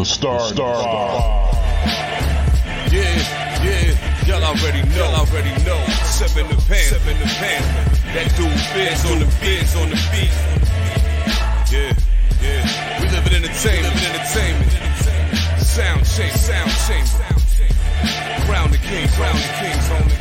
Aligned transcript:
The 0.00 0.06
Star 0.06 0.40
Star. 0.40 0.80
Yeah, 2.88 3.04
yeah, 3.60 4.24
y'all 4.24 4.42
already 4.42 4.80
know, 4.88 4.96
y'all 4.96 5.28
already 5.28 5.52
know. 5.62 5.76
Seven 6.08 6.48
the 6.48 6.56
pan, 6.64 6.88
seven 6.88 7.18
the 7.18 7.26
pan. 7.36 7.60
That 8.16 8.32
dude 8.32 8.48
Biz 8.72 9.04
on 9.12 9.18
the 9.18 9.28
biz 9.44 9.76
on 9.76 9.90
the 9.90 10.00
beat. 10.08 10.32
Yeah, 11.68 11.92
yeah. 12.40 12.64
We 13.02 13.08
live 13.12 13.26
in 13.26 13.44
entertainment, 13.44 13.92
live 13.92 14.08
in 14.08 14.16
entertainment. 14.16 14.72
Sound 15.60 16.06
change, 16.08 16.32
sound 16.32 16.72
change. 16.88 17.10
Crown 18.48 18.70
the 18.70 18.78
king, 18.78 19.06
crown 19.08 19.36
the 19.36 19.52
kings, 19.60 19.84
homie. 19.84 20.16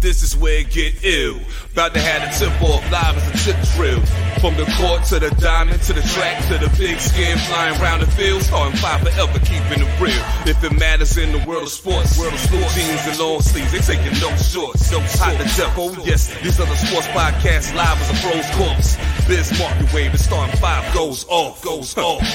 This 0.00 0.22
is 0.24 0.36
where 0.36 0.58
it 0.58 0.70
get 0.70 1.04
ill. 1.04 1.38
About 1.70 1.94
to 1.94 2.00
have 2.00 2.24
a 2.24 2.32
tip 2.36 2.60
off 2.62 2.82
live 2.90 3.16
as 3.16 3.28
a 3.28 3.52
tip 3.52 3.62
drill. 3.76 4.02
From 4.42 4.56
the 4.56 4.66
court 4.74 5.04
to 5.14 5.20
the 5.20 5.30
diamond 5.38 5.80
to 5.82 5.92
the 5.92 6.02
track 6.02 6.42
to 6.48 6.58
the 6.58 6.66
big 6.76 6.98
skin 6.98 7.38
flying 7.46 7.80
around 7.80 8.00
the 8.00 8.10
field. 8.10 8.42
Starting 8.42 8.76
five 8.76 8.98
forever, 8.98 9.38
keeping 9.38 9.86
it 9.86 10.00
real. 10.02 10.18
If 10.50 10.58
it 10.64 10.72
matters 10.72 11.16
in 11.16 11.30
the 11.30 11.38
world 11.46 11.62
of 11.62 11.68
sports, 11.68 12.18
world 12.18 12.34
of 12.34 12.40
sports, 12.40 12.74
jeans 12.74 13.06
and 13.06 13.18
long 13.20 13.40
sleeves, 13.40 13.70
they 13.70 13.78
taking 13.78 14.18
no 14.18 14.34
shorts. 14.34 14.90
So 14.90 14.98
hot 15.22 15.38
the 15.38 15.46
death, 15.54 15.78
oh 15.78 15.94
yes. 16.02 16.34
These 16.42 16.58
other 16.58 16.74
sports 16.74 17.06
podcasts 17.14 17.70
live 17.70 17.94
as 18.02 18.10
a 18.10 18.18
pros 18.18 18.42
corpse. 18.58 18.98
Biz 19.30 19.54
market 19.62 19.94
wave, 19.94 20.10
the 20.10 20.18
starting 20.18 20.58
five 20.58 20.82
goes 20.92 21.24
off, 21.28 21.62
goes 21.62 21.96
off. 21.96 22.26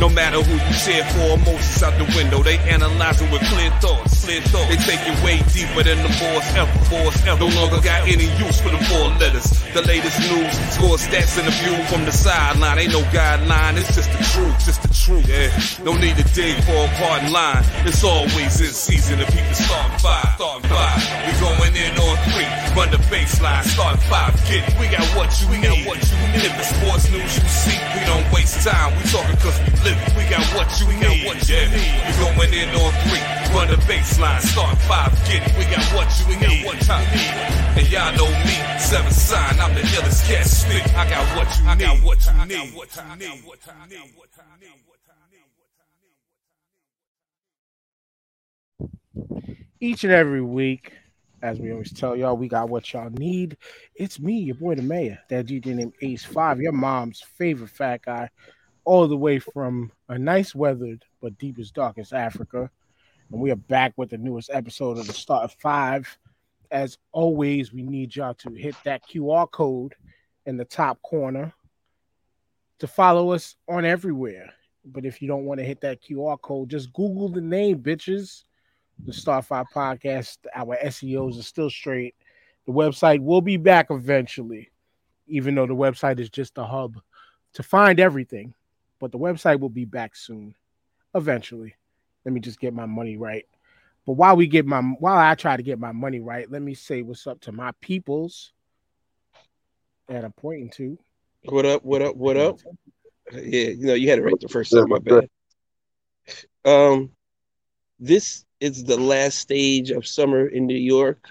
No 0.00 0.08
matter 0.08 0.40
who 0.40 0.56
you 0.56 0.74
cheer 0.80 1.04
for, 1.12 1.36
emotions 1.36 1.82
out 1.84 1.92
the 2.00 2.08
window. 2.16 2.42
They 2.42 2.56
analyzing 2.72 3.30
with 3.30 3.44
clear 3.52 3.68
thoughts, 3.84 4.24
clear 4.24 4.40
thoughts. 4.48 4.72
They 4.72 4.80
take 4.96 5.04
it 5.04 5.12
way 5.20 5.44
deeper 5.52 5.84
than 5.84 6.00
the 6.00 6.08
boys 6.16 6.48
ever, 6.56 6.72
boys 6.88 7.20
ever. 7.28 7.44
No 7.44 7.52
longer 7.52 7.84
got 7.84 8.08
any 8.08 8.32
use 8.40 8.64
for 8.64 8.72
the 8.72 8.80
four 8.88 9.12
letters. 9.20 9.60
The 9.76 9.84
latest 9.84 10.16
news, 10.24 10.56
score 10.72 10.96
stats 10.96 11.36
and 11.36 11.46
the 11.46 11.49
view 11.58 11.76
from 11.90 12.04
the 12.04 12.12
sideline. 12.12 12.78
Ain't 12.78 12.92
no 12.92 13.02
guideline, 13.10 13.76
it's 13.76 13.94
just 13.94 14.10
the 14.12 14.22
truth, 14.32 14.56
just 14.64 14.82
the 14.82 14.92
truth. 14.92 15.26
Yeah, 15.26 15.50
no 15.84 15.96
need 15.98 16.16
to 16.16 16.26
dig 16.34 16.56
for 16.64 16.76
a 16.76 16.90
pardon 16.98 17.32
line. 17.32 17.64
It's 17.84 18.04
always 18.04 18.60
in 18.60 18.72
season. 18.72 19.18
The 19.18 19.26
people 19.26 19.54
starting 19.54 19.98
five, 19.98 20.30
starting 20.36 20.68
five. 20.70 20.98
We 21.26 21.32
going 21.42 21.74
in 21.74 21.92
on 21.98 22.16
three, 22.30 22.50
run 22.76 22.90
the 22.90 23.02
baseline, 23.10 23.64
starting 23.64 24.00
five. 24.06 24.34
Get 24.46 24.66
it. 24.68 24.74
We 24.78 24.86
got 24.88 25.04
what 25.16 25.30
you 25.40 25.48
we 25.50 25.58
need. 25.58 25.84
Got 25.84 25.96
what 25.96 26.00
you 26.06 26.16
need. 26.30 26.44
If 26.46 26.54
the 26.54 26.66
sports 26.66 27.04
news 27.10 27.32
you 27.34 27.46
see, 27.48 27.78
we 27.96 28.00
don't 28.06 28.26
waste 28.32 28.62
time. 28.66 28.94
We 28.96 29.02
talking 29.10 29.36
cause 29.42 29.58
we 29.66 29.70
live 29.82 29.98
it. 29.98 30.10
We 30.16 30.24
got 30.30 30.44
what 30.54 30.68
you 30.78 30.86
we 30.86 30.94
need. 31.00 31.26
Got 31.26 31.34
what 31.34 31.38
you 31.48 31.56
yeah. 31.56 31.74
need. 31.74 31.94
We 32.06 32.12
going 32.20 32.52
in 32.54 32.68
on 32.78 32.92
three, 33.08 33.24
run 33.54 33.68
the 33.68 33.76
baseline, 33.88 34.40
starting 34.40 34.80
five. 34.86 35.12
Get 35.26 35.46
it. 35.46 35.56
We 35.58 35.64
got 35.64 35.84
what 35.94 36.08
you 36.18 36.26
we 36.28 36.36
need. 36.40 36.64
What 36.64 36.80
you 36.80 36.98
need. 37.14 37.34
And 37.78 37.86
y'all 37.90 38.14
know 38.16 38.30
me, 38.44 38.56
seven 38.78 39.12
sign. 39.12 39.60
I'm 39.60 39.74
the 39.74 39.80
illest 39.80 40.28
cat 40.28 40.46
spit. 40.46 40.82
I 40.94 41.08
got 41.08 41.24
what 41.36 41.48
you 41.58 41.64
need. 41.64 41.70
I 41.70 41.76
got 41.76 42.04
what 42.04 42.18
you 42.26 42.32
need. 42.46 42.74
What 42.74 42.96
you 42.96 43.02
need. 43.16 43.44
What 43.44 43.58
you 43.66 43.72
need. 43.88 44.06
What 44.06 44.28
you 44.36 44.68
need. 44.68 44.80
each 49.80 50.04
and 50.04 50.12
every 50.12 50.42
week, 50.42 50.92
as 51.42 51.58
we 51.58 51.72
always 51.72 51.92
tell 51.92 52.14
y'all, 52.14 52.36
we 52.36 52.48
got 52.48 52.68
what 52.68 52.92
y'all 52.92 53.10
need. 53.10 53.56
It's 53.94 54.20
me, 54.20 54.34
your 54.34 54.56
boy 54.56 54.74
the 54.74 54.82
mayor, 54.82 55.18
that 55.30 55.46
DJ 55.46 55.74
named 55.74 55.94
Ace 56.02 56.24
Five, 56.24 56.60
your 56.60 56.72
mom's 56.72 57.22
favorite 57.36 57.70
fat 57.70 58.02
guy, 58.02 58.28
all 58.84 59.08
the 59.08 59.16
way 59.16 59.38
from 59.38 59.90
a 60.08 60.18
nice 60.18 60.54
weathered 60.54 61.04
but 61.22 61.38
deepest, 61.38 61.74
darkest 61.74 62.12
Africa. 62.12 62.70
And 63.30 63.40
we 63.40 63.52
are 63.52 63.56
back 63.56 63.92
with 63.96 64.10
the 64.10 64.18
newest 64.18 64.50
episode 64.52 64.98
of 64.98 65.06
the 65.06 65.12
Starting 65.12 65.54
Five. 65.60 66.18
As 66.72 66.98
always, 67.12 67.72
we 67.72 67.82
need 67.82 68.16
y'all 68.16 68.34
to 68.34 68.50
hit 68.50 68.74
that 68.84 69.02
QR 69.08 69.48
code 69.48 69.94
in 70.46 70.56
the 70.56 70.64
top 70.64 71.00
corner 71.02 71.52
to 72.80 72.88
follow 72.88 73.30
us 73.30 73.54
on 73.68 73.84
everywhere. 73.84 74.52
But 74.84 75.04
if 75.04 75.22
you 75.22 75.28
don't 75.28 75.44
want 75.44 75.60
to 75.60 75.64
hit 75.64 75.80
that 75.82 76.02
QR 76.02 76.40
code, 76.40 76.70
just 76.70 76.92
Google 76.92 77.28
the 77.28 77.40
name, 77.40 77.78
bitches 77.78 78.42
the 79.04 79.12
Star 79.12 79.42
Five 79.42 79.66
podcast. 79.72 80.38
Our 80.54 80.76
SEOs 80.86 81.38
are 81.38 81.44
still 81.44 81.70
straight. 81.70 82.16
The 82.66 82.72
website 82.72 83.20
will 83.20 83.40
be 83.42 83.56
back 83.56 83.90
eventually, 83.90 84.70
even 85.28 85.54
though 85.54 85.66
the 85.66 85.74
website 85.74 86.18
is 86.18 86.30
just 86.30 86.58
a 86.58 86.64
hub 86.64 86.96
to 87.52 87.62
find 87.62 88.00
everything. 88.00 88.54
But 88.98 89.12
the 89.12 89.18
website 89.18 89.60
will 89.60 89.70
be 89.70 89.84
back 89.84 90.16
soon, 90.16 90.56
eventually. 91.14 91.76
Let 92.24 92.32
me 92.32 92.40
just 92.40 92.60
get 92.60 92.74
my 92.74 92.86
money 92.86 93.16
right. 93.16 93.46
But 94.06 94.14
while 94.14 94.36
we 94.36 94.46
get 94.46 94.66
my 94.66 94.80
while 94.80 95.18
I 95.18 95.34
try 95.34 95.56
to 95.56 95.62
get 95.62 95.78
my 95.78 95.92
money 95.92 96.20
right, 96.20 96.50
let 96.50 96.62
me 96.62 96.74
say 96.74 97.02
what's 97.02 97.26
up 97.26 97.40
to 97.42 97.52
my 97.52 97.72
peoples 97.80 98.52
that 100.08 100.24
I'm 100.24 100.32
pointing 100.32 100.70
to. 100.70 100.98
What 101.44 101.64
up? 101.64 101.84
What 101.84 102.02
up? 102.02 102.16
What 102.16 102.36
up? 102.36 102.58
Yeah, 103.32 103.68
you 103.68 103.86
know, 103.86 103.94
you 103.94 104.10
had 104.10 104.18
it 104.18 104.22
right 104.22 104.38
the 104.40 104.48
first 104.48 104.72
time. 104.72 104.88
My 104.88 104.98
bad. 104.98 105.28
Um, 106.64 107.10
this 107.98 108.44
is 108.60 108.84
the 108.84 108.96
last 108.96 109.38
stage 109.38 109.90
of 109.90 110.06
summer 110.06 110.46
in 110.46 110.66
New 110.66 110.76
York 110.76 111.30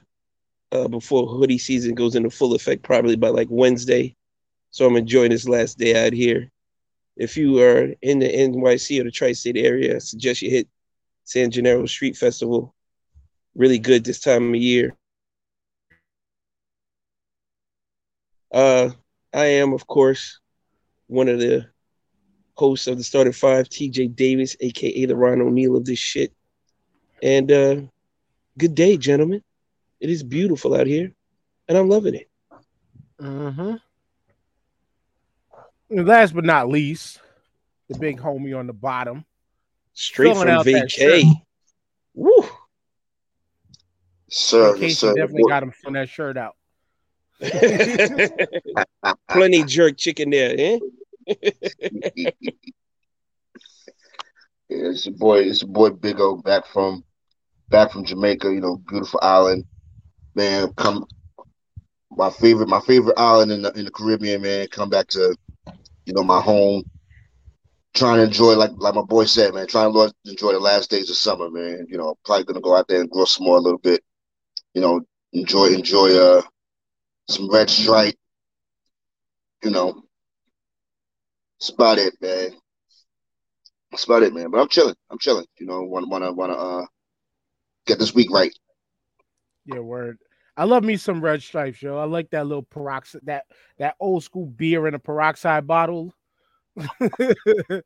uh, 0.72 0.88
before 0.88 1.28
hoodie 1.28 1.58
season 1.58 1.96
goes 1.96 2.16
into 2.16 2.30
full 2.30 2.56
effect, 2.56 2.84
probably 2.84 3.16
by 3.16 3.30
like 3.30 3.48
Wednesday. 3.50 4.16
So 4.72 4.86
I'm 4.86 4.96
enjoying 4.96 5.32
this 5.32 5.48
last 5.48 5.78
day 5.78 6.06
out 6.06 6.14
here. 6.14 6.52
If 7.18 7.36
you 7.36 7.60
are 7.62 7.94
in 8.02 8.20
the 8.20 8.30
NYC 8.32 9.02
or 9.02 9.04
the 9.04 9.12
tri-state 9.12 9.58
area, 9.58 9.96
I 9.96 10.00
suggest 10.00 10.42
you 10.42 10.50
hit 10.50 10.68
San 11.30 11.52
Gennaro 11.52 11.86
Street 11.86 12.18
Festival. 12.18 12.74
Really 13.54 13.78
good 13.78 14.04
this 14.04 14.20
time 14.20 14.50
of 14.50 14.56
year. 14.56 14.96
Uh, 18.52 18.90
I 19.32 19.46
am, 19.46 19.74
of 19.74 19.86
course, 19.86 20.40
one 21.06 21.30
of 21.30 21.40
the 21.40 21.68
hosts 22.56 22.88
of 22.88 22.98
the 22.98 23.04
Starting 23.04 23.32
Five, 23.32 23.70
TJ 23.70 24.16
Davis, 24.16 24.56
aka 24.60 25.06
the 25.06 25.16
Ron 25.16 25.42
O'Neal 25.42 25.76
of 25.76 25.86
this 25.86 26.00
shit. 26.00 26.34
And 27.22 27.52
uh, 27.52 27.76
good 28.58 28.74
day, 28.74 28.98
gentlemen. 28.98 29.44
It 30.00 30.10
is 30.10 30.24
beautiful 30.24 30.74
out 30.74 30.88
here, 30.88 31.12
and 31.68 31.78
I'm 31.78 31.90
loving 31.90 32.16
it. 32.16 32.30
Mm-hmm. 33.22 33.76
And 35.92 36.08
last 36.08 36.34
but 36.34 36.46
not 36.46 36.70
least, 36.70 37.22
the 37.88 38.00
big 38.00 38.20
homie 38.20 38.58
on 38.58 38.66
the 38.66 38.74
bottom. 38.74 39.26
Straight 40.00 40.38
from 40.38 40.48
vacay. 40.64 41.30
Woo. 42.14 42.46
Sir, 44.30 44.76
Casey 44.78 44.94
sir, 44.94 45.14
definitely 45.14 45.44
got 45.50 45.62
him 45.62 45.72
from 45.72 45.94
that 45.96 46.08
shirt 46.08 46.38
out. 46.38 46.56
Plenty 49.30 49.66
jerk 49.66 49.98
chicken 49.98 50.30
there, 50.30 50.56
eh? 50.58 50.80
yeah, 51.28 52.32
it's 54.70 55.06
a 55.06 55.12
boy. 55.12 55.40
It's 55.40 55.64
a 55.64 55.68
boy, 55.68 55.90
Big 55.90 56.22
O, 56.22 56.38
back 56.38 56.66
from 56.68 57.04
back 57.68 57.92
from 57.92 58.06
Jamaica, 58.06 58.54
you 58.54 58.62
know, 58.62 58.78
beautiful 58.78 59.20
island. 59.22 59.66
Man, 60.34 60.72
come 60.78 61.06
my 62.10 62.30
favorite, 62.30 62.70
my 62.70 62.80
favorite 62.80 63.20
island 63.20 63.52
in 63.52 63.64
the 63.64 63.74
in 63.74 63.84
the 63.84 63.92
Caribbean, 63.92 64.44
man. 64.44 64.68
Come 64.68 64.90
back 64.90 65.08
to, 65.08 65.36
you 66.06 66.14
know, 66.14 66.24
my 66.24 66.40
home. 66.40 66.84
Trying 67.96 68.18
to 68.18 68.24
enjoy, 68.24 68.56
like 68.56 68.72
like 68.78 68.96
my 68.96 69.02
boy 69.02 69.26
said, 69.26 69.54
man. 69.54 69.68
Trying 69.68 69.94
to 69.94 70.14
enjoy 70.26 70.54
the 70.54 70.60
last 70.60 70.90
days 70.90 71.10
of 71.10 71.16
summer, 71.16 71.50
man. 71.50 71.88
You 71.90 71.98
know, 71.98 72.16
probably 72.24 72.46
gonna 72.46 72.62
go 72.62 72.76
out 72.76 72.88
there 72.88 73.02
and 73.02 73.10
grow 73.10 73.26
some 73.26 73.46
more 73.46 73.58
a 73.58 73.62
little 73.62 73.80
bit. 73.80 74.04
You 74.74 74.82
know, 74.82 75.02
enjoy 75.34 75.68
enjoy 75.68 76.16
uh 76.16 76.42
some 77.28 77.50
red 77.52 77.70
stripe. 77.70 78.16
You 79.64 79.72
know, 79.72 80.04
that's 81.60 81.70
about 81.70 81.98
it, 81.98 82.14
man. 82.22 82.52
That's 83.92 84.04
about 84.06 84.24
it, 84.24 84.34
man. 84.34 84.52
But 84.52 84.62
I'm 84.62 84.70
chilling. 84.70 84.96
I'm 85.10 85.20
chilling. 85.20 85.46
You 85.60 85.66
know, 85.66 85.82
wanna 85.82 86.08
wanna 86.08 86.32
wanna 86.32 86.54
uh 86.54 86.86
get 87.88 88.00
this 88.00 88.14
week 88.14 88.32
right. 88.32 88.54
Yeah, 89.66 89.80
word. 89.80 90.20
I 90.56 90.66
love 90.66 90.84
me 90.84 90.98
some 90.98 91.22
red 91.22 91.42
stripes, 91.42 91.82
yo. 91.82 91.98
I 91.98 92.04
like 92.04 92.30
that 92.32 92.46
little 92.46 92.64
peroxide, 92.64 93.22
that 93.26 93.46
that 93.78 93.96
old 94.00 94.24
school 94.24 94.46
beer 94.46 94.88
in 94.88 94.94
a 94.94 95.00
peroxide 95.00 95.66
bottle. 95.66 96.14
and 97.00 97.84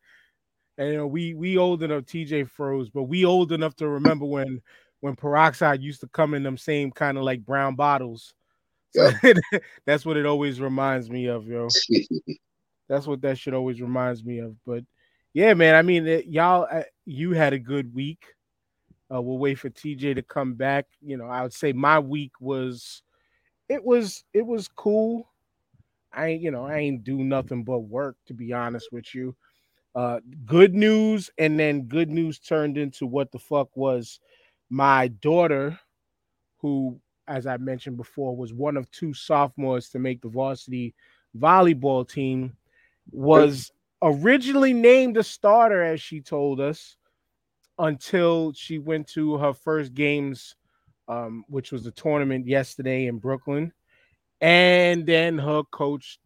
you 0.78 0.98
know, 0.98 1.08
we 1.08 1.34
we 1.34 1.58
old 1.58 1.84
enough. 1.84 2.04
TJ 2.04 2.50
froze, 2.50 2.90
but 2.90 3.04
we 3.04 3.26
old 3.26 3.52
enough 3.52 3.76
to 3.78 3.88
remember 3.88 4.26
when 4.26 4.62
when 5.02 5.16
peroxide 5.16 5.82
used 5.82 6.02
to 6.02 6.08
come 6.08 6.34
in 6.34 6.44
them 6.44 6.58
same 6.58 6.92
kind 6.92 7.18
of 7.18 7.24
like 7.24 7.46
brown 7.46 7.76
bottles. 7.76 8.34
So 8.96 9.12
that's 9.86 10.06
what 10.06 10.18
it 10.18 10.26
always 10.26 10.62
reminds 10.62 11.10
me 11.10 11.26
of, 11.26 11.48
yo. 11.48 11.68
that's 12.90 13.08
what 13.08 13.22
that 13.22 13.38
shit 13.38 13.54
always 13.54 13.82
reminds 13.82 14.24
me 14.24 14.40
of. 14.40 14.56
But 14.66 14.84
yeah, 15.34 15.54
man. 15.56 15.76
I 15.76 15.82
mean, 15.82 16.08
it, 16.08 16.28
y'all, 16.28 16.68
uh, 16.72 16.84
you 17.06 17.32
had 17.34 17.54
a 17.54 17.60
good 17.60 17.94
week. 17.94 18.24
Uh, 19.14 19.22
we'll 19.22 19.38
wait 19.38 19.60
for 19.60 19.70
TJ 19.70 20.16
to 20.16 20.22
come 20.22 20.54
back. 20.54 20.86
You 21.02 21.18
know, 21.18 21.26
I 21.26 21.42
would 21.42 21.54
say 21.54 21.74
my 21.74 22.00
week 22.00 22.32
was, 22.40 23.02
it 23.68 23.84
was 23.84 24.24
it 24.34 24.46
was 24.46 24.68
cool. 24.68 25.28
I 26.14 26.28
ain't 26.28 26.42
you 26.42 26.52
know 26.52 26.66
I 26.66 26.78
ain't 26.78 27.04
do 27.04 27.18
nothing 27.18 27.64
but 27.64 27.80
work 27.80 28.18
to 28.28 28.34
be 28.34 28.54
honest 28.54 28.90
with 28.92 29.14
you. 29.14 29.36
Uh, 29.96 30.20
good 30.46 30.74
news, 30.74 31.30
and 31.38 31.60
then 31.60 31.84
good 31.84 32.10
news 32.10 32.40
turned 32.40 32.78
into 32.78 33.06
what 33.06 33.32
the 33.32 33.40
fuck 33.40 33.70
was 33.76 34.20
my 34.70 35.08
daughter, 35.08 35.80
who, 36.58 37.00
as 37.28 37.46
I 37.46 37.58
mentioned 37.58 37.98
before, 37.98 38.36
was 38.36 38.54
one 38.54 38.76
of 38.76 38.90
two 38.90 39.14
sophomores 39.14 39.90
to 39.90 40.00
make 40.00 40.22
the 40.22 40.30
varsity 40.30 40.96
volleyball 41.38 42.10
team, 42.10 42.58
was 43.12 43.72
originally 44.02 44.74
named 44.74 45.18
a 45.18 45.24
starter, 45.24 45.84
as 45.84 46.02
she 46.02 46.22
told 46.22 46.60
us, 46.60 46.98
until 47.78 48.52
she 48.54 48.80
went 48.80 49.08
to 49.10 49.38
her 49.38 49.54
first 49.54 49.94
games, 49.94 50.56
um, 51.08 51.46
which 51.48 51.72
was 51.72 51.84
the 51.84 51.92
tournament 51.92 52.48
yesterday 52.48 53.06
in 53.06 53.20
Brooklyn. 53.20 53.72
And 54.44 55.06
then 55.08 55.38
her 55.40 55.64
coach 55.72 56.20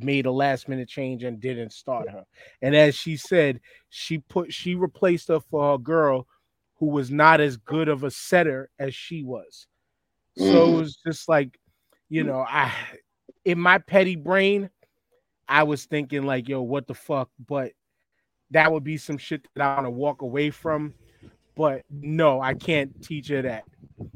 made 0.00 0.26
a 0.26 0.32
last 0.32 0.68
minute 0.68 0.88
change 0.88 1.22
and 1.22 1.40
didn't 1.40 1.72
start 1.72 2.08
her. 2.10 2.24
And 2.60 2.74
as 2.74 2.96
she 2.96 3.16
said, 3.16 3.60
she 3.90 4.18
put 4.18 4.52
she 4.52 4.74
replaced 4.74 5.28
her 5.28 5.38
for 5.40 5.72
her 5.72 5.78
girl 5.78 6.26
who 6.78 6.86
was 6.86 7.10
not 7.10 7.40
as 7.40 7.56
good 7.56 7.88
of 7.88 8.02
a 8.02 8.10
setter 8.10 8.70
as 8.80 8.94
she 8.94 9.22
was. 9.22 9.68
So 10.36 10.66
it 10.66 10.72
Mhm. 10.72 10.76
was 10.78 10.96
just 10.96 11.28
like, 11.28 11.60
you 12.08 12.24
know, 12.24 12.44
I 12.48 12.72
in 13.44 13.60
my 13.60 13.78
petty 13.78 14.16
brain, 14.16 14.70
I 15.48 15.62
was 15.62 15.84
thinking 15.84 16.24
like, 16.24 16.48
yo, 16.48 16.60
what 16.62 16.88
the 16.88 16.94
fuck? 16.94 17.30
But 17.38 17.72
that 18.50 18.72
would 18.72 18.82
be 18.84 18.96
some 18.96 19.18
shit 19.18 19.46
that 19.54 19.62
I 19.62 19.74
want 19.74 19.86
to 19.86 19.90
walk 19.90 20.22
away 20.22 20.50
from. 20.50 20.94
But 21.54 21.84
no, 21.88 22.40
I 22.40 22.54
can't 22.54 23.00
teach 23.02 23.28
her 23.28 23.42
that. 23.42 23.64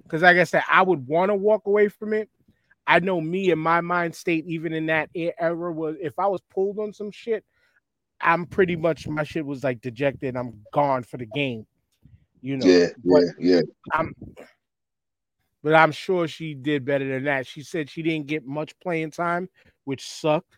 Because 0.03 0.23
like 0.23 0.39
I 0.39 0.45
said, 0.45 0.65
I 0.69 0.83
would 0.83 1.07
want 1.07 1.31
to 1.31 1.37
walk 1.37 1.67
away 1.67 1.89
from 1.89 2.13
it. 2.15 2.29
I 2.89 3.01
know 3.01 3.21
me 3.21 3.51
and 3.51 3.61
my 3.61 3.83
mind 3.83 4.15
state, 4.15 4.47
even 4.47 4.73
in 4.73 4.87
that 4.87 5.11
era, 5.15 5.71
was 5.71 5.97
if 6.01 6.19
I 6.19 6.27
was 6.27 6.41
pulled 6.51 6.79
on 6.79 6.95
some 6.95 7.11
shit, 7.11 7.45
I'm 8.19 8.47
pretty 8.47 8.77
mm. 8.77 8.81
much 8.81 9.07
my 9.07 9.25
shit 9.25 9.45
was 9.45 9.63
like 9.63 9.83
dejected. 9.83 10.37
I'm 10.37 10.61
gone 10.73 11.03
for 11.03 11.19
the 11.19 11.27
game. 11.27 11.67
You 12.41 12.57
know, 12.57 12.67
Yeah, 12.67 12.87
but 13.05 13.23
yeah, 13.39 13.57
yeah. 13.57 13.61
I'm 13.93 14.15
but 15.63 15.75
I'm 15.75 15.93
sure 15.93 16.27
she 16.27 16.55
did 16.55 16.87
better 16.87 17.07
than 17.07 17.25
that. 17.25 17.47
She 17.47 17.63
said 17.63 17.91
she 17.91 18.03
didn't 18.03 18.27
get 18.27 18.47
much 18.47 18.79
playing 18.81 19.11
time, 19.11 19.51
which 19.85 20.09
sucked, 20.09 20.57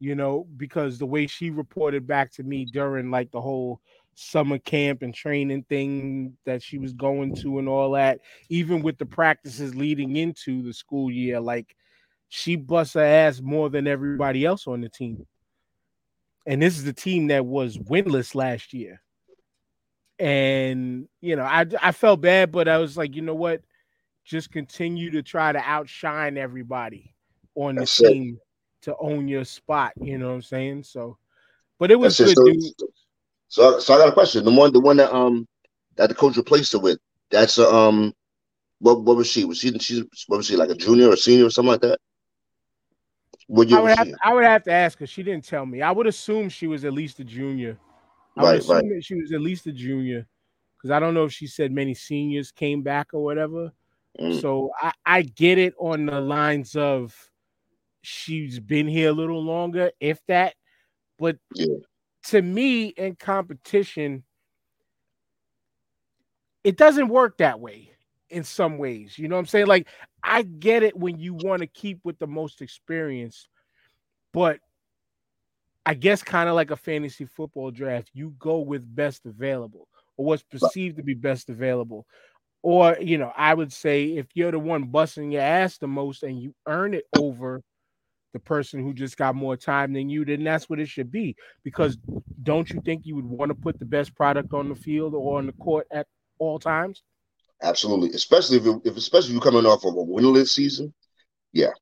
you 0.00 0.14
know, 0.14 0.46
because 0.58 0.98
the 0.98 1.06
way 1.06 1.26
she 1.26 1.48
reported 1.48 2.06
back 2.06 2.30
to 2.32 2.42
me 2.42 2.66
during 2.66 3.10
like 3.10 3.30
the 3.30 3.40
whole 3.40 3.80
summer 4.16 4.58
camp 4.58 5.02
and 5.02 5.14
training 5.14 5.64
thing 5.68 6.36
that 6.44 6.62
she 6.62 6.78
was 6.78 6.92
going 6.92 7.34
to 7.36 7.58
and 7.58 7.68
all 7.68 7.92
that, 7.92 8.20
even 8.48 8.82
with 8.82 8.98
the 8.98 9.06
practices 9.06 9.74
leading 9.74 10.16
into 10.16 10.62
the 10.62 10.72
school 10.72 11.10
year, 11.10 11.40
like 11.40 11.76
she 12.28 12.56
busts 12.56 12.94
her 12.94 13.04
ass 13.04 13.40
more 13.40 13.70
than 13.70 13.86
everybody 13.86 14.44
else 14.44 14.66
on 14.66 14.80
the 14.80 14.88
team. 14.88 15.26
And 16.46 16.60
this 16.60 16.76
is 16.76 16.84
the 16.84 16.92
team 16.92 17.28
that 17.28 17.46
was 17.46 17.78
winless 17.78 18.34
last 18.34 18.72
year. 18.74 19.00
And 20.18 21.08
you 21.20 21.36
know, 21.36 21.44
I 21.44 21.66
I 21.82 21.92
felt 21.92 22.20
bad, 22.20 22.52
but 22.52 22.68
I 22.68 22.78
was 22.78 22.96
like, 22.96 23.16
you 23.16 23.22
know 23.22 23.34
what? 23.34 23.62
Just 24.24 24.52
continue 24.52 25.10
to 25.10 25.22
try 25.22 25.52
to 25.52 25.58
outshine 25.58 26.38
everybody 26.38 27.14
on 27.54 27.76
the 27.76 27.82
it. 27.82 27.88
team 27.88 28.38
to 28.82 28.96
own 28.98 29.28
your 29.28 29.44
spot. 29.44 29.92
You 30.00 30.18
know 30.18 30.28
what 30.28 30.34
I'm 30.34 30.42
saying? 30.42 30.84
So, 30.84 31.18
but 31.78 31.90
it 31.90 31.96
was 31.96 32.18
That's 32.18 32.34
good, 32.34 32.44
dude. 32.44 32.64
So, 33.54 33.78
so 33.78 33.94
I 33.94 33.98
got 33.98 34.08
a 34.08 34.12
question. 34.12 34.44
The 34.44 34.50
one, 34.50 34.72
the 34.72 34.80
one 34.80 34.96
that 34.96 35.14
um 35.14 35.46
that 35.96 36.08
the 36.08 36.14
coach 36.14 36.36
replaced 36.36 36.72
her 36.72 36.80
with. 36.80 36.98
That's 37.30 37.58
a 37.58 37.72
um. 37.72 38.12
What 38.80 39.02
what 39.02 39.16
was 39.16 39.28
she? 39.28 39.44
Was 39.44 39.58
she 39.58 39.78
she 39.78 40.02
what 40.26 40.38
was 40.38 40.46
she 40.46 40.56
like 40.56 40.70
a 40.70 40.74
junior 40.74 41.08
or 41.10 41.16
senior 41.16 41.46
or 41.46 41.50
something 41.50 41.70
like 41.72 41.80
that? 41.82 41.98
What 43.46 43.68
year 43.68 43.78
I 43.78 43.82
would 43.82 43.90
have? 43.96 44.08
I 44.24 44.34
would 44.34 44.44
have 44.44 44.64
to 44.64 44.72
ask 44.72 44.98
her. 44.98 45.06
She 45.06 45.22
didn't 45.22 45.44
tell 45.44 45.66
me. 45.66 45.82
I 45.82 45.92
would 45.92 46.06
assume 46.06 46.48
she 46.48 46.66
was 46.66 46.84
at 46.84 46.92
least 46.92 47.20
a 47.20 47.24
junior. 47.24 47.78
I 48.36 48.44
would 48.44 48.56
Right, 48.56 48.58
assume 48.58 48.76
right. 48.76 48.84
that 48.90 49.04
she 49.04 49.14
was 49.14 49.32
at 49.32 49.40
least 49.40 49.66
a 49.66 49.72
junior 49.72 50.26
because 50.76 50.90
I 50.90 50.98
don't 50.98 51.14
know 51.14 51.24
if 51.24 51.32
she 51.32 51.46
said 51.46 51.72
many 51.72 51.94
seniors 51.94 52.50
came 52.50 52.82
back 52.82 53.14
or 53.14 53.22
whatever. 53.22 53.72
Mm, 54.20 54.40
So 54.40 54.70
I, 54.80 54.92
I 55.06 55.22
get 55.22 55.58
it 55.58 55.74
on 55.78 56.06
the 56.06 56.20
lines 56.20 56.76
of 56.76 57.14
she's 58.02 58.58
been 58.60 58.88
here 58.88 59.10
a 59.10 59.12
little 59.12 59.42
longer, 59.42 59.92
if 60.00 60.20
that. 60.26 60.54
But 61.18 61.36
Yeah. 61.54 61.76
To 62.24 62.40
me, 62.40 62.86
in 62.88 63.16
competition, 63.16 64.24
it 66.62 66.76
doesn't 66.76 67.08
work 67.08 67.38
that 67.38 67.60
way 67.60 67.90
in 68.30 68.44
some 68.44 68.78
ways. 68.78 69.18
You 69.18 69.28
know 69.28 69.36
what 69.36 69.40
I'm 69.40 69.46
saying? 69.46 69.66
Like, 69.66 69.88
I 70.22 70.42
get 70.42 70.82
it 70.82 70.96
when 70.96 71.18
you 71.18 71.34
want 71.34 71.60
to 71.60 71.66
keep 71.66 72.00
with 72.04 72.18
the 72.18 72.26
most 72.26 72.62
experience, 72.62 73.48
but 74.32 74.58
I 75.86 75.94
guess 75.94 76.22
kind 76.22 76.48
of 76.48 76.54
like 76.54 76.70
a 76.70 76.76
fantasy 76.76 77.26
football 77.26 77.70
draft, 77.70 78.10
you 78.14 78.34
go 78.38 78.60
with 78.60 78.94
best 78.94 79.26
available 79.26 79.86
or 80.16 80.24
what's 80.24 80.42
perceived 80.42 80.96
to 80.96 81.02
be 81.02 81.14
best 81.14 81.50
available. 81.50 82.06
Or, 82.62 82.96
you 82.98 83.18
know, 83.18 83.30
I 83.36 83.52
would 83.52 83.72
say 83.72 84.16
if 84.16 84.28
you're 84.32 84.50
the 84.50 84.58
one 84.58 84.84
busting 84.84 85.30
your 85.30 85.42
ass 85.42 85.76
the 85.76 85.86
most 85.86 86.22
and 86.22 86.40
you 86.40 86.54
earn 86.66 86.94
it 86.94 87.04
over 87.18 87.62
the 88.34 88.40
person 88.40 88.82
who 88.82 88.94
just 88.94 89.16
got 89.16 89.34
more 89.36 89.56
time 89.56 89.94
than 89.94 90.10
you, 90.10 90.26
then 90.26 90.44
that's 90.44 90.68
what 90.70 90.80
it 90.80 90.88
should 90.88 91.10
be. 91.12 91.36
Because 91.64 91.98
don't 92.42 92.72
you 92.72 92.80
think 92.84 93.06
you 93.06 93.16
would 93.16 93.24
want 93.26 93.50
to 93.50 93.56
put 93.56 93.78
the 93.80 93.86
best 93.86 94.14
product 94.16 94.54
on 94.54 94.68
the 94.68 94.76
field 94.76 95.14
or 95.14 95.38
on 95.38 95.46
the 95.46 95.54
court 95.54 95.88
at 95.92 96.08
all 96.38 96.58
times? 96.60 97.02
absolutely. 97.62 98.10
Especially 98.10 98.58
if, 98.58 98.66
if 98.84 98.96
especially 98.96 99.28
if 99.30 99.32
you're 99.34 99.42
coming 99.52 99.66
off 99.66 99.84
of 99.84 99.94
a 99.94 99.98
winless 100.04 100.48
season. 100.48 100.94
Yeah, 101.52 101.72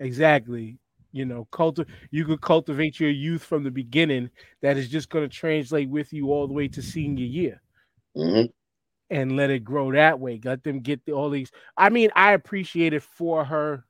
exactly. 0.00 0.78
You 1.12 1.24
know, 1.24 1.48
culti- 1.52 1.86
you 2.10 2.24
could 2.26 2.42
cultivate 2.42 3.00
your 3.00 3.10
youth 3.10 3.42
from 3.42 3.64
the 3.64 3.70
beginning 3.70 4.30
that 4.62 4.76
is 4.76 4.88
just 4.90 5.08
going 5.08 5.28
to 5.28 5.34
translate 5.34 5.88
with 5.88 6.12
you 6.12 6.30
all 6.32 6.46
the 6.46 6.52
way 6.54 6.68
to 6.68 6.82
senior 6.82 7.24
year. 7.24 7.62
hmm 8.14 8.50
and 9.10 9.36
let 9.36 9.50
it 9.50 9.64
grow 9.64 9.92
that 9.92 10.20
way. 10.20 10.40
Let 10.44 10.62
them 10.64 10.80
get 10.80 11.04
the, 11.06 11.12
all 11.12 11.30
these. 11.30 11.50
I 11.76 11.90
mean, 11.90 12.10
I 12.14 12.32
appreciate 12.32 12.92
it 12.92 13.02
for 13.02 13.44
her 13.44 13.84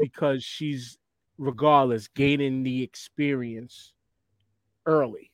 because 0.00 0.42
she's, 0.44 0.98
regardless, 1.38 2.08
gaining 2.08 2.62
the 2.62 2.82
experience 2.82 3.92
early. 4.86 5.30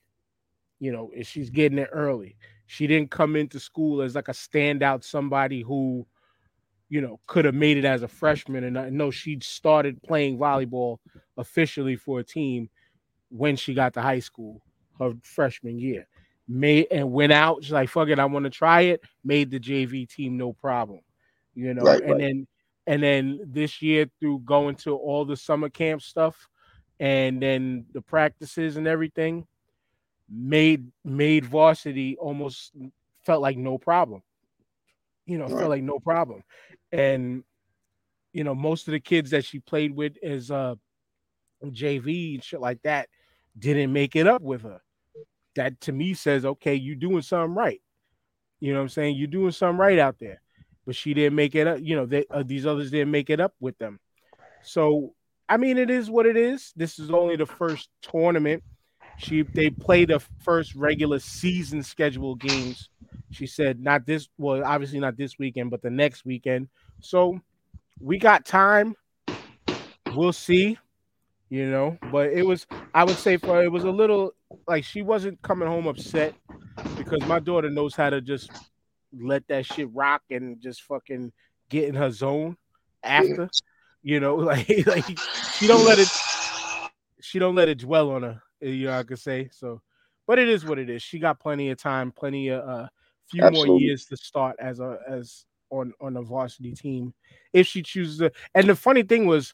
You 0.79 0.91
know, 0.91 1.11
if 1.13 1.27
she's 1.27 1.49
getting 1.49 1.77
it 1.77 1.89
early. 1.91 2.37
She 2.67 2.85
didn't 2.85 3.11
come 3.11 3.35
into 3.35 3.59
school 3.59 4.01
as 4.01 4.15
like 4.15 4.27
a 4.27 4.33
standout, 4.33 5.03
somebody 5.03 5.61
who, 5.61 6.05
you 6.87 7.01
know, 7.01 7.19
could 7.25 7.45
have 7.45 7.55
made 7.55 7.77
it 7.77 7.85
as 7.85 8.03
a 8.03 8.07
freshman. 8.07 8.63
And 8.63 8.77
I 8.77 8.89
know 8.89 9.09
she 9.09 9.39
started 9.41 10.01
playing 10.03 10.37
volleyball 10.37 10.97
officially 11.37 11.95
for 11.95 12.19
a 12.19 12.23
team 12.23 12.69
when 13.29 13.55
she 13.55 13.73
got 13.73 13.93
to 13.95 14.01
high 14.01 14.19
school, 14.19 14.61
her 14.99 15.13
freshman 15.23 15.79
year 15.79 16.07
made 16.49 16.87
and 16.91 17.11
went 17.11 17.31
out. 17.31 17.63
She's 17.63 17.71
like, 17.71 17.89
fuck 17.89 18.09
it, 18.09 18.19
I 18.19 18.25
want 18.25 18.43
to 18.45 18.49
try 18.49 18.81
it. 18.81 19.01
Made 19.23 19.51
the 19.51 19.59
JV 19.59 20.09
team 20.09 20.35
no 20.35 20.51
problem. 20.51 20.99
You 21.53 21.73
know, 21.73 21.83
Right, 21.83 22.01
and 22.01 22.11
right. 22.11 22.19
then 22.19 22.47
and 22.89 23.03
then 23.03 23.39
this 23.45 23.83
year 23.83 24.09
through 24.19 24.39
going 24.39 24.73
to 24.73 24.95
all 24.95 25.23
the 25.23 25.37
summer 25.37 25.69
camp 25.69 26.01
stuff 26.01 26.49
and 26.99 27.39
then 27.39 27.85
the 27.93 28.01
practices 28.01 28.77
and 28.77 28.87
everything, 28.87 29.45
made 30.27 30.87
made 31.05 31.45
varsity 31.45 32.17
almost 32.17 32.71
felt 33.25 33.43
like 33.43 33.57
no 33.57 33.77
problem. 33.77 34.23
You 35.27 35.37
know, 35.37 35.45
Right. 35.45 35.59
felt 35.59 35.69
like 35.69 35.83
no 35.83 35.99
problem. 35.99 36.41
And 36.91 37.43
you 38.33 38.43
know, 38.43 38.55
most 38.55 38.87
of 38.87 38.93
the 38.93 38.99
kids 38.99 39.29
that 39.29 39.45
she 39.45 39.59
played 39.59 39.95
with 39.95 40.17
as 40.23 40.49
uh 40.49 40.73
JV 41.63 42.33
and 42.33 42.43
shit 42.43 42.59
like 42.59 42.81
that 42.81 43.07
didn't 43.57 43.93
make 43.93 44.15
it 44.15 44.25
up 44.25 44.41
with 44.41 44.63
her 44.63 44.81
that 45.55 45.79
to 45.81 45.91
me 45.91 46.15
says, 46.15 46.43
okay, 46.43 46.73
you 46.73 46.95
doing 46.95 47.21
something 47.21 47.53
right. 47.53 47.81
You 48.59 48.73
know 48.73 48.79
what 48.79 48.83
I'm 48.83 48.89
saying? 48.89 49.17
You're 49.17 49.27
doing 49.27 49.51
something 49.51 49.77
right 49.77 49.99
out 49.99 50.17
there. 50.19 50.41
But 50.89 50.95
she 50.95 51.13
didn't 51.13 51.35
make 51.35 51.53
it 51.53 51.67
up. 51.67 51.77
You 51.83 51.95
know, 51.95 52.07
they, 52.07 52.25
uh, 52.31 52.41
these 52.43 52.65
others 52.65 52.89
didn't 52.89 53.11
make 53.11 53.29
it 53.29 53.39
up 53.39 53.53
with 53.59 53.77
them. 53.77 53.99
So, 54.63 55.13
I 55.47 55.55
mean, 55.57 55.77
it 55.77 55.91
is 55.91 56.09
what 56.09 56.25
it 56.25 56.35
is. 56.35 56.73
This 56.75 56.97
is 56.97 57.11
only 57.11 57.35
the 57.35 57.45
first 57.45 57.89
tournament. 58.01 58.63
She 59.19 59.43
they 59.43 59.69
play 59.69 60.05
the 60.05 60.19
first 60.39 60.73
regular 60.73 61.19
season 61.19 61.83
schedule 61.83 62.33
games. 62.33 62.89
She 63.29 63.45
said 63.45 63.79
not 63.79 64.07
this 64.07 64.29
well, 64.39 64.65
obviously 64.65 64.99
not 64.99 65.15
this 65.15 65.37
weekend, 65.37 65.69
but 65.69 65.83
the 65.83 65.91
next 65.91 66.25
weekend. 66.25 66.69
So 67.01 67.39
we 68.01 68.17
got 68.17 68.43
time. 68.43 68.95
We'll 70.15 70.33
see. 70.33 70.79
You 71.51 71.69
know, 71.69 71.99
but 72.11 72.31
it 72.31 72.43
was 72.43 72.65
I 72.95 73.03
would 73.03 73.17
say 73.17 73.37
for 73.37 73.61
it 73.61 73.71
was 73.71 73.83
a 73.83 73.91
little 73.91 74.31
like 74.67 74.83
she 74.83 75.03
wasn't 75.03 75.39
coming 75.43 75.67
home 75.67 75.85
upset 75.85 76.33
because 76.97 77.23
my 77.27 77.37
daughter 77.37 77.69
knows 77.69 77.95
how 77.95 78.09
to 78.09 78.21
just 78.21 78.49
let 79.17 79.47
that 79.47 79.65
shit 79.65 79.89
rock 79.93 80.23
and 80.29 80.59
just 80.61 80.83
fucking 80.83 81.31
get 81.69 81.89
in 81.89 81.95
her 81.95 82.11
zone 82.11 82.57
after. 83.03 83.49
You 84.01 84.19
know, 84.19 84.35
like 84.35 84.85
like 84.85 85.05
she 85.57 85.67
don't 85.67 85.85
let 85.85 85.99
it 85.99 86.09
she 87.21 87.39
don't 87.39 87.55
let 87.55 87.69
it 87.69 87.79
dwell 87.79 88.11
on 88.11 88.23
her, 88.23 88.41
you 88.61 88.87
know, 88.87 88.97
I 88.97 89.03
could 89.03 89.19
say. 89.19 89.49
So 89.51 89.81
but 90.27 90.39
it 90.39 90.47
is 90.47 90.65
what 90.65 90.79
it 90.79 90.89
is. 90.89 91.01
She 91.01 91.19
got 91.19 91.39
plenty 91.39 91.69
of 91.69 91.77
time, 91.77 92.11
plenty 92.11 92.49
of 92.49 92.67
uh 92.67 92.87
few 93.29 93.49
more 93.51 93.79
years 93.79 94.05
to 94.05 94.17
start 94.17 94.55
as 94.59 94.79
a 94.79 94.99
as 95.07 95.45
on 95.69 95.93
on 96.01 96.17
a 96.17 96.21
varsity 96.21 96.73
team 96.73 97.13
if 97.53 97.67
she 97.67 97.81
chooses 97.81 98.19
to. 98.19 98.31
And 98.55 98.67
the 98.69 98.75
funny 98.75 99.03
thing 99.03 99.25
was 99.27 99.53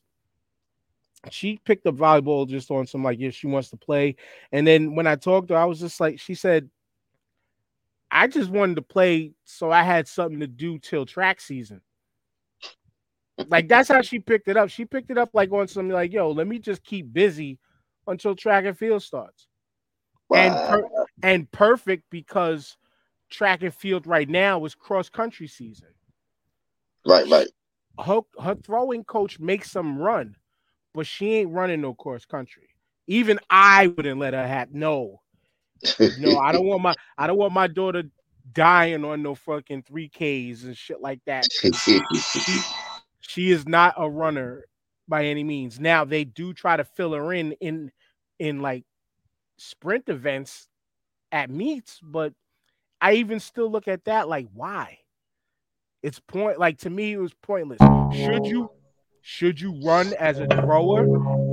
she 1.31 1.59
picked 1.65 1.85
up 1.87 1.95
volleyball 1.95 2.47
just 2.47 2.69
on 2.71 2.85
some 2.87 3.03
like 3.03 3.19
if 3.19 3.35
she 3.35 3.47
wants 3.47 3.69
to 3.69 3.77
play. 3.77 4.15
And 4.51 4.65
then 4.65 4.95
when 4.95 5.07
I 5.07 5.15
talked 5.15 5.47
to 5.49 5.55
her, 5.55 5.59
I 5.59 5.65
was 5.65 5.79
just 5.79 5.99
like, 5.99 6.19
she 6.19 6.35
said, 6.35 6.69
I 8.15 8.27
just 8.27 8.49
wanted 8.49 8.75
to 8.75 8.81
play 8.81 9.33
so 9.43 9.71
I 9.71 9.83
had 9.83 10.07
something 10.07 10.39
to 10.39 10.47
do 10.47 10.79
till 10.79 11.05
track 11.05 11.41
season. 11.41 11.81
Like 13.49 13.67
that's 13.67 13.89
how 13.89 14.01
she 14.01 14.19
picked 14.19 14.47
it 14.47 14.55
up. 14.55 14.69
She 14.69 14.85
picked 14.85 15.11
it 15.11 15.17
up 15.17 15.31
like 15.33 15.51
on 15.51 15.67
some 15.67 15.89
like, 15.89 16.13
yo, 16.13 16.31
let 16.31 16.47
me 16.47 16.57
just 16.57 16.81
keep 16.85 17.11
busy 17.11 17.59
until 18.07 18.33
track 18.33 18.63
and 18.63 18.77
field 18.77 19.03
starts. 19.03 19.49
Wow. 20.29 20.37
And 20.37 20.53
per- 20.55 21.05
and 21.23 21.51
perfect 21.51 22.05
because 22.09 22.77
track 23.29 23.63
and 23.63 23.73
field 23.73 24.07
right 24.07 24.29
now 24.29 24.63
is 24.63 24.75
cross 24.75 25.09
country 25.09 25.47
season. 25.47 25.89
Right, 27.05 27.27
right. 27.29 27.49
Her, 27.99 28.21
her 28.41 28.55
throwing 28.55 29.03
coach 29.03 29.41
makes 29.41 29.71
some 29.71 29.99
run, 29.99 30.37
but 30.93 31.05
she 31.05 31.33
ain't 31.33 31.51
running 31.51 31.81
no 31.81 31.93
cross 31.93 32.23
country. 32.23 32.69
Even 33.07 33.39
I 33.49 33.87
wouldn't 33.87 34.21
let 34.21 34.33
her 34.33 34.47
have 34.47 34.73
no. 34.73 35.19
No, 36.19 36.37
I 36.37 36.51
don't 36.51 36.65
want 36.65 36.81
my 36.81 36.95
I 37.17 37.27
don't 37.27 37.37
want 37.37 37.53
my 37.53 37.67
daughter 37.67 38.03
dying 38.53 39.03
on 39.03 39.23
no 39.23 39.35
fucking 39.35 39.83
3Ks 39.83 40.63
and 40.63 40.77
shit 40.77 41.01
like 41.01 41.19
that. 41.25 41.51
she, 41.51 42.61
she 43.19 43.51
is 43.51 43.67
not 43.67 43.95
a 43.97 44.09
runner 44.09 44.65
by 45.07 45.25
any 45.25 45.43
means. 45.43 45.79
Now 45.79 46.05
they 46.05 46.23
do 46.23 46.53
try 46.53 46.77
to 46.77 46.83
fill 46.83 47.13
her 47.13 47.33
in 47.33 47.53
in 47.53 47.91
in 48.39 48.61
like 48.61 48.83
sprint 49.57 50.09
events 50.09 50.67
at 51.31 51.49
meets, 51.49 51.99
but 52.01 52.33
I 53.01 53.13
even 53.13 53.39
still 53.39 53.69
look 53.69 53.87
at 53.87 54.05
that 54.05 54.27
like 54.27 54.47
why? 54.53 54.99
It's 56.01 56.19
point 56.19 56.59
like 56.59 56.79
to 56.79 56.89
me 56.89 57.13
it 57.13 57.17
was 57.17 57.33
pointless. 57.33 57.79
Should 58.15 58.45
you 58.45 58.69
should 59.21 59.59
you 59.59 59.79
run 59.83 60.13
as 60.13 60.39
a 60.39 60.47
thrower? 60.47 61.07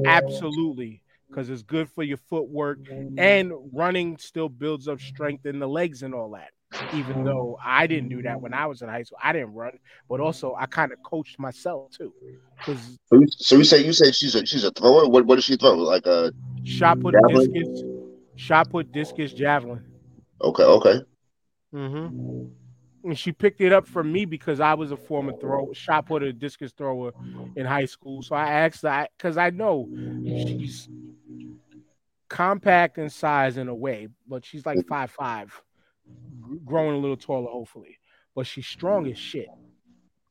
Absolutely 0.06 1.01
because 1.32 1.48
it's 1.48 1.62
good 1.62 1.90
for 1.90 2.02
your 2.02 2.18
footwork 2.18 2.80
mm-hmm. 2.80 3.18
and 3.18 3.52
running 3.72 4.18
still 4.18 4.48
builds 4.48 4.86
up 4.88 5.00
strength 5.00 5.46
in 5.46 5.58
the 5.58 5.68
legs 5.68 6.02
and 6.02 6.14
all 6.14 6.30
that. 6.32 6.50
Even 6.94 7.16
mm-hmm. 7.16 7.24
though 7.24 7.58
I 7.62 7.86
didn't 7.86 8.08
do 8.08 8.22
that 8.22 8.40
when 8.40 8.54
I 8.54 8.66
was 8.66 8.82
in 8.82 8.88
high 8.88 9.02
school, 9.02 9.18
I 9.22 9.32
didn't 9.32 9.52
run, 9.52 9.78
but 10.08 10.20
also 10.20 10.54
I 10.58 10.66
kind 10.66 10.92
of 10.92 11.02
coached 11.02 11.38
myself 11.38 11.90
too. 11.90 12.12
Because 12.56 12.98
so 13.36 13.56
you 13.56 13.64
say 13.64 13.84
you 13.84 13.92
say 13.92 14.10
she's 14.12 14.34
a 14.34 14.46
she's 14.46 14.64
a 14.64 14.70
thrower. 14.70 15.08
What 15.08 15.26
what 15.26 15.36
does 15.36 15.44
she 15.44 15.56
throw? 15.56 15.74
Like 15.74 16.06
a 16.06 16.32
shot 16.64 17.00
put 17.00 17.14
javelin? 17.14 17.52
discus, 17.52 17.82
shot 18.36 18.70
put 18.70 18.90
discus 18.90 19.32
javelin. 19.34 19.84
Okay, 20.40 20.64
okay. 20.64 21.00
Mm-hmm. 21.74 22.46
And 23.04 23.18
she 23.18 23.32
picked 23.32 23.60
it 23.60 23.72
up 23.72 23.86
from 23.86 24.12
me 24.12 24.24
because 24.24 24.60
I 24.60 24.74
was 24.74 24.92
a 24.92 24.96
former 24.96 25.32
throw 25.38 25.72
shot 25.74 26.06
putter, 26.06 26.32
discus 26.32 26.72
thrower 26.72 27.12
in 27.56 27.66
high 27.66 27.86
school. 27.86 28.22
So 28.22 28.34
I 28.34 28.50
asked 28.50 28.82
that 28.82 29.10
because 29.18 29.36
I 29.36 29.50
know 29.50 29.88
she's 30.24 30.88
compact 32.32 32.96
in 32.96 33.10
size 33.10 33.58
in 33.58 33.68
a 33.68 33.74
way, 33.74 34.08
but 34.26 34.42
she's 34.42 34.64
like 34.64 34.86
five 34.88 35.10
five, 35.10 35.52
growing 36.64 36.96
a 36.96 36.98
little 36.98 37.16
taller, 37.16 37.50
hopefully. 37.50 37.98
But 38.34 38.46
she's 38.46 38.66
strong 38.66 39.06
as 39.06 39.18
shit. 39.18 39.48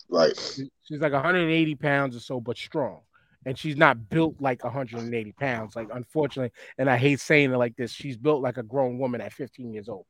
Right. 0.09 0.35
She's 0.35 0.99
like 0.99 1.13
180 1.13 1.75
pounds 1.75 2.15
or 2.15 2.19
so, 2.19 2.41
but 2.41 2.57
strong. 2.57 3.01
And 3.45 3.57
she's 3.57 3.77
not 3.77 4.09
built 4.09 4.35
like 4.39 4.63
180 4.63 5.31
pounds. 5.33 5.75
Like, 5.75 5.89
unfortunately, 5.93 6.51
and 6.79 6.89
I 6.89 6.97
hate 6.97 7.19
saying 7.19 7.53
it 7.53 7.57
like 7.57 7.75
this, 7.75 7.91
she's 7.91 8.17
built 8.17 8.41
like 8.41 8.57
a 8.57 8.63
grown 8.63 8.97
woman 8.97 9.21
at 9.21 9.31
15 9.31 9.71
years 9.71 9.87
old. 9.87 10.05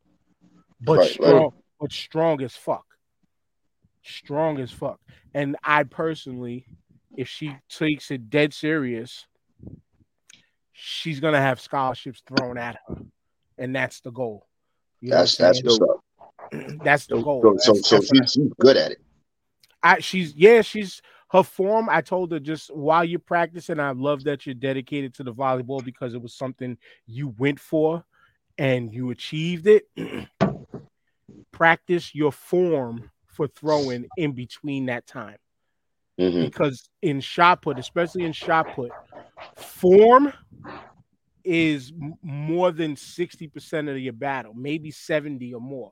But 0.80 1.00
right, 1.00 1.12
strong, 1.12 1.44
right. 1.44 1.52
but 1.80 1.92
strong 1.92 2.42
as 2.42 2.56
fuck. 2.56 2.86
Strong 4.02 4.60
as 4.60 4.72
fuck. 4.72 5.00
And 5.34 5.58
I 5.62 5.84
personally, 5.84 6.66
if 7.18 7.28
she 7.28 7.54
takes 7.70 8.12
it 8.12 8.30
dead 8.30 8.54
serious, 8.54 9.28
she's 10.84 11.20
gonna 11.20 11.42
have 11.42 11.62
scholarships 11.62 12.24
thrown 12.28 12.58
at 12.58 12.80
her, 12.88 12.96
and 13.58 13.76
that's 13.76 14.02
the 14.02 14.12
goal. 14.12 14.48
You 15.00 15.12
that's 15.12 15.38
that's 15.38 15.64
what's 15.64 15.80
up. 15.80 16.04
That's 16.84 17.06
the 17.06 17.22
goal. 17.22 17.42
So, 17.60 17.72
that's, 17.72 17.88
so, 17.88 17.96
that's 17.96 18.10
she's, 18.10 18.32
she's 18.34 18.52
good 18.60 18.76
at 18.76 18.92
it. 18.92 18.98
I 19.82 20.00
she's 20.00 20.36
yeah 20.36 20.62
she's 20.62 21.02
her 21.30 21.44
form. 21.44 21.88
I 21.90 22.02
told 22.02 22.34
her 22.34 22.42
just 22.42 22.76
while 22.76 23.06
you're 23.06 23.20
practicing, 23.20 23.80
I 23.80 23.92
love 23.92 24.26
that 24.26 24.46
you're 24.46 24.56
dedicated 24.56 25.14
to 25.14 25.24
the 25.24 25.34
volleyball 25.34 25.82
because 25.82 26.14
it 26.14 26.22
was 26.22 26.34
something 26.34 26.78
you 27.06 27.34
went 27.38 27.58
for 27.58 28.04
and 28.58 28.94
you 28.94 29.12
achieved 29.12 29.68
it. 29.68 29.88
Practice 31.54 32.14
your 32.14 32.34
form 32.34 33.10
for 33.28 33.48
throwing 33.48 34.08
in 34.18 34.34
between 34.34 34.88
that 34.88 35.08
time. 35.08 35.38
Mm-hmm. 36.22 36.44
Because 36.44 36.88
in 37.02 37.20
shot 37.20 37.64
put, 37.64 37.80
especially 37.80 38.26
in 38.26 38.32
shot 38.32 38.76
put, 38.76 38.92
form 39.56 40.32
is 41.44 41.92
more 42.22 42.72
than 42.72 42.96
60% 42.96 43.90
of 43.90 43.98
your 43.98 44.14
battle, 44.14 44.54
maybe 44.54 44.92
70 44.92 45.54
or 45.54 45.62
more. 45.62 45.92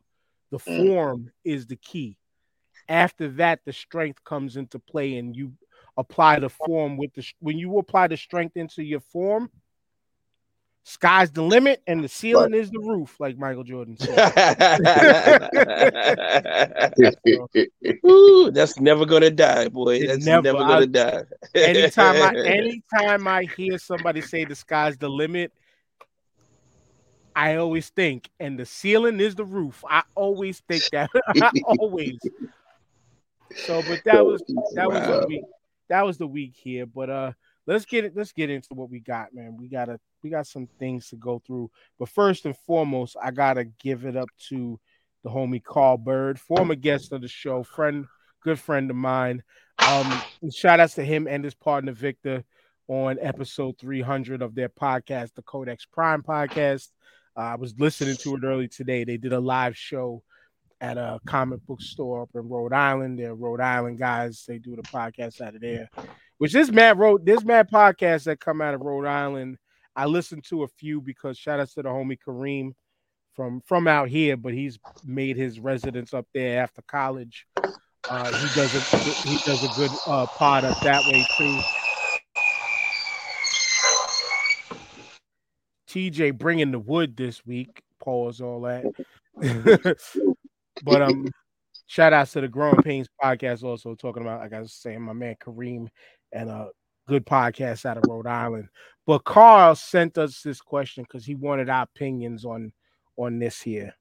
The 0.51 0.59
mm. 0.59 0.87
form 0.87 1.31
is 1.43 1.65
the 1.65 1.77
key. 1.77 2.17
After 2.87 3.29
that, 3.29 3.61
the 3.65 3.73
strength 3.73 4.23
comes 4.23 4.55
into 4.55 4.77
play, 4.77 5.17
and 5.17 5.35
you 5.35 5.53
apply 5.97 6.39
the 6.39 6.49
form 6.49 6.97
with 6.97 7.13
the 7.13 7.25
when 7.39 7.57
you 7.57 7.77
apply 7.77 8.07
the 8.07 8.17
strength 8.17 8.57
into 8.57 8.83
your 8.83 8.99
form, 8.99 9.49
sky's 10.83 11.31
the 11.31 11.41
limit 11.41 11.81
and 11.87 12.03
the 12.03 12.07
ceiling 12.07 12.53
is 12.53 12.69
the 12.71 12.79
roof, 12.79 13.19
like 13.19 13.37
Michael 13.37 13.63
Jordan 13.63 13.97
said. 13.97 14.15
Ooh, 18.05 18.51
that's 18.51 18.79
never 18.79 19.05
gonna 19.05 19.29
die, 19.29 19.69
boy. 19.69 20.07
That's 20.07 20.25
never, 20.25 20.41
never 20.41 20.59
gonna 20.59 20.81
I, 20.81 20.85
die. 20.85 21.23
anytime 21.55 22.21
I 22.21 22.39
anytime 22.45 23.27
I 23.27 23.43
hear 23.55 23.77
somebody 23.77 24.21
say 24.21 24.45
the 24.45 24.55
sky's 24.55 24.97
the 24.97 25.09
limit, 25.09 25.51
I 27.35 27.55
always 27.55 27.89
think, 27.89 28.29
and 28.39 28.59
the 28.59 28.65
ceiling 28.65 29.19
is 29.19 29.35
the 29.35 29.45
roof. 29.45 29.83
I 29.89 30.03
always 30.15 30.61
think 30.67 30.83
that. 30.91 31.09
I 31.41 31.51
always. 31.65 32.17
So, 33.65 33.81
but 33.87 34.01
that 34.05 34.25
was 34.25 34.43
that 34.73 34.89
wow. 34.89 34.99
was 34.99 35.21
the 35.21 35.27
week. 35.27 35.43
That 35.89 36.05
was 36.05 36.17
the 36.17 36.27
week 36.27 36.53
here. 36.55 36.85
But 36.85 37.09
uh 37.09 37.31
let's 37.69 37.85
get 37.85 38.03
it. 38.03 38.13
Let's 38.15 38.31
get 38.31 38.49
into 38.49 38.73
what 38.73 38.89
we 38.89 38.99
got, 38.99 39.33
man. 39.33 39.55
We 39.57 39.67
gotta 39.67 39.99
we 40.23 40.29
got 40.29 40.47
some 40.47 40.67
things 40.79 41.09
to 41.09 41.15
go 41.15 41.41
through. 41.45 41.69
But 41.97 42.09
first 42.09 42.45
and 42.45 42.57
foremost, 42.57 43.15
I 43.21 43.31
gotta 43.31 43.65
give 43.65 44.05
it 44.05 44.15
up 44.15 44.29
to 44.49 44.79
the 45.23 45.29
homie 45.29 45.63
Carl 45.63 45.97
Bird, 45.97 46.39
former 46.39 46.75
guest 46.75 47.11
of 47.11 47.21
the 47.21 47.27
show, 47.27 47.63
friend, 47.63 48.05
good 48.43 48.59
friend 48.59 48.89
of 48.89 48.95
mine. 48.95 49.43
Um, 49.77 50.21
shout 50.51 50.79
outs 50.79 50.95
to 50.95 51.05
him 51.05 51.27
and 51.27 51.43
his 51.43 51.53
partner 51.53 51.91
Victor 51.91 52.43
on 52.87 53.17
episode 53.21 53.77
300 53.79 54.41
of 54.41 54.55
their 54.55 54.69
podcast, 54.69 55.35
the 55.35 55.43
Codex 55.43 55.85
Prime 55.85 56.23
podcast. 56.23 56.87
Uh, 57.37 57.41
I 57.41 57.55
was 57.55 57.75
listening 57.79 58.17
to 58.17 58.35
it 58.35 58.43
early 58.43 58.67
today. 58.67 59.03
They 59.03 59.17
did 59.17 59.31
a 59.31 59.39
live 59.39 59.77
show 59.77 60.23
at 60.81 60.97
a 60.97 61.19
comic 61.27 61.65
book 61.67 61.81
store 61.81 62.23
up 62.23 62.29
in 62.33 62.49
Rhode 62.49 62.73
Island. 62.73 63.19
They're 63.19 63.35
Rhode 63.35 63.61
Island 63.61 63.99
guys. 63.99 64.43
They 64.47 64.57
do 64.57 64.75
the 64.75 64.81
podcast 64.83 65.39
out 65.41 65.55
of 65.55 65.61
there. 65.61 65.89
Which 66.39 66.53
this 66.53 66.71
man 66.71 66.97
wrote 66.97 67.25
this 67.25 67.43
mad 67.43 67.69
podcast 67.69 68.23
that 68.23 68.39
come 68.39 68.61
out 68.61 68.73
of 68.73 68.81
Rhode 68.81 69.05
Island. 69.05 69.57
I 69.95 70.05
listened 70.05 70.45
to 70.45 70.63
a 70.63 70.67
few 70.67 71.01
because 71.01 71.37
shout 71.37 71.59
out 71.59 71.69
to 71.71 71.83
the 71.83 71.89
homie 71.89 72.17
Kareem 72.17 72.71
from 73.35 73.61
from 73.65 73.89
out 73.89 74.07
here, 74.07 74.37
but 74.37 74.53
he's 74.53 74.79
made 75.03 75.35
his 75.35 75.59
residence 75.59 76.13
up 76.13 76.25
there 76.33 76.63
after 76.63 76.81
college. 76.83 77.45
Uh, 78.09 78.31
he 78.31 78.55
does 78.55 78.73
a 78.73 78.79
he 79.27 79.37
does 79.45 79.65
a 79.65 79.79
good 79.79 79.91
uh, 80.07 80.25
pod 80.27 80.63
up 80.63 80.79
that 80.79 81.03
way 81.11 81.25
too. 81.37 81.59
TJ 85.89 86.37
bringing 86.37 86.71
the 86.71 86.79
wood 86.79 87.17
this 87.17 87.45
week. 87.45 87.81
Pause 87.99 88.41
all 88.41 88.61
that. 88.61 88.85
but 90.83 91.01
um, 91.01 91.27
shout 91.87 92.13
out 92.13 92.27
to 92.27 92.39
the 92.39 92.47
Growing 92.47 92.81
Pains 92.81 93.09
podcast. 93.21 93.63
Also 93.63 93.95
talking 93.95 94.21
about, 94.21 94.39
like 94.39 94.53
I 94.53 94.61
was 94.61 94.71
saying, 94.71 95.01
my 95.01 95.11
man 95.11 95.35
Kareem 95.43 95.89
and 96.31 96.49
a 96.49 96.69
good 97.07 97.25
podcast 97.25 97.85
out 97.85 97.97
of 97.97 98.03
Rhode 98.07 98.27
Island. 98.27 98.69
But 99.05 99.23
Carl 99.23 99.75
sent 99.75 100.17
us 100.17 100.41
this 100.41 100.61
question 100.61 101.03
because 101.03 101.25
he 101.25 101.35
wanted 101.35 101.69
our 101.69 101.83
opinions 101.83 102.45
on 102.45 102.71
on 103.17 103.39
this 103.39 103.61
here, 103.61 103.93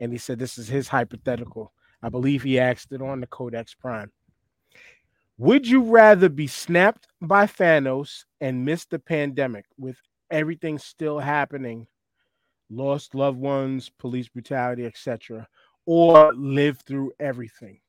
and 0.00 0.10
he 0.10 0.18
said 0.18 0.38
this 0.38 0.56
is 0.56 0.68
his 0.68 0.88
hypothetical. 0.88 1.72
I 2.02 2.08
believe 2.08 2.42
he 2.42 2.58
asked 2.58 2.92
it 2.92 3.02
on 3.02 3.20
the 3.20 3.26
Codex 3.26 3.74
Prime. 3.74 4.10
Would 5.38 5.66
you 5.66 5.82
rather 5.82 6.28
be 6.28 6.46
snapped 6.46 7.08
by 7.20 7.46
Thanos 7.46 8.24
and 8.40 8.64
miss 8.64 8.84
the 8.86 8.98
pandemic 8.98 9.66
with 9.76 9.96
everything 10.30 10.78
still 10.78 11.18
happening, 11.18 11.86
lost 12.70 13.14
loved 13.14 13.38
ones, 13.38 13.90
police 13.98 14.28
brutality, 14.28 14.86
etc., 14.86 15.46
or 15.84 16.32
live 16.34 16.80
through 16.86 17.12
everything? 17.18 17.81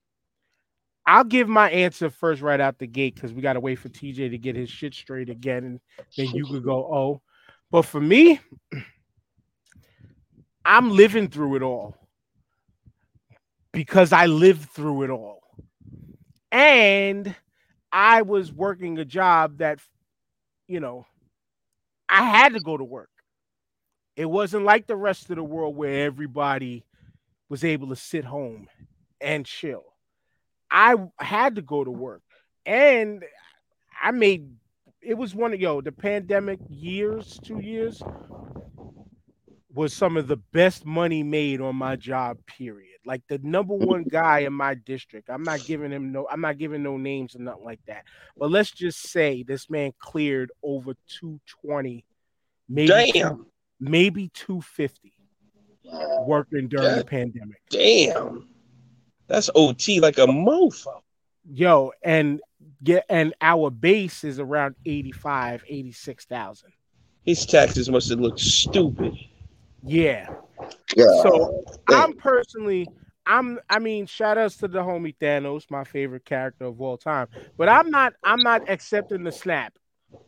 I'll 1.05 1.25
give 1.25 1.49
my 1.49 1.69
answer 1.69 2.09
first 2.09 2.41
right 2.41 2.59
out 2.59 2.79
the 2.79 2.87
gate 2.87 3.15
because 3.15 3.33
we 3.33 3.41
got 3.41 3.53
to 3.53 3.59
wait 3.59 3.75
for 3.75 3.89
TJ 3.89 4.29
to 4.31 4.37
get 4.37 4.55
his 4.55 4.69
shit 4.69 4.93
straight 4.93 5.29
again, 5.29 5.63
and 5.65 5.79
then 6.15 6.27
you 6.27 6.45
could 6.45 6.63
go, 6.63 6.75
oh. 6.75 7.21
But 7.71 7.83
for 7.83 7.99
me, 7.99 8.39
I'm 10.63 10.91
living 10.91 11.27
through 11.27 11.55
it 11.55 11.61
all 11.63 11.97
because 13.73 14.13
I 14.13 14.27
lived 14.27 14.69
through 14.69 15.03
it 15.03 15.09
all. 15.09 15.41
And 16.51 17.35
I 17.91 18.21
was 18.21 18.53
working 18.53 18.99
a 18.99 19.05
job 19.05 19.57
that, 19.57 19.79
you 20.67 20.79
know, 20.79 21.05
I 22.07 22.23
had 22.23 22.53
to 22.53 22.59
go 22.59 22.77
to 22.77 22.83
work. 22.83 23.09
It 24.15 24.25
wasn't 24.25 24.65
like 24.65 24.85
the 24.85 24.95
rest 24.95 25.31
of 25.31 25.37
the 25.37 25.43
world 25.43 25.75
where 25.75 26.05
everybody 26.05 26.85
was 27.49 27.63
able 27.63 27.89
to 27.89 27.95
sit 27.95 28.23
home 28.23 28.67
and 29.19 29.45
chill 29.45 29.92
I 30.73 30.95
had 31.19 31.55
to 31.55 31.61
go 31.61 31.83
to 31.83 31.91
work, 31.91 32.23
and 32.65 33.23
I 34.01 34.11
made 34.11 34.49
it 35.01 35.17
was 35.17 35.35
one 35.35 35.53
of 35.53 35.61
yo 35.61 35.81
the 35.81 35.91
pandemic 35.91 36.59
years, 36.67 37.39
two 37.43 37.59
years 37.59 38.01
was 39.73 39.93
some 39.93 40.17
of 40.17 40.27
the 40.27 40.37
best 40.37 40.85
money 40.85 41.23
made 41.23 41.59
on 41.59 41.75
my 41.75 41.95
job. 41.95 42.37
Period. 42.45 42.99
Like 43.05 43.21
the 43.27 43.39
number 43.39 43.73
one 43.73 44.03
guy 44.03 44.39
in 44.39 44.53
my 44.53 44.75
district. 44.75 45.29
I'm 45.29 45.43
not 45.43 45.65
giving 45.65 45.91
him 45.91 46.11
no. 46.11 46.27
I'm 46.31 46.41
not 46.41 46.57
giving 46.57 46.83
no 46.83 46.97
names 46.97 47.35
or 47.35 47.39
nothing 47.39 47.65
like 47.65 47.81
that. 47.87 48.05
But 48.37 48.51
let's 48.51 48.71
just 48.71 49.09
say 49.09 49.43
this 49.43 49.69
man 49.69 49.91
cleared 49.99 50.51
over 50.61 50.93
220, 51.19 52.05
maybe 52.69 52.87
Damn. 52.87 53.45
maybe 53.79 54.29
250 54.33 55.13
working 56.25 56.67
during 56.67 56.97
the 56.97 57.05
pandemic. 57.05 57.61
Damn. 57.69 58.47
That's 59.27 59.49
OT 59.55 59.99
like 59.99 60.17
a 60.17 60.27
mofo. 60.27 61.01
Yo, 61.51 61.91
and 62.03 62.39
get 62.83 63.05
and 63.09 63.33
our 63.41 63.69
base 63.69 64.23
is 64.23 64.39
around 64.39 64.75
85, 64.85 65.63
86,000. 65.67 66.71
His 67.23 67.45
taxes 67.45 67.89
must 67.89 68.09
have 68.09 68.19
looked 68.19 68.39
stupid. 68.39 69.13
Yeah. 69.85 70.29
Yeah. 70.95 71.05
So 71.23 71.63
damn. 71.89 72.01
I'm 72.01 72.13
personally, 72.13 72.87
I'm. 73.25 73.59
I 73.69 73.79
mean, 73.79 74.05
shout 74.05 74.37
outs 74.37 74.57
to 74.57 74.67
the 74.67 74.79
homie 74.79 75.15
Thanos, 75.21 75.69
my 75.69 75.83
favorite 75.83 76.25
character 76.25 76.65
of 76.65 76.79
all 76.81 76.97
time. 76.97 77.27
But 77.57 77.67
I'm 77.69 77.89
not. 77.89 78.13
I'm 78.23 78.43
not 78.43 78.69
accepting 78.69 79.23
the 79.23 79.31
snap. 79.31 79.73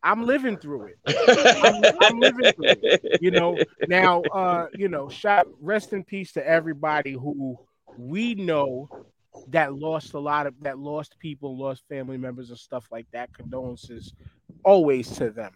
I'm 0.04 0.26
living 0.26 0.58
through 0.58 0.88
it. 0.88 0.98
I'm- 1.08 1.84
I'm 2.02 2.20
living 2.20 2.52
through 2.54 2.66
it. 2.82 3.22
You 3.22 3.32
know. 3.32 3.58
Now, 3.88 4.24
uh, 4.24 4.68
you 4.74 4.88
know, 4.90 5.10
shout 5.10 5.48
rest 5.62 5.94
in 5.94 6.04
peace 6.04 6.32
to 6.34 6.46
everybody 6.46 7.12
who 7.14 7.58
we 7.98 8.36
know 8.36 8.90
that 9.50 9.74
lost 9.74 10.14
a 10.14 10.20
lot 10.20 10.48
of 10.48 10.54
that 10.62 10.80
lost 10.80 11.18
people, 11.20 11.58
lost 11.58 11.84
family 11.88 12.18
members 12.18 12.50
and 12.50 12.60
stuff 12.60 12.88
like 12.92 13.06
that. 13.12 13.34
Condolences 13.34 14.14
always 14.64 15.10
to 15.18 15.30
them. 15.30 15.54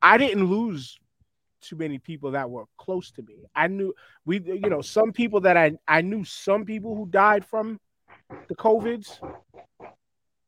I 0.00 0.18
didn't 0.18 0.46
lose 0.46 0.98
too 1.60 1.76
many 1.76 1.98
people 1.98 2.32
that 2.32 2.50
were 2.50 2.64
close 2.76 3.12
to 3.12 3.22
me. 3.22 3.44
I 3.54 3.68
knew 3.68 3.94
we, 4.24 4.40
you 4.40 4.68
know, 4.68 4.82
some 4.82 5.12
people 5.12 5.40
that 5.42 5.56
I 5.56 5.72
I 5.86 6.00
knew 6.00 6.24
some 6.24 6.64
people 6.64 6.96
who 6.96 7.06
died 7.06 7.44
from 7.44 7.78
the 8.48 8.54
covids, 8.54 9.20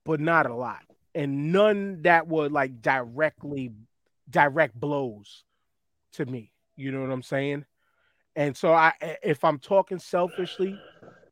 but 0.04 0.21
not 0.21 0.47
a 0.47 0.54
lot, 0.54 0.83
and 1.14 1.52
none 1.52 2.02
that 2.02 2.26
were 2.26 2.49
like 2.49 2.83
directly 2.83 3.73
direct 4.28 4.78
blows 4.78 5.45
to 6.14 6.26
me. 6.26 6.52
You 6.76 6.90
know 6.90 7.00
what 7.00 7.11
I'm 7.11 7.23
saying? 7.23 7.64
And 8.37 8.57
so 8.57 8.73
I, 8.73 8.93
if 9.23 9.45
I'm 9.45 9.59
talking 9.61 9.99
selfishly, 9.99 10.76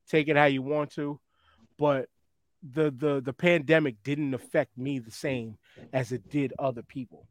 take 0.09 0.29
it 0.29 0.37
how 0.37 0.45
you 0.45 0.63
want 0.63 0.91
to, 0.93 1.21
but 1.79 2.09
the 2.63 2.91
the 2.97 3.21
the 3.21 3.33
pandemic 3.33 4.03
didn't 4.05 4.35
affect 4.35 4.77
me 4.79 4.99
the 4.99 5.11
same 5.11 5.59
as 5.93 6.13
it 6.13 6.29
did 6.31 6.53
other 6.59 6.83
people. 6.83 7.27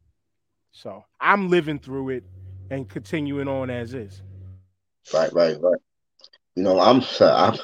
So 0.72 1.04
I'm 1.20 1.48
living 1.48 1.78
through 1.78 2.10
it 2.10 2.24
and 2.70 2.88
continuing 2.88 3.48
on 3.48 3.70
as 3.70 3.94
is. 3.94 4.22
Right, 5.12 5.32
right, 5.32 5.56
right. 5.60 5.80
You 6.54 6.62
know, 6.62 6.80
I'm 6.80 7.02
I'm 7.20 7.58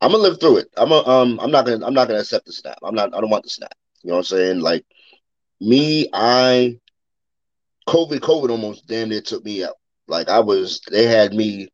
I'm 0.00 0.10
gonna 0.10 0.16
live 0.22 0.40
through 0.40 0.58
it. 0.58 0.68
I'm 0.76 0.92
a, 0.92 1.06
um 1.06 1.38
I'm 1.40 1.50
not 1.50 1.66
gonna 1.66 1.84
I'm 1.84 1.94
not 1.94 2.08
gonna 2.08 2.20
accept 2.20 2.46
the 2.46 2.52
snap. 2.52 2.78
I'm 2.82 2.94
not 2.94 3.14
I 3.14 3.20
don't 3.20 3.30
want 3.30 3.44
the 3.44 3.50
snap. 3.50 3.74
You 4.02 4.08
know 4.08 4.14
what 4.14 4.30
I'm 4.30 4.36
saying? 4.36 4.60
Like 4.60 4.84
me, 5.60 6.08
I 6.12 6.78
COVID 7.88 8.20
COVID 8.20 8.50
almost 8.50 8.86
damn 8.86 9.08
near 9.10 9.20
took 9.20 9.44
me 9.44 9.64
out. 9.64 9.76
Like 10.08 10.28
I 10.28 10.40
was 10.40 10.80
they 10.90 11.06
had 11.06 11.32
me 11.32 11.68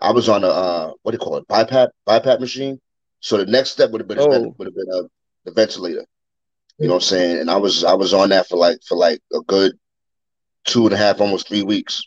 I 0.00 0.12
was 0.12 0.28
on 0.28 0.44
a 0.44 0.48
uh 0.48 0.92
what 1.02 1.12
do 1.12 1.16
you 1.16 1.18
call 1.18 1.36
it, 1.36 1.48
BiPAP 1.48 1.88
BiPAP 2.08 2.40
machine. 2.40 2.80
So 3.20 3.36
the 3.36 3.46
next 3.46 3.70
step 3.70 3.90
would 3.90 4.00
have 4.00 4.08
been 4.08 4.18
a, 4.18 4.22
Oh. 4.22 4.54
would 4.58 4.66
have 4.66 4.74
been 4.74 4.90
a 4.92 5.02
the 5.44 5.52
ventilator. 5.52 6.04
You 6.78 6.88
know 6.88 6.94
what 6.94 7.02
I'm 7.02 7.08
saying? 7.08 7.38
And 7.40 7.50
I 7.50 7.56
was 7.56 7.84
I 7.84 7.94
was 7.94 8.14
on 8.14 8.30
that 8.30 8.48
for 8.48 8.56
like 8.56 8.78
for 8.86 8.96
like 8.96 9.20
a 9.32 9.40
good 9.42 9.72
two 10.64 10.84
and 10.86 10.94
a 10.94 10.96
half, 10.96 11.20
almost 11.20 11.48
three 11.48 11.62
weeks. 11.62 12.02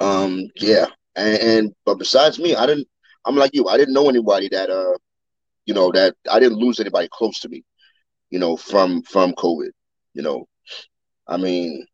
Um, 0.00 0.48
yeah. 0.56 0.86
And, 1.16 1.40
and 1.42 1.74
but 1.84 1.98
besides 1.98 2.38
me, 2.38 2.54
I 2.54 2.66
didn't 2.66 2.88
I'm 3.24 3.36
like 3.36 3.50
you, 3.54 3.68
I 3.68 3.76
didn't 3.76 3.94
know 3.94 4.08
anybody 4.08 4.48
that 4.50 4.70
uh 4.70 4.96
you 5.66 5.74
know 5.74 5.90
that 5.92 6.14
I 6.30 6.38
didn't 6.40 6.58
lose 6.58 6.80
anybody 6.80 7.08
close 7.12 7.40
to 7.40 7.48
me, 7.48 7.64
you 8.30 8.38
know, 8.38 8.56
from 8.56 9.02
from 9.02 9.32
COVID. 9.32 9.70
You 10.14 10.22
know. 10.22 10.46
I 11.26 11.36
mean 11.36 11.86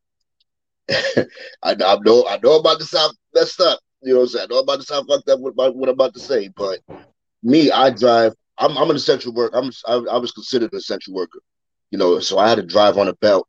I, 0.90 1.26
I 1.62 1.74
know 2.04 2.26
I 2.28 2.38
know 2.42 2.58
about 2.58 2.78
to 2.78 2.84
sound 2.84 3.16
messed 3.34 3.60
up. 3.60 3.80
You 4.04 4.12
know 4.12 4.20
what 4.20 4.24
I'm 4.24 4.28
saying? 4.28 4.46
I 4.50 4.54
know 4.54 4.60
about 4.60 4.80
to 4.80 4.86
sound 4.86 5.08
fucked 5.08 5.28
up 5.30 5.40
with 5.40 5.56
my, 5.56 5.68
what 5.68 5.88
I'm 5.88 5.94
about 5.94 6.14
to 6.14 6.20
say, 6.20 6.48
but 6.48 6.80
me, 7.42 7.70
I 7.70 7.90
drive. 7.90 8.32
I'm 8.58 8.76
I'm 8.76 8.90
an 8.90 8.96
essential 8.96 9.32
worker. 9.32 9.56
I'm 9.56 9.70
I, 9.86 9.94
I 10.14 10.18
was 10.18 10.32
considered 10.32 10.72
an 10.72 10.78
essential 10.78 11.14
worker. 11.14 11.40
You 11.90 11.98
know, 11.98 12.20
so 12.20 12.38
I 12.38 12.48
had 12.48 12.56
to 12.56 12.62
drive 12.62 12.98
on 12.98 13.08
a 13.08 13.14
belt. 13.14 13.48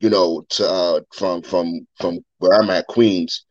You 0.00 0.10
know, 0.10 0.44
to 0.50 0.68
uh, 0.68 1.00
from 1.12 1.42
from 1.42 1.86
from 1.98 2.20
where 2.38 2.60
I'm 2.60 2.70
at, 2.70 2.86
Queens, 2.86 3.44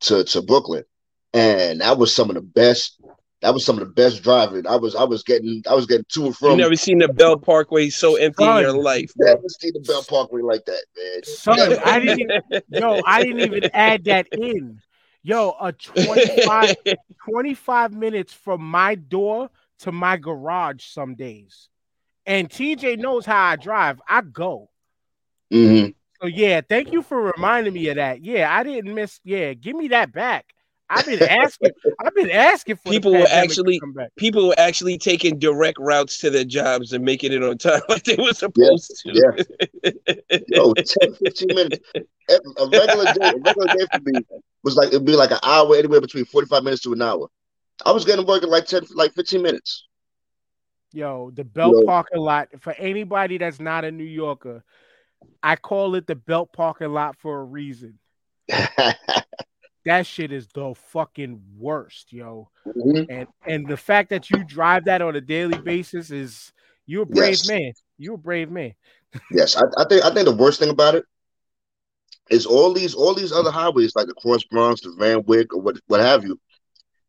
to 0.00 0.24
to 0.24 0.42
Brooklyn, 0.42 0.84
and 1.32 1.80
that 1.80 1.98
was 1.98 2.14
some 2.14 2.28
of 2.28 2.34
the 2.34 2.42
best. 2.42 3.00
That 3.40 3.54
was 3.54 3.64
some 3.64 3.78
of 3.78 3.86
the 3.86 3.92
best 3.94 4.22
driving. 4.22 4.66
I 4.66 4.76
was 4.76 4.96
I 4.96 5.04
was 5.04 5.22
getting 5.22 5.62
I 5.68 5.74
was 5.74 5.86
getting 5.86 6.04
to 6.10 6.26
and 6.26 6.36
from. 6.36 6.46
You 6.46 6.54
from. 6.54 6.58
never 6.58 6.76
seen 6.76 6.98
the 6.98 7.08
Belt 7.08 7.42
Parkway 7.44 7.88
so 7.88 8.16
empty 8.16 8.44
in 8.44 8.58
your 8.58 8.72
life, 8.72 9.12
bro. 9.14 9.28
Never 9.28 9.48
seen 9.60 9.72
the 9.74 9.80
Belt 9.80 10.08
Parkway 10.08 10.42
like 10.42 10.64
that, 10.64 10.84
man. 10.96 11.24
Son, 11.24 11.78
I 11.84 12.00
didn't 12.00 12.20
even, 12.20 12.62
yo, 12.68 13.00
I 13.06 13.22
didn't 13.22 13.40
even 13.40 13.70
add 13.72 14.04
that 14.04 14.26
in. 14.32 14.80
Yo, 15.22 15.54
a 15.60 15.72
25, 15.72 16.76
25 17.28 17.92
minutes 17.92 18.32
from 18.32 18.60
my 18.62 18.94
door 18.94 19.50
to 19.80 19.92
my 19.92 20.16
garage 20.16 20.84
some 20.84 21.14
days. 21.14 21.68
And 22.26 22.48
TJ 22.50 22.96
knows 22.96 23.24
how 23.26 23.46
I 23.46 23.56
drive. 23.56 24.00
I 24.08 24.20
go. 24.20 24.70
Mhm. 25.52 25.94
So 26.20 26.26
yeah, 26.26 26.60
thank 26.60 26.92
you 26.92 27.02
for 27.02 27.32
reminding 27.36 27.72
me 27.74 27.88
of 27.88 27.96
that. 27.96 28.22
Yeah, 28.22 28.54
I 28.54 28.62
didn't 28.64 28.94
miss. 28.94 29.20
Yeah, 29.24 29.54
give 29.54 29.76
me 29.76 29.88
that 29.88 30.12
back. 30.12 30.46
I've 30.90 31.04
been 31.06 31.22
asking. 31.22 31.70
I've 32.02 32.14
been 32.14 32.30
asking 32.30 32.76
for 32.76 32.90
People 32.90 33.12
were 33.12 33.26
actually- 33.28 33.80
People 34.16 34.48
were 34.48 34.54
actually 34.58 34.96
taking 34.98 35.38
direct 35.38 35.78
routes 35.78 36.18
to 36.18 36.30
their 36.30 36.44
jobs 36.44 36.92
and 36.92 37.04
making 37.04 37.32
it 37.32 37.42
on 37.42 37.58
time 37.58 37.80
like 37.88 38.04
they 38.04 38.16
were 38.16 38.32
supposed 38.32 39.02
to. 39.04 39.46
Yo, 40.48 40.72
10, 40.74 41.14
15 41.14 41.48
minutes. 41.48 41.78
A 42.30 42.34
a 42.62 42.68
regular 42.68 43.04
day, 43.04 43.28
a 43.28 43.36
regular 43.36 43.66
day 43.68 43.86
for 43.92 44.00
me 44.04 44.20
was 44.62 44.76
like 44.76 44.88
it'd 44.88 45.04
be 45.04 45.16
like 45.16 45.30
an 45.30 45.38
hour, 45.42 45.76
anywhere 45.76 46.00
between 46.00 46.24
45 46.24 46.64
minutes 46.64 46.82
to 46.82 46.92
an 46.92 47.02
hour. 47.02 47.28
I 47.84 47.92
was 47.92 48.04
getting 48.04 48.26
work 48.26 48.42
in 48.42 48.48
like 48.50 48.66
10, 48.66 48.86
like 48.94 49.12
15 49.14 49.42
minutes. 49.42 49.86
Yo, 50.92 51.30
the 51.34 51.44
Belt 51.44 51.74
Yo. 51.78 51.84
parking 51.84 52.18
lot. 52.18 52.48
For 52.60 52.72
anybody 52.72 53.38
that's 53.38 53.60
not 53.60 53.84
a 53.84 53.90
New 53.90 54.04
Yorker, 54.04 54.64
I 55.42 55.56
call 55.56 55.94
it 55.94 56.06
the 56.06 56.14
Belt 56.16 56.52
parking 56.52 56.88
lot 56.92 57.16
for 57.18 57.40
a 57.40 57.44
reason. 57.44 57.98
That 59.84 60.06
shit 60.06 60.32
is 60.32 60.48
the 60.48 60.74
fucking 60.74 61.40
worst, 61.56 62.12
yo. 62.12 62.50
Mhm. 62.66 63.06
And 63.08 63.28
and 63.46 63.66
the 63.66 63.76
fact 63.76 64.10
that 64.10 64.28
you 64.30 64.44
drive 64.44 64.84
that 64.86 65.00
on 65.02 65.16
a 65.16 65.20
daily 65.20 65.58
basis 65.58 66.10
is 66.10 66.52
you're 66.86 67.04
a 67.04 67.06
brave 67.06 67.38
Yes. 67.38 67.48
man. 67.48 67.72
You're 67.98 68.14
a 68.14 68.18
brave 68.18 68.50
man. 68.50 68.74
Yes, 69.30 69.56
I, 69.56 69.62
I 69.78 69.84
think 69.88 70.04
I 70.04 70.12
think 70.12 70.26
the 70.26 70.36
worst 70.36 70.58
thing 70.60 70.68
about 70.70 70.94
it 70.94 71.04
is 72.30 72.44
all 72.44 72.74
these 72.74 72.94
all 72.94 73.14
these 73.14 73.32
other 73.32 73.50
highways 73.50 73.96
like 73.96 74.06
the 74.06 74.14
Cross 74.14 74.44
Bronx, 74.50 74.82
the 74.82 74.94
Van 74.98 75.22
Wyck, 75.24 75.54
or 75.54 75.60
what 75.62 75.76
what 75.86 76.00
have 76.00 76.24
you. 76.24 76.38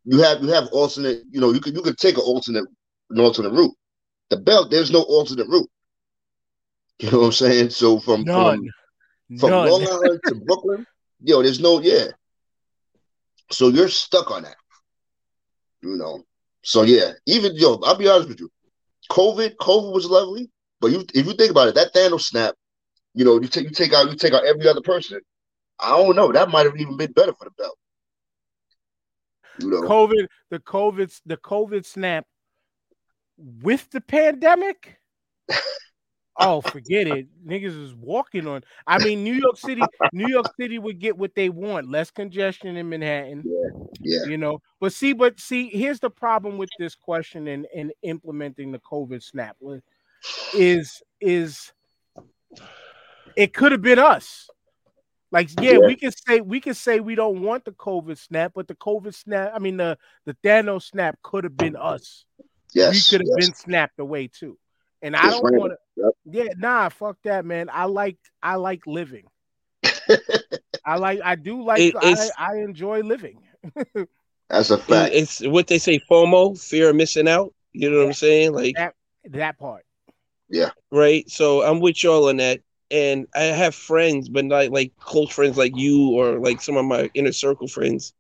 You 0.06 0.20
have 0.20 0.42
you 0.42 0.48
have 0.50 0.68
alternate. 0.72 1.24
You 1.30 1.42
know, 1.42 1.52
you 1.52 1.60
could 1.60 1.76
you 1.76 1.82
could 1.82 1.98
take 1.98 2.16
an 2.16 2.24
alternate 2.24 2.66
an 3.10 3.20
alternate 3.20 3.52
route. 3.52 3.74
The 4.30 4.38
belt, 4.38 4.70
there's 4.72 4.92
no 4.92 5.02
alternate 5.04 5.48
route. 5.48 5.70
You 7.02 7.12
know 7.12 7.20
what 7.20 7.26
I'm 7.28 7.32
saying? 7.32 7.70
So 7.72 8.00
from 8.00 8.24
None. 8.24 8.70
from 9.30 9.38
from 9.40 9.50
None. 9.52 9.70
Long 9.70 9.84
Island 9.88 10.20
to 10.28 10.36
Brooklyn, 10.46 10.86
yo, 11.22 11.42
there's 11.42 11.60
no 11.62 11.80
yeah. 11.82 12.08
So 13.52 13.70
you're 13.70 13.90
stuck 13.90 14.32
on 14.32 14.44
that. 14.44 14.56
You 15.82 15.96
know. 15.96 16.24
So 16.62 16.84
yeah, 16.84 17.14
even 17.26 17.56
yo, 17.56 17.80
I'll 17.84 17.98
be 17.98 18.08
honest 18.08 18.30
with 18.30 18.40
you. 18.40 18.52
COVID, 19.12 19.56
COVID 19.56 19.94
was 19.94 20.06
lovely, 20.06 20.50
but 20.80 20.92
you 20.92 21.06
if 21.14 21.26
you 21.26 21.34
think 21.34 21.52
about 21.52 21.70
it, 21.70 21.76
that 21.76 21.94
Thanos 21.94 22.22
snap, 22.22 22.56
you 23.14 23.26
know, 23.26 23.42
you 23.42 23.48
take 23.48 23.66
you 23.66 23.72
take 23.72 23.94
out 23.94 24.10
you 24.10 24.16
take 24.16 24.34
out 24.34 24.46
every 24.46 24.68
other 24.68 24.82
person. 24.82 25.20
I 25.80 25.92
don't 25.92 26.16
know. 26.16 26.32
That 26.32 26.50
might 26.50 26.66
have 26.66 26.76
even 26.78 26.98
been 26.98 27.12
better 27.14 27.34
for 27.34 27.46
the 27.46 27.52
belt. 27.58 27.78
You 29.60 29.70
know, 29.70 29.82
COVID, 29.82 30.28
the 30.50 30.60
COVID, 30.60 31.22
the 31.26 31.38
COVID 31.38 31.86
snap 31.86 32.26
with 33.38 33.90
the 33.90 34.02
pandemic. 34.02 34.98
Oh, 36.39 36.62
forget 36.62 37.08
it. 37.08 37.28
Niggas 37.45 37.84
is 37.84 37.93
walking 37.93 38.47
on. 38.47 38.63
I 38.88 38.97
mean, 39.04 39.23
New 39.23 39.34
York 39.34 39.58
City, 39.58 39.82
New 40.13 40.28
York 40.30 40.47
City 40.60 40.80
would 40.80 40.97
get 40.99 41.17
what 41.17 41.36
they 41.36 41.49
want. 41.49 41.89
Less 41.91 42.12
congestion 42.12 42.78
in 42.78 42.88
Manhattan. 42.89 43.43
yeah, 44.02 44.25
you 44.25 44.38
know 44.38 44.62
but 44.80 44.93
see 44.93 45.13
but 45.13 45.39
see 45.39 45.69
here's 45.69 45.99
the 45.99 46.10
problem 46.10 46.58
with 46.58 46.69
this 46.80 46.95
question 46.95 47.47
and, 47.47 47.67
and 47.75 47.91
implementing 48.02 48.71
the 48.71 48.80
covid 48.80 49.21
snap 49.21 49.58
is 50.54 51.02
is 51.19 51.71
it 53.36 53.54
could 53.54 53.71
have 53.71 53.82
been 53.82 53.99
us 53.99 54.49
like 55.32 55.49
yeah, 55.62 55.73
Yeah. 55.73 55.78
we 55.80 55.95
can 55.95 56.12
say 56.12 56.41
we 56.41 56.60
can 56.60 56.73
say 56.73 56.99
we 56.99 57.15
don't 57.15 57.41
want 57.41 57.65
the 57.65 57.71
covid 57.71 58.17
snap 58.17 58.54
but 58.56 58.67
the 58.67 58.75
covid 58.75 59.13
snap 59.13 59.52
i 59.54 59.60
mean 59.60 59.78
the 59.78 59.97
the 60.25 60.36
thanos 60.43 60.84
snap 60.84 61.17
could 61.21 61.43
have 61.43 61.58
been 61.58 61.75
us 61.75 62.25
yes, 62.73 62.93
we 63.12 63.17
could 63.17 63.28
have 63.28 63.36
yes. 63.38 63.47
been 63.47 63.56
snapped 63.56 63.99
away 63.99 64.28
too 64.28 64.58
and 65.02 65.15
i 65.15 65.30
don't 65.30 65.43
want 65.56 65.71
to 65.71 65.78
Yeah, 66.26 66.54
nah, 66.58 66.90
fuck 66.90 67.18
that, 67.24 67.46
man. 67.46 67.70
I 67.72 67.86
like 67.86 68.18
I 68.42 68.56
like 68.56 68.86
living. 68.86 69.26
I 70.86 70.98
like 70.98 71.20
I 71.24 71.36
do 71.36 71.64
like 71.64 71.80
It- 71.80 71.96
I, 71.98 72.30
I 72.38 72.56
enjoy 72.58 73.02
living. 73.02 73.40
That's 74.50 74.72
a 74.72 74.78
fact. 74.78 75.14
It's 75.14 75.46
what 75.46 75.68
they 75.68 75.78
say 75.78 76.00
FOMO, 76.10 76.60
fear 76.60 76.90
of 76.90 76.96
missing 76.96 77.28
out. 77.28 77.54
You 77.74 77.90
know 77.92 77.98
what 78.00 78.08
I'm 78.08 78.14
saying? 78.14 78.54
Like 78.54 78.76
that 79.26 79.58
part. 79.58 79.86
Yeah. 80.50 80.72
Right? 80.92 81.30
So 81.30 81.62
I'm 81.64 81.80
with 81.80 82.04
y'all 82.04 82.30
on 82.30 82.38
that. 82.38 82.62
And 82.92 83.28
I 83.36 83.44
have 83.44 83.76
friends, 83.76 84.30
but 84.30 84.46
not 84.46 84.72
like 84.72 84.94
close 85.00 85.32
friends 85.32 85.58
like 85.58 85.78
you 85.78 86.10
or 86.12 86.40
like 86.40 86.62
some 86.62 86.76
of 86.78 86.86
my 86.86 87.10
inner 87.14 87.32
circle 87.32 87.68
friends. 87.68 88.14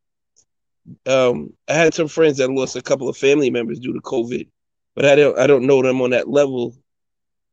Um, 1.05 1.53
I 1.67 1.73
had 1.73 1.93
some 1.93 2.07
friends 2.07 2.37
that 2.37 2.49
lost 2.51 2.75
a 2.75 2.81
couple 2.81 3.09
of 3.09 3.17
family 3.17 3.49
members 3.49 3.79
due 3.79 3.93
to 3.93 4.01
COVID, 4.01 4.47
but 4.95 5.05
I 5.05 5.15
don't 5.15 5.37
I 5.37 5.47
don't 5.47 5.65
know 5.67 5.81
them 5.81 6.01
on 6.01 6.11
that 6.11 6.27
level 6.29 6.75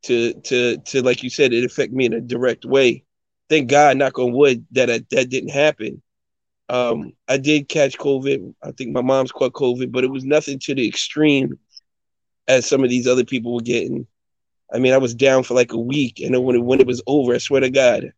to 0.07 0.33
to 0.33 0.77
to 0.79 1.03
like 1.03 1.23
you 1.23 1.31
said, 1.31 1.53
it 1.53 1.64
affect 1.64 1.92
me 1.92 2.07
in 2.07 2.12
a 2.12 2.21
direct 2.21 2.64
way. 2.64 3.05
Thank 3.49 3.71
God, 3.71 3.97
knock 3.97 4.19
on 4.19 4.33
wood, 4.33 4.66
that 4.73 4.90
I, 4.90 5.01
that 5.11 5.29
didn't 5.31 5.51
happen. 5.51 6.03
Um, 6.69 7.12
I 7.29 7.37
did 7.37 7.69
catch 7.69 7.97
COVID. 7.97 8.55
I 8.62 8.73
think 8.73 8.92
my 8.92 9.03
mom's 9.03 9.31
caught 9.31 9.53
COVID, 9.53 9.92
but 9.92 10.05
it 10.05 10.11
was 10.11 10.25
nothing 10.25 10.59
to 10.61 10.75
the 10.75 10.87
extreme 10.87 11.59
as 12.49 12.66
some 12.66 12.83
of 12.83 12.90
these 12.90 13.07
other 13.07 13.25
people 13.25 13.55
were 13.55 13.61
getting. 13.61 14.07
I 14.73 14.79
mean, 14.79 14.92
I 14.92 14.99
was 14.99 15.14
down 15.14 15.45
for 15.45 15.55
like 15.55 15.73
a 15.73 15.79
week, 15.79 16.21
and 16.21 16.35
then 16.35 16.42
when 16.42 16.57
it, 16.57 16.64
when 16.64 16.81
it 16.81 16.87
was 16.87 17.03
over, 17.07 17.35
I 17.35 17.38
swear 17.38 17.61
to 17.61 17.71
God, 17.71 18.12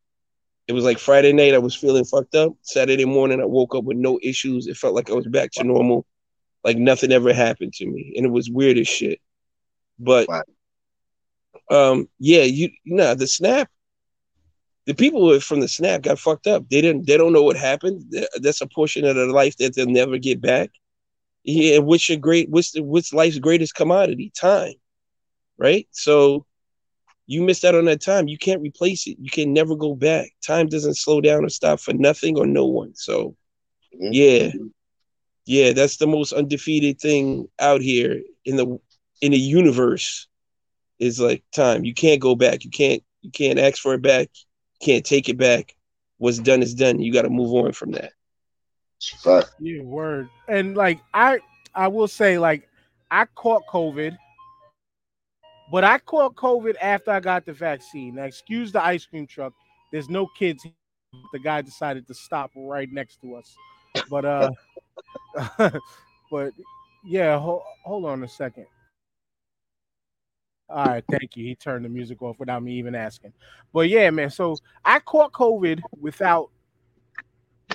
it 0.66 0.72
was 0.72 0.84
like 0.84 0.98
Friday 0.98 1.32
night. 1.32 1.54
I 1.54 1.58
was 1.58 1.74
feeling 1.74 2.04
fucked 2.04 2.34
up. 2.34 2.54
Saturday 2.62 3.04
morning, 3.04 3.40
I 3.40 3.44
woke 3.44 3.74
up 3.74 3.84
with 3.84 3.98
no 3.98 4.18
issues. 4.22 4.66
It 4.66 4.76
felt 4.76 4.94
like 4.94 5.10
I 5.10 5.14
was 5.14 5.26
back 5.26 5.50
to 5.52 5.64
normal, 5.64 6.06
like 6.64 6.78
nothing 6.78 7.12
ever 7.12 7.34
happened 7.34 7.74
to 7.74 7.86
me, 7.86 8.14
and 8.16 8.24
it 8.24 8.30
was 8.30 8.50
weird 8.50 8.78
as 8.78 8.88
shit. 8.88 9.20
But, 9.98 10.28
Right. 10.28 10.44
Um, 11.70 12.08
yeah, 12.18 12.42
you 12.42 12.70
nah, 12.86 13.14
the 13.14 13.26
snap. 13.26 13.70
The 14.86 14.94
people 14.94 15.38
from 15.40 15.60
the 15.60 15.68
snap 15.68 16.02
got 16.02 16.18
fucked 16.18 16.46
up. 16.46 16.68
They 16.68 16.80
didn't. 16.80 17.06
They 17.06 17.16
don't 17.16 17.32
know 17.32 17.42
what 17.42 17.56
happened. 17.56 18.12
That's 18.40 18.60
a 18.60 18.66
portion 18.66 19.04
of 19.04 19.16
their 19.16 19.26
life 19.28 19.56
that 19.58 19.74
they'll 19.74 19.86
never 19.86 20.18
get 20.18 20.40
back. 20.40 20.70
Yeah, 21.44 21.76
and 21.76 21.86
what's 21.86 22.08
your 22.08 22.18
great? 22.18 22.50
What's 22.50 22.72
the 22.72 22.82
what's 22.82 23.12
life's 23.12 23.38
greatest 23.38 23.74
commodity? 23.74 24.32
Time, 24.34 24.74
right? 25.58 25.86
So 25.92 26.46
you 27.26 27.42
missed 27.42 27.64
out 27.64 27.74
on 27.74 27.84
that 27.86 28.00
time. 28.02 28.28
You 28.28 28.38
can't 28.38 28.62
replace 28.62 29.06
it. 29.06 29.16
You 29.20 29.30
can 29.30 29.52
never 29.52 29.76
go 29.76 29.94
back. 29.94 30.30
Time 30.46 30.68
doesn't 30.68 30.96
slow 30.96 31.20
down 31.20 31.44
or 31.44 31.48
stop 31.50 31.80
for 31.80 31.92
nothing 31.94 32.38
or 32.38 32.46
no 32.46 32.66
one. 32.66 32.94
So 32.94 33.36
Mhm. 33.94 34.10
yeah, 34.12 34.50
yeah, 35.46 35.72
that's 35.72 35.96
the 35.96 36.06
most 36.06 36.32
undefeated 36.32 37.00
thing 37.00 37.48
out 37.58 37.80
here 37.80 38.22
in 38.44 38.56
the 38.56 38.78
in 39.20 39.32
the 39.32 39.38
universe. 39.38 40.28
Is 40.98 41.20
like 41.20 41.44
time. 41.54 41.84
You 41.84 41.94
can't 41.94 42.20
go 42.20 42.34
back. 42.34 42.64
You 42.64 42.70
can't. 42.70 43.02
You 43.22 43.30
can't 43.30 43.58
ask 43.58 43.78
for 43.78 43.94
it 43.94 44.02
back. 44.02 44.28
You 44.80 44.86
can't 44.86 45.04
take 45.04 45.28
it 45.28 45.38
back. 45.38 45.76
What's 46.18 46.38
done 46.38 46.62
is 46.62 46.74
done. 46.74 47.00
You 47.00 47.12
got 47.12 47.22
to 47.22 47.30
move 47.30 47.52
on 47.54 47.72
from 47.72 47.92
that. 47.92 48.12
It's 48.96 49.24
a. 49.26 49.44
Yeah, 49.60 49.82
word. 49.82 50.28
And 50.48 50.76
like 50.76 51.00
I 51.14 51.38
I 51.74 51.88
will 51.88 52.08
say, 52.08 52.38
like, 52.38 52.68
I 53.10 53.26
caught 53.26 53.62
COVID, 53.70 54.16
but 55.70 55.84
I 55.84 55.98
caught 55.98 56.34
COVID 56.34 56.74
after 56.80 57.12
I 57.12 57.20
got 57.20 57.46
the 57.46 57.52
vaccine. 57.52 58.16
Now, 58.16 58.24
excuse 58.24 58.72
the 58.72 58.84
ice 58.84 59.06
cream 59.06 59.26
truck. 59.26 59.52
There's 59.92 60.08
no 60.08 60.26
kids. 60.38 60.66
The 61.32 61.38
guy 61.38 61.62
decided 61.62 62.06
to 62.08 62.14
stop 62.14 62.50
right 62.56 62.90
next 62.90 63.20
to 63.22 63.36
us. 63.36 63.54
But 64.10 64.24
uh 64.24 64.50
but 66.30 66.52
yeah, 67.04 67.38
hold, 67.38 67.62
hold 67.84 68.04
on 68.04 68.22
a 68.24 68.28
second. 68.28 68.66
All 70.70 70.84
right, 70.84 71.04
thank 71.10 71.36
you. 71.36 71.44
He 71.44 71.54
turned 71.54 71.84
the 71.84 71.88
music 71.88 72.20
off 72.22 72.38
without 72.38 72.62
me 72.62 72.72
even 72.74 72.94
asking. 72.94 73.32
But 73.72 73.88
yeah, 73.88 74.10
man. 74.10 74.28
So 74.30 74.56
I 74.84 74.98
caught 75.00 75.32
COVID 75.32 75.80
without 75.98 76.50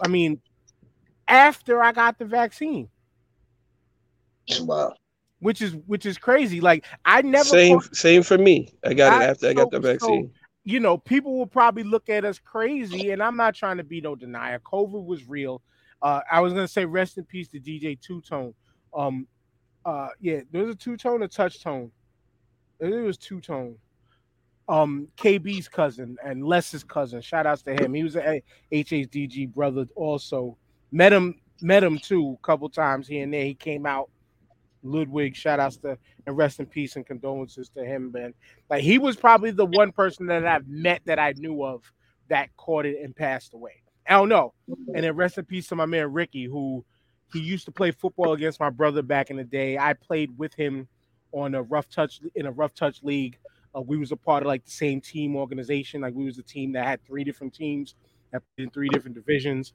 I 0.03 0.08
mean, 0.08 0.41
after 1.27 1.82
I 1.82 1.91
got 1.91 2.17
the 2.19 2.25
vaccine, 2.25 2.89
Wow. 4.62 4.93
which 5.39 5.62
is 5.62 5.75
which 5.88 6.06
is 6.06 6.17
crazy. 6.17 6.62
Like 6.62 6.86
I 7.06 7.21
never 7.21 7.43
same 7.45 7.79
caught- 7.79 7.95
same 7.95 8.23
for 8.23 8.38
me. 8.38 8.73
I 8.84 8.93
got 8.93 9.21
it 9.21 9.25
I- 9.25 9.29
after 9.29 9.47
I 9.49 9.53
got 9.53 9.71
the 9.71 9.77
so- 9.77 9.82
so- 9.82 9.91
vaccine. 9.93 10.34
you 10.63 10.79
know, 10.79 10.97
people 10.97 11.38
will 11.38 11.47
probably 11.47 11.84
look 11.84 12.10
at 12.10 12.25
us 12.25 12.39
crazy, 12.39 13.12
and 13.12 13.21
I'm 13.21 13.36
not 13.38 13.56
trying 13.56 13.77
to 13.77 13.84
be 13.84 14.01
no 14.01 14.15
denier. 14.15 14.60
COVID 14.60 15.06
was 15.06 15.27
real. 15.27 15.62
Uh, 16.01 16.21
I 16.32 16.39
was 16.41 16.53
gonna 16.53 16.67
say 16.67 16.86
rest 16.86 17.17
in 17.17 17.25
peace 17.25 17.47
to 17.49 17.60
DJ 17.60 17.95
Two 17.95 18.21
Tone. 18.21 18.53
Um, 18.93 19.27
uh, 19.86 20.10
yeah, 20.19 20.41
there's 20.51 20.69
a 20.69 20.75
two 20.75 20.97
tone, 20.97 21.23
a 21.23 21.27
touch 21.27 21.62
tone. 21.62 21.91
It 22.84 23.04
was 23.04 23.17
two 23.17 23.39
tone. 23.39 23.78
Um, 24.67 25.08
KB's 25.17 25.67
cousin 25.67 26.17
and 26.24 26.46
Les's 26.46 26.84
cousin. 26.84 27.22
Shout 27.22 27.46
outs 27.46 27.62
to 27.63 27.74
him. 27.74 27.93
He 27.93 28.04
was 28.04 28.15
a 28.15 28.41
HHDG 28.72 29.54
brother. 29.54 29.86
Also 29.96 30.58
met 30.91 31.13
him, 31.13 31.39
met 31.62 31.84
him 31.84 31.98
too 31.98 32.38
a 32.41 32.46
couple 32.46 32.69
times 32.69 33.08
here 33.08 33.24
and 33.24 33.34
there. 33.34 33.46
He 33.46 33.54
came 33.54 33.86
out. 33.86 34.10
Ludwig, 34.86 35.34
shout 35.34 35.62
outs 35.62 35.78
to 35.78 35.98
and 36.28 36.36
rest 36.36 36.60
in 36.60 36.65
peace 36.65 36.98
and 36.98 37.06
condolences 37.06 37.69
to 37.69 37.86
him, 37.86 38.12
man. 38.12 38.34
Like 38.69 38.84
he 38.84 38.98
was 38.98 39.15
probably 39.15 39.52
the 39.52 39.65
one 39.65 39.93
person 39.93 40.26
that 40.28 40.46
I've 40.46 40.67
met 40.67 41.02
that 41.06 41.19
I 41.19 41.34
knew 41.38 41.63
of 41.63 41.89
that 42.30 42.56
caught 42.58 42.86
it 42.86 43.02
and 43.02 43.15
passed 43.15 43.54
away. 43.54 43.82
I 44.08 44.13
don't 44.13 44.28
know. 44.28 44.54
And 44.93 45.06
then 45.06 45.15
rest 45.15 45.38
in 45.38 45.46
peace 45.46 45.67
to 45.67 45.76
my 45.78 45.86
man 45.86 46.12
Ricky, 46.12 46.46
who 46.46 46.84
he 47.32 47.39
used 47.39 47.63
to 47.65 47.72
play 47.72 47.91
football 47.91 48.34
against 48.34 48.60
my 48.60 48.69
brother 48.69 49.02
back 49.02 49.30
in 49.30 49.38
the 49.38 49.43
day. 49.46 49.78
I 49.78 49.93
played 49.93 50.38
with 50.38 50.54
him 50.54 50.88
on 51.34 51.56
a 51.56 51.63
rough 51.63 51.89
touch 51.89 52.22
in 52.36 52.46
a 52.46 52.52
rough 52.52 52.74
touch 52.74 53.04
league. 53.04 53.38
Uh, 53.76 53.82
we 53.82 53.98
was 53.98 54.12
a 54.12 54.15
part 54.15 54.43
of 54.43 54.48
like 54.48 54.63
the 54.63 54.72
same 54.72 55.02
team 55.02 55.36
organization. 55.36 56.02
Like 56.02 56.13
we 56.13 56.26
was 56.26 56.38
a 56.38 56.43
team 56.43 56.72
that 56.74 56.86
had 56.86 57.04
three 57.06 57.24
different 57.24 57.54
teams 57.54 57.96
that 58.32 58.43
in 58.58 58.69
three 58.69 58.89
different 58.89 59.15
divisions. 59.15 59.74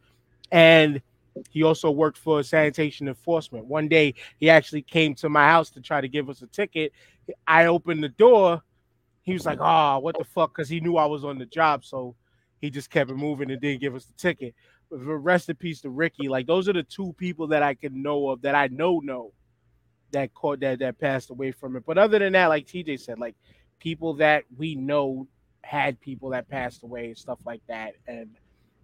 And 0.53 1.03
he 1.51 1.62
also 1.62 1.90
worked 1.90 2.18
for 2.18 2.42
sanitation 2.42 3.09
enforcement. 3.09 3.66
One 3.66 3.88
day 3.88 4.14
he 4.38 4.51
actually 4.51 4.83
came 4.83 5.14
to 5.16 5.29
my 5.29 5.47
house 5.49 5.71
to 5.71 5.81
try 5.81 6.01
to 6.01 6.09
give 6.09 6.29
us 6.29 6.42
a 6.42 6.47
ticket. 6.47 6.92
I 7.47 7.66
opened 7.66 8.03
the 8.03 8.09
door. 8.09 8.62
He 9.23 9.35
was 9.35 9.44
like, 9.44 9.59
"Oh, 9.61 9.99
what 9.99 10.16
the 10.16 10.25
fuck?" 10.25 10.55
Because 10.55 10.68
he 10.68 10.81
knew 10.81 10.97
I 10.97 11.07
was 11.07 11.25
on 11.25 11.38
the 11.38 11.47
job, 11.47 11.85
so 11.85 12.14
he 12.61 12.71
just 12.71 12.90
kept 12.90 13.11
it 13.11 13.16
moving 13.16 13.51
and 13.51 13.61
didn't 13.61 13.81
give 13.81 13.94
us 13.94 14.07
the 14.07 14.14
ticket. 14.14 14.55
But 14.90 15.01
the 15.01 15.14
rest 15.14 15.49
in 15.49 15.57
peace 15.57 15.81
to 15.83 15.90
Ricky. 15.90 16.29
Like 16.29 16.47
those 16.47 16.68
are 16.68 16.73
the 16.73 16.83
two 16.83 17.12
people 17.18 17.47
that 17.49 17.62
I 17.62 17.75
can 17.75 18.03
know 18.03 18.31
of 18.31 18.42
that 18.42 18.55
I 18.55 18.68
know 18.68 19.01
know 19.01 19.33
that 20.12 20.35
caught 20.35 20.61
that 20.61 20.79
that 20.81 20.99
passed 20.99 21.31
away 21.31 21.53
from 21.53 21.77
it. 21.77 21.85
But 21.87 21.99
other 21.99 22.18
than 22.18 22.33
that, 22.33 22.47
like 22.47 22.66
TJ 22.66 23.01
said, 23.01 23.18
like 23.18 23.35
people 23.79 24.14
that 24.14 24.44
we 24.57 24.75
know 24.75 25.27
had 25.62 26.01
people 26.01 26.31
that 26.31 26.49
passed 26.49 26.83
away 26.83 27.07
and 27.07 27.18
stuff 27.18 27.38
like 27.44 27.62
that, 27.68 27.94
and 28.07 28.31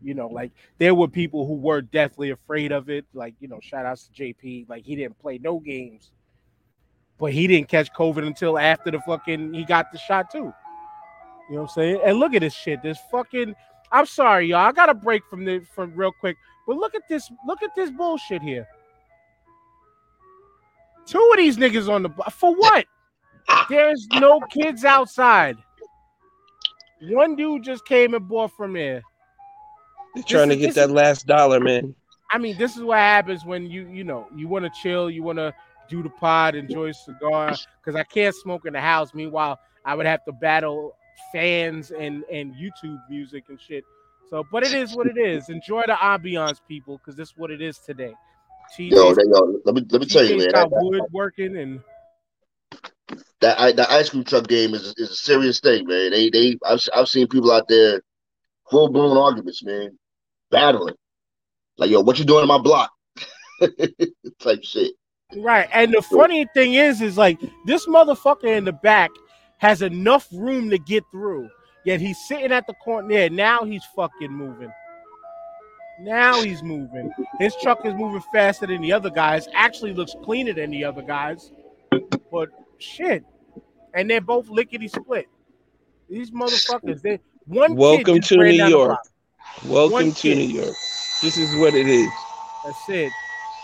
you 0.03 0.15
know, 0.15 0.29
like 0.29 0.53
there 0.79 0.95
were 0.95 1.09
people 1.09 1.47
who 1.47 1.55
were 1.55 1.81
deathly 1.81 2.31
afraid 2.31 2.73
of 2.73 2.91
it. 2.91 3.07
Like 3.15 3.35
you 3.41 3.49
know, 3.49 3.61
shout 3.61 3.87
outs 3.87 4.09
to 4.09 4.23
JP. 4.23 4.69
Like 4.69 4.85
he 4.85 4.97
didn't 4.97 5.19
play 5.19 5.39
no 5.39 5.59
games 5.59 6.13
but 7.19 7.33
he 7.33 7.47
didn't 7.47 7.69
catch 7.69 7.93
COVID 7.93 8.27
until 8.27 8.59
after 8.59 8.91
the 8.91 9.01
fucking 9.01 9.55
he 9.55 9.65
got 9.65 9.93
the 9.93 9.99
shot 9.99 10.31
too. 10.31 10.53
You 11.49 11.57
know 11.57 11.63
what 11.63 11.63
I'm 11.63 11.69
saying? 11.69 12.01
And 12.05 12.19
look 12.19 12.35
at 12.35 12.41
this 12.41 12.55
shit. 12.55 12.83
This 12.83 12.99
fucking 13.11 13.55
I'm 13.93 14.07
sorry, 14.07 14.49
y'all. 14.49 14.67
I 14.67 14.73
got 14.73 14.89
a 14.89 14.95
break 14.95 15.23
from 15.31 15.45
the 15.45 15.61
from 15.75 15.95
real 15.95 16.13
quick. 16.13 16.37
But 16.67 16.77
look 16.77 16.95
at 16.95 17.03
this, 17.09 17.31
look 17.47 17.63
at 17.63 17.71
this 17.77 17.91
bullshit 17.91 18.43
here. 18.43 18.67
Two 21.07 21.29
of 21.33 21.37
these 21.38 21.57
niggas 21.57 21.88
on 21.93 22.03
the 22.03 22.09
for 22.31 22.55
what? 22.55 22.87
There's 23.69 24.07
no 24.14 24.40
kids 24.40 24.85
outside. 24.85 25.57
One 27.03 27.37
dude 27.37 27.62
just 27.62 27.85
came 27.85 28.14
and 28.14 28.27
bought 28.27 28.53
from 28.57 28.73
there. 28.73 29.03
They're 30.14 30.25
trying 30.25 30.49
to 30.49 30.55
is- 30.55 30.61
get 30.61 30.67
this 30.69 30.75
that 30.77 30.88
is- 30.88 30.93
last 30.93 31.27
dollar, 31.27 31.61
man. 31.61 31.95
I 32.31 32.38
mean, 32.38 32.57
this 32.59 32.77
is 32.77 32.83
what 32.83 32.99
happens 32.99 33.45
when 33.45 33.71
you 33.71 33.87
you 33.88 34.03
know 34.05 34.27
you 34.35 34.49
want 34.49 34.64
to 34.64 34.71
chill, 34.83 35.11
you 35.11 35.23
want 35.23 35.38
to 35.38 35.53
do 35.88 36.03
the 36.03 36.09
pod, 36.09 36.55
enjoy 36.55 36.88
a 36.88 36.95
cigar. 36.95 37.55
Because 37.81 37.95
I 37.95 38.03
can't 38.05 38.35
smoke 38.35 38.64
in 38.67 38.73
the 38.73 38.81
house. 38.81 39.12
Meanwhile, 39.14 39.61
I 39.85 39.95
would 39.95 40.07
have 40.07 40.25
to 40.25 40.33
battle 40.33 40.97
fans 41.33 41.90
and 41.90 42.25
and 42.33 42.55
YouTube 42.55 42.99
music 43.11 43.45
and 43.51 43.61
shit. 43.61 43.85
So, 44.31 44.43
but 44.51 44.64
it 44.64 44.73
is 44.73 44.97
what 44.97 45.07
it 45.07 45.19
is. 45.19 45.51
Enjoy 45.51 45.83
the 45.87 45.93
ambiance, 45.93 46.59
people, 46.67 46.97
because 46.97 47.14
this 47.14 47.29
is 47.29 47.35
what 47.37 47.51
it 47.51 47.61
is 47.61 47.79
today. 47.79 48.14
Yo, 48.79 49.15
yo, 49.15 49.61
let 49.65 49.75
me 49.75 49.85
let 49.91 50.01
me 50.01 50.07
tell 50.07 50.25
you, 50.25 50.39
man. 50.39 50.51
got 50.51 50.69
wood 50.71 51.03
working, 51.13 51.57
and 51.57 51.81
that, 53.41 53.59
that, 53.59 53.77
that 53.77 53.91
ice 53.91 54.11
cream 54.11 54.25
truck 54.25 54.47
game 54.47 54.75
is 54.75 54.95
is 54.97 55.11
a 55.11 55.15
serious 55.15 55.61
thing, 55.61 55.87
man. 55.87 56.11
They 56.11 56.31
they 56.31 56.59
I've 56.65 56.81
I've 56.95 57.09
seen 57.09 57.29
people 57.29 57.53
out 57.53 57.69
there 57.69 58.03
full 58.71 58.89
blown 58.91 59.17
arguments, 59.17 59.63
man, 59.63 59.99
battling. 60.51 60.95
Like, 61.77 61.91
yo, 61.91 62.01
what 62.01 62.19
you 62.19 62.25
doing 62.25 62.43
in 62.43 62.49
my 62.49 62.59
block? 62.59 62.91
Type 64.41 64.63
shit. 64.63 64.93
right. 65.37 65.69
And 65.73 65.93
the 65.93 66.03
funny 66.03 66.47
thing 66.55 66.75
is, 66.75 67.01
is 67.01 67.17
like 67.17 67.39
this 67.67 67.87
motherfucker 67.87 68.57
in 68.57 68.65
the 68.65 68.73
back 68.73 69.11
has 69.59 69.83
enough 69.83 70.29
room 70.33 70.71
to 70.71 70.79
get 70.79 71.05
through. 71.11 71.49
Yet 71.85 72.01
he's 72.01 72.19
sitting 72.27 72.53
at 72.53 72.67
the 72.67 72.75
corner 72.75 73.09
there. 73.09 73.31
Now 73.31 73.65
he's 73.65 73.85
fucking 73.95 74.33
moving. 74.33 74.73
Now 76.01 76.41
he's 76.43 76.63
moving. 76.63 77.11
His 77.39 77.55
truck 77.57 77.85
is 77.87 77.95
moving 77.95 78.23
faster 78.33 78.67
than 78.67 78.83
the 78.83 78.93
other 78.93 79.11
guys. 79.11 79.49
Actually 79.55 79.95
looks 79.95 80.15
cleaner 80.25 80.53
than 80.53 80.71
the 80.71 80.85
other 80.85 81.03
guys. 81.03 81.53
But 82.31 82.49
shit. 82.79 83.25
And 83.95 84.11
they're 84.11 84.21
both 84.21 84.49
lickety 84.49 84.89
split. 84.89 85.29
These 86.09 86.33
motherfuckers, 86.33 87.01
they 87.01 87.21
one. 87.47 87.77
Welcome 87.77 88.21
kid 88.21 88.25
to 88.25 88.37
New 88.39 88.67
York. 88.67 88.99
Welcome 89.67 89.93
One 89.93 90.13
to 90.13 90.21
kid. 90.21 90.39
New 90.39 90.63
York. 90.63 90.75
This 91.23 91.37
is 91.39 91.57
what 91.57 91.75
it 91.75 91.87
is. 91.87 92.11
That's 92.65 92.89
it. 92.89 93.13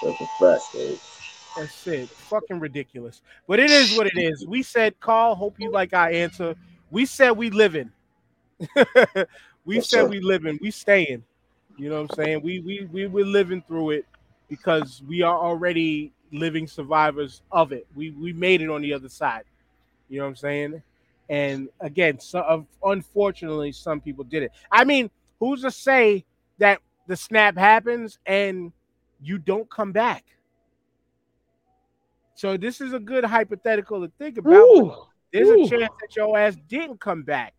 That's 0.02 0.20
a 0.20 0.26
fact, 0.38 0.74
man. 0.74 0.96
That's 1.56 1.86
it. 1.86 2.08
Fucking 2.08 2.60
ridiculous. 2.60 3.22
But 3.46 3.58
it 3.58 3.70
is 3.70 3.96
what 3.96 4.06
it 4.06 4.16
is. 4.16 4.46
We 4.46 4.62
said, 4.62 4.98
Carl, 5.00 5.34
hope 5.34 5.56
you 5.58 5.70
like 5.70 5.92
our 5.92 6.08
answer. 6.08 6.54
We 6.90 7.06
said 7.06 7.32
we 7.32 7.50
living. 7.50 7.90
we 9.64 9.76
Yes, 9.76 9.88
said 9.88 10.02
sir. 10.02 10.06
we 10.08 10.20
living. 10.20 10.58
We 10.62 10.70
staying. 10.70 11.24
You 11.80 11.88
know 11.88 12.02
what 12.02 12.10
I'm 12.10 12.24
saying? 12.24 12.42
We 12.42 12.60
we 12.60 12.86
we 12.92 13.06
we're 13.06 13.24
living 13.24 13.62
through 13.66 13.92
it 13.92 14.06
because 14.50 15.02
we 15.08 15.22
are 15.22 15.34
already 15.34 16.12
living 16.30 16.66
survivors 16.66 17.40
of 17.50 17.72
it. 17.72 17.86
We 17.94 18.10
we 18.10 18.34
made 18.34 18.60
it 18.60 18.68
on 18.68 18.82
the 18.82 18.92
other 18.92 19.08
side. 19.08 19.44
You 20.10 20.18
know 20.18 20.24
what 20.24 20.30
I'm 20.30 20.36
saying? 20.36 20.82
And 21.30 21.70
again, 21.80 22.20
so 22.20 22.66
unfortunately, 22.84 23.72
some 23.72 23.98
people 23.98 24.24
did 24.24 24.42
it. 24.42 24.52
I 24.70 24.84
mean, 24.84 25.08
who's 25.38 25.62
to 25.62 25.70
say 25.70 26.26
that 26.58 26.80
the 27.06 27.16
snap 27.16 27.56
happens 27.56 28.18
and 28.26 28.72
you 29.22 29.38
don't 29.38 29.70
come 29.70 29.92
back? 29.92 30.26
So 32.34 32.58
this 32.58 32.82
is 32.82 32.92
a 32.92 32.98
good 32.98 33.24
hypothetical 33.24 34.02
to 34.02 34.12
think 34.18 34.36
about. 34.36 34.52
Ooh. 34.52 34.92
There's 35.32 35.48
Ooh. 35.48 35.64
a 35.64 35.68
chance 35.68 35.92
that 36.00 36.14
your 36.14 36.36
ass 36.36 36.56
didn't 36.68 37.00
come 37.00 37.22
back. 37.22 37.54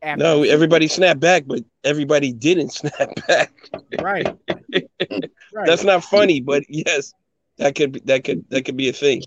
After 0.00 0.22
No, 0.22 0.42
everybody 0.42 0.86
snapped 0.86 1.20
back, 1.20 1.44
but 1.46 1.64
everybody 1.84 2.32
didn't 2.32 2.70
snap 2.72 3.10
back. 3.26 3.52
right. 4.00 4.26
right. 4.72 5.66
That's 5.66 5.84
not 5.84 6.04
funny, 6.04 6.40
but 6.40 6.64
yes, 6.68 7.12
that 7.58 7.74
could 7.74 7.92
be, 7.92 8.00
that 8.04 8.24
could 8.24 8.44
that 8.50 8.64
could 8.64 8.76
be 8.76 8.88
a 8.88 8.92
thing. 8.92 9.22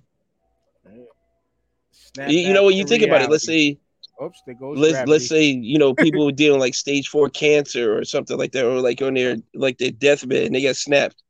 Snap 1.92 2.30
You, 2.30 2.40
you 2.40 2.54
know 2.54 2.64
what 2.64 2.76
you 2.76 2.86
think 2.86 3.04
about 3.04 3.22
it, 3.22 3.30
let's 3.30 3.46
say 3.46 3.80
Oops, 4.24 4.40
there 4.46 4.56
goes 4.56 4.78
let's 4.78 4.94
gravity. 4.94 5.12
let's 5.12 5.28
say 5.28 5.44
you 5.46 5.80
know 5.80 5.94
people 5.96 6.26
were 6.26 6.32
dealing 6.32 6.60
like 6.60 6.76
stage 6.76 7.08
four 7.10 7.30
cancer 7.30 7.98
or 7.98 8.06
something 8.06 8.38
like 8.38 8.52
that, 8.52 8.66
or 8.66 8.80
like 8.80 9.02
on 9.02 9.16
their 9.16 9.38
like 9.54 9.78
their 9.78 9.92
deathbed 9.92 10.46
and 10.46 10.56
they 10.56 10.62
got 10.62 10.76
snapped 10.76 11.22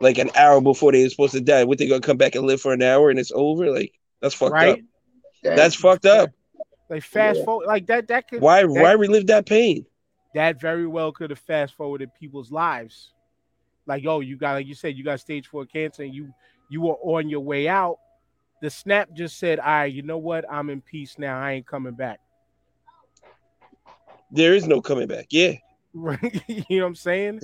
like 0.00 0.18
an 0.18 0.30
hour 0.36 0.60
before 0.60 0.92
they 0.92 1.02
were 1.02 1.08
supposed 1.08 1.32
to 1.32 1.40
die. 1.40 1.64
What 1.64 1.78
they 1.78 1.88
gonna 1.88 2.00
come 2.00 2.16
back 2.16 2.34
and 2.34 2.46
live 2.46 2.60
for 2.60 2.72
an 2.72 2.82
hour 2.82 3.10
and 3.10 3.18
it's 3.18 3.32
over? 3.34 3.70
Like 3.70 3.92
that's 4.20 4.34
fucked 4.34 4.52
right. 4.52 4.74
up. 4.74 4.78
Damn. 5.42 5.56
That's 5.56 5.74
fucked 5.74 6.06
up. 6.06 6.30
Like 6.88 7.02
fast 7.02 7.38
Yeah. 7.40 7.44
forward, 7.44 7.66
like 7.66 7.86
that. 7.86 8.08
That 8.08 8.28
could 8.28 8.40
Why 8.40 8.62
that, 8.62 8.70
why 8.70 8.92
relive 8.92 9.26
that 9.28 9.46
pain? 9.46 9.86
that 10.34 10.60
very 10.60 10.86
well 10.86 11.12
could 11.12 11.30
have 11.30 11.38
fast 11.38 11.74
forwarded 11.74 12.10
people's 12.18 12.52
lives. 12.52 13.12
Like, 13.86 14.04
oh, 14.06 14.20
you 14.20 14.36
got 14.36 14.52
like 14.54 14.66
you 14.66 14.74
said, 14.74 14.96
you 14.96 15.04
got 15.04 15.20
stage 15.20 15.46
four 15.48 15.64
cancer, 15.66 16.02
and 16.02 16.14
you 16.14 16.32
you 16.68 16.80
were 16.80 16.94
on 17.02 17.28
your 17.28 17.40
way 17.40 17.68
out. 17.68 17.98
The 18.62 18.70
snap 18.70 19.10
just 19.14 19.38
said, 19.38 19.58
"All 19.58 19.66
right, 19.66 19.92
you 19.92 20.02
know 20.02 20.18
what? 20.18 20.44
I'm 20.50 20.70
in 20.70 20.80
peace 20.80 21.16
now. 21.18 21.38
I 21.40 21.52
ain't 21.52 21.66
coming 21.66 21.94
back." 21.94 22.20
There 24.30 24.54
is 24.54 24.66
no 24.66 24.80
coming 24.80 25.06
back. 25.08 25.26
Yeah, 25.30 25.52
Right? 25.94 26.42
you 26.48 26.64
know 26.78 26.84
what 26.84 26.88
I'm 26.88 26.94
saying? 26.94 27.40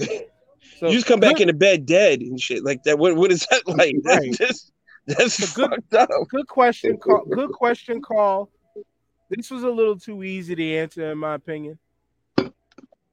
So 0.78 0.86
you 0.88 0.92
just 0.94 1.06
come 1.06 1.20
back 1.20 1.34
good, 1.36 1.42
in 1.42 1.46
the 1.48 1.54
bed 1.54 1.86
dead 1.86 2.20
and 2.20 2.40
shit 2.40 2.64
like 2.64 2.82
that. 2.84 2.98
What 2.98 3.16
what 3.16 3.30
is 3.32 3.46
that 3.50 3.66
like? 3.66 3.96
That's 4.02 4.36
just 4.36 4.72
that's 5.06 5.54
good- 5.54 5.70
fucked 5.70 5.94
up. 5.94 6.10
good 6.28 6.46
question, 6.48 6.96
Carl. 6.98 7.24
Good 7.26 7.50
question, 7.52 8.00
Carl. 8.02 8.50
This 9.36 9.50
was 9.50 9.62
a 9.62 9.70
little 9.70 9.98
too 9.98 10.22
easy 10.22 10.54
to 10.54 10.76
answer, 10.76 11.10
in 11.10 11.18
my 11.18 11.34
opinion. 11.34 11.78
A 12.38 12.50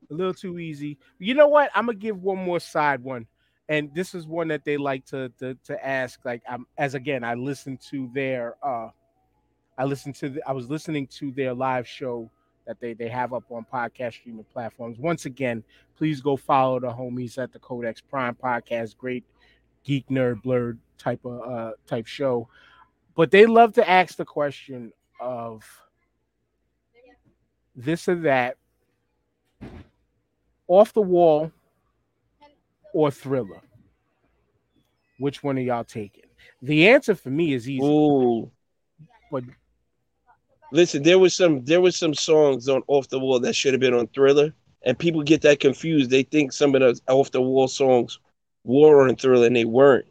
little 0.09 0.33
too 0.33 0.59
easy. 0.59 0.97
You 1.17 1.33
know 1.33 1.47
what? 1.47 1.69
I'm 1.73 1.85
gonna 1.85 1.97
give 1.97 2.21
one 2.21 2.39
more 2.39 2.59
side 2.59 3.01
one, 3.01 3.27
and 3.69 3.93
this 3.93 4.13
is 4.13 4.27
one 4.27 4.49
that 4.49 4.65
they 4.65 4.75
like 4.75 5.05
to 5.07 5.29
to, 5.39 5.55
to 5.65 5.85
ask. 5.85 6.19
Like, 6.25 6.41
I'm 6.49 6.65
as 6.77 6.93
again, 6.95 7.23
I 7.23 7.35
listened 7.35 7.79
to 7.89 8.09
their 8.13 8.55
uh, 8.63 8.89
I 9.77 9.85
listened 9.85 10.15
to 10.15 10.29
the, 10.29 10.41
I 10.47 10.51
was 10.51 10.69
listening 10.69 11.07
to 11.07 11.31
their 11.31 11.53
live 11.53 11.87
show 11.87 12.29
that 12.67 12.79
they 12.81 12.93
they 12.93 13.07
have 13.07 13.33
up 13.33 13.43
on 13.49 13.65
podcast 13.71 14.15
streaming 14.15 14.45
platforms. 14.51 14.97
Once 14.99 15.25
again, 15.25 15.63
please 15.95 16.21
go 16.21 16.35
follow 16.35 16.79
the 16.79 16.87
homies 16.87 17.37
at 17.37 17.53
the 17.53 17.59
Codex 17.59 18.01
Prime 18.01 18.35
Podcast. 18.35 18.97
Great 18.97 19.23
geek 19.85 20.07
nerd 20.09 20.41
blurred 20.41 20.79
type 20.97 21.23
of 21.23 21.41
uh 21.49 21.71
type 21.87 22.05
show 22.05 22.49
but 23.15 23.31
they 23.31 23.45
love 23.45 23.73
to 23.73 23.89
ask 23.89 24.17
the 24.17 24.25
question 24.25 24.91
of 25.19 25.63
this 27.79 28.07
or 28.07 28.15
that 28.15 28.57
off 30.67 30.93
the 30.93 31.01
wall 31.01 31.51
or 32.93 33.09
thriller 33.09 33.61
which 35.17 35.43
one 35.43 35.57
are 35.57 35.61
y'all 35.61 35.83
taking 35.83 36.23
the 36.61 36.87
answer 36.87 37.15
for 37.15 37.29
me 37.29 37.53
is 37.53 37.69
easy 37.69 37.83
Ooh. 37.83 38.49
But- 39.31 39.43
listen, 40.71 41.03
there 41.03 41.19
was 41.19 41.35
some 41.35 41.63
there 41.65 41.81
was 41.81 41.95
some 41.95 42.13
songs 42.13 42.67
on 42.69 42.83
Off 42.87 43.09
the 43.09 43.19
Wall 43.19 43.39
that 43.39 43.55
should 43.55 43.73
have 43.73 43.81
been 43.81 43.93
on 43.93 44.07
Thriller, 44.07 44.53
and 44.83 44.97
people 44.97 45.23
get 45.23 45.41
that 45.41 45.59
confused. 45.59 46.09
They 46.09 46.23
think 46.23 46.51
some 46.51 46.75
of 46.75 46.81
those 46.81 47.01
Off 47.07 47.31
the 47.31 47.41
Wall 47.41 47.67
songs 47.67 48.19
were 48.63 49.07
on 49.07 49.15
Thriller, 49.15 49.47
and 49.47 49.55
they 49.55 49.65
weren't. 49.65 50.05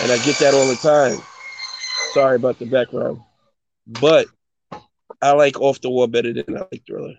And 0.00 0.12
I 0.12 0.18
get 0.18 0.38
that 0.38 0.54
all 0.54 0.66
the 0.68 0.76
time. 0.76 1.18
Sorry 2.12 2.36
about 2.36 2.58
the 2.58 2.66
background, 2.66 3.20
but 3.86 4.26
I 5.20 5.32
like 5.32 5.60
Off 5.60 5.80
the 5.80 5.90
Wall 5.90 6.06
better 6.06 6.32
than 6.32 6.56
I 6.56 6.66
like 6.70 6.84
Thriller. 6.86 7.16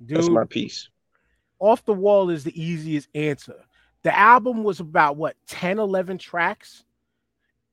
That's 0.00 0.28
my 0.28 0.44
piece. 0.44 0.88
off 1.60 1.84
the 1.84 1.94
wall 1.94 2.30
is 2.30 2.44
the 2.44 2.60
easiest 2.60 3.08
answer 3.14 3.64
the 4.02 4.16
album 4.16 4.64
was 4.64 4.80
about 4.80 5.16
what 5.16 5.36
10 5.46 5.78
11 5.78 6.18
tracks 6.18 6.84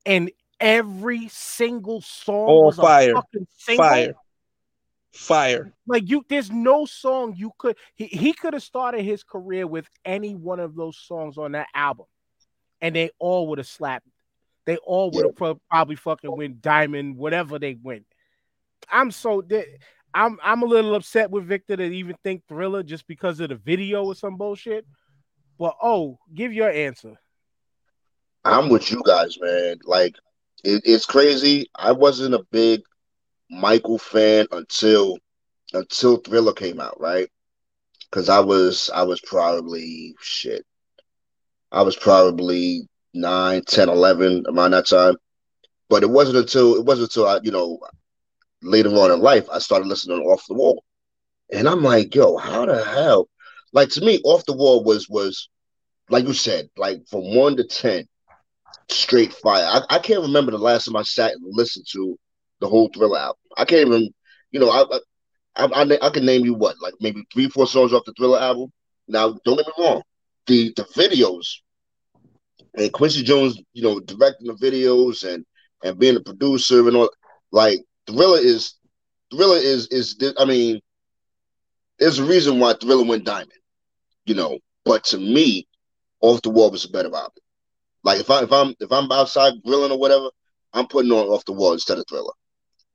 and 0.05 0.31
every 0.59 1.27
single 1.27 2.01
song 2.01 2.47
All 2.47 2.65
was 2.67 2.77
fire. 2.77 3.11
a 3.11 3.15
fucking 3.15 3.47
single. 3.57 3.85
Fire, 3.85 4.13
fire. 5.11 5.73
Like 5.87 6.09
you, 6.09 6.23
there's 6.29 6.49
no 6.49 6.85
song 6.85 7.33
you 7.35 7.51
could. 7.57 7.75
He, 7.95 8.05
he 8.05 8.33
could 8.33 8.53
have 8.53 8.63
started 8.63 9.03
his 9.03 9.23
career 9.23 9.67
with 9.67 9.87
any 10.05 10.35
one 10.35 10.59
of 10.59 10.75
those 10.75 10.97
songs 10.97 11.37
on 11.37 11.51
that 11.53 11.67
album, 11.73 12.05
and 12.79 12.95
they 12.95 13.09
all 13.19 13.47
would 13.47 13.57
have 13.57 13.67
slapped. 13.67 14.07
They 14.65 14.77
all 14.77 15.11
would 15.11 15.25
have 15.25 15.35
pro- 15.35 15.61
probably 15.69 15.95
fucking 15.95 16.35
win 16.35 16.59
diamond, 16.61 17.17
whatever 17.17 17.59
they 17.59 17.75
win. 17.81 18.05
I'm 18.89 19.11
so. 19.11 19.43
I'm 20.13 20.37
I'm 20.43 20.61
a 20.61 20.65
little 20.65 20.95
upset 20.95 21.31
with 21.31 21.45
Victor 21.45 21.77
to 21.77 21.83
even 21.83 22.15
think 22.23 22.43
Thriller 22.47 22.83
just 22.83 23.07
because 23.07 23.39
of 23.39 23.49
the 23.49 23.55
video 23.55 24.05
or 24.05 24.15
some 24.15 24.37
bullshit. 24.37 24.85
But 25.57 25.75
oh, 25.81 26.19
give 26.33 26.53
your 26.53 26.69
answer. 26.69 27.19
I'm 28.43 28.69
with 28.69 28.91
you 28.91 29.01
guys, 29.05 29.37
man. 29.39 29.77
Like 29.85 30.15
it, 30.63 30.81
it's 30.85 31.05
crazy. 31.05 31.69
I 31.75 31.91
wasn't 31.91 32.35
a 32.35 32.45
big 32.51 32.81
Michael 33.49 33.99
fan 33.99 34.47
until 34.51 35.17
until 35.73 36.17
Thriller 36.17 36.53
came 36.53 36.79
out, 36.79 36.99
right? 36.99 37.29
Because 38.09 38.29
I 38.29 38.39
was 38.39 38.89
I 38.93 39.03
was 39.03 39.21
probably 39.21 40.15
shit. 40.19 40.65
I 41.71 41.83
was 41.83 41.95
probably 41.95 42.87
9, 43.13 43.63
10, 43.65 43.89
11 43.89 44.45
around 44.49 44.71
that 44.71 44.87
time. 44.87 45.15
But 45.89 46.03
it 46.03 46.09
wasn't 46.09 46.37
until 46.37 46.75
it 46.75 46.85
wasn't 46.85 47.09
until 47.09 47.27
I, 47.27 47.39
you 47.43 47.51
know, 47.51 47.79
later 48.61 48.89
on 48.89 49.11
in 49.11 49.19
life 49.19 49.47
I 49.51 49.59
started 49.59 49.87
listening 49.87 50.19
to 50.19 50.23
Off 50.25 50.45
the 50.47 50.53
Wall. 50.53 50.83
And 51.51 51.67
I'm 51.67 51.83
like, 51.83 52.15
yo, 52.15 52.37
how 52.37 52.65
the 52.65 52.83
hell? 52.83 53.27
Like 53.73 53.89
to 53.89 54.01
me, 54.01 54.19
Off 54.23 54.45
the 54.45 54.53
Wall 54.53 54.83
was 54.83 55.07
was 55.09 55.49
like 56.09 56.25
you 56.25 56.33
said, 56.33 56.69
like 56.77 57.05
from 57.07 57.35
one 57.35 57.55
to 57.57 57.63
ten, 57.63 58.07
straight 58.89 59.33
fire. 59.33 59.65
I, 59.65 59.95
I 59.95 59.99
can't 59.99 60.21
remember 60.21 60.51
the 60.51 60.57
last 60.57 60.85
time 60.85 60.95
I 60.95 61.03
sat 61.03 61.31
and 61.33 61.41
listened 61.43 61.85
to 61.93 62.17
the 62.59 62.67
whole 62.67 62.89
Thriller 62.89 63.17
album. 63.17 63.37
I 63.57 63.65
can't 63.65 63.87
even, 63.87 64.09
you 64.51 64.59
know, 64.59 64.69
I 64.69 64.85
I, 65.55 65.65
I, 65.65 65.83
I, 65.83 66.07
I 66.07 66.09
can 66.09 66.25
name 66.25 66.45
you 66.45 66.53
what, 66.53 66.75
like 66.81 66.93
maybe 67.01 67.23
three, 67.33 67.49
four 67.49 67.67
songs 67.67 67.93
off 67.93 68.05
the 68.05 68.13
Thriller 68.13 68.39
album. 68.39 68.71
Now, 69.07 69.37
don't 69.45 69.57
get 69.57 69.67
me 69.67 69.73
wrong, 69.83 70.01
the 70.47 70.73
the 70.75 70.83
videos 70.83 71.57
and 72.75 72.91
Quincy 72.91 73.23
Jones, 73.23 73.57
you 73.73 73.83
know, 73.83 73.99
directing 73.99 74.47
the 74.47 74.53
videos 74.53 75.27
and 75.27 75.45
and 75.83 75.99
being 75.99 76.15
a 76.15 76.21
producer 76.21 76.87
and 76.87 76.95
all, 76.95 77.09
like 77.51 77.79
Thriller 78.07 78.39
is 78.39 78.75
Thriller 79.31 79.57
is 79.57 79.87
is 79.87 80.17
I 80.37 80.45
mean, 80.45 80.81
there's 81.99 82.19
a 82.19 82.25
reason 82.25 82.59
why 82.59 82.73
Thriller 82.73 83.05
went 83.05 83.25
diamond, 83.25 83.51
you 84.25 84.35
know. 84.35 84.59
But 84.83 85.03
to 85.05 85.17
me, 85.17 85.67
Off 86.21 86.41
the 86.41 86.49
Wall 86.49 86.71
was 86.71 86.85
a 86.85 86.89
better 86.89 87.13
album. 87.15 87.43
Like 88.03 88.19
if 88.19 88.29
I 88.29 88.43
if 88.43 88.51
I'm 88.51 88.75
if 88.79 88.91
I'm 88.91 89.11
outside 89.11 89.53
grilling 89.65 89.91
or 89.91 89.99
whatever, 89.99 90.29
I'm 90.73 90.87
putting 90.87 91.11
on 91.11 91.27
Off 91.27 91.45
the 91.45 91.53
Wall 91.53 91.73
instead 91.73 91.97
of 91.97 92.05
Thriller. 92.09 92.33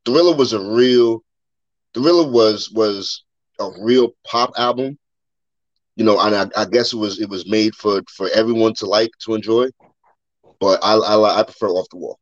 Thriller 0.04 0.36
was 0.36 0.52
a 0.52 0.60
real 0.60 1.22
Thriller 1.94 2.28
was 2.30 2.70
was 2.70 3.24
a 3.58 3.70
real 3.80 4.12
pop 4.26 4.52
album. 4.58 4.98
You 5.94 6.04
know, 6.04 6.20
and 6.20 6.34
I, 6.34 6.62
I 6.62 6.66
guess 6.66 6.92
it 6.92 6.96
was 6.96 7.20
it 7.20 7.30
was 7.30 7.48
made 7.48 7.74
for 7.74 8.02
for 8.14 8.28
everyone 8.34 8.74
to 8.74 8.86
like 8.86 9.10
to 9.24 9.34
enjoy. 9.34 9.68
But 10.60 10.80
I 10.82 10.94
I, 10.94 11.40
I 11.40 11.42
prefer 11.42 11.68
Off 11.68 11.88
the 11.90 11.96
Wall. 11.96 12.18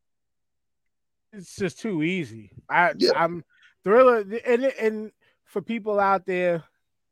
It's 1.35 1.55
just 1.55 1.79
too 1.79 2.03
easy. 2.03 2.51
I 2.69 2.93
Yeah. 2.97 3.11
I'm 3.15 3.43
thriller 3.83 4.25
and 4.45 4.63
and 4.63 5.11
for 5.43 5.61
people 5.61 5.99
out 5.99 6.25
there, 6.25 6.63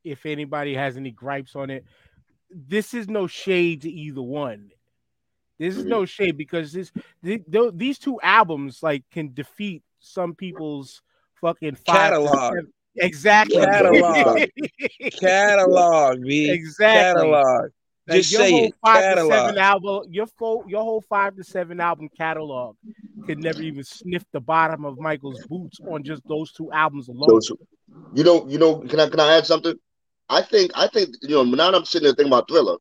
if 0.02 0.26
anybody 0.26 0.74
has 0.74 0.96
any 0.96 1.10
gripes 1.10 1.54
on 1.56 1.70
it, 1.70 1.84
this 2.50 2.94
is 2.94 3.08
no 3.08 3.26
shade 3.26 3.82
to 3.82 3.90
either 3.90 4.22
one. 4.22 4.70
This 5.58 5.76
is 5.76 5.84
no 5.84 5.98
mm-hmm. 5.98 6.04
shade 6.06 6.36
because 6.36 6.72
this 6.72 6.90
th- 7.22 7.44
th- 7.50 7.72
these 7.74 7.98
two 7.98 8.20
albums 8.20 8.82
like 8.82 9.04
can 9.10 9.32
defeat 9.32 9.82
some 10.00 10.34
people's 10.34 11.02
fucking 11.40 11.76
five 11.76 12.10
Catalog. 12.12 12.54
Exactly. 12.96 13.58
Catalog. 13.58 14.48
Catalog, 15.20 16.22
B. 16.22 16.50
exactly. 16.50 17.22
Catalog. 17.22 17.70
Like, 18.06 18.18
Just 18.18 18.32
your 18.32 18.40
say 18.42 18.50
whole 18.50 18.64
it. 18.64 18.74
five 18.84 19.16
to 19.16 19.26
seven 19.26 19.58
album, 19.58 20.02
your 20.10 20.26
full, 20.26 20.64
your 20.68 20.82
whole 20.82 21.00
five 21.00 21.36
to 21.36 21.44
seven 21.44 21.80
album 21.80 22.10
catalog 22.16 22.76
could 23.26 23.38
never 23.38 23.62
even 23.62 23.82
sniff 23.82 24.24
the 24.32 24.40
bottom 24.40 24.84
of 24.84 24.98
Michael's 24.98 25.42
boots 25.46 25.80
on 25.90 26.02
just 26.02 26.22
those 26.28 26.52
two 26.52 26.70
albums 26.70 27.08
alone. 27.08 27.28
Those, 27.28 27.50
you 28.14 28.24
know, 28.24 28.46
you 28.46 28.58
know. 28.58 28.80
Can 28.80 29.00
I 29.00 29.08
can 29.08 29.20
I 29.20 29.36
add 29.38 29.46
something? 29.46 29.74
I 30.28 30.42
think 30.42 30.72
I 30.74 30.86
think 30.88 31.14
you 31.22 31.30
know. 31.30 31.44
Now 31.44 31.70
that 31.70 31.76
I'm 31.76 31.84
sitting 31.86 32.04
there 32.04 32.14
thinking 32.14 32.32
about 32.32 32.48
Thriller, 32.48 32.76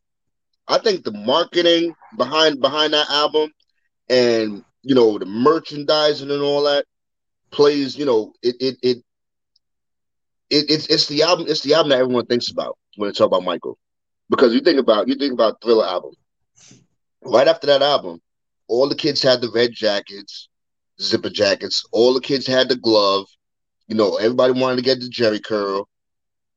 I 0.68 0.78
think 0.78 1.04
the 1.04 1.12
marketing 1.12 1.96
behind 2.18 2.60
behind 2.60 2.94
that 2.94 3.10
album, 3.10 3.52
and 4.10 4.64
you 4.82 4.96
know 4.96 5.18
the 5.18 5.26
merchandising 5.26 6.32
and 6.32 6.42
all 6.42 6.64
that 6.64 6.86
plays. 7.52 7.98
You 7.98 8.06
know, 8.06 8.34
it 8.42 8.56
it 8.60 8.78
it. 8.82 8.98
It, 10.50 10.70
it's 10.70 10.88
it's 10.88 11.08
the 11.08 11.24
album 11.24 11.46
it's 11.48 11.62
the 11.62 11.74
album 11.74 11.90
that 11.90 12.00
everyone 12.00 12.26
thinks 12.26 12.52
about 12.52 12.78
when 12.98 13.10
they 13.10 13.14
talk 13.14 13.28
about 13.28 13.44
Michael, 13.44 13.78
because 14.30 14.54
you 14.54 14.62
think 14.62 14.80
about 14.80 15.08
you 15.08 15.16
think 15.16 15.34
about 15.34 15.62
Thriller 15.62 15.86
album. 15.86 16.14
Right 17.24 17.48
after 17.48 17.68
that 17.68 17.82
album, 17.82 18.22
all 18.68 18.90
the 18.90 18.96
kids 18.96 19.22
had 19.22 19.42
the 19.42 19.50
red 19.50 19.72
jackets, 19.74 20.50
zipper 21.02 21.30
jackets. 21.30 21.86
All 21.92 22.14
the 22.14 22.22
kids 22.22 22.46
had 22.48 22.70
the 22.70 22.76
glove. 22.76 23.26
You 23.88 23.96
know, 23.96 24.18
everybody 24.18 24.54
wanted 24.54 24.78
to 24.78 24.82
get 24.82 25.00
the 25.00 25.10
Jheri 25.10 25.44
curl. 25.44 25.88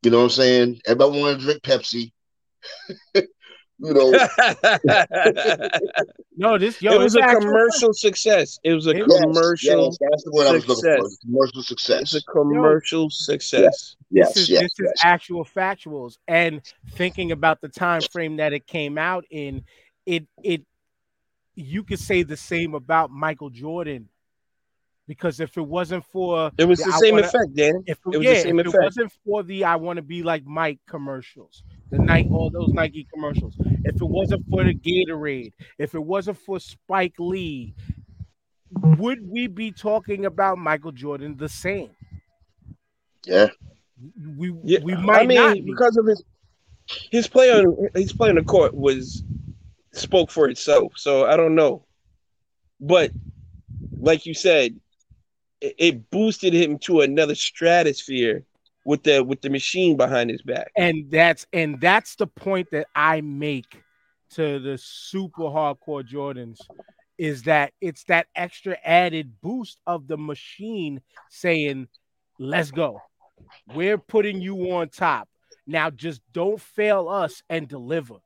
You 0.02 0.10
know 0.10 0.18
what 0.18 0.24
I'm 0.24 0.30
saying? 0.30 0.80
Everybody 0.86 1.20
wanted 1.20 1.38
to 1.38 1.44
drink 1.44 1.62
Pepsi. 1.62 2.12
you 3.78 3.92
know, 3.92 4.10
no, 6.36 6.58
this 6.58 6.80
yo, 6.80 6.92
it 6.92 6.98
was 6.98 7.16
a 7.16 7.22
actual- 7.22 7.40
commercial 7.40 7.92
success. 7.92 8.58
It 8.64 8.72
was 8.74 8.86
a 8.86 8.96
Yes, 8.96 9.20
commercial. 9.20 9.84
Yes, 9.84 9.98
that's 10.00 10.24
the 10.24 10.30
word 10.32 10.46
I 10.46 10.52
was 10.52 10.68
looking 10.68 10.98
for. 11.54 11.62
success. 11.62 12.00
It's 12.14 12.14
a 12.14 12.22
commercial 12.22 13.10
success. 13.10 13.96
Yes, 14.10 14.34
this 14.34 14.44
is 14.44 14.48
yes, 14.48 14.62
this 14.62 14.70
yes. 14.80 14.90
is 14.92 15.00
actual 15.02 15.44
factuals 15.44 16.18
and 16.28 16.62
thinking 16.92 17.32
about 17.32 17.60
the 17.60 17.68
time 17.68 18.00
frame 18.02 18.36
that 18.36 18.52
it 18.52 18.66
came 18.66 18.96
out 18.98 19.24
in 19.30 19.64
it 20.06 20.26
it 20.42 20.62
you 21.54 21.82
could 21.82 21.98
say 21.98 22.22
the 22.22 22.36
same 22.36 22.74
about 22.74 23.10
michael 23.10 23.48
jordan 23.50 24.08
because 25.08 25.40
if 25.40 25.56
it 25.56 25.66
wasn't 25.66 26.04
for 26.12 26.50
It 26.58 26.64
was 26.66 26.78
the 26.80 26.92
I 26.92 26.98
same 26.98 27.14
wanna- 27.14 27.26
effect, 27.26 27.54
Dan. 27.54 27.82
if 27.86 27.98
It 28.12 28.18
was 28.18 28.24
yeah, 28.24 28.34
the 28.34 28.40
same 28.40 28.60
if 28.60 28.66
it 28.66 28.74
wasn't 28.80 29.12
for 29.24 29.42
the 29.42 29.64
I 29.64 29.76
want 29.76 29.96
to 29.98 30.02
be 30.02 30.22
like 30.22 30.44
Mike 30.44 30.78
commercials, 30.88 31.62
the 31.90 31.98
night 31.98 32.26
all 32.30 32.50
those 32.50 32.72
Nike 32.72 33.06
commercials, 33.12 33.54
if 33.84 33.96
it 33.96 34.04
wasn't 34.04 34.44
for 34.50 34.64
the 34.64 34.74
Gatorade, 34.74 35.52
if 35.78 35.94
it 35.94 36.02
wasn't 36.02 36.38
for 36.38 36.58
Spike 36.58 37.14
Lee, 37.18 37.74
would 38.70 39.28
we 39.28 39.46
be 39.46 39.70
talking 39.70 40.26
about 40.26 40.58
Michael 40.58 40.92
Jordan 40.92 41.36
the 41.36 41.48
same? 41.48 41.90
Yeah. 43.24 43.48
We 44.36 44.54
Yeah, 44.64 44.80
we 44.82 44.94
might 44.94 45.22
I 45.22 45.26
mean, 45.26 45.36
not 45.36 45.54
be. 45.54 45.60
because 45.62 45.96
of 45.96 46.06
his 46.06 46.22
his 47.10 47.26
play 47.26 47.50
on 47.50 47.88
his 47.94 48.12
play 48.12 48.28
on 48.28 48.36
the 48.36 48.44
court 48.44 48.74
was 48.74 49.22
spoke 49.92 50.30
for 50.30 50.48
itself. 50.48 50.92
So 50.96 51.24
I 51.26 51.36
don't 51.36 51.54
know, 51.54 51.86
but 52.80 53.10
like 53.98 54.26
you 54.26 54.34
said, 54.34 54.78
it, 55.60 55.74
it 55.78 56.10
boosted 56.10 56.52
him 56.52 56.78
to 56.80 57.00
another 57.00 57.34
stratosphere 57.34 58.44
with 58.86 59.02
the 59.02 59.22
with 59.22 59.42
the 59.42 59.50
machine 59.50 59.96
behind 59.96 60.30
his 60.30 60.42
back. 60.42 60.70
and 60.76 61.10
that's 61.10 61.46
and 61.52 61.80
that's 61.80 62.14
the 62.14 62.26
point 62.26 62.68
that 62.70 62.86
I 62.94 63.20
make 63.20 63.82
to 64.30 64.58
the 64.60 64.78
super 64.78 65.42
hardcore 65.42 66.08
Jordans 66.08 66.58
is 67.18 67.42
that 67.44 67.72
it's 67.80 68.04
that 68.04 68.26
extra 68.34 68.76
added 68.84 69.40
boost 69.42 69.80
of 69.86 70.06
the 70.06 70.16
machine 70.16 71.00
saying, 71.30 71.88
"Let's 72.38 72.70
go, 72.70 73.00
we're 73.74 73.98
putting 73.98 74.40
you 74.40 74.70
on 74.72 74.88
top 74.90 75.28
now. 75.66 75.90
Just 75.90 76.20
don't 76.32 76.60
fail 76.60 77.08
us 77.08 77.42
and 77.50 77.68
deliver." 77.68 78.16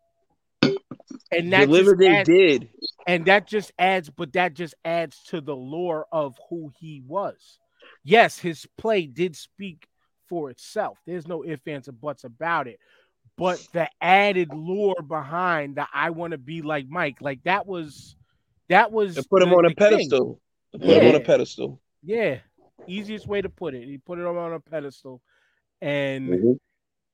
And 1.33 1.53
that 1.53 1.67
Deliver 1.67 1.97
they 1.97 2.09
adds, 2.09 2.29
did. 2.29 2.69
and 3.07 3.25
that 3.27 3.47
just 3.47 3.73
adds, 3.79 4.11
but 4.11 4.33
that 4.35 4.53
just 4.55 4.75
adds 4.85 5.23
to 5.29 5.41
the 5.41 5.55
lore 5.57 6.07
of 6.13 6.37
who 6.49 6.73
he 6.81 7.03
was. 7.07 7.59
Yes, 8.05 8.39
his 8.39 8.67
play 8.77 9.07
did 9.07 9.37
speak 9.37 9.87
for 10.31 10.49
itself. 10.51 10.97
There's 11.05 11.29
no 11.29 11.45
ifs, 11.45 11.67
ands, 11.67 11.89
or 11.89 11.93
buts 11.93 12.25
about 12.25 12.67
it. 12.69 12.79
But 13.37 13.63
the 13.73 13.89
added 14.01 14.55
lore 14.55 15.03
behind 15.07 15.77
the 15.77 15.87
I 15.93 16.11
want 16.11 16.31
to 16.31 16.39
be 16.39 16.63
like 16.63 16.89
Mike, 16.89 17.21
like 17.21 17.43
that 17.45 17.67
was 17.67 18.17
that 18.69 18.91
was 18.93 19.17
To 19.17 19.25
put 19.25 19.43
him 19.43 19.51
the- 19.51 19.57
on 19.57 19.65
a 19.67 19.75
pedestal. 19.75 20.41
Put 20.73 20.83
him 20.83 21.09
on 21.09 21.15
a 21.17 21.19
Yeah. 21.19 21.27
pedestal. 21.27 21.81
Yeah. 22.03 22.39
Easiest 22.87 23.27
way 23.27 23.43
to 23.43 23.49
put 23.51 23.75
it. 23.75 23.87
He 23.87 23.99
put 23.99 24.19
it 24.19 24.25
on 24.25 24.53
a 24.53 24.61
pedestal. 24.61 25.21
And 25.83 26.29
Mhm. 26.29 26.59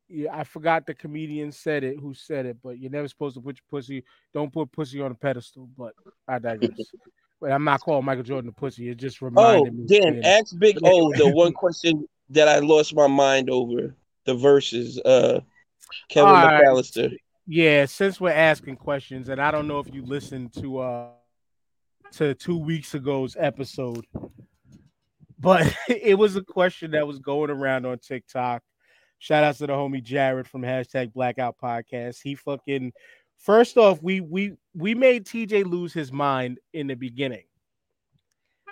yeah, 0.08 0.36
I 0.36 0.44
forgot 0.44 0.86
the 0.86 0.94
comedian 0.94 1.52
said 1.52 1.82
it, 1.84 1.98
who 1.98 2.12
said 2.12 2.44
it, 2.46 2.58
but 2.62 2.78
you're 2.78 2.90
never 2.90 3.08
supposed 3.08 3.36
to 3.36 3.40
put 3.40 3.56
your 3.56 3.64
pussy, 3.70 4.04
don't 4.34 4.52
put 4.52 4.70
pussy 4.72 5.00
on 5.00 5.12
a 5.12 5.14
pedestal. 5.14 5.68
But 5.76 5.94
I 6.28 6.38
digress. 6.38 6.70
but 7.40 7.52
I'm 7.52 7.64
not 7.64 7.80
calling 7.80 8.04
Michael 8.04 8.24
Jordan 8.24 8.48
a 8.50 8.52
pussy. 8.52 8.88
It 8.88 8.96
just 8.96 9.22
Oh, 9.22 9.26
reminded 9.26 9.74
me. 9.74 9.86
Dan, 9.86 10.24
ask 10.24 10.58
Big 10.58 10.78
O 10.82 11.12
the 11.12 11.28
one 11.28 11.52
question 11.64 12.06
that 12.30 12.48
I 12.48 12.58
lost 12.58 12.94
my 12.94 13.06
mind 13.06 13.50
over 13.50 13.94
the 14.24 14.34
verses. 14.34 14.98
Uh, 14.98 15.40
Kevin 16.08 16.30
All 16.30 16.34
right. 16.34 16.64
McAllister. 16.64 17.16
Yeah, 17.46 17.86
since 17.86 18.20
we're 18.20 18.30
asking 18.30 18.76
questions, 18.76 19.28
and 19.28 19.40
I 19.40 19.50
don't 19.50 19.68
know 19.68 19.78
if 19.78 19.92
you 19.92 20.04
listened 20.04 20.52
to 20.54 20.78
uh 20.78 21.08
to 22.12 22.34
two 22.34 22.58
weeks 22.58 22.94
ago's 22.94 23.36
episode, 23.38 24.06
but 25.38 25.72
it 25.88 26.18
was 26.18 26.36
a 26.36 26.42
question 26.42 26.92
that 26.92 27.06
was 27.06 27.18
going 27.18 27.50
around 27.50 27.86
on 27.86 27.98
TikTok. 27.98 28.62
Shout 29.18 29.44
out 29.44 29.56
to 29.56 29.66
the 29.66 29.72
homie 29.72 30.02
Jared 30.02 30.48
from 30.48 30.62
hashtag 30.62 31.12
Blackout 31.12 31.56
Podcast. 31.62 32.20
He 32.22 32.34
fucking 32.34 32.92
first 33.38 33.76
off, 33.76 34.02
we 34.02 34.20
we 34.20 34.54
we 34.74 34.94
made 34.94 35.24
TJ 35.24 35.64
lose 35.64 35.92
his 35.92 36.12
mind 36.12 36.58
in 36.72 36.86
the 36.88 36.94
beginning. 36.94 37.44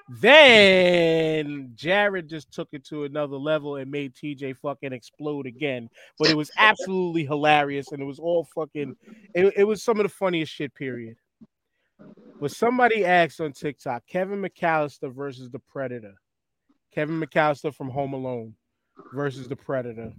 Then 0.09 1.73
Jared 1.75 2.29
just 2.29 2.53
took 2.53 2.69
it 2.73 2.85
to 2.87 3.05
another 3.05 3.37
level 3.37 3.77
and 3.77 3.91
made 3.91 4.15
TJ 4.15 4.59
fucking 4.59 4.93
explode 4.93 5.47
again. 5.47 5.89
But 6.19 6.29
it 6.29 6.37
was 6.37 6.51
absolutely 6.59 7.25
hilarious 7.25 7.91
and 7.91 8.03
it 8.03 8.05
was 8.05 8.19
all 8.19 8.47
fucking 8.55 8.97
it, 9.35 9.55
it 9.57 9.65
was 9.65 9.83
some 9.83 9.99
of 9.99 10.05
the 10.05 10.11
funniest 10.11 10.53
shit, 10.53 10.75
period. 10.75 11.17
But 12.41 12.51
somebody 12.51 13.05
asked 13.05 13.41
on 13.41 13.53
TikTok, 13.53 14.07
Kevin 14.07 14.43
McAllister 14.43 15.15
versus 15.15 15.51
the 15.51 15.61
Predator. 15.61 16.15
Kevin 16.95 17.21
McAllister 17.21 17.75
from 17.75 17.89
Home 17.89 18.13
Alone 18.13 18.55
versus 19.15 19.49
the 19.49 19.57
Predator 19.57 20.13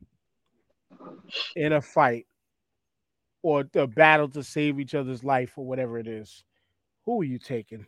in 1.56 1.74
a 1.74 1.82
fight 1.82 2.26
or 3.44 3.66
a 3.76 3.86
battle 3.86 4.28
to 4.30 4.44
save 4.44 4.80
each 4.80 4.96
other's 4.96 5.24
life 5.24 5.54
or 5.58 5.66
whatever 5.66 6.00
it 6.00 6.08
is. 6.08 6.44
Who 7.06 7.22
are 7.22 7.26
you 7.26 7.38
taking? 7.38 7.86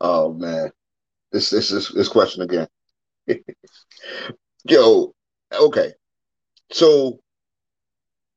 Oh 0.00 0.32
man, 0.32 0.70
this 1.32 1.50
this 1.50 1.68
this 1.68 1.92
this 1.92 2.08
question 2.08 2.42
again. 2.42 2.68
Yo, 4.64 5.14
okay, 5.52 5.92
so 6.72 7.20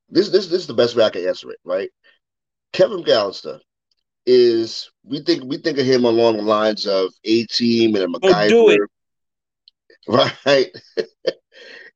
this 0.10 0.30
this 0.30 0.48
this 0.48 0.62
is 0.62 0.68
the 0.68 0.74
best 0.74 0.96
way 0.96 1.04
I 1.04 1.10
can 1.10 1.28
answer 1.28 1.52
it, 1.52 1.60
right? 1.64 1.90
Kevin 2.74 3.04
McAllister 3.04 3.60
is 4.26 4.90
we 5.04 5.22
think 5.22 5.44
we 5.46 5.58
think 5.58 5.78
of 5.78 5.86
him 5.86 6.06
along 6.06 6.38
the 6.38 6.44
lines 6.44 6.86
of 6.86 7.14
A 7.24 7.46
Team 7.46 7.96
and 7.96 8.16
a 8.16 8.20
Oh, 8.24 8.48
do 8.48 8.70
it. 8.70 8.80
MacGyver, 10.08 10.32
right? 10.46 10.72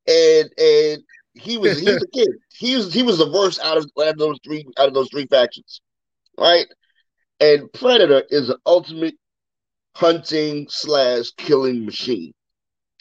and 0.07 0.49
and 0.57 1.03
he 1.34 1.57
was 1.57 1.80
he 1.80 1.91
was 1.91 2.03
a 2.03 2.07
kid. 2.07 2.30
He 2.53 2.76
was 2.76 2.93
he 2.93 3.03
was 3.03 3.18
the 3.18 3.32
worst 3.32 3.59
out 3.61 3.78
of, 3.78 3.89
out 3.99 4.09
of 4.09 4.18
those 4.18 4.39
three 4.43 4.65
out 4.78 4.88
of 4.88 4.93
those 4.93 5.09
three 5.09 5.28
factions, 5.28 5.82
right? 6.38 6.68
And 7.39 7.72
Predator 7.74 8.24
is 8.30 8.49
an 8.49 8.57
ultimate 8.65 9.15
hunting 9.97 10.67
slash 10.69 11.31
killing 11.37 11.83
machine, 11.85 12.31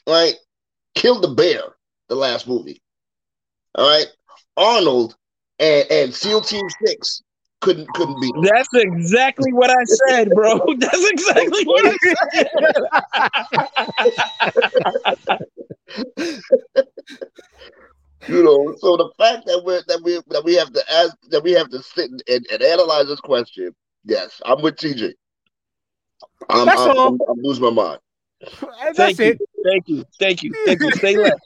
right? 0.09 0.35
Killed 0.95 1.23
the 1.23 1.29
bear, 1.29 1.61
the 2.09 2.15
last 2.15 2.49
movie, 2.49 2.81
all 3.75 3.87
right. 3.87 4.07
Arnold 4.57 5.15
and 5.59 5.87
and 5.91 6.15
SEAL 6.15 6.41
Team 6.41 6.67
Six 6.85 7.23
couldn't 7.61 7.87
couldn't 7.93 8.19
beat 8.21 8.35
him. 8.35 8.43
That's 8.43 8.69
exactly 8.73 9.53
what 9.53 9.69
I 9.71 9.85
said, 10.09 10.31
bro. 10.31 10.59
That's 10.79 11.11
exactly 11.11 11.65
what 11.65 11.85
I 11.85 11.97
said. 16.17 16.41
You 18.29 18.43
know, 18.43 18.75
so 18.79 18.97
the 18.97 19.11
fact 19.19 19.47
that 19.47 19.63
we're 19.65 19.83
that 19.87 20.03
we 20.03 20.21
that 20.31 20.45
we 20.45 20.55
have 20.55 20.73
to 20.73 20.93
ask 20.93 21.17
that 21.31 21.45
we 21.45 21.53
have 21.53 21.71
to 21.71 21.81
sit 21.81 22.11
and, 22.11 22.47
and 22.51 22.63
analyze 22.63 23.07
this 23.07 23.21
question, 23.21 23.73
yes, 24.05 24.41
I'm 24.45 24.63
with 24.63 24.77
TJ. 24.77 25.13
I'm, 26.49 26.67
That's 26.67 26.81
I'm, 26.81 26.91
all. 26.91 27.09
I'm, 27.09 27.19
I'm 27.29 27.43
losing 27.43 27.65
my 27.65 27.71
mind. 27.71 27.99
That's 28.97 28.97
Thank 28.97 29.21
it. 29.21 29.41
you. 29.41 29.47
Thank 29.65 29.89
you. 29.89 30.05
Thank 30.19 30.43
you. 30.43 30.55
Thank 30.67 30.83
you. 30.83 30.91
Say 30.93 31.17
less. 31.17 31.39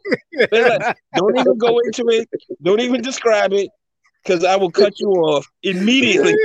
Say 0.53 0.65
less. 0.65 0.95
Don't 1.17 1.37
even 1.39 1.57
go 1.59 1.79
into 1.79 2.09
it. 2.09 2.29
Don't 2.63 2.81
even 2.81 3.01
describe 3.01 3.53
it. 3.53 3.71
Because 4.23 4.45
I 4.45 4.57
will 4.57 4.71
cut 4.71 5.01
you 5.01 5.09
off 5.09 5.47
immediately 5.63 6.37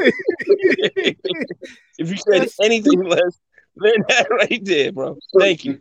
if 1.97 2.09
you 2.09 2.15
said 2.15 2.43
Yes. 2.43 2.55
anything 2.61 3.03
less 3.03 3.38
Man, 3.78 3.93
that 4.07 4.28
right 4.32 4.63
there, 4.63 4.91
bro. 4.91 5.17
Thank 5.38 5.65
you. 5.65 5.80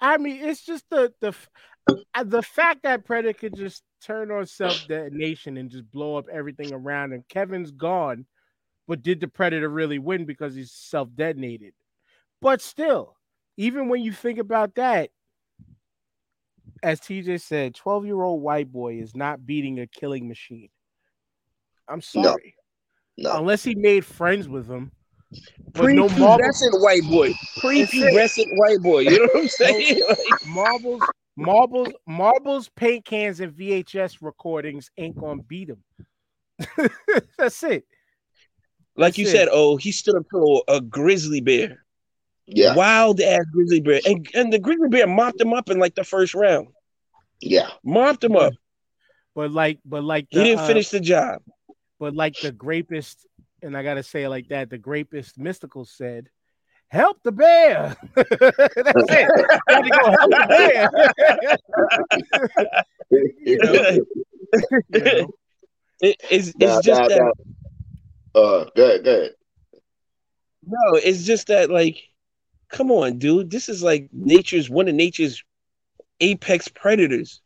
I 0.00 0.18
mean, 0.18 0.44
it's 0.44 0.64
just 0.64 0.84
the 0.90 1.12
the 1.20 1.34
uh, 2.14 2.24
the 2.24 2.42
fact 2.42 2.84
that 2.84 3.04
Predator 3.04 3.36
could 3.36 3.56
just 3.56 3.82
turn 4.02 4.30
on 4.30 4.46
self 4.46 4.86
detonation 4.86 5.56
and 5.56 5.70
just 5.70 5.90
blow 5.90 6.16
up 6.16 6.26
everything 6.32 6.72
around, 6.72 7.12
and 7.12 7.26
Kevin's 7.28 7.70
gone. 7.72 8.26
But 8.86 9.02
did 9.02 9.20
the 9.20 9.28
Predator 9.28 9.68
really 9.68 9.98
win 9.98 10.24
because 10.24 10.54
he's 10.54 10.72
self 10.72 11.08
detonated? 11.14 11.72
But 12.40 12.60
still, 12.60 13.16
even 13.56 13.88
when 13.88 14.02
you 14.02 14.12
think 14.12 14.38
about 14.38 14.74
that, 14.74 15.10
as 16.82 17.00
TJ 17.00 17.40
said, 17.40 17.74
12 17.74 18.04
year 18.04 18.22
old 18.22 18.42
white 18.42 18.70
boy 18.70 18.98
is 18.98 19.16
not 19.16 19.46
beating 19.46 19.80
a 19.80 19.86
killing 19.86 20.28
machine. 20.28 20.68
I'm 21.88 22.00
sorry. 22.00 22.54
No. 23.16 23.30
No. 23.30 23.38
Unless 23.38 23.64
he 23.64 23.74
made 23.74 24.04
friends 24.04 24.48
with 24.48 24.68
him. 24.68 24.92
But 25.72 25.82
Pre 25.82 25.94
no 25.94 26.08
marbles, 26.10 26.68
white 26.74 27.02
boy. 27.04 27.32
Pre 27.58 27.84
pubescent 27.86 28.46
white 28.56 28.80
boy. 28.80 29.00
You 29.00 29.18
know 29.20 29.28
what 29.32 29.42
I'm 29.42 29.48
saying? 29.48 30.00
Marbles, 30.46 31.02
marbles, 31.36 31.88
marbles, 32.06 32.68
paint 32.76 33.04
cans, 33.04 33.40
and 33.40 33.52
VHS 33.52 34.18
recordings 34.20 34.90
ain't 34.96 35.18
gonna 35.18 35.42
beat 35.42 35.70
him. 35.70 35.82
That's 37.38 37.62
it. 37.64 37.84
Like 38.96 39.18
you 39.18 39.24
That's 39.24 39.36
said, 39.36 39.48
oh, 39.50 39.76
he 39.76 39.90
stood 39.92 40.14
up 40.16 40.26
to 40.30 40.62
a 40.68 40.80
grizzly 40.80 41.40
bear. 41.40 41.84
Yeah, 42.46 42.74
Wild 42.74 43.20
ass 43.20 43.44
grizzly 43.52 43.80
bear. 43.80 44.00
And, 44.04 44.28
and 44.34 44.52
the 44.52 44.58
grizzly 44.58 44.88
bear 44.88 45.06
mopped 45.06 45.40
him 45.40 45.52
up 45.54 45.70
in 45.70 45.78
like 45.78 45.94
the 45.94 46.04
first 46.04 46.34
round. 46.34 46.68
yeah. 47.40 47.70
Mopped 47.82 48.22
him 48.22 48.36
up. 48.36 48.52
But 49.34 49.50
like, 49.50 49.78
but 49.84 50.04
like 50.04 50.26
He 50.30 50.44
didn't 50.44 50.60
uh, 50.60 50.66
finish 50.66 50.90
the 50.90 51.00
job. 51.00 51.40
But 51.98 52.14
like 52.14 52.34
the 52.40 52.52
grapist, 52.52 53.26
and 53.62 53.76
I 53.76 53.82
gotta 53.82 54.02
say 54.02 54.24
it 54.24 54.28
like 54.28 54.48
that, 54.48 54.68
the 54.70 54.78
grapist 54.78 55.38
Mystikal 55.38 55.86
said, 55.88 56.28
"Help 56.88 57.22
the 57.24 57.32
bear." 57.32 57.96
That's 58.14 58.36
it. 58.36 59.28
You 59.30 59.46
had 59.68 59.82
to 59.82 59.90
go 59.90 60.10
help 60.10 60.30
the 60.30 60.46
bear. 60.48 60.90
You 63.10 63.58
know? 63.58 63.72
You 64.92 65.00
know? 65.04 65.30
It- 66.00 66.20
it's 66.30 66.48
it's 66.48 66.54
Nah, 66.58 66.80
just 66.82 67.00
nah, 67.00 67.08
that 67.08 67.20
nah. 67.22 67.32
Uh, 68.34 68.64
go 68.76 68.84
ahead, 68.84 69.04
go 69.04 69.12
ahead. 69.12 69.30
no, 70.66 70.94
it's 70.94 71.24
just 71.24 71.46
that 71.48 71.70
like, 71.70 72.02
come 72.70 72.90
on, 72.90 73.18
dude. 73.18 73.50
This 73.50 73.68
is 73.68 73.82
like 73.82 74.08
nature's 74.12 74.68
one 74.68 74.88
of 74.88 74.94
nature's 74.94 75.42
apex 76.20 76.68
predators, 76.68 77.40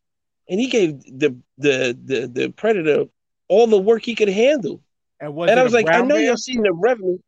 and 0.49 0.59
he 0.61 0.69
gave 0.69 1.01
the 1.03 1.37
the 1.59 1.99
the 2.05 2.27
the 2.27 2.49
predator 2.51 3.05
all 3.49 3.67
the 3.67 3.79
work 3.79 4.03
he 4.05 4.15
could 4.15 4.29
handle. 4.29 4.83
And 5.21 5.35
was 5.35 5.51
and 5.51 5.59
it 5.59 5.61
I 5.61 5.63
a 5.63 5.65
was 5.65 5.73
like, 5.75 5.89
I 5.91 6.01
know 6.03 6.17
y'all 6.17 6.37
seen 6.37 6.63
the 6.63 6.73
Revenant. 6.73 7.23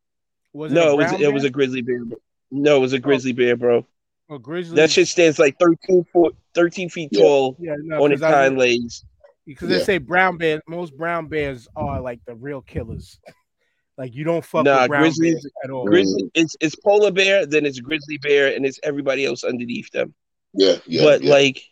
Was 0.52 0.72
no, 0.72 0.88
it 0.88 0.92
it 0.92 0.96
was 0.96 1.06
brown 1.06 1.22
it 1.22 1.32
was 1.32 1.44
a 1.44 1.50
grizzly 1.50 1.82
bear. 1.82 2.02
No, 2.50 2.76
it 2.76 2.80
was 2.80 2.92
a 2.92 2.98
grizzly 2.98 3.32
bear, 3.32 3.56
bro. 3.56 3.86
a 4.28 4.38
grizzly. 4.38 4.76
That 4.76 4.90
shit 4.90 5.06
stands 5.08 5.38
like 5.38 5.56
13 5.60 6.04
foot, 6.12 6.34
13 6.54 6.88
feet 6.88 7.10
Yeah. 7.12 7.20
tall 7.20 7.56
yeah, 7.60 7.74
no, 7.82 8.02
on 8.02 8.12
its 8.12 8.20
because 8.20 8.34
hind 8.34 8.58
legs. 8.58 9.04
because 9.46 9.68
they 9.68 9.78
say 9.80 9.98
brown 9.98 10.36
bears. 10.38 10.60
Most 10.68 10.96
brown 10.96 11.28
bears 11.28 11.68
are 11.76 12.00
like 12.00 12.20
the 12.26 12.34
real 12.34 12.60
killers. 12.62 13.20
Like 14.00 14.14
you 14.14 14.24
don't 14.24 14.42
fuck 14.42 14.64
Nah, 14.64 14.80
with 14.80 14.88
brown 14.88 15.02
grizzlies- 15.02 15.34
bears 15.34 15.46
at 15.62 15.70
all. 15.70 15.84
Grizzly, 15.84 16.30
it's 16.32 16.56
it's 16.58 16.74
polar 16.74 17.10
bear, 17.10 17.44
then 17.44 17.66
it's 17.66 17.78
grizzly 17.80 18.16
bear, 18.16 18.54
and 18.56 18.64
it's 18.64 18.80
everybody 18.82 19.26
else 19.26 19.44
underneath 19.44 19.90
them. 19.90 20.14
Yeah, 20.54 20.76
yeah. 20.86 21.02
but 21.04 21.22
yeah. 21.22 21.30
like, 21.30 21.62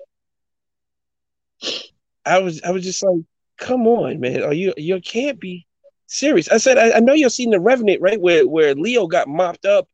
I 2.26 2.38
was 2.40 2.60
I 2.62 2.70
was 2.70 2.84
just 2.84 3.02
like, 3.02 3.22
come 3.56 3.86
on, 3.86 4.20
man, 4.20 4.42
are 4.42 4.52
you 4.52 4.74
you 4.76 5.00
can't 5.00 5.40
be 5.40 5.66
serious? 6.06 6.50
I 6.50 6.58
said 6.58 6.76
I, 6.76 6.98
I 6.98 7.00
know 7.00 7.14
you've 7.14 7.32
seen 7.32 7.48
the 7.48 7.60
Revenant, 7.60 8.02
right? 8.02 8.20
Where 8.20 8.46
where 8.46 8.74
Leo 8.74 9.06
got 9.06 9.26
mopped 9.26 9.64
up, 9.64 9.88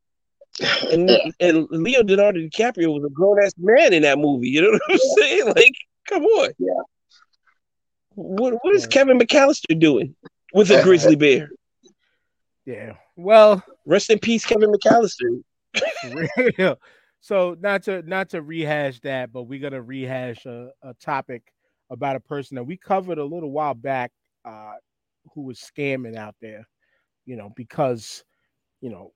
and 0.91 1.09
and 1.39 1.68
Leo 1.70 2.03
Leonardo 2.03 2.41
DiCaprio 2.41 2.93
was 2.93 3.05
a 3.05 3.11
grown 3.11 3.41
ass 3.45 3.53
man 3.59 3.93
in 3.93 4.03
that 4.03 4.18
movie. 4.18 4.49
You 4.49 4.62
know 4.62 4.70
what 4.72 4.82
I'm 4.91 4.99
saying? 5.18 5.47
Like, 5.47 5.74
come 6.09 6.24
on. 6.24 6.51
Yeah. 6.59 6.82
What 8.16 8.55
what 8.62 8.74
is 8.74 8.82
Yeah. 8.82 8.89
Kevin 8.89 9.20
McAllister 9.20 9.78
doing 9.78 10.16
with 10.53 10.72
a 10.72 10.82
grizzly 10.82 11.14
bear? 11.14 11.49
Yeah. 12.67 12.95
Well, 13.17 13.62
Rest 13.85 14.11
in 14.11 14.19
peace, 14.19 14.45
Kevin 14.45 14.73
McAllister. 14.73 15.43
real. 16.59 16.79
So 17.21 17.57
not 17.61 17.83
to 17.85 18.03
not 18.03 18.31
to 18.31 18.43
rehash 18.43 19.01
that, 19.01 19.33
but 19.33 19.45
we're 19.45 19.61
gonna 19.61 19.83
rehash 19.83 20.45
a, 20.47 20.71
a 20.83 20.95
topic 20.95 21.43
about 21.91 22.17
a 22.17 22.21
person 22.21 22.55
that 22.57 22.65
we 22.65 22.77
covered 22.77 23.19
a 23.19 23.25
little 23.25 23.51
while 23.51 23.75
back, 23.75 24.12
uh, 24.45 24.75
who 25.35 25.43
was 25.43 25.59
scamming 25.59 26.17
out 26.17 26.35
there, 26.41 26.67
you 27.25 27.37
know, 27.37 27.51
because 27.57 28.25
you 28.81 28.91
know 28.91 29.12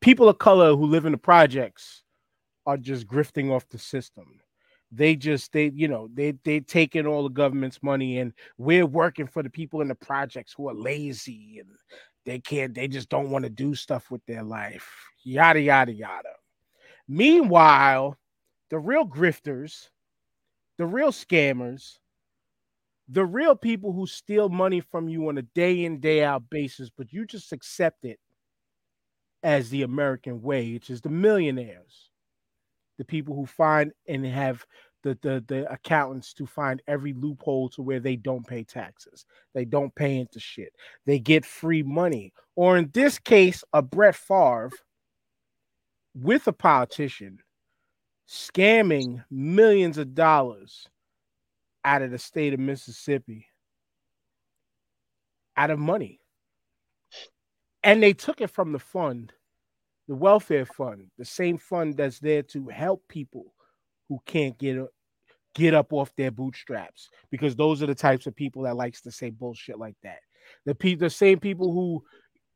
people 0.00 0.28
of 0.28 0.38
color 0.38 0.74
who 0.74 0.86
live 0.86 1.06
in 1.06 1.12
the 1.12 1.18
projects 1.18 2.02
are 2.66 2.76
just 2.76 3.06
grifting 3.06 3.50
off 3.50 3.68
the 3.68 3.78
system. 3.78 4.40
They 4.90 5.16
just 5.16 5.52
they 5.52 5.72
you 5.74 5.88
know 5.88 6.08
they 6.14 6.34
they 6.44 6.60
taking 6.60 7.06
all 7.06 7.24
the 7.24 7.28
government's 7.28 7.82
money 7.82 8.18
and 8.18 8.32
we're 8.58 8.86
working 8.86 9.26
for 9.26 9.42
the 9.42 9.50
people 9.50 9.80
in 9.80 9.88
the 9.88 9.94
projects 9.94 10.54
who 10.56 10.68
are 10.68 10.74
lazy 10.74 11.58
and 11.58 11.68
they 12.24 12.38
can't 12.38 12.74
they 12.74 12.88
just 12.88 13.08
don't 13.08 13.30
want 13.30 13.44
to 13.44 13.50
do 13.50 13.74
stuff 13.74 14.10
with 14.10 14.24
their 14.26 14.42
life. 14.42 14.90
Yada 15.22 15.60
yada 15.60 15.92
yada. 15.92 16.30
Meanwhile 17.08 18.16
the 18.70 18.78
real 18.78 19.06
grifters 19.06 19.88
the 20.78 20.86
real 20.86 21.12
scammers 21.12 21.98
the 23.08 23.24
real 23.24 23.54
people 23.54 23.92
who 23.92 24.06
steal 24.06 24.48
money 24.48 24.80
from 24.80 25.08
you 25.08 25.28
on 25.28 25.38
a 25.38 25.42
day 25.42 25.84
in 25.84 26.00
day 26.00 26.24
out 26.24 26.48
basis 26.50 26.90
but 26.90 27.12
you 27.12 27.26
just 27.26 27.52
accept 27.52 28.04
it 28.04 28.18
as 29.42 29.68
the 29.70 29.82
american 29.82 30.40
way 30.42 30.72
which 30.72 30.90
is 30.90 31.00
the 31.02 31.08
millionaires 31.08 32.10
the 32.98 33.04
people 33.04 33.34
who 33.34 33.46
find 33.46 33.92
and 34.08 34.24
have 34.24 34.64
the, 35.04 35.16
the 35.22 35.44
the 35.46 35.72
accountants 35.72 36.34
to 36.34 36.46
find 36.46 36.82
every 36.88 37.12
loophole 37.12 37.68
to 37.68 37.82
where 37.82 38.00
they 38.00 38.16
don't 38.16 38.46
pay 38.46 38.64
taxes 38.64 39.24
they 39.54 39.64
don't 39.64 39.94
pay 39.94 40.16
into 40.16 40.40
shit 40.40 40.72
they 41.06 41.18
get 41.18 41.44
free 41.44 41.82
money. 41.82 42.32
Or 42.56 42.76
in 42.78 42.90
this 42.92 43.18
case, 43.18 43.64
a 43.72 43.82
Brett 43.82 44.16
Favre 44.16 44.70
with 46.14 46.46
a 46.46 46.52
politician 46.52 47.38
scamming 48.28 49.24
millions 49.30 49.98
of 49.98 50.14
dollars 50.14 50.88
out 51.84 52.02
of 52.02 52.10
the 52.10 52.18
state 52.18 52.54
of 52.54 52.60
Mississippi 52.60 53.46
out 55.56 55.70
of 55.70 55.78
money. 55.78 56.20
And 57.82 58.02
they 58.02 58.12
took 58.12 58.40
it 58.40 58.50
from 58.50 58.72
the 58.72 58.78
fund, 58.78 59.32
the 60.08 60.14
welfare 60.14 60.64
fund, 60.64 61.10
the 61.18 61.24
same 61.24 61.58
fund 61.58 61.96
that's 61.96 62.18
there 62.18 62.42
to 62.44 62.68
help 62.68 63.06
people 63.08 63.53
who 64.08 64.20
can't 64.26 64.58
get 64.58 64.78
get 65.54 65.72
up 65.72 65.92
off 65.92 66.12
their 66.16 66.30
bootstraps 66.30 67.08
because 67.30 67.54
those 67.54 67.82
are 67.82 67.86
the 67.86 67.94
types 67.94 68.26
of 68.26 68.34
people 68.34 68.62
that 68.62 68.76
likes 68.76 69.00
to 69.02 69.10
say 69.10 69.30
bullshit 69.30 69.78
like 69.78 69.96
that. 70.02 70.18
The 70.66 70.74
pe- 70.74 70.96
the 70.96 71.10
same 71.10 71.38
people 71.38 71.72
who 71.72 72.02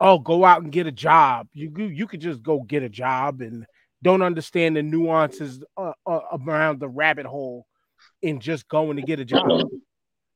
oh 0.00 0.18
go 0.18 0.44
out 0.44 0.62
and 0.62 0.72
get 0.72 0.86
a 0.86 0.92
job. 0.92 1.48
You 1.52 1.72
you, 1.76 1.86
you 1.86 2.06
could 2.06 2.20
just 2.20 2.42
go 2.42 2.60
get 2.60 2.82
a 2.82 2.88
job 2.88 3.40
and 3.40 3.64
don't 4.02 4.22
understand 4.22 4.76
the 4.76 4.82
nuances 4.82 5.62
uh, 5.76 5.92
uh, 6.06 6.20
around 6.32 6.80
the 6.80 6.88
rabbit 6.88 7.26
hole 7.26 7.66
in 8.22 8.40
just 8.40 8.68
going 8.68 8.96
to 8.96 9.02
get 9.02 9.20
a 9.20 9.24
job. 9.24 9.68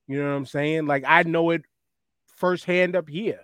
You 0.09 0.19
know 0.19 0.31
what 0.31 0.37
i'm 0.37 0.47
saying? 0.47 0.87
Like 0.87 1.05
i 1.07 1.23
know 1.23 1.51
it 1.51 1.63
firsthand 2.37 2.97
up 2.97 3.09
here. 3.09 3.41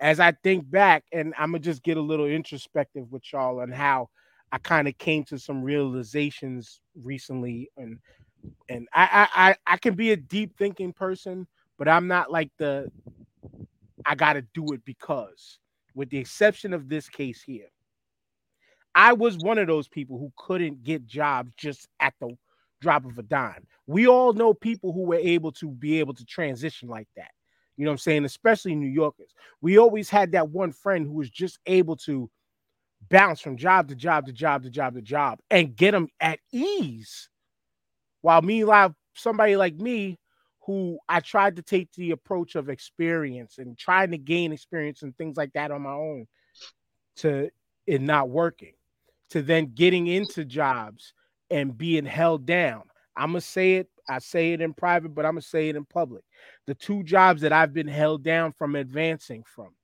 As 0.00 0.18
i 0.18 0.32
think 0.32 0.68
back 0.68 1.04
and 1.12 1.34
i'm 1.38 1.52
gonna 1.52 1.60
just 1.60 1.82
get 1.82 1.96
a 1.96 2.02
little 2.02 2.26
introspective 2.26 3.06
with 3.10 3.22
y'all 3.32 3.60
on 3.60 3.70
how 3.70 4.08
i 4.52 4.58
kind 4.58 4.86
of 4.86 4.96
came 4.98 5.24
to 5.24 5.38
some 5.38 5.62
realizations 5.62 6.80
recently 7.02 7.70
and 7.76 7.98
and 8.68 8.88
I, 8.92 9.28
I 9.34 9.48
i 9.50 9.56
i 9.74 9.76
can 9.76 9.94
be 9.94 10.12
a 10.12 10.16
deep 10.16 10.56
thinking 10.56 10.92
person 10.92 11.46
but 11.78 11.88
i'm 11.88 12.06
not 12.06 12.30
like 12.30 12.50
the 12.58 12.90
I 14.04 14.14
got 14.14 14.34
to 14.34 14.42
do 14.54 14.72
it 14.72 14.84
because, 14.84 15.58
with 15.94 16.10
the 16.10 16.18
exception 16.18 16.72
of 16.72 16.88
this 16.88 17.08
case 17.08 17.42
here, 17.42 17.68
I 18.94 19.12
was 19.12 19.38
one 19.38 19.58
of 19.58 19.66
those 19.66 19.88
people 19.88 20.18
who 20.18 20.32
couldn't 20.36 20.82
get 20.82 21.06
jobs 21.06 21.52
just 21.56 21.88
at 22.00 22.14
the 22.20 22.36
drop 22.80 23.04
of 23.04 23.18
a 23.18 23.22
dime. 23.22 23.66
We 23.86 24.06
all 24.06 24.32
know 24.32 24.54
people 24.54 24.92
who 24.92 25.02
were 25.02 25.16
able 25.16 25.52
to 25.52 25.70
be 25.70 25.98
able 26.00 26.14
to 26.14 26.24
transition 26.24 26.88
like 26.88 27.08
that. 27.16 27.30
You 27.76 27.84
know 27.84 27.90
what 27.90 27.94
I'm 27.94 27.98
saying? 27.98 28.24
Especially 28.24 28.74
New 28.74 28.88
Yorkers. 28.88 29.32
We 29.62 29.78
always 29.78 30.10
had 30.10 30.32
that 30.32 30.50
one 30.50 30.72
friend 30.72 31.06
who 31.06 31.12
was 31.12 31.30
just 31.30 31.58
able 31.66 31.96
to 31.98 32.30
bounce 33.12 33.42
from 33.42 33.58
job 33.58 33.88
to 33.88 33.94
job 33.94 34.24
to 34.26 34.32
job 34.32 34.62
to 34.62 34.70
job 34.70 34.94
to 34.94 35.02
job 35.02 35.38
and 35.50 35.76
get 35.76 35.92
them 35.92 36.08
at 36.18 36.40
ease. 36.50 37.28
While 38.22 38.40
meanwhile, 38.40 38.96
somebody 39.14 39.54
like 39.54 39.76
me 39.76 40.18
who 40.64 40.98
I 41.08 41.20
tried 41.20 41.56
to 41.56 41.62
take 41.62 41.92
the 41.92 42.12
approach 42.12 42.54
of 42.54 42.70
experience 42.70 43.58
and 43.58 43.76
trying 43.76 44.12
to 44.12 44.18
gain 44.18 44.52
experience 44.52 45.02
and 45.02 45.14
things 45.16 45.36
like 45.36 45.52
that 45.52 45.70
on 45.70 45.82
my 45.82 45.92
own 45.92 46.26
to 47.16 47.50
it 47.86 48.00
not 48.00 48.30
working, 48.30 48.72
to 49.30 49.42
then 49.42 49.72
getting 49.74 50.06
into 50.06 50.44
jobs 50.44 51.12
and 51.50 51.76
being 51.76 52.06
held 52.06 52.46
down. 52.46 52.82
I'm 53.14 53.30
gonna 53.32 53.42
say 53.42 53.74
it, 53.74 53.90
I 54.08 54.20
say 54.20 54.54
it 54.54 54.62
in 54.62 54.72
private, 54.72 55.14
but 55.14 55.26
I'm 55.26 55.32
gonna 55.32 55.42
say 55.42 55.68
it 55.68 55.76
in 55.76 55.84
public. 55.84 56.24
The 56.66 56.74
two 56.74 57.02
jobs 57.02 57.42
that 57.42 57.52
I've 57.52 57.74
been 57.74 57.88
held 57.88 58.22
down 58.22 58.52
from 58.52 58.74
advancing 58.74 59.44
from 59.44 59.74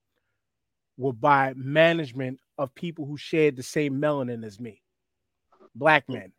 were 0.98 1.12
by 1.12 1.54
management 1.56 2.40
of 2.58 2.74
people 2.74 3.06
who 3.06 3.16
shared 3.16 3.56
the 3.56 3.62
same 3.62 4.00
melanin 4.00 4.44
as 4.44 4.60
me, 4.60 4.82
black 5.74 6.04
hmm. 6.06 6.14
men. 6.14 6.32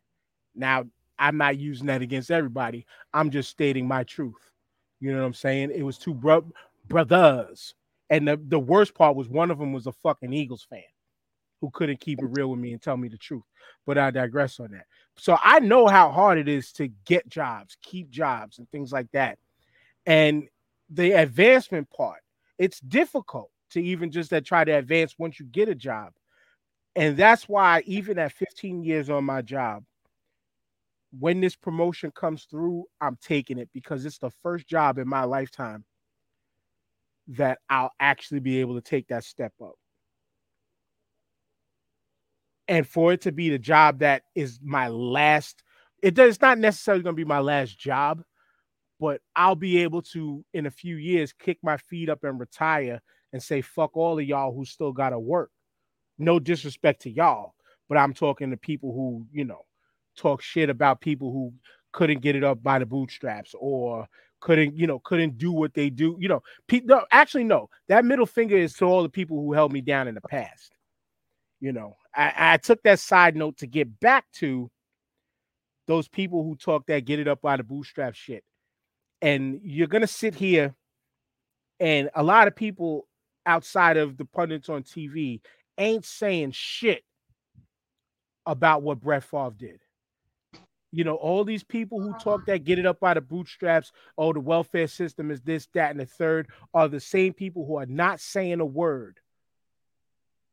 Now, 0.54 0.84
I'm 1.18 1.36
not 1.36 1.58
using 1.58 1.86
that 1.86 2.02
against 2.02 2.30
everybody. 2.30 2.86
I'm 3.12 3.30
just 3.30 3.50
stating 3.50 3.88
my 3.88 4.04
truth. 4.04 4.50
You 5.00 5.12
know 5.12 5.20
what 5.20 5.26
I'm 5.26 5.34
saying? 5.34 5.72
It 5.74 5.82
was 5.82 5.98
two 5.98 6.14
bro- 6.14 6.52
brothers. 6.86 7.74
And 8.10 8.26
the, 8.26 8.40
the 8.48 8.58
worst 8.58 8.94
part 8.94 9.16
was 9.16 9.28
one 9.28 9.50
of 9.50 9.58
them 9.58 9.72
was 9.72 9.86
a 9.86 9.92
fucking 9.92 10.32
Eagles 10.32 10.66
fan 10.68 10.82
who 11.60 11.70
couldn't 11.70 12.00
keep 12.00 12.20
it 12.20 12.28
real 12.30 12.50
with 12.50 12.58
me 12.58 12.72
and 12.72 12.82
tell 12.82 12.96
me 12.96 13.08
the 13.08 13.18
truth. 13.18 13.44
But 13.86 13.98
I 13.98 14.10
digress 14.10 14.60
on 14.60 14.72
that. 14.72 14.86
So 15.16 15.36
I 15.42 15.60
know 15.60 15.86
how 15.86 16.10
hard 16.10 16.38
it 16.38 16.48
is 16.48 16.72
to 16.72 16.88
get 17.04 17.28
jobs, 17.28 17.76
keep 17.82 18.10
jobs, 18.10 18.58
and 18.58 18.68
things 18.70 18.92
like 18.92 19.10
that. 19.12 19.38
And 20.06 20.48
the 20.88 21.12
advancement 21.12 21.88
part, 21.90 22.20
it's 22.58 22.80
difficult 22.80 23.50
to 23.70 23.82
even 23.82 24.10
just 24.10 24.30
that 24.30 24.44
try 24.44 24.64
to 24.64 24.72
advance 24.72 25.14
once 25.18 25.40
you 25.40 25.46
get 25.46 25.68
a 25.68 25.74
job. 25.74 26.12
And 26.96 27.16
that's 27.16 27.48
why, 27.48 27.82
even 27.86 28.18
at 28.18 28.32
15 28.32 28.82
years 28.82 29.10
on 29.10 29.24
my 29.24 29.42
job, 29.42 29.84
when 31.18 31.40
this 31.40 31.56
promotion 31.56 32.10
comes 32.12 32.44
through, 32.44 32.84
I'm 33.00 33.18
taking 33.22 33.58
it 33.58 33.68
because 33.72 34.04
it's 34.04 34.18
the 34.18 34.30
first 34.42 34.66
job 34.68 34.98
in 34.98 35.08
my 35.08 35.24
lifetime 35.24 35.84
that 37.28 37.58
I'll 37.68 37.92
actually 38.00 38.40
be 38.40 38.60
able 38.60 38.74
to 38.74 38.80
take 38.80 39.08
that 39.08 39.24
step 39.24 39.52
up. 39.62 39.74
And 42.68 42.86
for 42.86 43.12
it 43.12 43.22
to 43.22 43.32
be 43.32 43.50
the 43.50 43.58
job 43.58 43.98
that 44.00 44.22
is 44.34 44.60
my 44.62 44.88
last, 44.88 45.62
it 46.02 46.14
does 46.14 46.34
it's 46.34 46.40
not 46.40 46.58
necessarily 46.58 47.02
going 47.02 47.14
to 47.14 47.20
be 47.20 47.24
my 47.24 47.40
last 47.40 47.78
job, 47.78 48.22
but 49.00 49.20
I'll 49.34 49.56
be 49.56 49.78
able 49.78 50.02
to 50.02 50.44
in 50.54 50.66
a 50.66 50.70
few 50.70 50.96
years 50.96 51.32
kick 51.32 51.58
my 51.62 51.76
feet 51.76 52.08
up 52.08 52.22
and 52.22 52.38
retire 52.38 53.00
and 53.32 53.42
say 53.42 53.60
fuck 53.60 53.96
all 53.96 54.18
of 54.18 54.24
y'all 54.24 54.54
who 54.54 54.64
still 54.64 54.92
got 54.92 55.10
to 55.10 55.18
work. 55.18 55.50
No 56.18 56.38
disrespect 56.38 57.02
to 57.02 57.10
y'all, 57.10 57.54
but 57.88 57.96
I'm 57.96 58.12
talking 58.12 58.50
to 58.50 58.56
people 58.56 58.92
who, 58.92 59.26
you 59.32 59.44
know, 59.44 59.64
talk 60.16 60.42
shit 60.42 60.68
about 60.68 61.00
people 61.00 61.32
who 61.32 61.52
couldn't 61.92 62.20
get 62.20 62.36
it 62.36 62.44
up 62.44 62.62
by 62.62 62.78
the 62.78 62.86
bootstraps 62.86 63.54
or 63.58 64.06
couldn't 64.40 64.74
you 64.74 64.86
know 64.86 64.98
couldn't 65.00 65.36
do 65.36 65.52
what 65.52 65.74
they 65.74 65.90
do 65.90 66.16
you 66.18 66.28
know. 66.28 66.42
Pe- 66.66 66.82
no, 66.84 67.04
actually 67.12 67.44
no. 67.44 67.68
That 67.88 68.04
middle 68.04 68.26
finger 68.26 68.56
is 68.56 68.74
to 68.74 68.84
all 68.84 69.02
the 69.02 69.08
people 69.08 69.36
who 69.36 69.52
held 69.52 69.72
me 69.72 69.80
down 69.80 70.08
in 70.08 70.14
the 70.14 70.20
past 70.20 70.72
you 71.60 71.72
know. 71.72 71.96
I, 72.14 72.32
I 72.36 72.56
took 72.56 72.82
that 72.82 72.98
side 72.98 73.36
note 73.36 73.58
to 73.58 73.66
get 73.66 74.00
back 74.00 74.24
to 74.36 74.70
those 75.86 76.08
people 76.08 76.42
who 76.42 76.56
talk 76.56 76.86
that 76.86 77.04
get 77.04 77.20
it 77.20 77.28
up 77.28 77.40
by 77.40 77.56
the 77.56 77.62
bootstrap 77.62 78.14
shit. 78.14 78.42
And 79.22 79.60
you're 79.62 79.86
gonna 79.86 80.06
sit 80.06 80.34
here 80.34 80.74
and 81.78 82.10
a 82.14 82.22
lot 82.22 82.48
of 82.48 82.56
people 82.56 83.06
outside 83.46 83.96
of 83.96 84.16
the 84.16 84.24
pundits 84.24 84.68
on 84.68 84.82
tv 84.82 85.40
ain't 85.78 86.04
saying 86.04 86.50
shit 86.50 87.02
about 88.46 88.82
what 88.82 89.00
brett 89.00 89.24
Favre 89.24 89.54
did 89.56 89.80
you 90.92 91.04
know, 91.04 91.14
all 91.14 91.44
these 91.44 91.62
people 91.62 92.00
who 92.00 92.12
talk 92.14 92.46
that 92.46 92.64
get 92.64 92.78
it 92.78 92.86
up 92.86 92.98
by 92.98 93.14
the 93.14 93.20
bootstraps, 93.20 93.92
oh, 94.18 94.32
the 94.32 94.40
welfare 94.40 94.88
system 94.88 95.30
is 95.30 95.40
this, 95.42 95.68
that, 95.74 95.90
and 95.90 96.00
the 96.00 96.06
third, 96.06 96.48
are 96.74 96.88
the 96.88 97.00
same 97.00 97.32
people 97.32 97.64
who 97.64 97.76
are 97.76 97.86
not 97.86 98.20
saying 98.20 98.60
a 98.60 98.64
word 98.64 99.20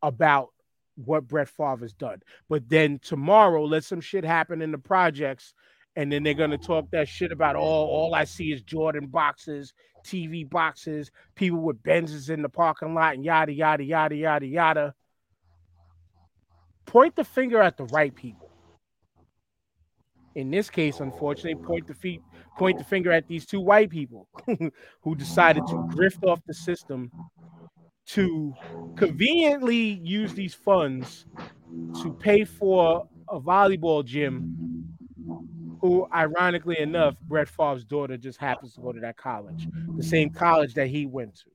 about 0.03 0.49
what 0.95 1.27
Brett 1.27 1.49
Favre 1.49 1.77
has 1.81 1.93
done. 1.93 2.21
But 2.49 2.69
then 2.69 2.99
tomorrow, 2.99 3.63
let 3.65 3.83
some 3.83 4.01
shit 4.01 4.23
happen 4.23 4.61
in 4.61 4.71
the 4.71 4.77
projects, 4.77 5.53
and 5.97 6.09
then 6.09 6.23
they're 6.23 6.33
gonna 6.33 6.57
talk 6.57 6.89
that 6.91 7.09
shit 7.09 7.33
about 7.33 7.57
all. 7.57 7.87
All 7.87 8.15
I 8.15 8.23
see 8.23 8.53
is 8.53 8.61
Jordan 8.61 9.07
boxes, 9.07 9.73
TV 10.05 10.49
boxes, 10.49 11.11
people 11.35 11.59
with 11.59 11.83
Benzes 11.83 12.29
in 12.29 12.41
the 12.41 12.49
parking 12.49 12.93
lot, 12.93 13.15
and 13.15 13.25
yada 13.25 13.51
yada 13.51 13.83
yada 13.83 14.15
yada 14.15 14.45
yada. 14.45 14.95
Point 16.85 17.17
the 17.17 17.25
finger 17.25 17.61
at 17.61 17.75
the 17.75 17.83
right 17.85 18.15
people 18.15 18.47
in 20.37 20.51
this 20.51 20.69
case, 20.69 20.99
unfortunately, 20.99 21.55
point 21.65 21.87
the 21.87 21.95
feet, 21.95 22.21
point 22.59 22.77
the 22.77 22.83
finger 22.83 23.11
at 23.11 23.27
these 23.27 23.43
two 23.43 23.59
white 23.59 23.89
people 23.89 24.27
who 25.01 25.15
decided 25.15 25.65
to 25.65 25.89
drift 25.89 26.23
off 26.23 26.39
the 26.45 26.53
system 26.53 27.11
to 28.05 28.53
conveniently 28.95 29.99
use 30.03 30.35
these 30.35 30.53
funds 30.53 31.25
to 32.03 32.13
pay 32.13 32.45
for 32.45 33.07
a 33.29 33.39
volleyball 33.39 34.05
gym. 34.05 34.85
Who, 35.79 36.07
ironically 36.13 36.79
enough, 36.79 37.15
Brett 37.21 37.47
Favre's 37.47 37.85
daughter 37.85 38.17
just 38.17 38.39
happens 38.39 38.73
to 38.75 38.81
go 38.81 38.91
to 38.91 38.99
that 39.01 39.17
college, 39.17 39.67
the 39.95 40.03
same 40.03 40.29
college 40.31 40.73
that 40.73 40.87
he 40.87 41.05
went 41.05 41.35
to 41.35 41.51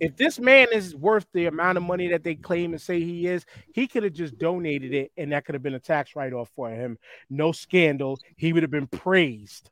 if 0.00 0.16
this 0.16 0.38
man 0.38 0.68
is 0.72 0.96
worth 0.96 1.26
the 1.32 1.46
amount 1.46 1.76
of 1.76 1.84
money 1.84 2.08
that 2.08 2.24
they 2.24 2.34
claim 2.34 2.72
and 2.72 2.80
say 2.80 3.00
he 3.00 3.26
is, 3.26 3.44
he 3.74 3.86
could 3.86 4.02
have 4.02 4.14
just 4.14 4.38
donated 4.38 4.94
it 4.94 5.12
and 5.16 5.32
that 5.32 5.44
could 5.44 5.54
have 5.54 5.62
been 5.62 5.74
a 5.74 5.80
tax 5.80 6.16
write 6.16 6.32
off 6.32 6.50
for 6.56 6.70
him. 6.70 6.98
No 7.28 7.52
scandal. 7.52 8.18
He 8.36 8.52
would 8.52 8.62
have 8.62 8.70
been 8.70 8.86
praised 8.86 9.70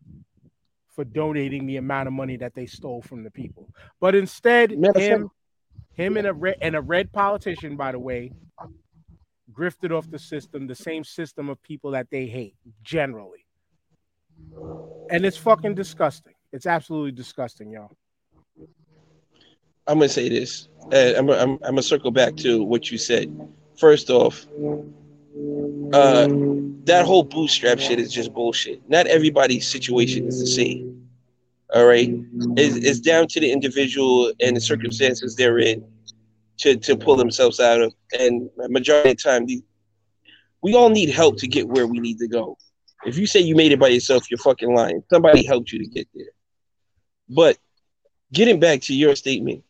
for 0.94 1.04
donating 1.04 1.66
the 1.66 1.78
amount 1.78 2.08
of 2.08 2.12
money 2.12 2.36
that 2.36 2.54
they 2.54 2.66
stole 2.66 3.00
from 3.00 3.24
the 3.24 3.30
people. 3.30 3.70
But 4.00 4.14
instead, 4.14 4.72
him, 4.96 5.30
him 5.94 6.16
and 6.18 6.26
a 6.26 6.34
red 6.34 6.56
and 6.60 6.76
a 6.76 6.80
red 6.80 7.10
politician, 7.10 7.76
by 7.76 7.92
the 7.92 7.98
way, 7.98 8.32
grifted 9.52 9.96
off 9.96 10.10
the 10.10 10.18
system, 10.18 10.66
the 10.66 10.74
same 10.74 11.04
system 11.04 11.48
of 11.48 11.62
people 11.62 11.90
that 11.92 12.08
they 12.10 12.26
hate 12.26 12.54
generally. 12.82 13.44
And 15.10 15.24
it's 15.24 15.36
fucking 15.36 15.74
disgusting. 15.74 16.34
It's 16.52 16.66
absolutely 16.66 17.12
disgusting, 17.12 17.70
y'all. 17.70 17.96
I'm 19.86 19.98
gonna 19.98 20.08
say 20.08 20.28
this. 20.28 20.68
I'm, 20.92 21.30
I'm, 21.30 21.50
I'm 21.50 21.58
gonna 21.58 21.82
circle 21.82 22.10
back 22.10 22.36
to 22.38 22.62
what 22.62 22.90
you 22.90 22.98
said. 22.98 23.34
First 23.78 24.10
off, 24.10 24.46
uh, 25.92 26.28
that 26.84 27.04
whole 27.06 27.22
bootstrap 27.22 27.78
shit 27.78 27.98
is 27.98 28.12
just 28.12 28.32
bullshit. 28.34 28.86
Not 28.88 29.06
everybody's 29.06 29.66
situation 29.66 30.26
is 30.26 30.40
the 30.40 30.46
same. 30.46 31.08
All 31.74 31.86
right, 31.86 32.10
it's, 32.56 32.76
it's 32.76 33.00
down 33.00 33.28
to 33.28 33.40
the 33.40 33.50
individual 33.50 34.32
and 34.40 34.56
the 34.56 34.60
circumstances 34.60 35.36
they're 35.36 35.58
in 35.58 35.84
to 36.58 36.76
to 36.76 36.96
pull 36.96 37.16
themselves 37.16 37.60
out 37.60 37.80
of. 37.80 37.94
And 38.18 38.50
majority 38.56 39.10
of 39.10 39.16
the 39.16 39.22
time, 39.22 39.46
we 40.62 40.74
all 40.74 40.90
need 40.90 41.10
help 41.10 41.38
to 41.38 41.48
get 41.48 41.68
where 41.68 41.86
we 41.86 42.00
need 42.00 42.18
to 42.18 42.28
go. 42.28 42.56
If 43.04 43.16
you 43.16 43.26
say 43.26 43.40
you 43.40 43.54
made 43.54 43.72
it 43.72 43.78
by 43.78 43.88
yourself, 43.88 44.30
you're 44.30 44.38
fucking 44.38 44.74
lying. 44.74 45.02
Somebody 45.10 45.44
helped 45.44 45.72
you 45.72 45.78
to 45.78 45.86
get 45.86 46.08
there. 46.14 46.32
But 47.28 47.58
getting 48.32 48.58
back 48.58 48.82
to 48.82 48.94
your 48.94 49.14
statement, 49.14 49.64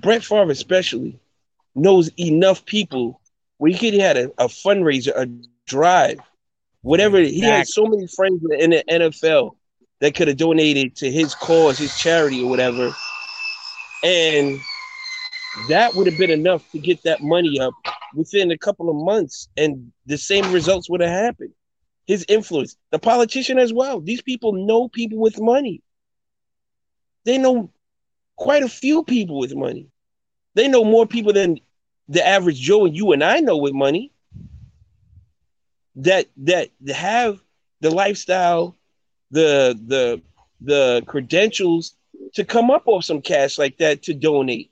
Brett 0.00 0.24
Favre 0.24 0.50
especially 0.50 1.18
knows 1.74 2.10
enough 2.18 2.64
people 2.64 3.20
where 3.58 3.72
he 3.72 3.78
could 3.78 3.94
have 3.94 4.16
had 4.16 4.16
a, 4.16 4.44
a 4.44 4.48
fundraiser, 4.48 5.12
a 5.16 5.28
drive, 5.66 6.20
whatever. 6.82 7.18
He 7.18 7.40
had 7.40 7.66
so 7.66 7.84
many 7.86 8.06
friends 8.06 8.42
in 8.58 8.70
the 8.70 8.84
NFL 8.88 9.56
that 10.00 10.14
could 10.14 10.28
have 10.28 10.36
donated 10.36 10.94
to 10.96 11.10
his 11.10 11.34
cause, 11.34 11.78
his 11.78 11.96
charity, 11.98 12.42
or 12.42 12.48
whatever. 12.48 12.94
And 14.04 14.60
that 15.68 15.94
would 15.94 16.06
have 16.06 16.18
been 16.18 16.30
enough 16.30 16.68
to 16.72 16.78
get 16.78 17.02
that 17.04 17.22
money 17.22 17.58
up 17.60 17.74
within 18.14 18.50
a 18.50 18.58
couple 18.58 18.88
of 18.88 18.96
months, 18.96 19.48
and 19.56 19.92
the 20.06 20.16
same 20.18 20.50
results 20.52 20.88
would 20.88 21.00
have 21.00 21.10
happened. 21.10 21.52
His 22.06 22.24
influence, 22.28 22.76
the 22.90 22.98
politician 22.98 23.58
as 23.58 23.72
well. 23.72 24.00
These 24.00 24.22
people 24.22 24.52
know 24.52 24.88
people 24.88 25.18
with 25.18 25.40
money. 25.40 25.82
They 27.24 27.36
know 27.36 27.70
quite 28.36 28.62
a 28.62 28.68
few 28.68 29.04
people 29.04 29.38
with 29.38 29.54
money. 29.54 29.88
They 30.54 30.68
know 30.68 30.84
more 30.84 31.06
people 31.06 31.32
than 31.32 31.60
the 32.08 32.26
average 32.26 32.58
Joe 32.58 32.86
and 32.86 32.96
you 32.96 33.12
and 33.12 33.22
I 33.22 33.40
know 33.40 33.58
with 33.58 33.74
money. 33.74 34.12
That 35.96 36.26
that 36.38 36.70
have 36.88 37.40
the 37.80 37.90
lifestyle, 37.90 38.76
the 39.30 39.78
the 39.86 40.22
the 40.60 41.02
credentials 41.06 41.94
to 42.34 42.44
come 42.44 42.70
up 42.70 42.84
with 42.86 43.04
some 43.04 43.20
cash 43.20 43.58
like 43.58 43.78
that 43.78 44.02
to 44.04 44.14
donate 44.14 44.70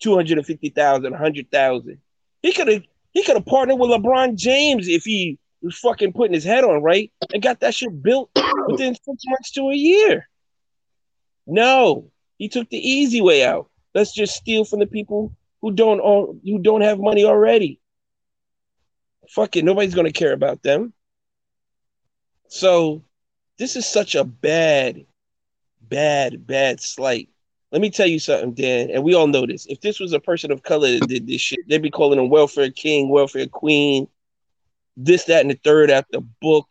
250,000, 0.00 1.10
100,000. 1.10 1.98
He 2.42 2.52
could 2.52 2.68
have 2.68 2.82
he 3.12 3.22
could 3.22 3.36
have 3.36 3.46
partnered 3.46 3.78
with 3.78 3.90
LeBron 3.90 4.34
James 4.36 4.88
if 4.88 5.04
he 5.04 5.38
was 5.62 5.78
fucking 5.78 6.12
putting 6.12 6.34
his 6.34 6.44
head 6.44 6.64
on 6.64 6.82
right 6.82 7.10
and 7.32 7.42
got 7.42 7.60
that 7.60 7.74
shit 7.74 8.02
built 8.02 8.30
within 8.68 8.94
six 8.94 9.22
months 9.26 9.52
to 9.52 9.70
a 9.70 9.74
year. 9.74 10.28
No, 11.46 12.10
he 12.36 12.48
took 12.48 12.68
the 12.68 12.76
easy 12.76 13.22
way 13.22 13.44
out. 13.44 13.70
Let's 13.94 14.12
just 14.12 14.36
steal 14.36 14.64
from 14.64 14.80
the 14.80 14.86
people 14.86 15.34
who 15.62 15.72
don't 15.72 16.00
who 16.44 16.58
don't 16.58 16.82
have 16.82 16.98
money 16.98 17.24
already. 17.24 17.80
Fuck 19.30 19.56
it, 19.56 19.64
nobody's 19.64 19.94
gonna 19.94 20.12
care 20.12 20.32
about 20.32 20.62
them. 20.62 20.92
So 22.48 23.02
this 23.58 23.76
is 23.76 23.86
such 23.86 24.14
a 24.14 24.24
bad, 24.24 25.06
bad, 25.80 26.46
bad 26.46 26.80
slight. 26.80 27.30
Let 27.76 27.82
me 27.82 27.90
tell 27.90 28.06
you 28.06 28.18
something, 28.18 28.54
Dan, 28.54 28.88
and 28.90 29.04
we 29.04 29.14
all 29.14 29.26
know 29.26 29.44
this. 29.44 29.66
If 29.66 29.82
this 29.82 30.00
was 30.00 30.14
a 30.14 30.18
person 30.18 30.50
of 30.50 30.62
color 30.62 30.98
that 30.98 31.08
did 31.08 31.26
this 31.26 31.42
shit, 31.42 31.58
they'd 31.68 31.82
be 31.82 31.90
calling 31.90 32.18
him 32.18 32.30
welfare 32.30 32.70
king, 32.70 33.10
welfare 33.10 33.46
queen, 33.48 34.08
this, 34.96 35.24
that, 35.24 35.42
and 35.42 35.50
the 35.50 35.60
third 35.62 35.90
after 35.90 36.20
book, 36.40 36.66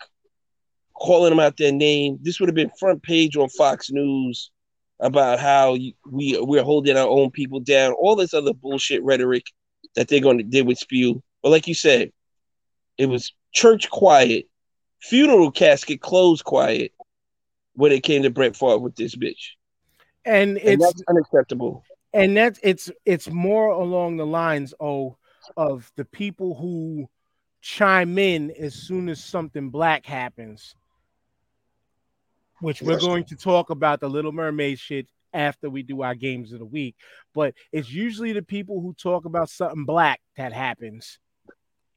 calling 0.96 1.30
them 1.30 1.40
out 1.40 1.58
their 1.58 1.72
name. 1.72 2.18
This 2.24 2.40
would 2.40 2.50
have 2.50 2.56
been 2.56 2.72
front 2.80 3.04
page 3.04 3.38
on 3.38 3.50
Fox 3.50 3.92
News 3.92 4.50
about 5.00 5.40
how 5.40 5.78
we 6.10 6.40
we're 6.42 6.64
holding 6.64 6.98
our 6.98 7.08
own 7.08 7.30
people 7.30 7.60
down, 7.60 7.94
all 7.94 8.16
this 8.16 8.34
other 8.34 8.56
bullshit 8.56 9.04
rhetoric 9.04 9.46
that 9.94 10.08
they're 10.08 10.20
going 10.20 10.40
to 10.40 10.44
they 10.44 10.64
would 10.64 10.80
spew. 10.80 11.22
But 11.44 11.52
like 11.52 11.68
you 11.68 11.76
said, 11.76 12.14
it 12.98 13.06
was 13.06 13.32
church 13.52 13.92
quiet, 13.92 14.48
funeral 15.04 15.52
casket 15.52 16.02
closed 16.02 16.46
quiet 16.46 16.94
when 17.74 17.92
it 17.92 18.02
came 18.02 18.24
to 18.24 18.32
Brett 18.32 18.56
Favre 18.56 18.80
with 18.80 18.96
this 18.96 19.16
bitch. 19.16 19.52
And 20.26 20.58
it's 20.58 20.68
And 20.68 20.82
that's 20.82 21.04
unacceptable. 21.08 21.84
and 22.14 22.36
that's 22.36 22.60
it's 22.64 22.92
it's 23.06 23.30
more 23.30 23.70
along 23.70 24.18
the 24.18 24.26
lines 24.26 24.74
oh 24.80 25.18
of 25.56 25.92
the 25.96 26.06
people 26.06 26.56
who 26.56 27.08
chime 27.62 28.18
in 28.18 28.52
as 28.52 28.74
soon 28.74 29.10
as 29.10 29.24
something 29.24 29.70
black 29.70 30.06
happens. 30.06 30.76
Which 32.62 32.82
we're 32.82 33.00
going 33.00 33.26
to 33.26 33.36
talk 33.36 33.70
about 33.70 34.00
the 34.00 34.10
little 34.10 34.32
mermaid 34.32 34.80
shit 34.80 35.08
after 35.34 35.70
we 35.70 35.84
do 35.84 36.02
our 36.02 36.16
games 36.16 36.54
of 36.54 36.60
the 36.60 36.66
week. 36.66 36.96
But 37.34 37.54
it's 37.72 37.92
usually 37.92 38.32
the 38.32 38.42
people 38.42 38.82
who 38.82 38.94
talk 38.94 39.26
about 39.26 39.50
something 39.50 39.86
black 39.86 40.22
that 40.38 40.54
happens 40.54 41.20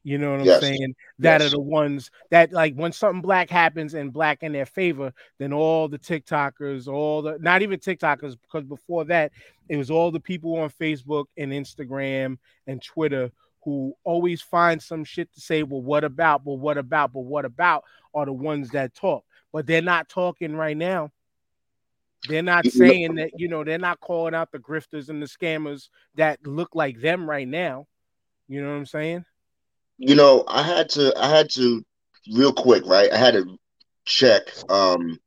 you 0.09 0.17
know 0.19 0.31
what 0.31 0.41
i'm 0.41 0.47
Yes. 0.47 0.61
saying 0.61 0.95
that 1.19 1.41
Yes. 1.41 1.49
are 1.49 1.51
the 1.51 1.61
ones 1.61 2.11
that 2.31 2.53
like 2.53 2.75
when 2.75 2.93
something 2.93 3.21
black 3.21 3.51
happens 3.51 3.95
and 3.95 4.13
black 4.13 4.43
in 4.43 4.53
their 4.53 4.67
favor 4.67 5.13
then 5.39 5.53
all 5.53 5.89
the 5.89 5.99
tiktokers 5.99 6.89
all 6.89 7.21
the 7.21 7.37
not 7.41 7.61
even 7.63 7.79
tiktokers 7.79 8.37
because 8.41 8.65
before 8.65 9.05
that 9.05 9.33
it 9.69 9.77
was 9.77 9.91
all 9.91 10.11
the 10.11 10.21
people 10.21 10.57
on 10.57 10.71
Facebook 10.71 11.27
and 11.37 11.53
Instagram 11.53 12.39
and 12.67 12.83
Twitter 12.83 13.31
who 13.65 13.95
always 14.05 14.41
find 14.41 14.83
some 14.83 15.05
shit 15.05 15.31
to 15.35 15.41
say, 15.43 15.63
well, 15.63 15.83
what 15.83 16.03
about, 16.03 16.43
but 16.43 16.55
what 16.55 16.79
about, 16.79 17.13
but 17.13 17.21
what 17.21 17.45
about 17.45 17.85
are 18.15 18.25
the 18.25 18.33
ones 18.33 18.71
that 18.71 18.95
talk. 18.95 19.25
But 19.53 19.67
they're 19.67 19.83
not 19.83 20.09
talking 20.09 20.57
right 20.57 20.77
now. 20.77 21.11
They're 22.29 22.43
not 22.43 22.65
saying 22.67 23.17
that, 23.17 23.33
you 23.37 23.49
know, 23.49 23.65
they're 23.65 23.79
not 23.79 24.01
calling 24.01 24.35
out 24.35 24.53
the 24.53 24.59
grifters 24.59 25.11
and 25.11 25.21
the 25.21 25.27
scammers 25.27 25.89
that 26.15 26.47
look 26.47 26.75
like 26.75 26.99
them 26.99 27.29
right 27.29 27.47
now. 27.49 27.87
You 28.49 28.63
know 28.63 28.71
what 28.71 28.77
I'm 28.79 28.87
saying? 28.87 29.25
You 29.99 30.15
know, 30.15 30.45
I 30.49 30.63
had 30.63 30.89
to, 30.91 31.13
I 31.19 31.29
had 31.29 31.51
to, 31.51 31.85
real 32.33 32.53
quick, 32.53 32.85
right? 32.87 33.13
I 33.13 33.17
had 33.17 33.35
to 33.35 33.59
check, 34.05 34.43
um, 34.71 35.19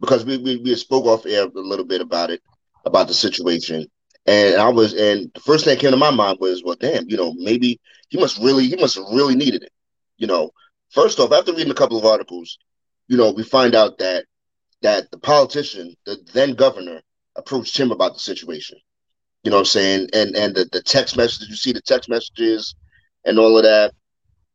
because 0.00 0.24
we 0.24 0.38
we, 0.38 0.56
we 0.58 0.74
spoke 0.76 1.04
off 1.04 1.26
air 1.26 1.44
a 1.44 1.60
little 1.60 1.84
bit 1.84 2.00
about 2.00 2.30
it, 2.30 2.40
about 2.84 3.08
the 3.08 3.14
situation, 3.14 3.86
and 4.26 4.56
I 4.56 4.68
was, 4.68 4.94
and 4.94 5.30
the 5.34 5.40
first 5.40 5.64
thing 5.64 5.74
that 5.74 5.80
came 5.80 5.90
to 5.90 5.96
my 5.96 6.10
mind 6.10 6.38
was, 6.40 6.62
well, 6.64 6.76
damn, 6.78 7.08
you 7.08 7.16
know, 7.16 7.34
maybe 7.36 7.80
he 8.08 8.18
must 8.18 8.38
really, 8.38 8.66
he 8.66 8.76
must 8.76 8.96
have 8.96 9.04
really 9.12 9.34
needed 9.34 9.62
it, 9.62 9.72
you 10.16 10.26
know. 10.26 10.50
First 10.90 11.20
off, 11.20 11.32
after 11.32 11.52
reading 11.52 11.70
a 11.70 11.74
couple 11.74 11.98
of 11.98 12.04
articles, 12.04 12.58
you 13.08 13.16
know, 13.16 13.30
we 13.32 13.42
find 13.42 13.74
out 13.74 13.98
that 13.98 14.24
that 14.82 15.10
the 15.10 15.18
politician, 15.18 15.94
the 16.06 16.18
then 16.32 16.54
governor, 16.54 17.00
approached 17.36 17.78
him 17.78 17.90
about 17.92 18.14
the 18.14 18.20
situation. 18.20 18.78
You 19.42 19.50
know 19.50 19.58
what 19.58 19.62
I'm 19.62 19.66
saying? 19.66 20.08
And 20.12 20.36
and 20.36 20.54
the, 20.54 20.68
the 20.72 20.82
text 20.82 21.16
messages, 21.16 21.48
you 21.48 21.56
see 21.56 21.72
the 21.72 21.80
text 21.80 22.08
messages 22.08 22.74
and 23.24 23.38
all 23.38 23.56
of 23.56 23.64
that. 23.64 23.92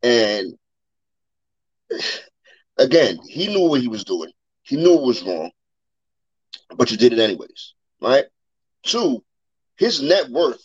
And 0.06 0.54
again, 2.78 3.18
he 3.28 3.48
knew 3.48 3.68
what 3.68 3.82
he 3.82 3.88
was 3.88 4.04
doing. 4.04 4.32
He 4.62 4.76
knew 4.76 4.94
it 4.94 5.02
was 5.02 5.24
wrong, 5.24 5.50
but 6.78 6.92
you 6.92 6.98
did 6.98 7.12
it 7.12 7.20
anyways, 7.20 7.74
right? 8.00 8.26
Two, 8.84 9.24
his 9.78 10.04
net 10.04 10.30
worth. 10.30 10.62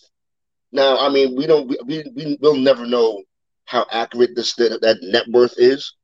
Now, 0.73 0.99
I 0.99 1.09
mean, 1.09 1.35
we 1.37 1.47
don't, 1.47 1.67
we, 1.87 2.05
we, 2.15 2.37
will 2.43 2.57
never 2.57 2.85
know 2.85 3.23
how 3.65 3.87
accurate 3.91 4.37
this 4.37 4.55
that, 4.57 4.79
that 4.83 4.99
net 5.01 5.25
worth 5.29 5.55
is. 5.57 5.95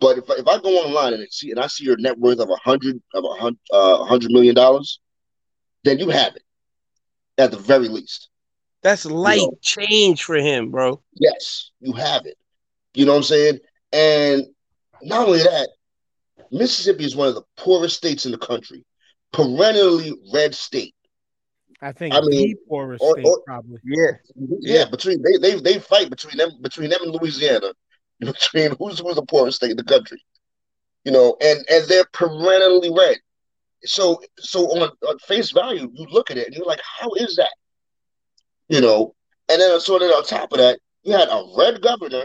But 0.00 0.16
if, 0.18 0.30
I- 0.30 0.36
if 0.38 0.48
I 0.48 0.58
go 0.58 0.70
online 0.70 1.12
and 1.12 1.22
I 1.22 1.26
see 1.30 1.50
and 1.50 1.60
I 1.60 1.66
see 1.66 1.84
your 1.84 1.98
net 1.98 2.18
worth 2.18 2.40
of 2.40 2.48
a 2.48 2.56
hundred 2.56 2.98
of 3.12 3.24
a 3.24 3.34
hundred 3.40 3.58
uh, 3.72 4.04
hundred 4.04 4.30
million 4.30 4.54
dollars, 4.54 5.00
then 5.82 5.98
you 5.98 6.08
have 6.08 6.34
it 6.34 6.42
at 7.36 7.50
the 7.50 7.58
very 7.58 7.88
least. 7.88 8.30
That's 8.80 9.04
light 9.06 9.38
know. 9.40 9.58
change 9.60 10.24
for 10.24 10.36
him, 10.36 10.70
bro. 10.70 11.02
Yes, 11.14 11.70
you 11.80 11.92
have 11.92 12.26
it. 12.26 12.36
You 12.94 13.06
know 13.06 13.12
what 13.12 13.18
I'm 13.18 13.22
saying? 13.24 13.58
And 13.92 14.46
not 15.02 15.26
only 15.26 15.40
that, 15.42 15.68
Mississippi 16.50 17.04
is 17.04 17.16
one 17.16 17.28
of 17.28 17.34
the 17.34 17.42
poorest 17.56 17.96
states 17.96 18.26
in 18.26 18.32
the 18.32 18.38
country, 18.38 18.84
perennially 19.32 20.12
red 20.32 20.54
state. 20.54 20.94
I 21.82 21.92
think 21.92 22.14
I 22.14 22.20
mean, 22.20 22.50
the 22.50 22.56
poorest 22.68 23.02
or- 23.02 23.14
state 23.14 23.26
or- 23.26 23.42
probably. 23.44 23.78
Yeah. 23.84 24.12
Yeah, 24.60 24.84
between 24.86 25.22
they 25.22 25.36
they 25.36 25.60
they 25.60 25.78
fight 25.78 26.08
between 26.08 26.36
them 26.38 26.50
between 26.62 26.90
them 26.90 27.02
and 27.02 27.12
Louisiana, 27.12 27.72
between 28.20 28.74
who's 28.78 29.00
who's 29.00 29.16
the 29.16 29.26
poorest 29.26 29.56
state 29.58 29.72
in 29.72 29.76
the 29.76 29.84
country. 29.84 30.22
You 31.04 31.12
know, 31.12 31.36
and 31.40 31.64
and 31.68 31.86
they're 31.88 32.06
perennially 32.12 32.90
red. 32.96 33.18
So 33.84 34.22
so 34.38 34.66
on, 34.70 34.90
on 35.06 35.18
face 35.18 35.50
value, 35.50 35.90
you 35.92 36.06
look 36.10 36.30
at 36.30 36.38
it 36.38 36.46
and 36.46 36.56
you're 36.56 36.64
like, 36.66 36.80
how 36.82 37.12
is 37.14 37.36
that? 37.36 37.52
You 38.68 38.80
know, 38.80 39.14
and 39.50 39.60
then 39.60 39.78
sort 39.80 40.02
of 40.02 40.10
on 40.10 40.24
top 40.24 40.52
of 40.52 40.58
that, 40.58 40.78
you 41.02 41.12
had 41.12 41.28
a 41.28 41.44
red 41.58 41.82
governor 41.82 42.24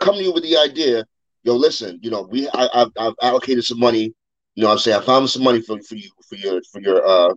come 0.00 0.14
to 0.16 0.22
you 0.22 0.32
with 0.32 0.42
the 0.42 0.56
idea, 0.56 1.04
yo, 1.42 1.54
listen, 1.54 1.98
you 2.02 2.10
know, 2.10 2.22
we 2.30 2.48
I, 2.50 2.68
I've, 2.74 2.90
I've 2.98 3.14
allocated 3.22 3.64
some 3.64 3.78
money. 3.80 4.14
You 4.54 4.64
know, 4.64 4.70
I'm 4.72 4.78
saying 4.78 5.00
I 5.00 5.04
found 5.04 5.28
some 5.30 5.44
money 5.44 5.60
for 5.60 5.80
for 5.82 5.94
you 5.94 6.10
for 6.28 6.36
your 6.36 6.60
for 6.72 6.80
your 6.80 7.06
uh 7.06 7.34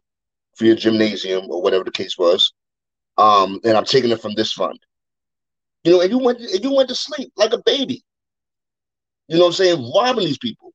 for 0.56 0.66
your 0.66 0.76
gymnasium 0.76 1.46
or 1.50 1.62
whatever 1.62 1.84
the 1.84 1.92
case 1.92 2.18
was, 2.18 2.54
um, 3.18 3.60
and 3.64 3.78
I'm 3.78 3.86
taking 3.86 4.12
it 4.12 4.22
from 4.22 4.34
this 4.36 4.52
fund. 4.54 4.80
You 5.84 5.94
know, 5.94 6.02
and 6.02 6.12
you 6.12 6.18
went 6.20 6.40
and 6.40 6.64
you 6.64 6.74
went 6.74 6.90
to 6.90 6.96
sleep 6.96 7.32
like 7.36 7.54
a 7.54 7.62
baby. 7.66 8.04
You 9.28 9.38
know 9.38 9.44
what 9.44 9.48
I'm 9.48 9.54
saying? 9.54 9.92
Robbing 9.96 10.26
these 10.26 10.38
people. 10.38 10.74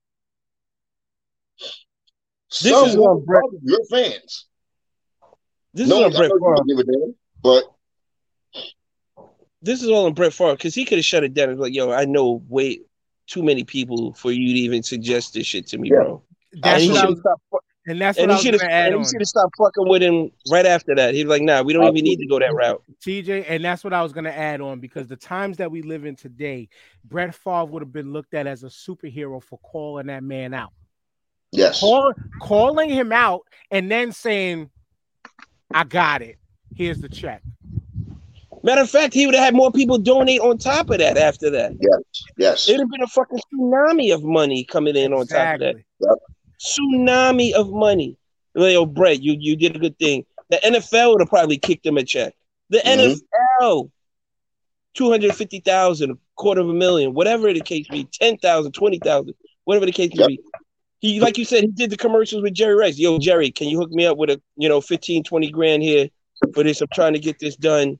This 2.62 2.70
Some 2.72 2.88
is 2.88 2.96
on 2.96 3.24
Brett- 3.24 3.42
your 3.62 3.84
fans. 3.90 4.46
This 5.74 5.88
No, 5.88 6.06
is 6.06 6.14
I 6.14 6.18
Brett 6.18 6.30
Favre. 6.40 7.12
but 7.42 7.64
This 9.66 9.82
is 9.82 9.88
all 9.90 10.06
on 10.06 10.14
Brett 10.14 10.32
Favre 10.32 10.52
because 10.52 10.74
he 10.74 10.84
could 10.84 10.98
have 10.98 11.04
shut 11.04 11.24
it 11.24 11.34
down. 11.34 11.48
and 11.50 11.58
be 11.58 11.62
Like, 11.62 11.74
yo, 11.74 11.90
I 11.90 12.04
know 12.04 12.42
way 12.48 12.80
too 13.26 13.42
many 13.42 13.64
people 13.64 14.12
for 14.14 14.30
you 14.30 14.54
to 14.54 14.60
even 14.60 14.82
suggest 14.84 15.34
this 15.34 15.44
shit 15.46 15.66
to 15.68 15.78
me, 15.78 15.90
Yeah. 15.90 15.96
bro. 15.96 16.22
That's 16.62 16.74
and 16.74 16.82
he 16.84 16.88
what 16.90 16.98
I 17.04 17.06
was, 17.08 17.18
have 17.18 17.20
stopped. 17.20 17.64
and 17.88 18.00
that's 18.00 18.18
And 18.18 18.28
what 18.28 18.30
I 18.30 18.34
was 18.36 18.44
going 18.44 18.58
to 18.60 18.72
add 18.72 18.86
And 18.86 18.94
on. 18.94 19.00
he 19.02 19.06
should 19.08 19.20
have 19.20 19.26
stopped 19.28 19.54
fucking 19.58 19.88
with 19.88 20.02
him 20.02 20.30
right 20.50 20.64
after 20.64 20.94
that. 20.94 21.14
He 21.14 21.24
was 21.24 21.30
like, 21.30 21.42
"Nah, 21.42 21.62
we 21.62 21.72
don't 21.72 21.82
even 21.84 22.04
need 22.04 22.18
to 22.18 22.26
go 22.26 22.38
that 22.38 22.54
route." 22.54 22.80
TJ, 23.04 23.44
and 23.48 23.64
that's 23.64 23.82
what 23.82 23.92
I 23.92 24.02
was 24.04 24.12
going 24.12 24.24
to 24.24 24.36
add 24.38 24.60
on 24.60 24.78
because 24.78 25.08
the 25.08 25.16
times 25.16 25.56
that 25.56 25.70
we 25.70 25.82
live 25.82 26.06
in 26.06 26.14
today, 26.14 26.68
Brett 27.04 27.34
Favre 27.34 27.64
would 27.64 27.82
have 27.82 27.92
been 27.92 28.12
looked 28.12 28.34
at 28.34 28.46
as 28.46 28.62
a 28.62 28.68
superhero 28.68 29.42
for 29.42 29.58
calling 29.58 30.06
that 30.06 30.22
man 30.22 30.54
out, 30.54 30.70
yes, 31.50 31.80
Call, 31.80 32.12
calling 32.40 32.88
him 32.88 33.10
out, 33.12 33.42
and 33.72 33.90
then 33.90 34.12
saying, 34.12 34.70
"I 35.74 35.82
got 35.82 36.22
it. 36.22 36.36
Here's 36.76 37.00
the 37.00 37.08
check." 37.08 37.42
Matter 38.66 38.80
of 38.82 38.90
fact, 38.90 39.14
he 39.14 39.24
would 39.26 39.34
have 39.36 39.44
had 39.44 39.54
more 39.54 39.70
people 39.70 39.96
donate 39.96 40.40
on 40.40 40.58
top 40.58 40.90
of 40.90 40.98
that 40.98 41.16
after 41.16 41.48
that. 41.50 41.72
yes. 41.80 42.24
Yes. 42.36 42.68
It'd 42.68 42.80
have 42.80 42.90
been 42.90 43.00
a 43.02 43.06
fucking 43.06 43.38
tsunami 43.54 44.12
of 44.12 44.24
money 44.24 44.64
coming 44.64 44.96
in 44.96 45.12
on 45.12 45.26
top 45.28 45.54
of 45.54 45.60
that. 45.60 45.76
Exactly. 45.76 45.84
Tsunami 46.60 47.52
of 47.52 47.70
money. 47.70 48.16
Like, 48.54 48.72
Yo, 48.72 48.84
Brett, 48.86 49.22
you 49.22 49.36
you 49.38 49.54
did 49.56 49.76
a 49.76 49.78
good 49.78 49.96
thing. 49.98 50.24
The 50.50 50.56
NFL 50.58 51.12
would 51.12 51.20
have 51.20 51.28
probably 51.28 51.58
kicked 51.58 51.86
him 51.86 51.96
a 51.96 52.02
check. 52.02 52.34
The 52.70 52.78
Mhm. 52.78 53.20
NFL, 53.60 53.90
two 54.94 55.10
hundred 55.10 55.34
fifty 55.36 55.60
thousand, 55.60 56.10
a 56.10 56.14
quarter 56.34 56.60
of 56.62 56.68
a 56.68 56.72
million, 56.74 57.14
whatever 57.14 57.52
the 57.52 57.60
case 57.60 57.86
be, 57.88 58.08
ten 58.12 58.36
thousand, 58.38 58.72
twenty 58.72 58.98
thousand, 58.98 59.34
whatever 59.64 59.86
the 59.86 59.92
case 59.92 60.10
may 60.14 60.22
Yep. 60.22 60.28
be. 60.28 60.40
He, 61.00 61.20
like 61.20 61.36
you 61.38 61.44
said, 61.44 61.62
he 61.62 61.68
did 61.70 61.90
the 61.90 61.96
commercials 61.96 62.42
with 62.42 62.54
Jerry 62.54 62.74
Rice. 62.74 62.98
Yo, 62.98 63.18
Jerry, 63.18 63.50
can 63.52 63.68
you 63.68 63.78
hook 63.78 63.90
me 63.90 64.06
up 64.06 64.16
with 64.16 64.30
a 64.30 64.40
you 64.56 64.68
know 64.68 64.80
15, 64.80 65.22
20 65.22 65.50
grand 65.50 65.82
here 65.82 66.08
for 66.54 66.64
this? 66.64 66.80
I'm 66.80 66.88
trying 66.94 67.12
to 67.12 67.20
get 67.20 67.38
this 67.38 67.54
done. 67.56 67.98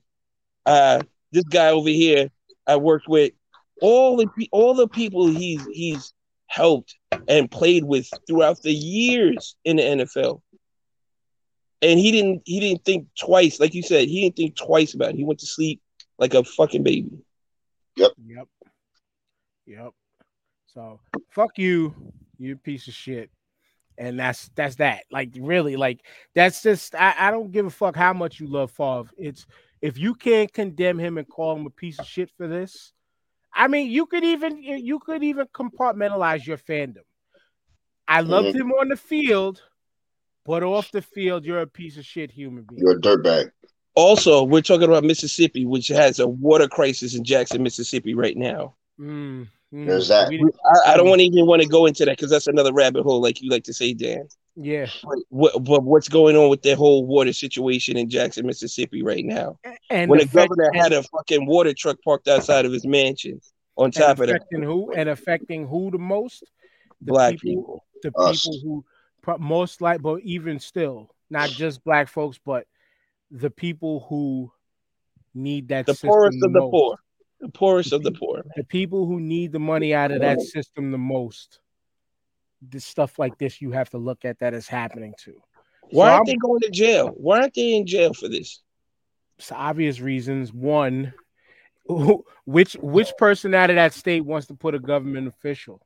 Uh, 0.67 1.01
this 1.31 1.45
guy 1.45 1.69
over 1.69 1.89
here 1.89 2.29
I 2.67 2.75
worked 2.75 3.07
with, 3.07 3.31
all 3.81 4.17
the 4.17 4.27
all 4.51 4.73
the 4.73 4.87
people 4.87 5.27
he's 5.27 5.65
he's 5.71 6.13
helped 6.47 6.95
and 7.27 7.49
played 7.49 7.83
with 7.83 8.09
throughout 8.27 8.61
the 8.61 8.73
years 8.73 9.55
in 9.63 9.77
the 9.77 9.83
NFL. 9.83 10.41
And 11.81 11.99
he 11.99 12.11
didn't 12.11 12.41
he 12.45 12.59
didn't 12.59 12.83
think 12.83 13.07
twice, 13.19 13.59
like 13.59 13.73
you 13.73 13.83
said, 13.83 14.07
he 14.07 14.21
didn't 14.21 14.35
think 14.35 14.55
twice 14.55 14.93
about 14.93 15.11
it. 15.11 15.15
He 15.15 15.23
went 15.23 15.39
to 15.39 15.45
sleep 15.45 15.81
like 16.17 16.33
a 16.33 16.43
fucking 16.43 16.83
baby. 16.83 17.11
Yep. 17.95 18.11
Yep. 18.25 18.47
Yep. 19.67 19.91
So 20.67 20.99
fuck 21.29 21.57
you, 21.57 21.93
you 22.37 22.57
piece 22.57 22.87
of 22.87 22.93
shit. 22.93 23.29
And 23.99 24.19
that's 24.19 24.49
that's 24.55 24.75
that. 24.75 25.03
Like 25.11 25.29
really, 25.39 25.75
like 25.75 26.01
that's 26.35 26.61
just 26.61 26.93
I, 26.93 27.15
I 27.17 27.31
don't 27.31 27.51
give 27.51 27.65
a 27.65 27.71
fuck 27.71 27.95
how 27.95 28.13
much 28.13 28.39
you 28.39 28.47
love 28.47 28.71
Favre. 28.71 29.09
It's 29.17 29.45
if 29.81 29.97
you 29.97 30.15
can't 30.15 30.51
condemn 30.51 30.99
him 30.99 31.17
and 31.17 31.27
call 31.27 31.55
him 31.55 31.65
a 31.65 31.71
piece 31.71 31.99
of 31.99 32.05
shit 32.05 32.29
for 32.37 32.47
this, 32.47 32.93
I 33.53 33.67
mean 33.67 33.89
you 33.89 34.05
could 34.05 34.23
even 34.23 34.61
you 34.61 34.99
could 34.99 35.23
even 35.23 35.47
compartmentalize 35.47 36.45
your 36.45 36.57
fandom. 36.57 37.03
I 38.07 38.21
loved 38.21 38.55
him 38.55 38.71
on 38.71 38.87
the 38.89 38.95
field, 38.95 39.61
but 40.45 40.63
off 40.63 40.91
the 40.91 41.01
field, 41.01 41.45
you're 41.45 41.61
a 41.61 41.67
piece 41.67 41.97
of 41.97 42.05
shit 42.05 42.31
human 42.31 42.63
being. 42.63 42.81
You're 42.81 42.97
a 42.97 43.01
dirtbag. 43.01 43.51
Also, 43.95 44.43
we're 44.43 44.61
talking 44.61 44.87
about 44.87 45.03
Mississippi, 45.03 45.65
which 45.65 45.87
has 45.89 46.19
a 46.19 46.27
water 46.27 46.67
crisis 46.67 47.15
in 47.15 47.23
Jackson, 47.23 47.63
Mississippi 47.63 48.13
right 48.13 48.37
now. 48.37 48.75
Mm, 48.99 49.47
mm. 49.73 49.85
There's 49.85 50.07
that. 50.07 50.31
I, 50.31 50.93
I 50.93 50.97
don't 50.97 51.09
want 51.09 51.19
to 51.19 51.25
even 51.25 51.47
want 51.47 51.63
to 51.63 51.67
go 51.67 51.85
into 51.85 52.05
that 52.05 52.15
because 52.15 52.29
that's 52.29 52.47
another 52.47 52.71
rabbit 52.71 53.03
hole, 53.03 53.21
like 53.21 53.41
you 53.41 53.49
like 53.49 53.63
to 53.65 53.73
say, 53.73 53.93
Dan. 53.93 54.27
Yeah. 54.59 54.87
But, 55.03 55.19
what, 55.29 55.63
but 55.63 55.83
what's 55.83 56.09
going 56.09 56.35
on 56.35 56.49
with 56.49 56.63
that 56.63 56.77
whole 56.77 57.05
water 57.05 57.31
situation 57.31 57.95
in 57.95 58.09
Jackson, 58.09 58.45
Mississippi 58.45 59.03
right 59.03 59.23
now? 59.23 59.59
And 59.89 60.09
when 60.09 60.19
the 60.19 60.25
governor 60.25 60.71
had 60.73 60.91
a 60.93 61.03
fucking 61.03 61.45
water 61.45 61.73
truck 61.73 61.97
parked 62.03 62.27
outside 62.27 62.65
of 62.65 62.71
his 62.71 62.85
mansion. 62.85 63.39
On 63.79 63.91
top 63.91 64.19
of 64.19 64.25
that, 64.25 64.37
affecting 64.37 64.63
who 64.63 64.91
and 64.91 65.07
affecting 65.07 65.67
who 65.67 65.91
the 65.91 65.99
most? 65.99 66.43
The 67.01 67.11
black 67.11 67.37
people, 67.37 67.43
people. 67.43 67.85
the 68.01 68.11
Us. 68.17 68.43
people 68.47 68.59
who 68.63 69.37
most 69.37 69.81
like, 69.81 70.01
but 70.01 70.21
even 70.21 70.59
still, 70.59 71.13
not 71.29 71.49
just 71.49 71.83
black 71.83 72.07
folks, 72.07 72.39
but 72.43 72.65
the 73.29 73.51
people 73.51 74.05
who 74.09 74.51
need 75.35 75.67
that 75.67 75.85
The 75.85 75.93
system 75.93 76.09
poorest 76.09 76.37
of 76.41 76.53
the 76.53 76.59
most. 76.59 76.71
poor. 76.71 76.97
The 77.39 77.49
poorest 77.49 77.93
of 77.93 78.01
the 78.01 78.11
poor. 78.11 78.43
the 78.55 78.63
people 78.63 79.05
who 79.05 79.19
need 79.19 79.51
the 79.51 79.59
money 79.59 79.93
out 79.93 80.09
of 80.11 80.21
that 80.21 80.41
system 80.41 80.89
the 80.91 80.97
most. 80.97 81.59
The 82.69 82.79
stuff 82.79 83.19
like 83.19 83.37
this, 83.37 83.61
you 83.61 83.71
have 83.71 83.89
to 83.91 83.97
look 83.97 84.25
at 84.25 84.39
that 84.39 84.53
is 84.53 84.67
happening 84.67 85.13
to. 85.25 85.41
Why 85.91 86.07
So 86.07 86.11
aren't 86.11 86.15
I'm- 86.15 86.25
they 86.25 86.35
going 86.35 86.61
to 86.61 86.69
jail? 86.69 87.09
Why 87.15 87.41
aren't 87.41 87.53
they 87.53 87.75
in 87.75 87.85
jail 87.85 88.13
for 88.13 88.27
this? 88.27 88.61
for 89.39 89.53
obvious 89.55 89.99
reasons. 89.99 90.51
One, 90.51 91.13
which 92.45 92.73
which 92.81 93.11
person 93.17 93.53
out 93.53 93.69
of 93.69 93.75
that 93.75 93.93
state 93.93 94.21
wants 94.25 94.47
to 94.47 94.55
put 94.55 94.73
a 94.75 94.79
government 94.79 95.27
official? 95.27 95.79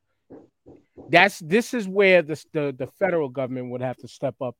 That's 1.09 1.39
this 1.39 1.73
is 1.73 1.87
where 1.87 2.21
the 2.21 2.41
the, 2.53 2.73
the 2.77 2.87
federal 2.87 3.27
government 3.29 3.69
would 3.71 3.81
have 3.81 3.97
to 3.97 4.07
step 4.07 4.35
up 4.41 4.55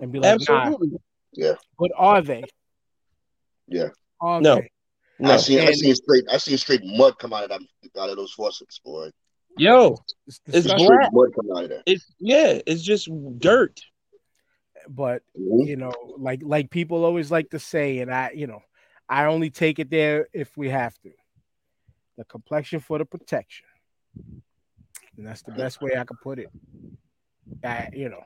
and 0.00 0.10
be 0.10 0.18
like, 0.18 0.40
nah. 0.48 0.62
Absolutely. 0.66 0.98
But 1.78 1.90
are 1.96 2.20
they? 2.20 2.42
Yeah. 3.68 3.88
Are 4.20 4.40
No. 4.40 4.56
they? 4.56 4.70
No. 5.18 5.32
I 5.34 5.36
seen 5.36 5.60
I 5.60 5.64
And- 5.66 5.76
seen 5.76 5.94
straight 5.94 6.24
I 6.30 6.36
seen 6.38 6.58
straight 6.58 6.82
mud 6.84 7.18
come 7.18 7.32
out 7.32 7.44
of 7.44 7.50
them 7.50 7.66
out 7.98 8.10
of 8.10 8.16
those 8.16 8.32
faucets, 8.32 8.80
boy. 8.80 9.10
Yo, 9.56 9.98
It's 10.26 10.40
It's 10.46 10.56
disgusting, 10.64 10.86
black. 10.88 11.10
mud 11.12 11.34
come 11.34 11.50
out 11.56 11.64
of 11.64 11.70
there. 11.70 11.82
it's 11.86 12.06
yeah, 12.18 12.60
it's 12.66 12.82
just 12.82 13.08
dirt. 13.38 13.80
but 14.88 15.22
Mhm. 15.38 15.66
you 15.66 15.76
know, 15.76 15.92
like 16.18 16.40
like 16.42 16.70
people 16.70 17.04
always 17.04 17.30
like 17.30 17.50
to 17.50 17.58
say, 17.58 17.98
and 18.00 18.12
I, 18.12 18.30
you 18.34 18.46
know, 18.46 18.62
I 19.08 19.26
only 19.26 19.50
take 19.50 19.78
it 19.78 19.90
there 19.90 20.28
if 20.32 20.56
we 20.56 20.68
have 20.70 20.98
to. 21.00 21.12
The 22.16 22.24
complexion 22.24 22.80
for 22.80 22.98
the 22.98 23.04
protection, 23.04 23.66
and 25.16 25.26
that's 25.26 25.42
the 25.42 25.52
best 25.52 25.80
way 25.80 25.92
I 25.96 26.04
could 26.04 26.20
put 26.20 26.38
it. 26.38 26.50
I, 27.64 27.88
you 27.92 28.08
know, 28.08 28.22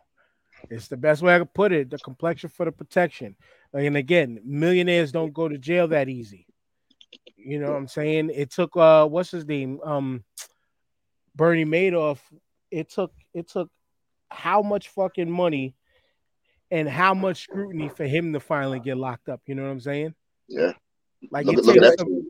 it's 0.70 0.89
the 0.89 0.97
best 0.97 1.22
way 1.22 1.35
I 1.35 1.39
could 1.39 1.55
put 1.55 1.72
it. 1.72 1.91
The 1.91 1.99
complexion 1.99 2.51
for 2.51 2.64
the 2.64 2.72
protection, 2.72 3.37
and 3.72 3.97
again, 3.97 4.41
millionaires 4.45 5.12
don't 5.12 5.33
go 5.35 5.49
to 5.49 5.59
jail 5.59 5.89
that 5.89 6.09
easy. 6.09 6.47
You 7.37 7.61
know 7.61 7.70
what 7.70 7.77
I'm 7.77 7.89
saying? 7.89 8.31
It 8.35 8.51
took 8.51 8.77
uh, 8.77 9.07
what's 9.07 9.31
his 9.31 9.47
name, 9.47 9.81
um, 9.85 10.24
Bernie 11.37 11.64
Madoff. 11.64 12.18
It 12.70 12.91
took 12.91 13.12
it 13.34 13.49
took 13.49 13.70
how 14.30 14.62
much 14.62 14.89
fucking 14.89 15.30
money 15.30 15.74
and 16.70 16.89
how 16.89 17.14
much 17.14 17.43
scrutiny 17.43 17.89
for 17.89 18.05
him 18.05 18.32
to 18.32 18.41
finally 18.41 18.80
get 18.80 18.97
locked 18.97 19.28
up. 19.28 19.41
You 19.47 19.55
know 19.55 19.62
what 19.62 19.70
I'm 19.70 19.80
saying? 19.80 20.14
Yeah. 20.49 20.72
Like 21.30 21.47
Look, 21.47 21.59
it 21.59 21.64
look 21.64 21.76
takes 21.82 21.97
some, 21.99 22.28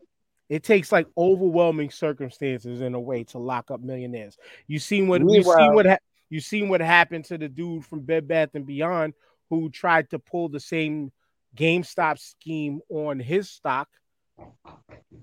it 0.48 0.62
takes 0.62 0.92
like 0.92 1.06
overwhelming 1.16 1.90
circumstances 1.90 2.80
in 2.82 2.94
a 2.94 3.00
way 3.00 3.24
to 3.24 3.38
lock 3.38 3.70
up 3.70 3.80
millionaires. 3.80 4.36
You 4.66 4.78
seen 4.78 5.08
what 5.08 5.20
you 5.20 5.26
Meanwhile- 5.26 5.56
seen 5.56 5.74
what 5.74 5.86
ha- 5.86 5.98
you 6.28 6.40
seen 6.40 6.68
what 6.68 6.80
happened 6.80 7.24
to 7.26 7.38
the 7.38 7.48
dude 7.48 7.84
from 7.86 8.00
Bed 8.00 8.26
Bath 8.28 8.50
and 8.54 8.66
Beyond 8.66 9.14
who 9.48 9.70
tried 9.70 10.10
to 10.10 10.18
pull 10.18 10.48
the 10.48 10.58
same 10.60 11.12
GameStop 11.56 12.18
scheme 12.18 12.80
on 12.90 13.20
his 13.20 13.48
stock, 13.48 13.88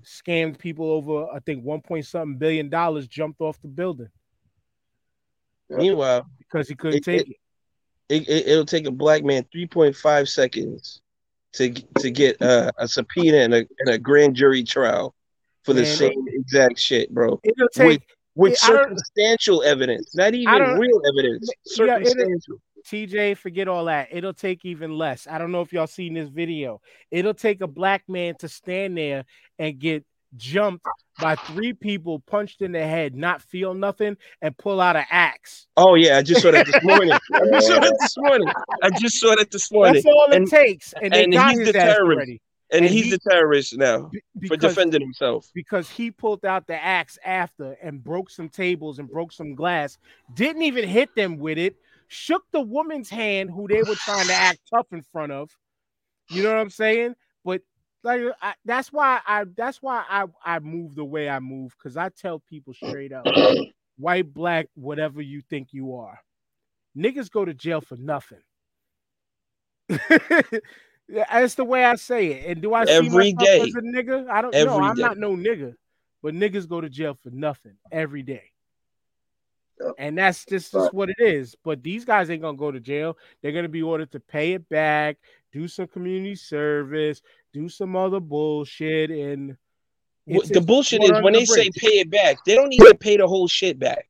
scammed 0.02 0.58
people 0.58 0.90
over 0.90 1.26
I 1.32 1.38
think 1.40 1.64
one 1.64 1.80
point 1.80 2.06
something 2.06 2.36
billion 2.36 2.68
dollars, 2.68 3.06
jumped 3.08 3.40
off 3.40 3.60
the 3.62 3.68
building 3.68 4.08
Yeah. 5.70 6.20
because 6.38 6.68
he 6.68 6.74
couldn't 6.74 6.98
It- 6.98 7.04
take 7.04 7.20
it- 7.22 7.36
it. 8.08 8.22
it, 8.22 8.28
it, 8.28 8.48
it'll 8.48 8.66
take 8.66 8.86
a 8.86 8.90
black 8.90 9.24
man 9.24 9.44
3.5 9.54 10.28
seconds 10.28 11.00
to 11.54 11.72
to 12.00 12.10
get 12.10 12.40
uh, 12.42 12.70
a 12.78 12.86
subpoena 12.88 13.38
and 13.38 13.54
a, 13.54 13.58
and 13.80 13.88
a 13.88 13.98
grand 13.98 14.34
jury 14.34 14.62
trial 14.64 15.14
for 15.64 15.72
the 15.72 15.82
Man. 15.82 15.96
same 15.96 16.24
exact 16.28 16.78
shit, 16.78 17.10
bro. 17.14 17.40
It'll 17.42 17.68
take 17.68 18.02
With 18.34 18.58
I 18.64 18.66
don't- 18.68 18.82
circumstantial 18.82 19.62
evidence, 19.62 20.14
not 20.16 20.34
even 20.34 20.78
real 20.78 21.00
evidence. 21.08 21.48
Yeah, 21.78 21.84
it'll- 21.98 22.06
Circumstantial. 22.10 22.56
TJ, 22.88 23.36
forget 23.38 23.68
all 23.68 23.86
that. 23.86 24.08
It'll 24.10 24.34
take 24.34 24.64
even 24.64 24.96
less. 24.96 25.26
I 25.26 25.38
don't 25.38 25.52
know 25.52 25.60
if 25.62 25.72
y'all 25.72 25.86
seen 25.86 26.14
this 26.14 26.28
video. 26.28 26.80
It'll 27.10 27.34
take 27.34 27.60
a 27.60 27.66
black 27.66 28.02
man 28.08 28.34
to 28.40 28.48
stand 28.48 28.96
there 28.98 29.24
and 29.58 29.78
get 29.78 30.04
jumped 30.36 30.84
by 31.20 31.36
three 31.36 31.72
people, 31.72 32.18
punched 32.20 32.60
in 32.60 32.72
the 32.72 32.80
head, 32.82 33.14
not 33.14 33.40
feel 33.40 33.72
nothing, 33.72 34.16
and 34.42 34.56
pull 34.58 34.80
out 34.80 34.96
an 34.96 35.04
axe. 35.10 35.66
Oh 35.76 35.94
yeah, 35.94 36.18
I 36.18 36.22
just 36.22 36.42
saw 36.42 36.50
that 36.50 36.66
this 36.66 36.82
morning. 36.82 37.12
I 37.32 37.40
just 37.52 37.68
saw 37.68 37.78
that 37.80 37.96
this 38.00 38.14
morning. 38.18 38.48
I 38.82 38.90
just 38.90 39.20
saw 39.20 39.34
that 39.36 39.50
this 39.50 39.70
morning. 39.72 39.94
That's 39.94 40.06
all 40.06 40.26
it 40.30 40.36
And- 40.36 40.48
takes. 40.48 40.92
And 41.00 41.12
they 41.12 41.24
and 41.24 41.32
got 41.32 41.52
he's 41.54 41.66
the 41.66 41.72
terrorist. 41.72 42.00
already. 42.00 42.40
and 42.72 42.84
and 42.84 42.92
he's 42.92 43.04
he- 43.04 43.10
the 43.12 43.18
terrorist 43.30 43.76
now 43.78 44.10
Be- 44.38 44.48
for 44.48 44.56
defending 44.56 45.00
himself. 45.02 45.48
because 45.54 45.88
he 45.88 46.10
pulled 46.10 46.44
out 46.44 46.66
the 46.66 46.82
axe 46.82 47.16
after 47.24 47.76
and 47.82 48.02
broke 48.02 48.28
some 48.28 48.48
tables 48.48 48.98
and 48.98 49.08
broke 49.08 49.30
some 49.32 49.54
glass, 49.54 49.98
didn't 50.34 50.62
even 50.62 50.88
hit 50.88 51.14
them 51.14 51.38
with 51.38 51.58
it, 51.58 51.76
shook 52.08 52.44
the 52.52 52.60
woman's 52.60 53.10
hand 53.10 53.50
who 53.50 53.68
they 53.68 53.82
were 53.82 53.96
trying 53.96 54.26
to 54.26 54.34
act 54.34 54.60
tough 54.72 54.86
in 54.92 55.02
front 55.02 55.32
of. 55.32 55.50
You 56.30 56.42
know 56.42 56.50
what 56.50 56.58
I'm 56.58 56.70
saying? 56.70 57.14
But 57.44 57.62
like 58.02 58.22
I, 58.40 58.54
that's 58.64 58.92
why 58.92 59.20
I 59.26 59.44
that's 59.56 59.82
why 59.82 60.04
I 60.08 60.26
I 60.44 60.58
move 60.58 60.94
the 60.94 61.04
way 61.04 61.28
I 61.28 61.40
move 61.40 61.74
because 61.78 61.96
I 61.96 62.10
tell 62.10 62.38
people 62.38 62.74
straight 62.74 63.12
up, 63.12 63.26
white, 63.98 64.32
black, 64.32 64.68
whatever 64.74 65.20
you 65.20 65.42
think 65.42 65.68
you 65.72 65.96
are, 65.96 66.20
niggas 66.96 67.30
go 67.30 67.44
to 67.44 67.54
jail 67.54 67.80
for 67.80 67.96
nothing. 67.96 68.40
That's 71.08 71.54
the 71.54 71.64
way 71.64 71.84
I 71.84 71.96
say 71.96 72.28
it. 72.28 72.46
And 72.46 72.62
do 72.62 72.72
I 72.72 72.86
see 72.86 72.92
Every 72.92 73.34
myself 73.34 73.38
day. 73.46 73.60
as 73.60 73.74
a 73.74 73.80
nigga? 73.80 74.28
I 74.30 74.40
don't 74.40 74.54
know. 74.54 74.80
I'm 74.80 74.96
day. 74.96 75.02
not 75.02 75.18
no 75.18 75.36
nigga, 75.36 75.74
but 76.22 76.34
niggas 76.34 76.68
go 76.68 76.80
to 76.80 76.88
jail 76.88 77.14
for 77.22 77.30
nothing 77.30 77.76
every 77.92 78.22
day. 78.22 78.53
Yeah. 79.80 79.90
And 79.98 80.16
that's 80.18 80.44
just, 80.44 80.72
just 80.72 80.74
Right. 80.74 80.94
what 80.94 81.10
it 81.10 81.16
is. 81.18 81.56
But 81.64 81.82
these 81.82 82.04
guys 82.04 82.30
ain't 82.30 82.42
gonna 82.42 82.56
go 82.56 82.70
to 82.70 82.80
jail. 82.80 83.18
They're 83.42 83.52
gonna 83.52 83.68
be 83.68 83.82
ordered 83.82 84.12
to 84.12 84.20
pay 84.20 84.52
it 84.52 84.68
back, 84.68 85.16
do 85.52 85.66
some 85.68 85.86
community 85.88 86.36
service, 86.36 87.22
do 87.52 87.68
some 87.68 87.96
other 87.96 88.20
bullshit, 88.20 89.10
and 89.10 89.56
the 90.26 90.60
bullshit 90.64 91.02
is 91.02 91.10
under 91.10 91.22
when 91.22 91.32
the 91.34 91.40
they 91.40 91.44
say 91.44 91.70
pay 91.76 91.98
it 91.98 92.10
back, 92.10 92.38
they 92.46 92.54
don't 92.54 92.72
even 92.72 92.96
pay 92.96 93.16
the 93.16 93.26
whole 93.26 93.48
shit 93.48 93.78
back. 93.78 94.08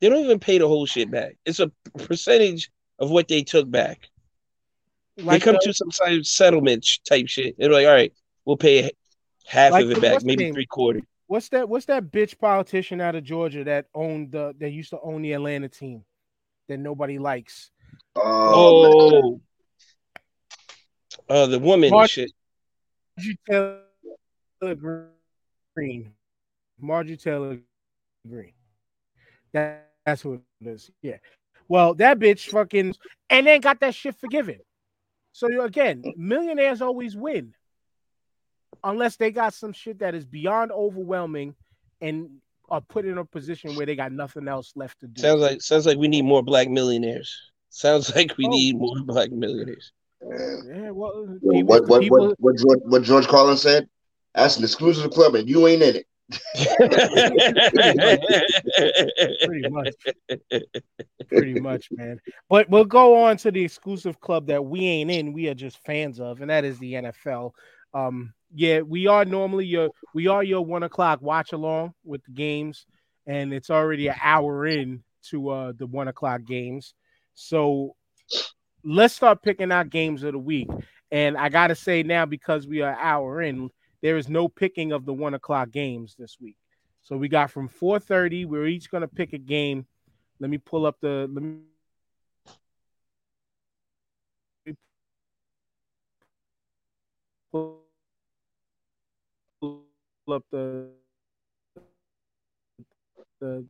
They 0.00 0.08
don't 0.08 0.24
even 0.24 0.40
pay 0.40 0.58
the 0.58 0.66
whole 0.68 0.86
shit 0.86 1.10
back. 1.10 1.36
It's 1.46 1.60
a 1.60 1.70
percentage 1.98 2.70
of 2.98 3.10
what 3.10 3.28
they 3.28 3.42
took 3.42 3.70
back. 3.70 4.08
like 5.18 5.40
they 5.40 5.44
come 5.44 5.54
the- 5.54 5.66
to 5.66 5.72
some 5.74 5.90
type 5.90 6.18
of 6.18 6.26
settlement 6.26 6.86
type 7.08 7.28
shit. 7.28 7.56
They're 7.58 7.70
like, 7.70 7.86
all 7.86 7.92
right, 7.92 8.12
we'll 8.44 8.56
pay 8.58 8.90
half 9.46 9.72
Like 9.72 9.84
of 9.84 9.92
it 9.92 10.00
back, 10.02 10.22
maybe 10.24 10.44
name? 10.44 10.54
three 10.54 10.66
quarters. 10.66 11.02
What's 11.28 11.48
that? 11.50 11.68
What's 11.68 11.86
that 11.86 12.10
bitch 12.12 12.38
politician 12.38 13.00
out 13.00 13.14
of 13.16 13.24
Georgia 13.24 13.64
that 13.64 13.86
owned 13.94 14.32
the 14.32 14.54
that 14.58 14.70
used 14.70 14.90
to 14.90 15.00
own 15.00 15.22
the 15.22 15.32
Atlanta 15.32 15.68
team 15.68 16.04
that 16.68 16.78
nobody 16.78 17.18
likes? 17.18 17.70
Oh. 18.14 19.40
Oh, 21.28 21.34
uh, 21.34 21.46
the 21.46 21.58
woman 21.58 21.90
Mar- 21.90 22.06
shit. 22.08 22.30
Margie 23.18 23.38
Taylor 23.48 24.78
Greene. 25.74 26.12
Margie 26.80 27.16
Taylor 27.16 27.58
Greene. 28.28 28.52
That, 29.52 29.90
that's 30.04 30.24
what 30.24 30.40
it 30.60 30.68
is. 30.68 30.90
Yeah. 31.02 31.16
Well, 31.68 31.94
that 31.94 32.18
bitch 32.18 32.48
fucking 32.48 32.94
and 33.30 33.46
then 33.46 33.60
got 33.60 33.80
that 33.80 33.94
shit 33.94 34.14
forgiven. 34.16 34.60
So 35.32 35.48
you- 35.48 35.62
again, 35.62 36.04
millionaires 36.16 36.80
always 36.82 37.16
win. 37.16 37.54
Unless 38.84 39.16
they 39.16 39.30
got 39.30 39.54
some 39.54 39.72
shit 39.72 39.98
that 40.00 40.14
is 40.14 40.24
beyond 40.24 40.72
overwhelming 40.72 41.54
and 42.00 42.30
are 42.68 42.80
put 42.80 43.04
in 43.04 43.18
a 43.18 43.24
position 43.24 43.76
where 43.76 43.86
they 43.86 43.94
got 43.96 44.12
nothing 44.12 44.48
else 44.48 44.72
left 44.74 45.00
to 45.00 45.06
do. 45.06 45.20
Sounds 45.22 45.40
like 45.40 45.62
sounds 45.62 45.86
like 45.86 45.98
we 45.98 46.08
need 46.08 46.24
more 46.24 46.42
black 46.42 46.68
millionaires. 46.68 47.52
Sounds 47.70 48.14
like 48.16 48.36
we 48.36 48.46
Oh. 48.46 48.50
need 48.50 48.76
more 48.76 48.98
black 49.04 49.30
millionaires. 49.30 49.92
Yeah. 50.20 50.56
yeah, 50.66 50.90
well, 50.90 51.26
people, 51.42 51.62
what 51.64 51.86
what, 51.88 52.00
people, 52.00 52.28
what 52.28 52.36
what 52.40 52.56
George 52.56 52.80
what 52.84 53.02
George 53.02 53.28
Carlin 53.28 53.56
said? 53.56 53.88
That's 54.34 54.56
an 54.56 54.64
exclusive 54.64 55.10
club, 55.12 55.34
and 55.34 55.48
you 55.48 55.66
ain't 55.66 55.82
in 55.82 55.96
it. 55.96 56.06
pretty 59.46 59.68
much. 59.68 59.94
pretty 61.28 61.60
much, 61.60 61.88
man. 61.92 62.20
But 62.48 62.68
we'll 62.68 62.84
go 62.84 63.24
on 63.24 63.36
to 63.38 63.50
the 63.50 63.64
exclusive 63.64 64.20
club 64.20 64.46
that 64.48 64.64
we 64.64 64.80
ain't 64.86 65.10
in. 65.10 65.32
We 65.32 65.48
are 65.48 65.54
just 65.54 65.78
fans 65.84 66.20
of, 66.20 66.40
and 66.40 66.50
that 66.50 66.64
is 66.64 66.78
the 66.78 66.94
NFL. 66.94 67.52
Um, 67.94 68.34
yeah, 68.54 68.80
we 68.80 69.06
are 69.06 69.24
normally 69.24 69.66
your 69.66 69.90
we 70.14 70.28
are 70.28 70.42
your 70.42 70.64
one 70.64 70.82
o'clock 70.82 71.20
watch 71.22 71.52
along 71.52 71.94
with 72.04 72.22
the 72.24 72.32
games, 72.32 72.86
and 73.26 73.52
it's 73.52 73.70
already 73.70 74.08
an 74.08 74.16
hour 74.22 74.66
in 74.66 75.02
to 75.30 75.50
uh 75.50 75.72
the 75.76 75.86
one 75.86 76.08
o'clock 76.08 76.42
games. 76.44 76.94
So 77.34 77.96
let's 78.84 79.14
start 79.14 79.42
picking 79.42 79.72
out 79.72 79.90
games 79.90 80.22
of 80.22 80.32
the 80.32 80.38
week. 80.38 80.68
And 81.10 81.36
I 81.36 81.48
gotta 81.48 81.74
say 81.74 82.02
now, 82.02 82.26
because 82.26 82.66
we 82.66 82.82
are 82.82 82.96
hour 82.98 83.42
in, 83.42 83.70
there 84.02 84.16
is 84.16 84.28
no 84.28 84.48
picking 84.48 84.92
of 84.92 85.04
the 85.04 85.12
one 85.12 85.34
o'clock 85.34 85.70
games 85.70 86.14
this 86.18 86.38
week. 86.40 86.56
So 87.02 87.16
we 87.16 87.28
got 87.28 87.50
from 87.50 87.68
4:30. 87.68 88.46
We're 88.46 88.66
each 88.66 88.90
gonna 88.90 89.08
pick 89.08 89.32
a 89.32 89.38
game. 89.38 89.86
Let 90.40 90.50
me 90.50 90.58
pull 90.58 90.86
up 90.86 90.98
the 91.00 91.28
let 91.32 91.42
me 91.42 91.60
pull 97.52 97.85
up 100.32 100.44
the 100.50 100.88
the 103.40 103.64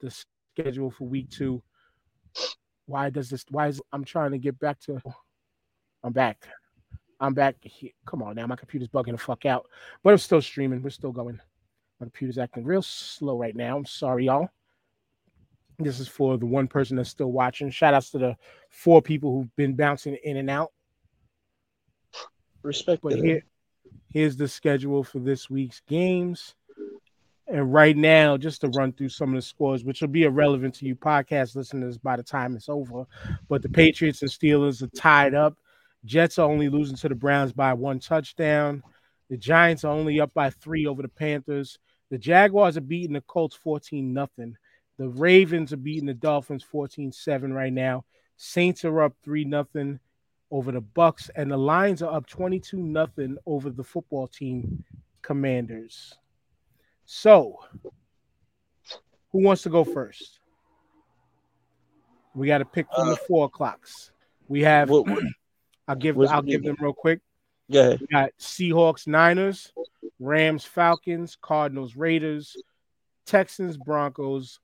the 0.00 0.24
schedule 0.56 0.90
for 0.90 1.04
week 1.04 1.30
two. 1.30 1.62
Why 2.86 3.10
does 3.10 3.30
this? 3.30 3.44
Why 3.50 3.68
is 3.68 3.80
I'm 3.92 4.04
trying 4.04 4.32
to 4.32 4.38
get 4.38 4.58
back 4.58 4.80
to? 4.80 5.00
I'm 6.02 6.12
back. 6.12 6.48
I'm 7.20 7.34
back. 7.34 7.56
Here. 7.62 7.92
Come 8.06 8.22
on 8.22 8.34
now, 8.34 8.46
my 8.46 8.56
computer's 8.56 8.88
bugging 8.88 9.12
the 9.12 9.18
fuck 9.18 9.46
out, 9.46 9.66
but 10.02 10.10
I'm 10.10 10.18
still 10.18 10.42
streaming. 10.42 10.82
We're 10.82 10.90
still 10.90 11.12
going. 11.12 11.40
My 12.00 12.06
computer's 12.06 12.38
acting 12.38 12.64
real 12.64 12.82
slow 12.82 13.38
right 13.38 13.54
now. 13.54 13.76
I'm 13.76 13.86
sorry, 13.86 14.26
y'all. 14.26 14.48
This 15.78 16.00
is 16.00 16.08
for 16.08 16.36
the 16.36 16.46
one 16.46 16.66
person 16.66 16.96
that's 16.96 17.10
still 17.10 17.30
watching. 17.30 17.70
Shout 17.70 17.94
outs 17.94 18.10
to 18.10 18.18
the 18.18 18.36
four 18.70 19.00
people 19.00 19.32
who've 19.32 19.56
been 19.56 19.74
bouncing 19.74 20.16
in 20.24 20.36
and 20.36 20.50
out. 20.50 20.72
Respect. 22.62 23.02
But 23.02 23.14
here, 23.14 23.42
here's 24.12 24.36
the 24.36 24.48
schedule 24.48 25.04
for 25.04 25.18
this 25.18 25.48
week's 25.48 25.80
games. 25.88 26.54
And 27.48 27.72
right 27.72 27.96
now, 27.96 28.36
just 28.36 28.60
to 28.62 28.68
run 28.68 28.92
through 28.92 29.10
some 29.10 29.30
of 29.30 29.34
the 29.34 29.42
scores, 29.42 29.84
which 29.84 30.00
will 30.00 30.08
be 30.08 30.22
irrelevant 30.22 30.74
to 30.76 30.86
you 30.86 30.94
podcast 30.94 31.54
listeners 31.56 31.98
by 31.98 32.16
the 32.16 32.22
time 32.22 32.56
it's 32.56 32.68
over. 32.68 33.04
But 33.48 33.62
the 33.62 33.68
Patriots 33.68 34.22
and 34.22 34.30
Steelers 34.30 34.82
are 34.82 34.96
tied 34.96 35.34
up. 35.34 35.56
Jets 36.04 36.38
are 36.38 36.48
only 36.48 36.68
losing 36.68 36.96
to 36.96 37.08
the 37.08 37.14
Browns 37.14 37.52
by 37.52 37.74
one 37.74 38.00
touchdown. 38.00 38.82
The 39.28 39.36
Giants 39.36 39.84
are 39.84 39.92
only 39.92 40.20
up 40.20 40.32
by 40.34 40.50
three 40.50 40.86
over 40.86 41.02
the 41.02 41.08
Panthers. 41.08 41.78
The 42.10 42.18
Jaguars 42.18 42.76
are 42.76 42.82
beating 42.82 43.14
the 43.14 43.20
Colts 43.22 43.56
14 43.56 44.12
nothing. 44.12 44.56
The 44.98 45.08
Ravens 45.08 45.72
are 45.72 45.78
beating 45.78 46.06
the 46.06 46.14
Dolphins 46.14 46.64
14-7 46.70 47.54
right 47.54 47.72
now. 47.72 48.04
Saints 48.36 48.84
are 48.84 49.02
up 49.02 49.14
3 49.24 49.44
nothing 49.44 50.00
over 50.52 50.70
the 50.70 50.82
Bucs 50.82 51.30
and 51.34 51.50
the 51.50 51.56
Lions 51.56 52.02
are 52.02 52.14
up 52.14 52.26
22 52.26 52.76
nothing 52.76 53.38
over 53.46 53.70
the 53.70 53.82
football 53.82 54.28
team 54.28 54.84
Commanders. 55.22 56.18
So, 57.06 57.58
who 59.30 59.42
wants 59.42 59.62
to 59.62 59.70
go 59.70 59.82
first? 59.82 60.38
We 62.34 62.46
got 62.46 62.58
to 62.58 62.64
pick 62.64 62.86
from 62.94 63.08
uh, 63.08 63.10
the 63.10 63.16
four 63.16 63.46
o'clocks. 63.46 64.12
We 64.48 64.60
have. 64.62 64.90
What, 64.90 65.08
what, 65.08 65.22
I'll 65.88 65.96
give. 65.96 66.20
I'll 66.20 66.42
give 66.42 66.62
them 66.62 66.76
real 66.80 66.92
quick. 66.92 67.20
Ahead. 67.72 68.00
We 68.00 68.06
got 68.08 68.30
Seahawks, 68.38 69.06
Niners, 69.06 69.72
Rams, 70.20 70.64
Falcons, 70.64 71.36
Cardinals, 71.40 71.96
Raiders, 71.96 72.56
Texans, 73.24 73.76
Broncos, 73.78 74.60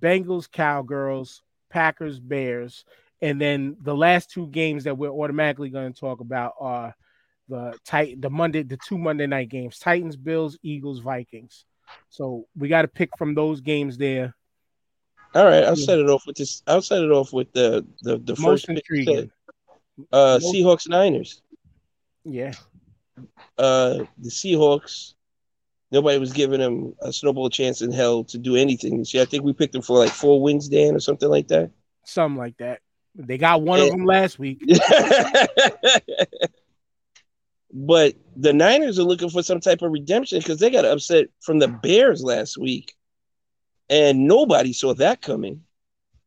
Bengals, 0.00 0.50
Cowgirls, 0.50 1.42
Packers, 1.70 2.20
Bears, 2.20 2.84
and 3.22 3.40
then 3.40 3.76
the 3.80 3.94
last 3.94 4.30
two 4.30 4.46
games 4.48 4.84
that 4.84 4.96
we're 4.96 5.10
automatically 5.10 5.70
going 5.70 5.92
to 5.92 5.98
talk 5.98 6.20
about 6.20 6.54
are 6.60 6.94
the 7.48 7.76
tight 7.84 8.20
the 8.20 8.30
Monday 8.30 8.62
the 8.62 8.78
two 8.86 8.98
Monday 8.98 9.26
night 9.26 9.48
games: 9.48 9.78
Titans, 9.78 10.16
Bills, 10.16 10.58
Eagles, 10.62 11.00
Vikings. 11.00 11.64
So 12.08 12.46
we 12.56 12.68
got 12.68 12.82
to 12.82 12.88
pick 12.88 13.10
from 13.18 13.34
those 13.34 13.60
games 13.60 13.98
there. 13.98 14.34
All 15.34 15.44
right, 15.44 15.64
I'll 15.64 15.76
set 15.76 15.98
it 15.98 16.08
off 16.08 16.26
with 16.26 16.36
this. 16.36 16.62
I'll 16.66 16.82
set 16.82 17.02
it 17.02 17.10
off 17.10 17.32
with 17.32 17.52
the 17.52 17.86
the, 18.02 18.18
the 18.18 18.40
most 18.40 18.68
intriguing. 18.68 19.30
Uh, 20.12 20.38
most... 20.40 20.54
Seahawks 20.54 20.88
Niners. 20.88 21.42
Yeah. 22.24 22.52
Uh, 23.58 24.04
the 24.18 24.30
Seahawks. 24.30 25.14
Nobody 25.90 26.18
was 26.18 26.32
giving 26.32 26.58
them 26.58 26.94
a 27.00 27.12
snowball 27.12 27.50
chance 27.50 27.80
in 27.80 27.92
hell 27.92 28.24
to 28.24 28.38
do 28.38 28.56
anything 28.56 29.04
See. 29.04 29.20
I 29.20 29.24
think 29.24 29.44
we 29.44 29.52
picked 29.52 29.72
them 29.72 29.82
for 29.82 29.96
like 29.96 30.10
four 30.10 30.40
wins, 30.42 30.68
Dan, 30.68 30.96
or 30.96 31.00
something 31.00 31.28
like 31.28 31.46
that. 31.48 31.70
Something 32.04 32.38
like 32.38 32.56
that. 32.56 32.80
They 33.14 33.38
got 33.38 33.62
one 33.62 33.80
and... 33.80 33.88
of 33.88 33.96
them 33.96 34.04
last 34.04 34.38
week. 34.38 34.62
but 37.72 38.14
the 38.36 38.52
Niners 38.52 38.98
are 38.98 39.04
looking 39.04 39.30
for 39.30 39.42
some 39.42 39.60
type 39.60 39.82
of 39.82 39.92
redemption 39.92 40.38
because 40.38 40.58
they 40.58 40.70
got 40.70 40.84
upset 40.84 41.26
from 41.40 41.58
the 41.58 41.68
Bears 41.68 42.22
last 42.22 42.58
week, 42.58 42.94
and 43.88 44.26
nobody 44.26 44.72
saw 44.72 44.94
that 44.94 45.22
coming 45.22 45.62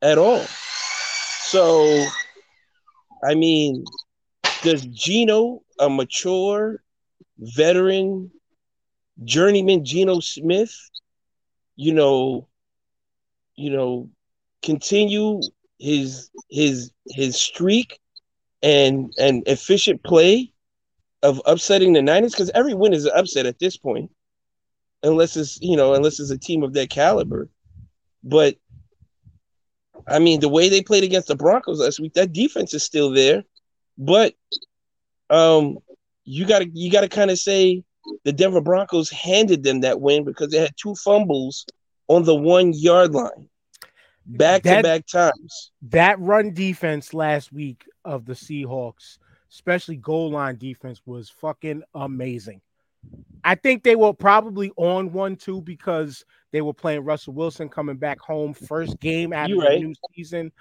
at 0.02 0.18
all. 0.18 0.46
So, 1.46 2.06
I 3.24 3.36
mean, 3.36 3.86
does 4.64 4.86
Geno, 4.86 5.64
a 5.80 5.90
mature 5.90 6.84
veteran, 7.38 8.32
journeyman 9.24 9.86
Geno 9.86 10.20
Smith, 10.20 10.76
you 11.76 11.94
know, 11.94 12.48
you 13.56 13.70
know, 13.70 14.10
continue 14.62 15.42
his 15.80 16.30
his 16.50 16.92
his 17.08 17.36
streak 17.36 18.00
and 18.62 19.14
and 19.18 19.44
efficient 19.48 20.04
play 20.04 20.52
of 21.24 21.42
upsetting 21.46 21.94
the 21.94 22.02
Niners 22.02 22.32
because 22.32 22.52
every 22.52 22.74
win 22.74 22.94
is 22.94 23.06
an 23.06 23.12
upset 23.16 23.46
at 23.46 23.60
this 23.60 23.78
point, 23.78 24.12
unless 25.04 25.38
it's 25.38 25.60
you 25.62 25.78
know 25.78 25.94
unless 25.94 26.20
it's 26.20 26.32
a 26.32 26.38
team 26.38 26.64
of 26.64 26.74
that 26.74 26.90
caliber. 26.90 27.50
But 28.24 28.56
I 30.08 30.20
mean, 30.20 30.40
the 30.40 30.50
way 30.50 30.70
they 30.70 30.82
played 30.82 31.04
against 31.04 31.28
the 31.28 31.36
Broncos 31.36 31.80
last 31.80 32.00
week, 32.00 32.14
that 32.14 32.34
defense 32.34 32.74
is 32.74 32.84
still 32.84 33.12
there, 33.12 33.44
but 33.98 34.34
um, 35.30 35.78
you 36.24 36.46
got 36.46 36.60
to 36.60 36.70
you 36.74 36.92
got 36.92 37.02
to 37.02 37.10
kind 37.10 37.32
of 37.32 37.38
say 37.38 37.84
the 38.24 38.32
Denver 38.32 38.62
Broncos 38.62 39.10
handed 39.10 39.64
them 39.64 39.82
that 39.82 40.00
win 40.00 40.24
because 40.24 40.50
they 40.50 40.60
had 40.60 40.74
two 40.78 40.96
fumbles 40.96 41.66
on 42.08 42.24
the 42.24 42.36
one 42.36 42.74
yard 42.74 43.14
line 43.14 43.50
back 44.28 44.64
to 44.64 44.82
back 44.84 45.06
times. 45.08 45.72
That 45.84 46.20
run 46.20 46.54
defense 46.54 47.14
last 47.14 47.52
week 47.52 47.86
of 48.06 48.26
the 48.26 48.34
Seahawks, 48.34 49.18
especially 49.52 49.96
goal 49.98 50.32
line 50.32 50.58
defense, 50.58 51.02
was 51.06 51.30
fucking 51.30 51.84
amazing. 51.96 52.62
I 53.44 53.56
think 53.56 53.84
they 53.84 53.96
were 53.96 54.14
probably 54.14 54.72
on 54.76 55.14
one 55.14 55.36
too 55.36 55.62
because 55.62 56.26
they 56.52 56.62
were 56.62 56.74
playing 56.74 57.06
Russell 57.06 57.34
Wilson 57.34 57.70
coming 57.70 57.96
back 57.96 58.20
home 58.20 58.54
first 58.54 59.00
game 59.00 59.32
after 59.32 59.56
the 59.56 59.80
new 59.80 59.94
season. 60.16 60.52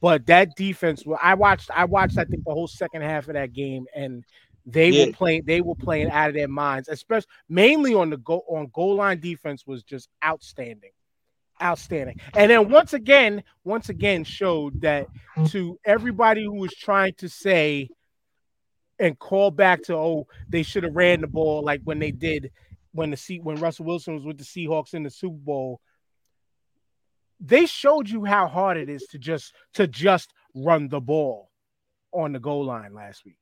But 0.00 0.26
that 0.26 0.56
defense, 0.56 1.06
well, 1.06 1.20
I 1.22 1.34
watched, 1.34 1.70
I 1.72 1.84
watched, 1.84 2.18
I 2.18 2.24
think 2.24 2.44
the 2.44 2.52
whole 2.52 2.66
second 2.66 3.02
half 3.02 3.28
of 3.28 3.34
that 3.34 3.52
game, 3.52 3.86
and 3.94 4.24
they 4.66 4.88
yeah. 4.88 5.06
were 5.06 5.12
playing, 5.12 5.42
they 5.46 5.60
were 5.60 5.76
playing 5.76 6.10
out 6.10 6.28
of 6.28 6.34
their 6.34 6.48
minds, 6.48 6.88
especially 6.88 7.28
mainly 7.48 7.94
on 7.94 8.10
the 8.10 8.16
goal 8.16 8.44
on 8.48 8.68
goal 8.74 8.96
line 8.96 9.20
defense 9.20 9.64
was 9.64 9.84
just 9.84 10.08
outstanding 10.24 10.90
outstanding. 11.62 12.20
And 12.34 12.50
then 12.50 12.70
once 12.70 12.92
again, 12.92 13.42
once 13.64 13.88
again 13.88 14.24
showed 14.24 14.80
that 14.82 15.06
to 15.48 15.78
everybody 15.84 16.44
who 16.44 16.54
was 16.54 16.74
trying 16.74 17.14
to 17.18 17.28
say 17.28 17.88
and 18.98 19.18
call 19.18 19.50
back 19.50 19.82
to 19.82 19.96
oh 19.96 20.26
they 20.48 20.62
should 20.62 20.84
have 20.84 20.94
ran 20.94 21.20
the 21.20 21.26
ball 21.26 21.62
like 21.62 21.80
when 21.84 21.98
they 21.98 22.10
did 22.12 22.50
when 22.92 23.10
the 23.10 23.16
seat 23.16 23.42
when 23.42 23.56
Russell 23.56 23.86
Wilson 23.86 24.14
was 24.14 24.24
with 24.24 24.38
the 24.38 24.44
Seahawks 24.44 24.94
in 24.94 25.02
the 25.02 25.10
Super 25.10 25.38
Bowl. 25.38 25.80
They 27.40 27.66
showed 27.66 28.08
you 28.08 28.24
how 28.24 28.46
hard 28.46 28.76
it 28.76 28.88
is 28.88 29.02
to 29.10 29.18
just 29.18 29.54
to 29.74 29.86
just 29.86 30.32
run 30.54 30.88
the 30.88 31.00
ball 31.00 31.50
on 32.12 32.32
the 32.32 32.38
goal 32.38 32.64
line 32.66 32.94
last 32.94 33.24
week. 33.24 33.38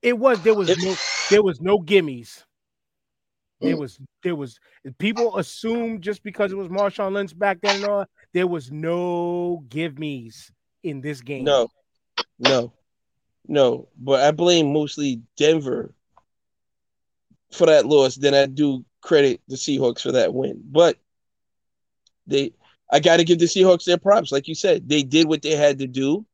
It 0.00 0.16
was 0.16 0.40
there 0.42 0.54
was 0.54 0.68
no 0.82 0.94
there 1.30 1.42
was 1.42 1.60
no 1.60 1.78
gimmies. 1.80 2.44
There 3.60 3.74
mm. 3.74 3.80
was 3.80 3.98
there 4.22 4.36
was 4.36 4.58
people 4.98 5.36
assumed 5.38 6.02
just 6.02 6.22
because 6.22 6.52
it 6.52 6.56
was 6.56 6.68
Marshawn 6.68 7.12
Lynch 7.12 7.36
back 7.36 7.60
then 7.60 7.76
and 7.76 7.84
all, 7.84 8.06
there 8.32 8.46
was 8.46 8.70
no 8.70 9.64
give 9.68 9.98
me's 9.98 10.52
in 10.82 11.00
this 11.00 11.20
game. 11.20 11.44
No, 11.44 11.68
no, 12.38 12.72
no. 13.46 13.88
But 13.98 14.22
I 14.22 14.30
blame 14.30 14.72
mostly 14.72 15.22
Denver 15.36 15.92
for 17.52 17.66
that 17.66 17.86
loss. 17.86 18.14
Then 18.14 18.34
I 18.34 18.46
do 18.46 18.84
credit 19.00 19.40
the 19.48 19.56
Seahawks 19.56 20.02
for 20.02 20.12
that 20.12 20.32
win. 20.32 20.62
But 20.64 20.96
they 22.26 22.52
I 22.90 23.00
gotta 23.00 23.24
give 23.24 23.40
the 23.40 23.46
Seahawks 23.46 23.84
their 23.84 23.98
props. 23.98 24.30
Like 24.30 24.46
you 24.46 24.54
said, 24.54 24.88
they 24.88 25.02
did 25.02 25.26
what 25.26 25.42
they 25.42 25.56
had 25.56 25.78
to 25.80 25.88
do 25.88 26.24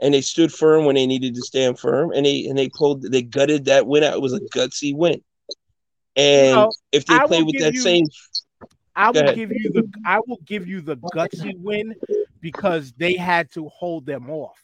and 0.00 0.14
they 0.14 0.20
stood 0.20 0.52
firm 0.52 0.84
when 0.84 0.94
they 0.94 1.06
needed 1.06 1.34
to 1.34 1.42
stand 1.42 1.78
firm 1.78 2.10
and 2.12 2.24
they 2.26 2.46
and 2.46 2.58
they 2.58 2.68
pulled 2.68 3.02
they 3.02 3.22
gutted 3.22 3.66
that 3.66 3.86
win 3.86 4.02
out. 4.02 4.14
It 4.14 4.22
was 4.22 4.32
a 4.32 4.40
gutsy 4.40 4.96
win. 4.96 5.22
And 6.16 6.70
if 6.92 7.06
they 7.06 7.18
play 7.26 7.42
with 7.42 7.58
that 7.58 7.74
you, 7.74 7.80
same 7.80 8.06
I 8.96 9.10
will 9.10 9.34
give 9.34 9.50
you 9.52 9.70
the 9.72 9.92
I 10.06 10.20
will 10.26 10.40
give 10.44 10.68
you 10.68 10.80
the 10.80 10.96
gutsy 10.96 11.58
win 11.58 11.94
because 12.40 12.92
they 12.92 13.14
had 13.14 13.50
to 13.52 13.68
hold 13.68 14.06
them 14.06 14.30
off. 14.30 14.60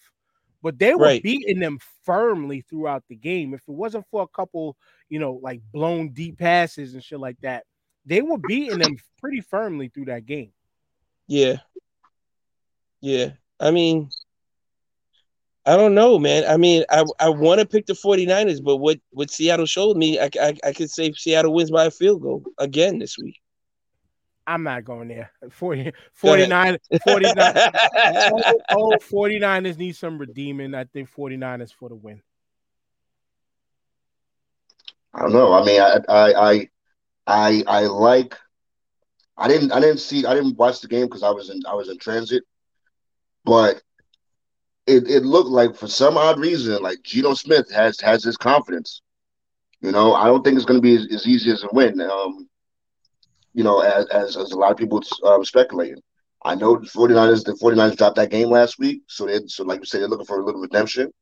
But 0.63 0.79
they 0.79 0.95
were 0.95 1.05
right. 1.05 1.23
beating 1.23 1.59
them 1.59 1.79
firmly 2.05 2.61
throughout 2.69 3.05
the 3.09 3.17
game. 3.17 3.55
If 3.55 3.63
it 3.63 3.73
wasn't 3.73 4.07
for 4.11 4.23
a 4.23 4.29
couple, 4.29 4.77
you 5.09 5.19
know, 5.19 5.41
like 5.43 5.63
blown 5.73 6.11
deep 6.11 6.39
passes 6.39 6.95
and 6.95 7.03
shit 7.03 7.19
like 7.19 7.41
that, 7.41 7.65
they 8.05 8.21
were 8.21 8.39
beating 8.39 8.79
them 8.79 8.97
pretty 9.19 9.41
firmly 9.41 9.89
through 9.89 10.07
that 10.07 10.27
game. 10.27 10.53
Yeah. 11.27 11.57
Yeah. 13.01 13.31
I 13.59 13.71
mean, 13.71 14.11
I 15.67 15.77
don't 15.77 15.95
know, 15.95 16.19
man. 16.19 16.45
I 16.49 16.57
mean, 16.57 16.85
I 16.91 17.05
I 17.19 17.29
want 17.29 17.61
to 17.61 17.67
pick 17.67 17.87
the 17.87 17.93
49ers, 17.93 18.63
but 18.63 18.77
what 18.77 18.99
what 19.11 19.31
Seattle 19.31 19.67
showed 19.67 19.97
me, 19.97 20.19
I, 20.19 20.31
I 20.41 20.57
I 20.65 20.73
could 20.73 20.91
say 20.91 21.13
Seattle 21.13 21.53
wins 21.53 21.71
by 21.71 21.85
a 21.85 21.91
field 21.91 22.23
goal 22.23 22.45
again 22.59 22.99
this 22.99 23.19
week. 23.19 23.41
I'm 24.47 24.63
not 24.63 24.85
going 24.85 25.09
there. 25.09 25.31
40, 25.51 25.93
49, 26.15 26.79
49 27.05 27.37
oh, 27.47 28.61
oh, 28.71 28.99
49ers 28.99 29.77
need 29.77 29.95
some 29.95 30.19
redeeming. 30.19 30.75
I 30.75 30.85
think 30.85 31.11
49ers 31.11 31.73
for 31.73 31.89
the 31.89 31.95
win. 31.95 32.23
I 35.13 35.23
don't 35.23 35.33
know. 35.33 35.53
I 35.53 35.65
mean, 35.65 35.81
I 35.81 35.99
I 36.09 36.51
I 36.51 36.69
I, 37.27 37.65
I 37.67 37.81
like. 37.87 38.37
I 39.37 39.49
didn't 39.49 39.73
I 39.73 39.81
didn't 39.81 39.99
see 39.99 40.27
I 40.27 40.35
didn't 40.35 40.59
watch 40.59 40.81
the 40.81 40.89
game 40.89 41.07
because 41.07 41.23
I 41.23 41.31
was 41.31 41.49
in 41.51 41.61
I 41.67 41.75
was 41.75 41.89
in 41.89 41.99
transit, 41.99 42.45
but 43.45 43.83
it, 44.87 45.09
it 45.09 45.23
looked 45.25 45.51
like 45.51 45.77
for 45.77 45.89
some 45.89 46.17
odd 46.17 46.39
reason 46.39 46.83
like 46.83 47.03
Geno 47.03 47.35
Smith 47.35 47.71
has 47.71 48.01
has 48.01 48.25
his 48.25 48.37
confidence. 48.37 49.03
You 49.81 49.93
know, 49.93 50.15
I 50.15 50.27
don't 50.27 50.45
think 50.45 50.57
it's 50.57 50.67
going 50.67 50.79
to 50.79 50.83
be 50.83 50.97
as, 50.97 51.07
as, 51.15 51.27
easy 51.27 51.51
as 51.51 51.65
a 51.65 51.69
win. 51.73 52.01
Um, 52.03 52.49
you 53.55 53.65
know, 53.65 53.81
as, 53.81 54.07
as, 54.07 54.37
as 54.37 54.53
a 54.53 54.59
lot 54.59 54.71
of 54.71 54.77
people 54.77 55.03
um, 55.25 55.45
speculating. 55.45 56.03
I 56.43 56.55
know 56.55 56.77
the 56.77 56.87
49ers, 56.87 57.45
the 57.45 57.53
49ers 57.53 57.97
dropped 57.97 58.17
that 58.17 58.31
game 58.31 58.51
last 58.51 58.79
week. 58.79 59.03
So 59.09 59.27
they 59.27 59.41
so 59.47 59.65
like 59.65 59.81
you 59.81 59.87
said, 59.87 60.01
they're 60.01 60.09
looking 60.09 60.27
for 60.27 60.41
a 60.41 60.45
little 60.45 60.61
redemption. 60.61 61.13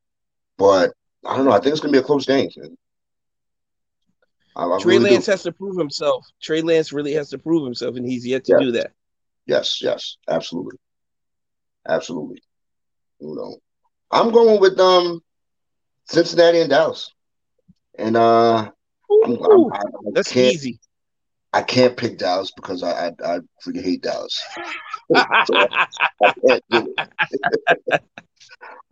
But 0.56 0.92
I 1.24 1.36
don't 1.36 1.44
know. 1.44 1.52
I 1.52 1.60
think 1.60 1.72
it's 1.72 1.80
gonna 1.80 1.92
be 1.92 1.98
a 1.98 2.02
close 2.02 2.26
game. 2.26 2.48
I, 4.56 4.64
I 4.64 4.78
Trey 4.80 4.98
really 4.98 5.10
Lance 5.10 5.26
do. 5.26 5.30
has 5.32 5.42
to 5.44 5.52
prove 5.52 5.76
himself. 5.76 6.26
Trey 6.42 6.62
Lance 6.62 6.92
really 6.92 7.12
has 7.12 7.30
to 7.30 7.38
prove 7.38 7.64
himself, 7.64 7.96
and 7.96 8.06
he's 8.06 8.26
yet 8.26 8.44
to 8.44 8.52
yes. 8.52 8.60
do 8.60 8.72
that. 8.72 8.92
Yes, 9.46 9.80
yes, 9.80 10.16
absolutely. 10.28 10.78
Absolutely. 11.88 12.42
You 13.20 13.34
know. 13.34 13.58
I'm 14.10 14.30
going 14.30 14.60
with 14.60 14.78
um 14.78 15.20
Cincinnati 16.06 16.60
and 16.60 16.70
Dallas. 16.70 17.12
And 17.98 18.16
uh 18.16 18.70
I'm, 19.24 19.44
I'm, 19.44 19.72
I, 19.72 19.82
that's 20.12 20.36
easy. 20.36 20.78
I 21.52 21.62
can't 21.62 21.96
pick 21.96 22.18
Dallas 22.18 22.52
because 22.54 22.82
I 22.82 23.08
I, 23.08 23.12
I 23.24 23.38
freaking 23.64 23.84
hate 23.84 24.02
Dallas. 24.02 24.42
I 25.14 25.24
can't 26.46 26.64
do 26.70 26.94
it. 26.96 28.02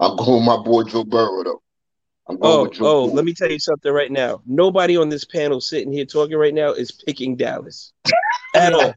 I'm 0.01 0.17
going 0.17 0.35
with 0.35 0.45
my 0.45 0.57
boy 0.63 0.85
Joe 0.85 1.05
Burrow 1.05 1.45
though. 1.45 1.63
I'm 2.29 2.39
going 2.39 2.53
oh, 2.53 2.63
with 2.65 2.73
Joe 2.73 2.87
oh, 2.87 3.07
Burrow. 3.07 3.15
let 3.15 3.25
me 3.25 3.35
tell 3.35 3.51
you 3.51 3.59
something 3.59 3.93
right 3.93 4.11
now. 4.11 4.43
Nobody 4.47 4.97
on 4.97 5.09
this 5.09 5.25
panel 5.25 5.61
sitting 5.61 5.93
here 5.93 6.05
talking 6.05 6.37
right 6.37 6.55
now 6.55 6.73
is 6.73 6.93
picking 6.93 7.37
Dallas 7.37 7.93
at 8.55 8.73
all. 8.73 8.95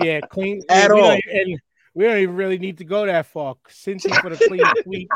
Yeah, 0.00 0.20
clean 0.20 0.62
at 0.68 0.90
all. 0.90 1.18
And 1.32 1.58
we 1.94 2.04
don't 2.04 2.18
even 2.18 2.36
really 2.36 2.58
need 2.58 2.78
to 2.78 2.84
go 2.84 3.06
that 3.06 3.26
far. 3.26 3.56
Cincy 3.68 4.14
for 4.20 4.30
the 4.30 4.36
clean 4.36 4.64
sweep. 4.82 5.10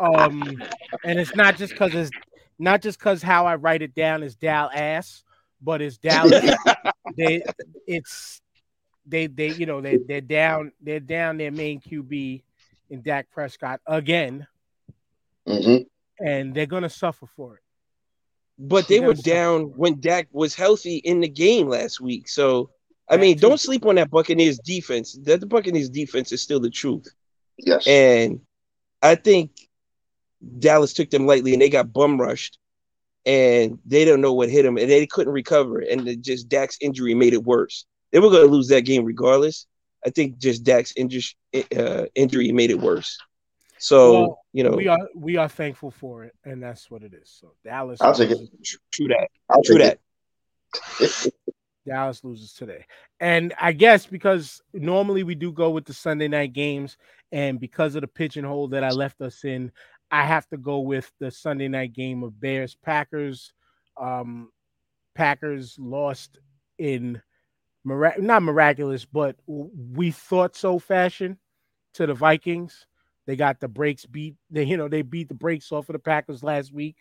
Um, 0.00 0.62
and 1.04 1.18
it's 1.18 1.34
not 1.34 1.56
just 1.56 1.72
because 1.72 1.94
it's 1.94 2.10
not 2.58 2.82
just 2.82 2.98
because 2.98 3.22
how 3.22 3.46
I 3.46 3.56
write 3.56 3.82
it 3.82 3.94
down 3.94 4.22
is 4.22 4.36
Dal 4.36 4.70
ass 4.72 5.24
but 5.62 5.82
it's 5.82 5.98
Dallas. 5.98 6.54
they 7.16 7.42
it's 7.86 8.40
they 9.06 9.26
they 9.26 9.48
you 9.48 9.66
know 9.66 9.80
they 9.80 9.98
they're 9.98 10.20
down 10.20 10.72
they're 10.80 11.00
down 11.00 11.36
their 11.36 11.50
main 11.50 11.80
QB 11.80 12.42
in 12.90 13.02
Dak 13.02 13.30
Prescott 13.30 13.80
again, 13.86 14.46
mm-hmm. 15.46 16.24
and 16.24 16.54
they're 16.54 16.66
gonna 16.66 16.90
suffer 16.90 17.26
for 17.26 17.56
it. 17.56 17.62
But 18.58 18.88
they 18.88 19.00
were 19.00 19.14
down 19.14 19.72
when 19.76 20.00
Dak 20.00 20.28
was 20.32 20.54
healthy 20.54 20.96
in 20.96 21.20
the 21.20 21.28
game 21.28 21.68
last 21.68 22.00
week. 22.00 22.28
So 22.28 22.70
I 23.10 23.16
mean, 23.16 23.38
don't 23.38 23.58
sleep 23.58 23.84
on 23.86 23.96
that 23.96 24.10
Buccaneers 24.10 24.58
defense. 24.58 25.18
That 25.22 25.40
the 25.40 25.46
Buccaneers 25.46 25.90
defense 25.90 26.32
is 26.32 26.42
still 26.42 26.60
the 26.60 26.70
truth. 26.70 27.08
Yes, 27.58 27.86
and 27.86 28.40
I 29.02 29.16
think 29.16 29.50
Dallas 30.58 30.92
took 30.92 31.10
them 31.10 31.26
lightly, 31.26 31.52
and 31.52 31.60
they 31.60 31.68
got 31.68 31.92
bum 31.92 32.20
rushed 32.20 32.58
and 33.26 33.78
they 33.84 34.04
don't 34.04 34.20
know 34.20 34.32
what 34.32 34.50
hit 34.50 34.62
them, 34.62 34.78
and 34.78 34.90
they 34.90 35.06
couldn't 35.06 35.32
recover. 35.32 35.80
And 35.80 36.22
just 36.22 36.48
Dak's 36.48 36.78
injury 36.80 37.14
made 37.14 37.32
it 37.32 37.44
worse. 37.44 37.84
They 38.12 38.18
were 38.18 38.30
going 38.30 38.46
to 38.46 38.50
lose 38.50 38.68
that 38.68 38.82
game 38.82 39.04
regardless. 39.04 39.66
I 40.04 40.10
think 40.10 40.38
just 40.38 40.64
Dak's 40.64 40.92
injury 40.96 41.24
uh, 41.76 42.06
injury 42.14 42.52
made 42.52 42.70
it 42.70 42.80
worse. 42.80 43.18
So 43.78 44.12
well, 44.12 44.38
you 44.52 44.64
know, 44.64 44.70
we 44.70 44.88
are 44.88 45.08
we 45.14 45.36
are 45.36 45.48
thankful 45.48 45.90
for 45.90 46.24
it, 46.24 46.34
and 46.44 46.62
that's 46.62 46.90
what 46.90 47.02
it 47.02 47.12
is. 47.14 47.30
So 47.40 47.52
Dallas, 47.64 48.00
I'll 48.00 48.14
take 48.14 48.30
it. 48.30 48.38
True 48.92 49.08
that. 49.08 49.28
I'll 49.48 49.62
true 49.62 49.78
that. 49.78 49.98
Dallas 51.90 52.24
loses 52.24 52.52
today, 52.54 52.84
and 53.18 53.52
I 53.60 53.72
guess 53.72 54.06
because 54.06 54.62
normally 54.72 55.24
we 55.24 55.34
do 55.34 55.52
go 55.52 55.70
with 55.70 55.84
the 55.84 55.94
Sunday 55.94 56.28
night 56.28 56.52
games, 56.52 56.96
and 57.32 57.58
because 57.58 57.94
of 57.96 58.02
the 58.02 58.08
pigeonhole 58.08 58.68
that 58.68 58.84
I 58.84 58.90
left 58.90 59.20
us 59.20 59.44
in, 59.44 59.72
I 60.10 60.24
have 60.24 60.48
to 60.48 60.56
go 60.56 60.80
with 60.80 61.10
the 61.20 61.30
Sunday 61.30 61.68
night 61.68 61.92
game 61.92 62.22
of 62.22 62.40
Bears 62.40 62.76
Packers. 62.76 63.52
Um, 64.00 64.50
Packers 65.14 65.76
lost 65.78 66.38
in 66.78 67.20
mirac- 67.84 68.20
not 68.20 68.42
miraculous, 68.42 69.04
but 69.04 69.36
we 69.46 70.10
thought 70.10 70.56
so 70.56 70.78
fashion 70.78 71.38
to 71.94 72.06
the 72.06 72.14
Vikings. 72.14 72.86
They 73.26 73.36
got 73.36 73.60
the 73.60 73.68
breaks 73.68 74.06
beat. 74.06 74.36
They, 74.50 74.64
you 74.64 74.76
know, 74.76 74.88
they 74.88 75.02
beat 75.02 75.28
the 75.28 75.34
breaks 75.34 75.70
off 75.72 75.88
of 75.88 75.94
the 75.94 75.98
Packers 75.98 76.42
last 76.42 76.72
week. 76.72 76.96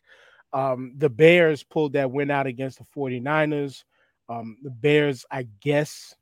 Um, 0.53 0.93
the 0.97 1.09
Bears 1.09 1.63
pulled 1.63 1.93
that 1.93 2.11
win 2.11 2.31
out 2.31 2.47
against 2.47 2.79
the 2.79 2.85
49ers. 2.95 3.83
Um, 4.29 4.57
the 4.61 4.69
Bears, 4.69 5.25
I 5.31 5.47
guess, 5.59 6.15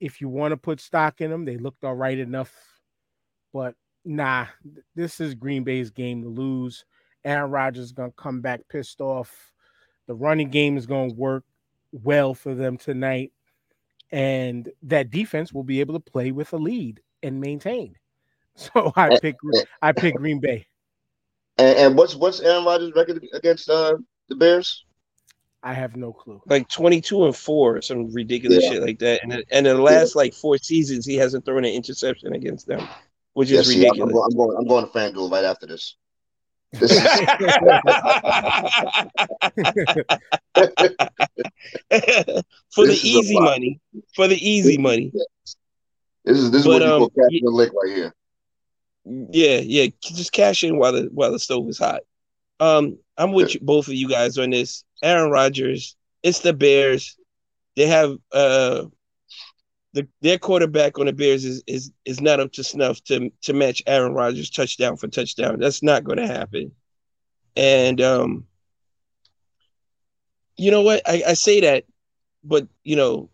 if 0.00 0.20
you 0.20 0.28
want 0.28 0.52
to 0.52 0.56
put 0.56 0.80
stock 0.80 1.20
in 1.20 1.30
them, 1.30 1.44
they 1.44 1.56
looked 1.56 1.84
all 1.84 1.94
right 1.94 2.18
enough. 2.18 2.52
But 3.52 3.74
nah, 4.04 4.46
this 4.94 5.20
is 5.20 5.34
Green 5.34 5.62
Bay's 5.64 5.90
game 5.90 6.22
to 6.22 6.28
lose. 6.28 6.84
Aaron 7.24 7.50
Rodgers 7.50 7.84
is 7.84 7.92
going 7.92 8.10
to 8.10 8.16
come 8.16 8.40
back 8.40 8.60
pissed 8.68 9.00
off. 9.00 9.52
The 10.06 10.14
running 10.14 10.50
game 10.50 10.76
is 10.76 10.86
going 10.86 11.10
to 11.10 11.16
work 11.16 11.44
well 11.92 12.34
for 12.34 12.54
them 12.54 12.76
tonight. 12.76 13.32
And 14.10 14.70
that 14.82 15.10
defense 15.10 15.52
will 15.52 15.64
be 15.64 15.80
able 15.80 15.94
to 15.94 16.00
play 16.00 16.32
with 16.32 16.52
a 16.52 16.56
lead 16.56 17.00
and 17.22 17.40
maintain. 17.40 17.94
So 18.74 18.92
I 18.96 19.16
pick 19.20 19.36
I 19.82 19.92
pick 19.92 20.16
Green 20.16 20.40
Bay. 20.40 20.66
And, 21.58 21.78
and 21.78 21.96
what's 21.96 22.16
what's 22.16 22.40
Aaron 22.40 22.64
Rodgers' 22.64 22.92
record 22.96 23.24
against 23.32 23.70
uh, 23.70 23.96
the 24.28 24.34
Bears? 24.34 24.84
I 25.62 25.74
have 25.74 25.96
no 25.96 26.12
clue. 26.12 26.40
Like 26.46 26.68
22 26.68 27.26
and 27.26 27.36
4, 27.36 27.82
some 27.82 28.12
ridiculous 28.12 28.62
yeah. 28.62 28.70
shit 28.70 28.82
like 28.82 28.98
that. 29.00 29.22
And 29.22 29.32
and 29.32 29.66
in 29.66 29.76
the 29.76 29.82
last 29.82 30.14
yeah. 30.14 30.20
like 30.20 30.34
four 30.34 30.56
seasons, 30.58 31.04
he 31.04 31.16
hasn't 31.16 31.44
thrown 31.44 31.64
an 31.64 31.72
interception 31.72 32.32
against 32.32 32.66
them 32.66 32.86
which 33.38 33.50
is 33.52 33.68
ridiculous. 33.68 34.00
I'm, 34.00 34.10
going, 34.10 34.24
I'm, 34.24 34.36
going, 34.36 34.56
I'm 34.58 34.66
going 34.66 34.84
to 34.84 34.90
FanDuel 34.90 35.30
right 35.30 35.44
after 35.44 35.68
this. 35.68 35.94
this 36.72 36.90
is... 36.90 36.98
for 42.74 42.84
this 42.84 43.00
the 43.00 43.08
easy 43.08 43.38
money. 43.38 43.80
For 44.16 44.26
the 44.26 44.36
easy 44.36 44.76
money. 44.76 45.12
This 46.24 46.36
is 46.36 46.50
this 46.50 46.62
is 46.62 46.66
but, 46.66 46.66
what 46.66 46.82
you 46.82 46.92
um, 46.92 46.98
call 46.98 47.10
cash 47.10 47.28
yeah, 47.30 47.40
the 47.44 47.50
lick 47.50 47.72
right 47.80 47.96
here. 47.96 48.12
Yeah, 49.04 49.58
yeah. 49.58 49.86
Just 50.02 50.32
cash 50.32 50.64
in 50.64 50.76
while 50.76 50.92
the 50.92 51.08
while 51.12 51.30
the 51.30 51.38
stove 51.38 51.68
is 51.68 51.78
hot. 51.78 52.00
Um, 52.58 52.98
I'm 53.16 53.32
with 53.32 53.54
you, 53.54 53.60
both 53.62 53.86
of 53.86 53.94
you 53.94 54.08
guys 54.08 54.36
on 54.36 54.50
this. 54.50 54.82
Aaron 55.02 55.30
Rodgers, 55.30 55.96
it's 56.22 56.40
the 56.40 56.52
Bears. 56.52 57.16
They 57.76 57.86
have 57.86 58.16
uh 58.32 58.86
the, 59.94 60.06
their 60.20 60.38
quarterback 60.38 60.98
on 60.98 61.06
the 61.06 61.12
Bears 61.12 61.44
is 61.44 61.62
is 61.66 61.90
is 62.04 62.20
not 62.20 62.40
up 62.40 62.52
to 62.52 62.64
snuff 62.64 63.02
to 63.04 63.30
to 63.42 63.52
match 63.52 63.82
Aaron 63.86 64.12
Rodgers 64.12 64.50
touchdown 64.50 64.96
for 64.96 65.08
touchdown. 65.08 65.58
That's 65.58 65.82
not 65.82 66.04
going 66.04 66.18
to 66.18 66.26
happen. 66.26 66.72
And 67.56 68.00
um, 68.00 68.46
you 70.56 70.70
know 70.70 70.82
what? 70.82 71.02
I, 71.06 71.22
I 71.28 71.34
say 71.34 71.60
that, 71.62 71.84
but 72.44 72.68
you 72.84 72.96
know, 72.96 73.30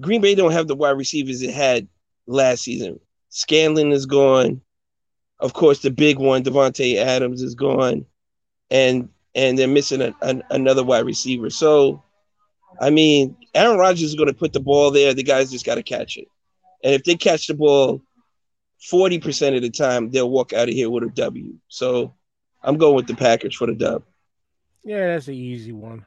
Green 0.00 0.20
Bay 0.20 0.34
don't 0.34 0.52
have 0.52 0.66
the 0.66 0.74
wide 0.74 0.90
receivers 0.90 1.42
it 1.42 1.54
had 1.54 1.86
last 2.26 2.62
season. 2.62 2.98
Scantling 3.28 3.92
is 3.92 4.06
gone. 4.06 4.60
Of 5.38 5.54
course, 5.54 5.80
the 5.80 5.90
big 5.90 6.18
one, 6.18 6.42
Davante 6.42 6.96
Adams, 6.96 7.42
is 7.42 7.54
gone, 7.54 8.06
and 8.70 9.08
and 9.34 9.58
they're 9.58 9.68
missing 9.68 10.02
a, 10.02 10.14
a, 10.22 10.40
another 10.50 10.84
wide 10.84 11.06
receiver. 11.06 11.50
So 11.50 12.02
I 12.80 12.90
mean, 12.90 13.36
Aaron 13.54 13.78
Rodgers 13.78 14.02
is 14.02 14.14
going 14.14 14.28
to 14.28 14.34
put 14.34 14.52
the 14.52 14.60
ball 14.60 14.90
there. 14.90 15.14
The 15.14 15.22
guys 15.22 15.50
just 15.50 15.66
got 15.66 15.76
to 15.76 15.82
catch 15.82 16.16
it. 16.16 16.28
And 16.82 16.94
if 16.94 17.04
they 17.04 17.14
catch 17.14 17.46
the 17.46 17.54
ball 17.54 18.02
40% 18.90 19.56
of 19.56 19.62
the 19.62 19.70
time, 19.70 20.10
they'll 20.10 20.30
walk 20.30 20.52
out 20.52 20.68
of 20.68 20.74
here 20.74 20.90
with 20.90 21.04
a 21.04 21.10
W. 21.10 21.54
So 21.68 22.14
I'm 22.62 22.78
going 22.78 22.96
with 22.96 23.06
the 23.06 23.14
Packers 23.14 23.54
for 23.54 23.66
the 23.66 23.74
dub. 23.74 24.04
Yeah, 24.84 25.06
that's 25.08 25.28
an 25.28 25.34
easy 25.34 25.72
one. 25.72 26.04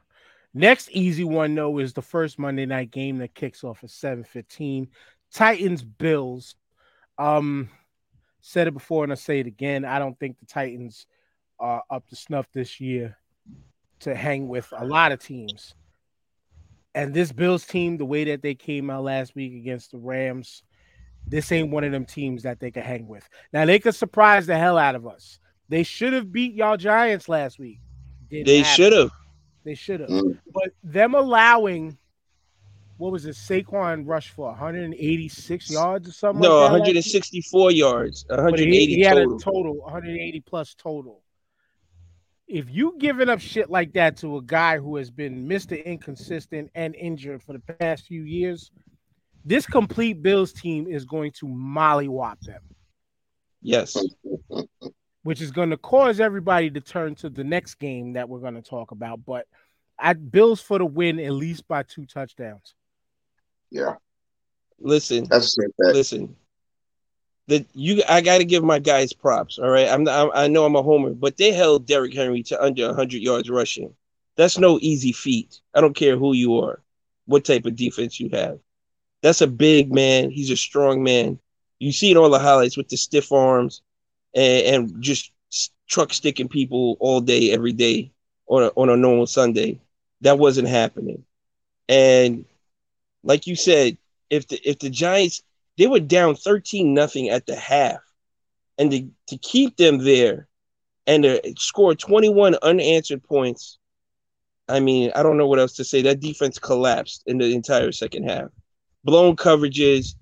Next 0.52 0.90
easy 0.90 1.24
one, 1.24 1.54
though, 1.54 1.78
is 1.78 1.92
the 1.92 2.02
first 2.02 2.38
Monday 2.38 2.66
night 2.66 2.90
game 2.90 3.18
that 3.18 3.34
kicks 3.34 3.64
off 3.64 3.84
at 3.84 3.90
7:15. 3.90 4.88
Titans 5.32 5.82
Bills. 5.82 6.56
Um, 7.18 7.70
said 8.40 8.68
it 8.68 8.74
before 8.74 9.02
and 9.02 9.12
I 9.12 9.16
say 9.16 9.40
it 9.40 9.46
again. 9.46 9.84
I 9.84 9.98
don't 9.98 10.18
think 10.18 10.38
the 10.38 10.46
Titans 10.46 11.06
are 11.58 11.82
up 11.90 12.06
to 12.08 12.16
snuff 12.16 12.46
this 12.52 12.80
year 12.80 13.16
to 14.00 14.14
hang 14.14 14.48
with 14.48 14.72
a 14.76 14.84
lot 14.84 15.12
of 15.12 15.20
teams. 15.20 15.74
And 16.94 17.12
this 17.12 17.32
Bills 17.32 17.66
team, 17.66 17.98
the 17.98 18.04
way 18.04 18.24
that 18.24 18.42
they 18.42 18.54
came 18.54 18.90
out 18.90 19.04
last 19.04 19.34
week 19.34 19.54
against 19.54 19.90
the 19.90 19.98
Rams, 19.98 20.62
this 21.26 21.52
ain't 21.52 21.70
one 21.70 21.84
of 21.84 21.92
them 21.92 22.04
teams 22.04 22.42
that 22.44 22.60
they 22.60 22.70
could 22.70 22.84
hang 22.84 23.06
with. 23.06 23.28
Now 23.52 23.66
they 23.66 23.78
could 23.78 23.94
surprise 23.94 24.46
the 24.46 24.56
hell 24.56 24.78
out 24.78 24.94
of 24.94 25.06
us. 25.06 25.38
They 25.68 25.82
should 25.82 26.12
have 26.12 26.32
beat 26.32 26.54
y'all 26.54 26.76
Giants 26.76 27.28
last 27.28 27.58
week. 27.58 27.80
Didn't 28.30 28.46
they 28.46 28.62
should 28.62 28.92
have. 28.92 29.10
They 29.64 29.74
should 29.74 30.00
have. 30.00 30.08
Mm. 30.08 30.38
But 30.52 30.70
them 30.82 31.14
allowing 31.14 31.98
what 32.98 33.12
was 33.12 33.26
it? 33.26 33.34
Saquon 33.34 34.04
rushed 34.06 34.30
for 34.30 34.46
186 34.48 35.70
yards 35.70 36.08
or 36.08 36.12
something. 36.12 36.40
No, 36.40 36.60
like 36.60 36.70
164 36.72 37.72
yards. 37.72 38.24
180 38.28 38.70
he, 38.70 38.96
he 38.96 39.02
total. 39.02 39.18
had 39.18 39.28
a 39.28 39.38
total 39.38 39.74
180 39.82 40.40
plus 40.40 40.74
total. 40.74 41.22
If 42.48 42.70
you 42.70 42.94
giving 42.98 43.28
up 43.28 43.40
shit 43.40 43.70
like 43.70 43.92
that 43.94 44.16
to 44.18 44.36
a 44.36 44.42
guy 44.42 44.78
who 44.78 44.96
has 44.96 45.10
been 45.10 45.48
Mr. 45.48 45.82
Inconsistent 45.84 46.70
and 46.74 46.94
injured 46.94 47.42
for 47.42 47.52
the 47.52 47.58
past 47.58 48.06
few 48.06 48.22
years, 48.22 48.70
this 49.44 49.66
complete 49.66 50.22
Bills 50.22 50.52
team 50.52 50.86
is 50.86 51.04
going 51.04 51.32
to 51.32 51.46
mollywop 51.46 52.40
them. 52.40 52.62
Yes. 53.62 53.96
Which 55.22 55.40
is 55.40 55.50
going 55.50 55.70
to 55.70 55.76
cause 55.76 56.20
everybody 56.20 56.70
to 56.70 56.80
turn 56.80 57.16
to 57.16 57.30
the 57.30 57.44
next 57.44 57.76
game 57.76 58.12
that 58.12 58.28
we're 58.28 58.38
going 58.38 58.54
to 58.54 58.62
talk 58.62 58.92
about. 58.92 59.24
But 59.24 59.46
I 59.98 60.12
Bills 60.12 60.60
for 60.60 60.78
the 60.78 60.86
win 60.86 61.18
at 61.18 61.32
least 61.32 61.66
by 61.66 61.82
two 61.82 62.06
touchdowns. 62.06 62.74
Yeah. 63.70 63.94
Listen. 64.78 65.26
Listen 65.78 66.36
that 67.48 67.66
you 67.74 68.02
I 68.08 68.20
got 68.20 68.38
to 68.38 68.44
give 68.44 68.64
my 68.64 68.78
guys 68.78 69.12
props. 69.12 69.58
All 69.58 69.70
right, 69.70 69.88
I'm, 69.88 70.08
I 70.08 70.48
know 70.48 70.64
I'm 70.64 70.76
a 70.76 70.82
homer, 70.82 71.10
but 71.10 71.36
they 71.36 71.52
held 71.52 71.86
Derrick 71.86 72.14
Henry 72.14 72.42
to 72.44 72.62
under 72.62 72.86
100 72.86 73.22
yards 73.22 73.48
rushing. 73.50 73.94
That's 74.36 74.58
no 74.58 74.78
easy 74.80 75.12
feat. 75.12 75.60
I 75.74 75.80
don't 75.80 75.96
care 75.96 76.16
who 76.16 76.34
you 76.34 76.58
are, 76.60 76.82
what 77.26 77.44
type 77.44 77.64
of 77.64 77.76
defense 77.76 78.20
you 78.20 78.28
have. 78.32 78.58
That's 79.22 79.40
a 79.40 79.46
big 79.46 79.92
man. 79.92 80.30
He's 80.30 80.50
a 80.50 80.56
strong 80.56 81.02
man. 81.02 81.38
You 81.78 81.92
see 81.92 82.10
it 82.10 82.16
all 82.16 82.30
the 82.30 82.38
highlights 82.38 82.76
with 82.76 82.88
the 82.88 82.96
stiff 82.96 83.32
arms 83.32 83.82
and, 84.34 84.66
and 84.66 85.02
just 85.02 85.32
truck 85.88 86.12
sticking 86.12 86.48
people 86.48 86.96
all 87.00 87.20
day, 87.20 87.52
every 87.52 87.72
day 87.72 88.10
on 88.46 88.64
a, 88.64 88.66
on 88.76 88.88
a 88.88 88.96
normal 88.96 89.26
Sunday. 89.26 89.80
That 90.22 90.38
wasn't 90.38 90.68
happening. 90.68 91.24
And 91.88 92.44
like 93.22 93.46
you 93.46 93.56
said, 93.56 93.96
if 94.30 94.48
the 94.48 94.58
if 94.68 94.78
the 94.78 94.90
Giants 94.90 95.42
they 95.78 95.86
were 95.86 96.00
down 96.00 96.34
13 96.34 96.94
nothing 96.94 97.28
at 97.28 97.46
the 97.46 97.56
half. 97.56 98.00
And 98.78 98.90
to, 98.90 99.08
to 99.28 99.38
keep 99.38 99.76
them 99.76 99.98
there 99.98 100.48
and 101.06 101.22
to 101.22 101.54
score 101.56 101.94
21 101.94 102.56
unanswered 102.62 103.22
points, 103.22 103.78
I 104.68 104.80
mean, 104.80 105.12
I 105.14 105.22
don't 105.22 105.36
know 105.36 105.46
what 105.46 105.58
else 105.58 105.74
to 105.74 105.84
say. 105.84 106.02
That 106.02 106.20
defense 106.20 106.58
collapsed 106.58 107.22
in 107.26 107.38
the 107.38 107.54
entire 107.54 107.92
second 107.92 108.28
half. 108.28 108.48
Blown 109.04 109.36
coverages. 109.36 110.14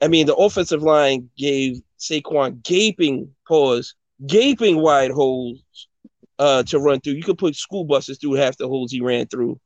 I 0.00 0.08
mean, 0.08 0.26
the 0.26 0.36
offensive 0.36 0.82
line 0.82 1.28
gave 1.36 1.80
Saquon 1.98 2.62
gaping 2.62 3.34
pause, 3.46 3.94
gaping 4.26 4.78
wide 4.78 5.10
holes 5.10 5.62
uh, 6.38 6.62
to 6.64 6.78
run 6.78 7.00
through. 7.00 7.14
You 7.14 7.22
could 7.22 7.38
put 7.38 7.56
school 7.56 7.84
buses 7.84 8.18
through 8.18 8.34
half 8.34 8.56
the 8.56 8.68
holes 8.68 8.92
he 8.92 9.00
ran 9.00 9.26
through 9.26 9.60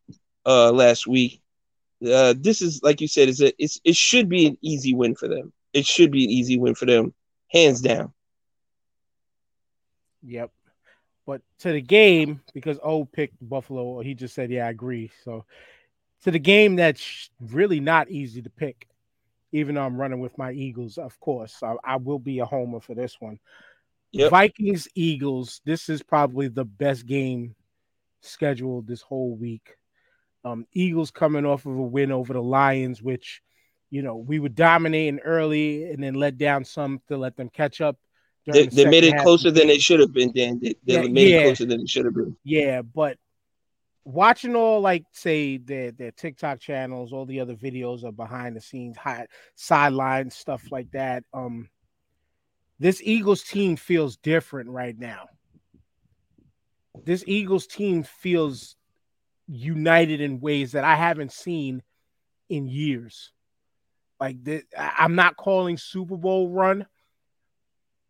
uh, 0.47 0.73
last 0.73 1.07
week 1.07 1.41
uh, 2.05 2.35
this 2.37 2.63
is 2.63 2.81
like 2.83 3.01
you 3.01 3.09
said, 3.09 3.29
is 3.29 3.41
it? 3.41 3.55
It's, 3.59 3.81
it 3.85 3.97
should 3.97 4.29
be 4.29 4.47
an 4.47 4.59
easy 4.61 4.95
win 4.95 5.15
for 5.15 5.29
them. 5.29 5.53
It 5.73 5.87
should 5.87 6.11
be 6.11 6.25
an 6.25 6.31
easy 6.31 6.59
win 6.59 6.75
for 6.75 6.87
them, 6.87 7.15
hands 7.49 7.81
down. 7.81 8.13
Yep. 10.23 10.51
But 11.27 11.43
to 11.61 11.73
the 11.73 11.81
game, 11.81 12.41
because 12.53 12.79
O 12.83 13.05
picked 13.05 13.37
Buffalo, 13.41 14.01
he 14.01 14.15
just 14.15 14.35
said, 14.35 14.51
"Yeah, 14.51 14.67
I 14.67 14.71
agree." 14.71 15.11
So 15.25 15.45
to 16.25 16.31
the 16.31 16.39
game 16.39 16.77
that's 16.77 17.31
really 17.41 17.81
not 17.81 18.11
easy 18.11 18.43
to 18.43 18.51
pick, 18.51 18.89
even 19.53 19.75
though 19.75 19.85
I'm 19.85 20.01
running 20.01 20.21
with 20.21 20.37
my 20.39 20.53
Eagles, 20.53 20.99
of 20.99 21.19
course. 21.21 21.63
I, 21.63 21.75
I 21.85 21.97
will 21.97 22.19
be 22.19 22.41
a 22.41 22.45
homer 22.45 22.81
for 22.81 22.95
this 22.95 23.21
one. 23.21 23.39
Yep. 24.13 24.31
Vikings 24.31 24.89
Eagles. 24.95 25.61
This 25.65 25.89
is 25.89 26.03
probably 26.03 26.49
the 26.49 26.65
best 26.65 27.07
game 27.07 27.55
scheduled 28.21 28.87
this 28.87 29.03
whole 29.03 29.35
week. 29.35 29.77
Um, 30.45 30.67
Eagles 30.73 31.11
coming 31.11 31.47
off 31.47 31.67
of 31.67 31.77
a 31.77 31.83
win 31.83 32.13
over 32.13 32.33
the 32.33 32.43
Lions, 32.43 33.03
which 33.03 33.43
you 33.91 34.03
know 34.03 34.17
we 34.17 34.39
were 34.39 34.49
dominating 34.49 35.21
early 35.21 35.91
and 35.91 36.03
then 36.03 36.15
let 36.15 36.39
down 36.39 36.65
some 36.65 37.01
to 37.09 37.17
let 37.17 37.37
them 37.37 37.49
catch 37.49 37.81
up. 37.81 37.97
They, 38.47 38.67
the 38.67 38.77
they 38.77 38.91
made 38.91 39.05
it 39.05 39.23
closer 39.23 39.51
than 39.51 39.71
it 39.71 39.81
should 39.81 40.01
have 40.01 40.13
been. 40.13 40.33
Dan, 40.33 40.61
they, 40.61 40.75
they 40.85 41.03
yeah, 41.03 41.09
made 41.09 41.29
yeah. 41.29 41.39
it 41.39 41.43
closer 41.45 41.65
than 41.65 41.81
it 41.81 41.89
should 41.89 42.05
have 42.05 42.15
been. 42.15 42.37
Yeah, 42.45 42.83
but 42.83 43.17
watching 44.05 44.55
all 44.55 44.81
like 44.81 45.05
say 45.13 45.57
their 45.57 45.91
their 45.91 46.11
TikTok 46.11 46.61
channels, 46.61 47.13
all 47.13 47.27
the 47.27 47.41
other 47.41 47.55
videos 47.55 48.05
of 48.05 48.17
behind 48.17 48.57
the 48.57 48.61
scenes, 48.61 48.97
high 48.97 49.27
sidelines, 49.55 50.35
stuff 50.35 50.71
like 50.71 50.91
that. 50.93 51.25
Um, 51.33 51.69
this 52.79 53.01
Eagles 53.03 53.43
team 53.43 53.77
feels 53.77 54.17
different 54.17 54.71
right 54.71 54.99
now. 54.99 55.29
This 57.05 57.25
Eagles 57.27 57.67
team 57.67 58.03
feels 58.03 58.77
united 59.49 60.21
in 60.21 60.41
ways 60.41 60.73
that 60.73 60.85
I 60.85 60.95
haven't 60.95 61.33
seen 61.33 61.83
in 62.49 62.67
years. 62.69 63.33
Like 64.21 64.43
this, 64.43 64.63
I'm 64.79 65.15
not 65.15 65.37
calling 65.37 65.77
Super 65.77 66.17
Bowl 66.17 66.49
run, 66.49 66.87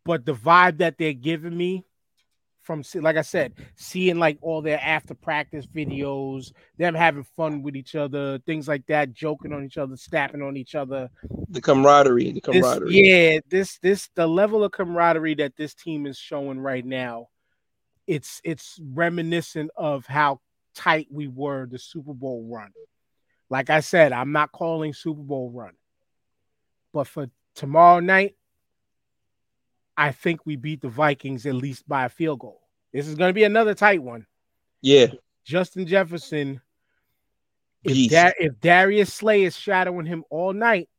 but 0.05 0.25
the 0.25 0.33
vibe 0.33 0.77
that 0.77 0.97
they're 0.97 1.13
giving 1.13 1.55
me 1.55 1.85
from 2.65 2.83
like 2.95 3.15
I 3.15 3.21
said, 3.21 3.53
seeing 3.75 4.17
like 4.17 4.39
all 4.41 4.61
their 4.61 4.79
after 4.81 5.13
practice 5.13 5.67
videos, 5.67 6.51
them 6.77 6.95
having 6.95 7.23
fun 7.23 7.61
with 7.61 7.75
each 7.75 7.95
other, 7.95 8.39
things 8.39 8.67
like 8.67 8.85
that, 8.87 9.13
joking 9.13 9.53
on 9.53 9.63
each 9.63 9.77
other, 9.77 9.95
snapping 9.95 10.41
on 10.41 10.57
each 10.57 10.73
other. 10.73 11.09
The 11.49 11.61
camaraderie, 11.61 12.31
the 12.31 12.41
camaraderie. 12.41 12.91
This, 12.91 12.95
yeah, 12.95 13.39
this 13.47 13.77
this 13.79 14.09
the 14.15 14.27
level 14.27 14.63
of 14.63 14.71
camaraderie 14.71 15.35
that 15.35 15.55
this 15.55 15.75
team 15.75 16.05
is 16.07 16.17
showing 16.17 16.59
right 16.59 16.85
now. 16.85 17.27
It's 18.07 18.41
it's 18.43 18.79
reminiscent 18.83 19.69
of 19.75 20.07
how 20.07 20.41
tight 20.75 21.07
we 21.09 21.27
were 21.27 21.65
the 21.65 21.79
Super 21.79 22.13
Bowl 22.13 22.47
run. 22.51 22.71
Like 23.49 23.69
I 23.69 23.79
said, 23.79 24.11
I'm 24.11 24.31
not 24.31 24.51
calling 24.51 24.93
Super 24.93 25.21
Bowl 25.21 25.51
run. 25.51 25.73
But 26.93 27.07
for 27.07 27.29
tomorrow 27.55 27.99
night, 27.99 28.35
I 29.97 30.11
think 30.11 30.45
we 30.45 30.55
beat 30.55 30.81
the 30.81 30.89
Vikings 30.89 31.45
at 31.45 31.55
least 31.55 31.87
by 31.87 32.05
a 32.05 32.09
field 32.09 32.39
goal. 32.39 32.61
This 32.93 33.07
is 33.07 33.15
going 33.15 33.29
to 33.29 33.33
be 33.33 33.43
another 33.43 33.73
tight 33.73 34.01
one. 34.01 34.25
Yeah. 34.81 35.07
Justin 35.43 35.85
Jefferson. 35.85 36.61
If, 37.83 38.09
da- 38.09 38.33
if 38.39 38.59
Darius 38.59 39.13
Slay 39.13 39.43
is 39.43 39.55
shadowing 39.55 40.05
him 40.05 40.23
all 40.29 40.53
night, 40.53 40.89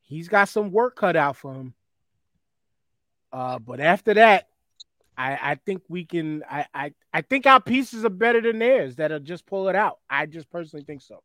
he's 0.00 0.28
got 0.28 0.48
some 0.48 0.70
work 0.70 0.96
cut 0.96 1.16
out 1.16 1.36
for 1.36 1.52
him. 1.52 1.74
Uh, 3.30 3.58
but 3.58 3.78
after 3.78 4.14
that, 4.14 4.48
I, 5.18 5.50
I 5.50 5.54
think 5.56 5.82
we 5.88 6.04
can. 6.04 6.44
I, 6.48 6.66
I 6.72 6.92
I 7.12 7.22
think 7.22 7.44
our 7.44 7.60
pieces 7.60 8.04
are 8.04 8.10
better 8.10 8.40
than 8.40 8.60
theirs 8.60 8.96
that'll 8.96 9.18
just 9.18 9.44
pull 9.46 9.68
it 9.68 9.74
out. 9.74 9.98
I 10.08 10.26
just 10.26 10.48
personally 10.48 10.84
think 10.84 11.02
so. 11.02 11.22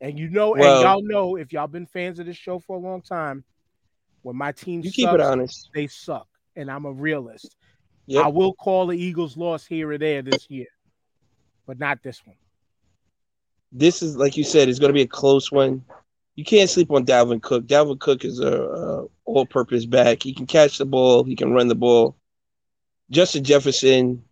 And 0.00 0.18
you 0.18 0.28
know, 0.28 0.50
well, 0.50 0.74
and 0.76 0.82
y'all 0.82 1.02
know 1.02 1.36
if 1.36 1.52
y'all 1.52 1.68
been 1.68 1.86
fans 1.86 2.18
of 2.18 2.26
this 2.26 2.36
show 2.36 2.58
for 2.58 2.76
a 2.76 2.80
long 2.80 3.02
time, 3.02 3.44
when 4.22 4.34
my 4.34 4.50
team 4.50 4.80
you 4.80 4.90
sucks, 4.90 4.96
keep 4.96 5.08
it 5.08 5.20
honest, 5.20 5.70
they 5.72 5.86
suck, 5.86 6.26
and 6.56 6.68
I'm 6.68 6.84
a 6.86 6.92
realist. 6.92 7.54
Yep. 8.06 8.24
I 8.24 8.28
will 8.28 8.52
call 8.54 8.88
the 8.88 8.96
Eagles' 8.96 9.36
loss 9.36 9.64
here 9.64 9.90
or 9.90 9.98
there 9.98 10.22
this 10.22 10.50
year, 10.50 10.66
but 11.68 11.78
not 11.78 12.02
this 12.02 12.26
one. 12.26 12.36
This 13.70 14.02
is 14.02 14.16
like 14.16 14.36
you 14.36 14.42
said, 14.42 14.68
it's 14.68 14.80
going 14.80 14.88
to 14.88 14.94
be 14.94 15.02
a 15.02 15.06
close 15.06 15.52
one. 15.52 15.84
You 16.34 16.44
can't 16.44 16.68
sleep 16.68 16.90
on 16.90 17.06
Dalvin 17.06 17.40
Cook. 17.40 17.66
Dalvin 17.66 18.00
Cook 18.00 18.24
is 18.24 18.40
a, 18.40 18.62
a 18.62 19.06
all-purpose 19.24 19.86
back. 19.86 20.22
He 20.22 20.34
can 20.34 20.46
catch 20.46 20.78
the 20.78 20.86
ball. 20.86 21.22
He 21.22 21.36
can 21.36 21.52
run 21.52 21.68
the 21.68 21.76
ball. 21.76 22.16
Justin 23.10 23.44
Jefferson, 23.44 24.22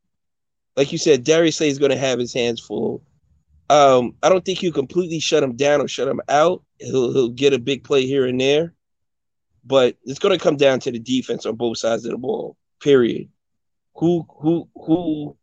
like 0.76 0.92
you 0.92 0.98
said, 0.98 1.24
Darius 1.24 1.56
Slay 1.56 1.68
is 1.68 1.78
going 1.78 1.90
to 1.90 1.98
have 1.98 2.18
his 2.18 2.32
hands 2.32 2.60
full. 2.60 3.02
Um, 3.70 4.14
I 4.22 4.28
don't 4.28 4.44
think 4.44 4.62
you 4.62 4.72
completely 4.72 5.20
shut 5.20 5.42
him 5.42 5.56
down 5.56 5.80
or 5.80 5.88
shut 5.88 6.09
him 6.09 6.20
out. 6.28 6.62
He'll 6.78 7.12
he'll 7.12 7.28
get 7.28 7.52
a 7.52 7.59
big 7.59 7.84
play 7.84 8.06
here 8.06 8.26
and 8.26 8.40
there, 8.40 8.72
but 9.64 9.96
it's 10.05 10.20
going 10.20 10.36
to 10.36 10.42
come 10.42 10.56
down 10.56 10.80
to 10.80 10.92
the 10.92 10.98
defense 10.98 11.44
on 11.44 11.56
both 11.56 11.78
sides 11.78 12.05
of 12.05 12.12
the 12.12 12.18
ball. 12.18 12.56
Period. 12.80 13.28
Who 13.96 14.26
who 14.40 14.68
who 14.74 15.36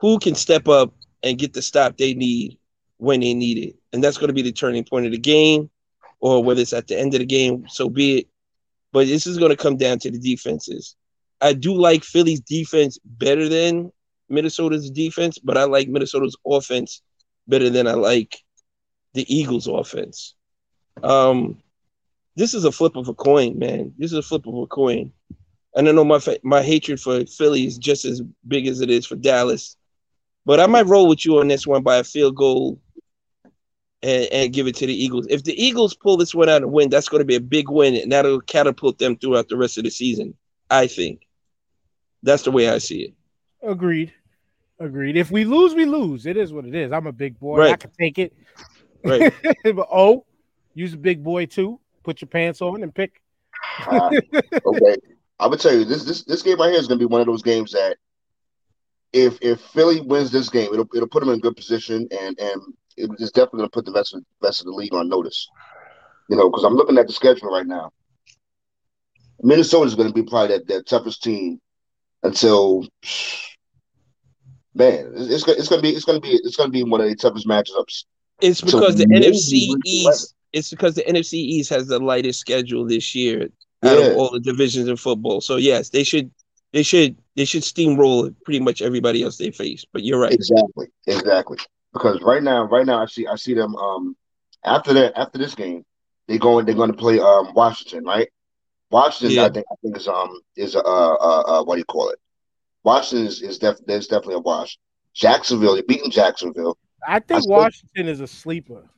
who 0.00 0.18
can 0.18 0.34
step 0.34 0.66
up 0.66 0.94
and 1.22 1.38
get 1.38 1.52
the 1.52 1.62
stop 1.62 1.98
they 1.98 2.14
need 2.14 2.58
when 2.96 3.20
they 3.20 3.34
need 3.34 3.58
it, 3.58 3.76
and 3.92 4.02
that's 4.02 4.16
going 4.16 4.28
to 4.28 4.34
be 4.34 4.42
the 4.42 4.50
turning 4.50 4.84
point 4.84 5.06
of 5.06 5.12
the 5.12 5.18
game, 5.18 5.70
or 6.20 6.42
whether 6.42 6.62
it's 6.62 6.72
at 6.72 6.88
the 6.88 6.98
end 6.98 7.14
of 7.14 7.20
the 7.20 7.26
game, 7.26 7.66
so 7.68 7.88
be 7.88 8.18
it. 8.18 8.28
But 8.92 9.06
this 9.06 9.26
is 9.26 9.38
going 9.38 9.50
to 9.50 9.56
come 9.56 9.76
down 9.76 9.98
to 10.00 10.10
the 10.10 10.18
defenses. 10.18 10.96
I 11.42 11.52
do 11.52 11.74
like 11.74 12.04
Philly's 12.04 12.40
defense 12.40 12.98
better 13.04 13.48
than 13.48 13.90
Minnesota's 14.28 14.90
defense, 14.90 15.38
but 15.38 15.58
I 15.58 15.64
like 15.64 15.88
Minnesota's 15.88 16.36
offense 16.46 17.02
better 17.48 17.68
than 17.68 17.88
I 17.88 17.94
like 17.94 18.38
the 19.14 19.26
Eagles' 19.34 19.66
offense. 19.66 20.34
Um, 21.02 21.60
this 22.36 22.54
is 22.54 22.64
a 22.64 22.72
flip 22.72 22.96
of 22.96 23.08
a 23.08 23.14
coin, 23.14 23.58
man. 23.58 23.92
This 23.98 24.12
is 24.12 24.18
a 24.18 24.22
flip 24.22 24.46
of 24.46 24.54
a 24.54 24.66
coin. 24.66 25.12
And 25.74 25.88
I 25.88 25.92
know 25.92 26.04
my 26.04 26.20
my 26.42 26.62
hatred 26.62 27.00
for 27.00 27.24
Philly 27.26 27.66
is 27.66 27.76
just 27.76 28.04
as 28.04 28.22
big 28.46 28.66
as 28.68 28.80
it 28.80 28.90
is 28.90 29.04
for 29.04 29.16
Dallas, 29.16 29.76
but 30.46 30.60
I 30.60 30.66
might 30.66 30.86
roll 30.86 31.08
with 31.08 31.24
you 31.24 31.40
on 31.40 31.48
this 31.48 31.66
one 31.66 31.82
by 31.82 31.96
a 31.96 32.04
field 32.04 32.36
goal 32.36 32.78
and, 34.02 34.24
and 34.32 34.52
give 34.52 34.66
it 34.66 34.76
to 34.76 34.86
the 34.86 34.94
Eagles. 34.94 35.26
If 35.28 35.44
the 35.44 35.60
Eagles 35.60 35.94
pull 35.94 36.16
this 36.16 36.34
one 36.34 36.48
out 36.48 36.62
and 36.62 36.72
win, 36.72 36.90
that's 36.90 37.08
going 37.08 37.20
to 37.20 37.26
be 37.26 37.36
a 37.36 37.40
big 37.40 37.68
win, 37.68 37.96
and 37.96 38.12
that'll 38.12 38.40
catapult 38.42 38.98
them 38.98 39.16
throughout 39.16 39.48
the 39.48 39.56
rest 39.56 39.78
of 39.78 39.84
the 39.84 39.90
season. 39.90 40.34
I 40.70 40.86
think. 40.86 41.26
That's 42.22 42.42
the 42.42 42.50
way 42.50 42.68
I 42.68 42.78
see 42.78 43.02
it. 43.02 43.14
Agreed. 43.62 44.12
Agreed. 44.78 45.16
If 45.16 45.30
we 45.30 45.44
lose, 45.44 45.74
we 45.74 45.84
lose. 45.84 46.26
It 46.26 46.36
is 46.36 46.52
what 46.52 46.64
it 46.64 46.74
is. 46.74 46.92
I'm 46.92 47.06
a 47.06 47.12
big 47.12 47.38
boy. 47.38 47.58
Right. 47.58 47.72
I 47.72 47.76
can 47.76 47.90
take 47.98 48.18
it. 48.18 48.34
Right. 49.04 49.32
but 49.64 49.88
oh, 49.92 50.24
use 50.74 50.94
a 50.94 50.98
big 50.98 51.22
boy 51.22 51.46
too. 51.46 51.80
Put 52.02 52.20
your 52.20 52.28
pants 52.28 52.60
on 52.60 52.82
and 52.82 52.94
pick. 52.94 53.22
uh, 53.86 54.10
okay. 54.66 54.96
I 55.38 55.46
would 55.46 55.60
tell 55.60 55.72
you 55.72 55.84
this 55.84 56.04
this 56.04 56.24
this 56.24 56.42
game 56.42 56.58
right 56.58 56.70
here 56.70 56.80
is 56.80 56.88
gonna 56.88 56.98
be 56.98 57.04
one 57.04 57.20
of 57.20 57.26
those 57.26 57.42
games 57.42 57.72
that 57.72 57.96
if 59.12 59.38
if 59.40 59.60
Philly 59.60 60.00
wins 60.00 60.30
this 60.30 60.48
game, 60.48 60.72
it'll 60.72 60.88
it'll 60.94 61.08
put 61.08 61.20
them 61.20 61.32
in 61.32 61.40
good 61.40 61.56
position, 61.56 62.08
and 62.10 62.38
and 62.38 62.62
it's 62.96 63.32
definitely 63.32 63.58
going 63.58 63.70
to 63.70 63.74
put 63.74 63.84
the 63.84 63.92
rest 63.92 64.14
of 64.14 64.22
rest 64.40 64.60
of 64.60 64.66
the 64.66 64.72
league 64.72 64.94
on 64.94 65.08
notice. 65.08 65.48
You 66.28 66.36
know, 66.36 66.48
because 66.48 66.64
I'm 66.64 66.74
looking 66.74 66.98
at 66.98 67.06
the 67.06 67.12
schedule 67.12 67.50
right 67.50 67.66
now. 67.66 67.90
Minnesota 69.40 69.86
is 69.86 69.94
going 69.94 70.08
to 70.08 70.14
be 70.14 70.22
probably 70.22 70.56
that, 70.56 70.68
that 70.68 70.86
toughest 70.86 71.22
team 71.22 71.60
until 72.22 72.86
man, 74.74 75.12
it's, 75.14 75.46
it's 75.46 75.68
going 75.68 75.78
to 75.78 75.82
be 75.82 75.90
it's 75.90 76.04
going 76.04 76.20
to 76.20 76.26
be 76.26 76.34
it's 76.34 76.56
going 76.56 76.68
to 76.68 76.72
be 76.72 76.84
one 76.84 77.00
of 77.00 77.08
the 77.08 77.16
toughest 77.16 77.46
matchups. 77.46 78.04
It's 78.40 78.60
because 78.60 78.96
the 78.96 79.06
NFC 79.06 79.74
East. 79.84 80.34
It's 80.52 80.68
because 80.68 80.94
the 80.94 81.02
NFC 81.04 81.34
East 81.34 81.70
has 81.70 81.86
the 81.86 81.98
lightest 81.98 82.38
schedule 82.38 82.86
this 82.86 83.14
year 83.14 83.48
out 83.82 83.98
yeah. 83.98 84.06
of 84.06 84.16
all 84.16 84.30
the 84.30 84.40
divisions 84.40 84.86
in 84.86 84.96
football. 84.96 85.40
So 85.40 85.56
yes, 85.56 85.88
they 85.88 86.04
should 86.04 86.30
they 86.72 86.82
should 86.82 87.16
they 87.36 87.44
should 87.44 87.62
steamroll 87.62 88.34
pretty 88.44 88.60
much 88.60 88.82
everybody 88.82 89.22
else 89.22 89.38
they 89.38 89.50
face. 89.50 89.84
But 89.92 90.02
you're 90.02 90.20
right. 90.20 90.32
Exactly. 90.32 90.88
Exactly. 91.06 91.58
Because 91.92 92.20
right 92.22 92.42
now, 92.42 92.64
right 92.64 92.86
now 92.86 93.02
I 93.02 93.06
see 93.06 93.26
I 93.26 93.36
see 93.36 93.54
them 93.54 93.74
um 93.76 94.16
after 94.64 94.92
that 94.94 95.18
after 95.18 95.38
this 95.38 95.54
game, 95.54 95.84
they 96.28 96.38
going 96.38 96.66
they're 96.66 96.74
gonna 96.74 96.92
play 96.92 97.18
um 97.18 97.52
Washington, 97.54 98.04
right? 98.04 98.28
Washington, 98.92 99.36
yeah. 99.36 99.46
I 99.46 99.48
think 99.48 99.66
I 99.72 99.74
think 99.82 99.96
is 99.96 100.06
um 100.06 100.40
is 100.54 100.74
a 100.74 100.84
uh, 100.84 101.16
uh, 101.20 101.42
uh, 101.46 101.64
what 101.64 101.76
do 101.76 101.78
you 101.78 101.84
call 101.86 102.10
it? 102.10 102.18
Washington 102.84 103.26
is, 103.26 103.40
is 103.40 103.58
def- 103.58 103.84
there's 103.86 104.06
definitely 104.06 104.34
a 104.34 104.40
wash. 104.40 104.78
Jacksonville, 105.14 105.76
you're 105.76 105.84
beating 105.84 106.10
Jacksonville. 106.10 106.76
I 107.06 107.18
think 107.18 107.48
Washington 107.48 108.08
is 108.08 108.20
a 108.20 108.26
sleeper. 108.26 108.88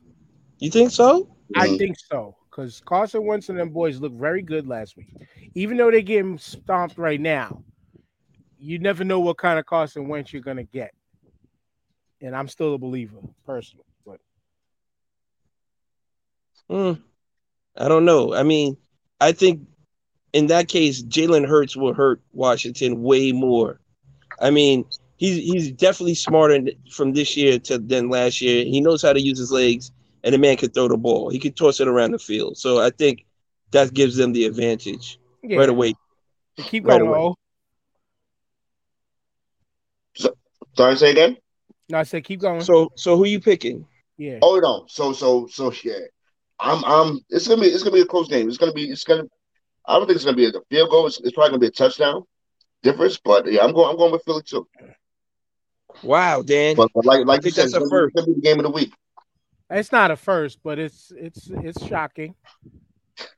You 0.59 0.69
think 0.69 0.91
so? 0.91 1.35
I 1.55 1.67
mm-hmm. 1.67 1.77
think 1.77 1.97
so 2.11 2.35
because 2.49 2.81
Carson 2.81 3.25
Wentz 3.25 3.49
and 3.49 3.57
them 3.57 3.69
boys 3.69 3.99
looked 3.99 4.17
very 4.17 4.41
good 4.41 4.67
last 4.67 4.97
week. 4.97 5.13
Even 5.55 5.77
though 5.77 5.89
they're 5.89 6.01
getting 6.01 6.37
stomped 6.37 6.97
right 6.97 7.19
now, 7.19 7.63
you 8.57 8.79
never 8.79 9.03
know 9.03 9.19
what 9.21 9.37
kind 9.37 9.59
of 9.59 9.65
Carson 9.65 10.07
Wentz 10.07 10.33
you're 10.33 10.41
gonna 10.41 10.63
get. 10.63 10.93
And 12.21 12.35
I'm 12.35 12.47
still 12.49 12.73
a 12.73 12.77
believer, 12.77 13.19
personally. 13.45 13.85
But 14.05 14.19
mm, 16.69 17.01
I 17.77 17.87
don't 17.87 18.05
know. 18.05 18.33
I 18.33 18.43
mean, 18.43 18.77
I 19.21 19.31
think 19.31 19.61
in 20.35 20.47
that 20.47 20.67
case, 20.67 21.01
Jalen 21.01 21.47
Hurts 21.47 21.77
will 21.77 21.93
hurt 21.93 22.21
Washington 22.33 23.01
way 23.01 23.31
more. 23.31 23.79
I 24.41 24.49
mean, 24.49 24.83
he's 25.15 25.37
he's 25.37 25.71
definitely 25.71 26.15
smarter 26.15 26.61
from 26.91 27.13
this 27.13 27.37
year 27.37 27.57
to 27.59 27.77
than 27.77 28.09
last 28.09 28.41
year. 28.41 28.65
He 28.65 28.81
knows 28.81 29.01
how 29.01 29.13
to 29.13 29.21
use 29.21 29.39
his 29.39 29.51
legs 29.51 29.91
and 30.25 30.33
the 30.33 30.37
man 30.37 30.57
can 30.57 30.71
throw 30.71 30.89
the 30.89 30.97
ball. 30.97 31.29
He 31.29 31.39
can 31.39 31.53
toss 31.53 31.79
it 31.79 31.87
around 31.87 32.11
the 32.11 32.19
field. 32.19 32.57
So 32.57 32.81
I 32.81 32.89
think 32.89 33.25
that 33.71 33.93
gives 33.93 34.17
them 34.17 34.33
the 34.33 34.45
advantage 34.45 35.19
yeah. 35.41 35.57
right 35.57 35.69
away. 35.69 35.93
Keep 36.57 36.85
right 36.85 36.99
going. 36.99 37.13
Away. 37.13 37.33
So, 40.15 40.35
sorry, 40.75 40.97
say 40.97 41.11
again. 41.11 41.37
No, 41.89 41.99
I 41.99 42.03
said 42.03 42.25
keep 42.25 42.41
going. 42.41 42.61
So, 42.61 42.91
so 42.95 43.15
who 43.15 43.25
you 43.25 43.39
picking? 43.39 43.87
Yeah. 44.17 44.39
Oh 44.41 44.59
no. 44.59 44.85
So, 44.89 45.13
so, 45.13 45.47
so 45.47 45.71
yeah. 45.83 45.93
I'm, 46.59 46.83
I'm. 46.83 47.19
It's 47.29 47.47
gonna 47.47 47.61
be, 47.61 47.67
it's 47.67 47.83
gonna 47.83 47.95
be 47.95 48.01
a 48.01 48.05
close 48.05 48.27
game. 48.27 48.49
It's 48.49 48.57
gonna 48.57 48.73
be, 48.73 48.89
it's 48.89 49.03
gonna. 49.03 49.23
I 49.87 49.97
don't 49.97 50.07
think 50.07 50.15
it's 50.15 50.25
gonna 50.25 50.37
be 50.37 50.47
a 50.47 50.51
field 50.69 50.89
goal. 50.89 51.07
It's, 51.07 51.19
it's 51.19 51.31
probably 51.31 51.51
gonna 51.51 51.59
be 51.59 51.67
a 51.67 51.71
touchdown 51.71 52.23
difference. 52.83 53.17
But 53.17 53.51
yeah, 53.51 53.63
I'm 53.63 53.73
going, 53.73 53.89
I'm 53.89 53.97
going 53.97 54.11
with 54.11 54.23
Philly 54.23 54.43
too. 54.43 54.67
Wow, 56.03 56.41
Dan. 56.41 56.75
But, 56.75 56.91
but 56.93 57.05
like, 57.05 57.25
like 57.25 57.45
you 57.45 57.51
said, 57.51 57.65
it's, 57.65 57.73
gonna, 57.73 58.05
it's 58.05 58.13
gonna 58.13 58.27
be 58.27 58.33
the 58.33 58.41
game 58.41 58.59
of 58.59 58.63
the 58.63 58.71
week. 58.71 58.93
It's 59.69 59.91
not 59.91 60.11
a 60.11 60.15
first, 60.15 60.59
but 60.63 60.77
it's 60.79 61.11
it's 61.15 61.49
it's 61.49 61.85
shocking. 61.85 62.35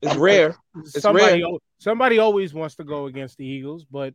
It's 0.01 0.15
rare. 0.15 0.55
It's 0.77 1.01
somebody 1.01 1.43
rare. 1.43 1.51
somebody 1.77 2.19
always 2.19 2.53
wants 2.53 2.75
to 2.75 2.83
go 2.83 3.05
against 3.05 3.37
the 3.37 3.45
Eagles, 3.45 3.85
but 3.85 4.13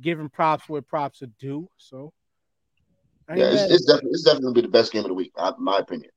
giving 0.00 0.28
props 0.28 0.68
where 0.68 0.82
props 0.82 1.22
are 1.22 1.30
due. 1.38 1.68
So 1.76 2.12
yeah, 3.28 3.44
it's, 3.44 3.72
it's, 3.74 3.84
definitely 3.84 4.10
it's 4.10 4.22
definitely 4.22 4.44
gonna 4.44 4.54
be 4.54 4.60
the 4.62 4.68
best 4.68 4.92
game 4.92 5.04
of 5.04 5.08
the 5.08 5.14
week, 5.14 5.32
in 5.36 5.64
my 5.64 5.78
opinion. 5.78 6.10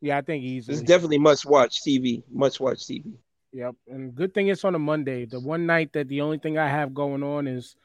Yeah, 0.00 0.18
I 0.18 0.22
think 0.22 0.42
he's. 0.42 0.68
It's 0.68 0.80
definitely 0.80 1.18
must 1.18 1.44
watch 1.44 1.82
TV. 1.86 2.22
Must 2.30 2.60
watch 2.60 2.78
TV. 2.78 3.12
Yep, 3.52 3.74
and 3.88 4.14
good 4.14 4.34
thing 4.34 4.48
it's 4.48 4.64
on 4.64 4.74
a 4.74 4.78
Monday. 4.78 5.24
The 5.24 5.40
one 5.40 5.66
night 5.66 5.92
that 5.94 6.08
the 6.08 6.20
only 6.20 6.38
thing 6.38 6.58
I 6.58 6.68
have 6.68 6.92
going 6.92 7.22
on 7.22 7.46
is 7.46 7.76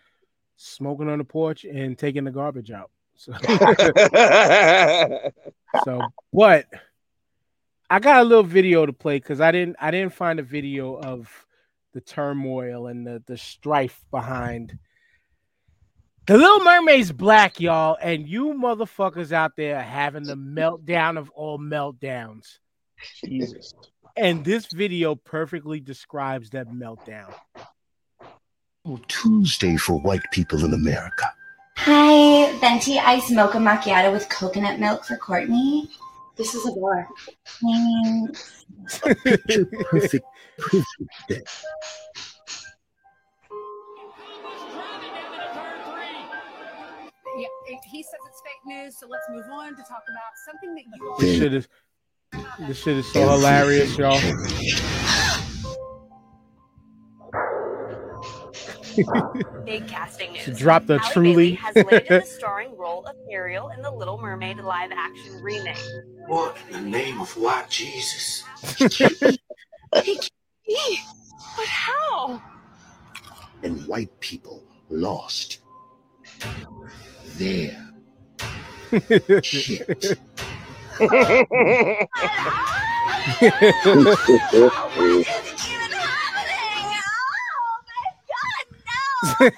smoking 0.58 1.10
on 1.10 1.20
the 1.20 1.24
porch 1.24 1.64
and 1.64 1.98
taking 1.98 2.26
the 2.26 2.32
garbage 2.32 2.72
out. 2.72 2.92
So, 3.16 3.32
so 5.86 6.02
but 6.34 6.66
I 7.90 8.00
got 8.00 8.22
a 8.22 8.24
little 8.24 8.44
video 8.44 8.86
to 8.86 8.94
play 8.94 9.18
because 9.18 9.40
I 9.40 9.52
didn't 9.52 9.78
I 9.80 9.92
didn't 9.92 10.14
find 10.14 10.40
a 10.40 10.44
video 10.44 10.96
of 10.96 11.30
the 11.94 12.02
turmoil 12.02 12.88
and 12.88 13.06
the, 13.06 13.24
the 13.28 13.38
strife 13.38 14.04
behind 14.12 14.78
the 16.26 16.38
Little 16.38 16.62
Mermaid's 16.62 17.12
black, 17.12 17.60
y'all, 17.60 17.98
and 18.02 18.28
you 18.28 18.54
motherfuckers 18.54 19.34
out 19.34 19.58
there 19.58 19.82
having 19.82 20.24
the 20.24 20.38
meltdown 20.38 21.18
of 21.18 21.30
all 21.32 21.60
meltdowns. 21.60 22.60
Jesus. 23.26 23.74
And 24.16 24.46
this 24.46 24.68
video 24.68 25.16
perfectly 25.16 25.80
describes 25.80 26.52
that 26.52 26.68
meltdown. 26.70 27.34
Oh, 28.86 29.00
Tuesday 29.08 29.76
for 29.76 30.00
white 30.02 30.22
people 30.32 30.64
in 30.64 30.74
America. 30.74 31.26
Hi, 31.78 32.56
venti 32.60 33.00
iced 33.00 33.32
mocha 33.32 33.58
macchiato 33.58 34.12
with 34.12 34.30
coconut 34.30 34.80
milk 34.80 35.04
for 35.04 35.18
Courtney. 35.18 35.90
This 36.36 36.54
is 36.54 36.68
a 36.68 36.72
bar. 36.74 37.08
Thanks. 37.46 38.66
Picture 39.24 39.66
perfect, 39.66 40.26
perfect 40.60 40.86
day. 41.28 41.42
Yeah, 47.36 47.48
he 47.92 48.04
says 48.04 48.20
it's 48.28 48.42
fake 48.42 48.62
news, 48.66 49.00
so 49.00 49.08
let's 49.08 49.26
move 49.32 49.46
on 49.52 49.76
to 49.76 49.82
talk 49.84 50.04
about 50.08 50.34
something 50.46 50.76
that 50.76 50.84
you 50.86 51.10
all. 51.10 51.18
This 51.18 51.38
shit 51.40 51.54
is, 51.54 51.68
this 52.60 52.78
shit 52.78 52.98
is 52.98 53.12
so 53.12 53.30
hilarious, 53.30 53.98
y'all. 53.98 54.20
Big 59.66 59.88
casting 59.88 60.34
news. 60.34 60.60
Drop 60.60 60.86
the 60.86 61.00
Halle 61.00 61.14
truly. 61.14 61.34
Bailey 61.34 61.54
has 61.56 61.76
landed 61.76 62.08
the 62.10 62.26
starring 62.38 62.78
role 62.78 63.06
of 63.06 63.16
Ariel 63.32 63.70
in 63.70 63.82
the 63.82 63.92
Little 63.92 64.20
Mermaid 64.20 64.58
live 64.58 64.92
action 64.92 65.42
remake. 65.42 65.78
What 66.28 66.58
in 66.70 66.84
the 66.84 66.90
name 66.90 67.20
of 67.20 67.36
white 67.38 67.70
Jesus? 67.70 68.44
but 68.80 69.38
how? 71.66 72.42
And 73.64 73.86
white 73.88 74.20
people 74.20 74.64
lost 74.90 75.60
their 77.38 77.78
shit. 79.44 80.20
No, 81.00 81.08
no, 89.40 89.50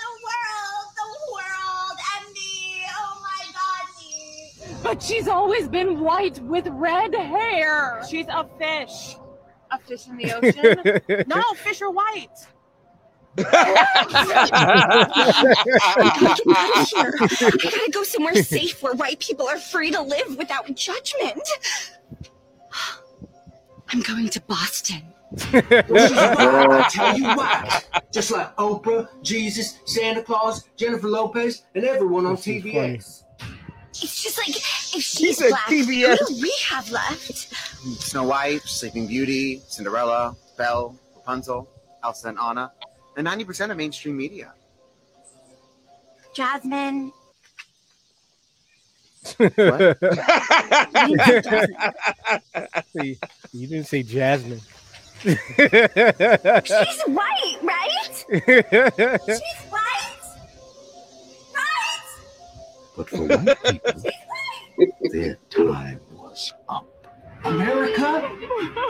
the 0.00 0.12
world, 0.22 0.86
the 0.96 1.08
world, 1.32 1.98
and 2.16 2.32
me. 2.32 2.84
Oh 2.96 3.14
my 3.22 3.42
God, 3.52 3.84
me. 3.98 4.76
But 4.82 5.02
she's 5.02 5.28
always 5.28 5.68
been 5.68 6.00
white 6.00 6.38
with 6.40 6.68
red 6.68 7.14
hair. 7.14 8.02
She's 8.08 8.26
a 8.28 8.46
fish. 8.58 9.16
A 9.70 9.78
fish 9.78 10.06
in 10.06 10.16
the 10.16 10.32
ocean? 10.32 11.24
no, 11.28 11.42
fish 11.54 11.82
are 11.82 11.90
white. 11.90 12.46
I 13.36 13.96
gotta 17.62 17.90
go 17.92 18.02
somewhere 18.02 18.34
safe 18.42 18.82
where 18.82 18.94
white 18.94 19.18
people 19.18 19.48
are 19.48 19.58
free 19.58 19.90
to 19.90 20.00
live 20.00 20.36
without 20.36 20.72
judgment. 20.74 21.42
I'm 23.88 24.00
going 24.00 24.28
to 24.30 24.40
Boston. 24.42 25.02
I 25.52 26.88
tell 26.90 27.18
you 27.18 27.24
what, 27.24 27.84
just 28.12 28.30
like 28.30 28.54
Oprah, 28.56 29.08
Jesus, 29.22 29.78
Santa 29.84 30.22
Claus, 30.22 30.68
Jennifer 30.76 31.08
Lopez, 31.08 31.64
and 31.74 31.84
everyone 31.84 32.26
on 32.26 32.36
TBS. 32.36 33.24
It's 33.90 34.22
just 34.22 34.38
like 34.38 34.56
if 34.56 35.02
she's 35.02 35.38
black, 35.38 35.66
TBS. 35.66 36.18
who 36.18 36.26
do 36.34 36.42
we 36.42 36.52
have 36.68 36.90
left? 36.90 37.54
Snow 38.00 38.24
White, 38.24 38.62
Sleeping 38.62 39.06
Beauty, 39.06 39.62
Cinderella, 39.66 40.36
Belle, 40.56 40.98
Rapunzel, 41.16 41.68
Elsa 42.02 42.28
and 42.28 42.38
Anna, 42.38 42.72
and 43.16 43.26
90% 43.26 43.70
of 43.70 43.76
mainstream 43.76 44.16
media. 44.16 44.52
Jasmine. 46.34 47.12
What? 49.38 49.56
See, 52.92 53.16
you 53.52 53.66
didn't 53.66 53.86
say 53.86 54.02
Jasmine. 54.02 54.60
She's 55.22 55.38
white, 57.06 57.58
right? 57.62 57.90
She's 58.04 58.20
white. 59.70 60.20
Right? 61.54 62.02
But 62.96 63.08
for 63.08 63.26
white 63.26 63.62
people, 63.64 64.02
their 65.10 65.38
time 65.48 66.00
was 66.12 66.52
up. 66.68 66.86
America? 67.44 68.30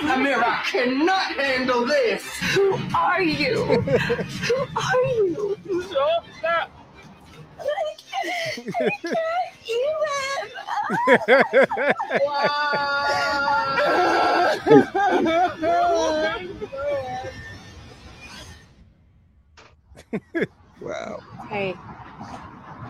America, 0.03 0.47
I 0.47 0.63
cannot 0.71 1.23
handle 1.35 1.87
this. 1.87 2.23
Who 2.55 2.79
are 2.95 3.23
you? 3.23 3.65
Who 3.65 4.67
are 4.77 5.05
you? 5.07 5.57
Stop 5.89 6.25
that. 6.43 6.71
I 7.59 7.63
can't, 7.99 8.69
I 8.81 8.91
can't 9.03 9.55
even. 9.69 10.51
Wow. 20.81 21.19
Hey, 21.49 21.75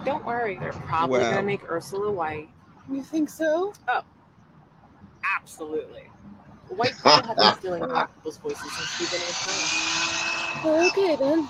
don't 0.04 0.24
worry. 0.24 0.58
They're 0.58 0.72
probably 0.72 1.20
Wow. 1.20 1.30
gonna 1.30 1.42
make 1.42 1.70
Ursula 1.70 2.10
white. 2.10 2.48
You 2.90 3.02
think 3.02 3.30
so? 3.30 3.72
Oh, 3.88 4.02
absolutely. 5.36 6.08
White 6.68 6.96
people 6.96 7.10
have 7.10 7.36
been 7.36 7.54
stealing 7.54 7.84
black 7.86 8.14
people's 8.16 8.38
voices 8.38 8.72
since 8.72 8.98
the 8.98 9.04
beginning 9.04 9.28
of 9.28 9.34
time. 9.44 10.84
Okay 10.86 11.16
then. 11.16 11.48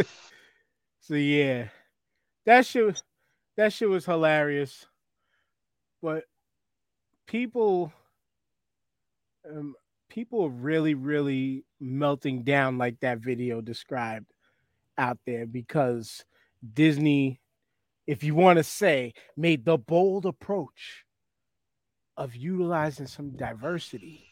so 1.00 1.14
yeah, 1.14 1.68
that 2.46 2.64
shit 2.66 2.84
was 2.84 3.02
that 3.56 3.72
shit 3.72 3.88
was 3.88 4.06
hilarious. 4.06 4.86
But 6.00 6.24
people, 7.26 7.92
um, 9.48 9.74
people 10.08 10.44
are 10.44 10.50
really, 10.50 10.94
really 10.94 11.64
melting 11.80 12.44
down 12.44 12.78
like 12.78 13.00
that 13.00 13.18
video 13.18 13.60
described 13.60 14.32
out 14.96 15.18
there 15.26 15.44
because 15.46 16.24
Disney, 16.72 17.40
if 18.08 18.24
you 18.24 18.34
want 18.34 18.56
to 18.56 18.62
say, 18.64 19.12
made 19.36 19.66
the 19.66 19.76
bold 19.76 20.24
approach 20.24 21.04
of 22.16 22.34
utilizing 22.34 23.06
some 23.06 23.30
diversity. 23.36 24.24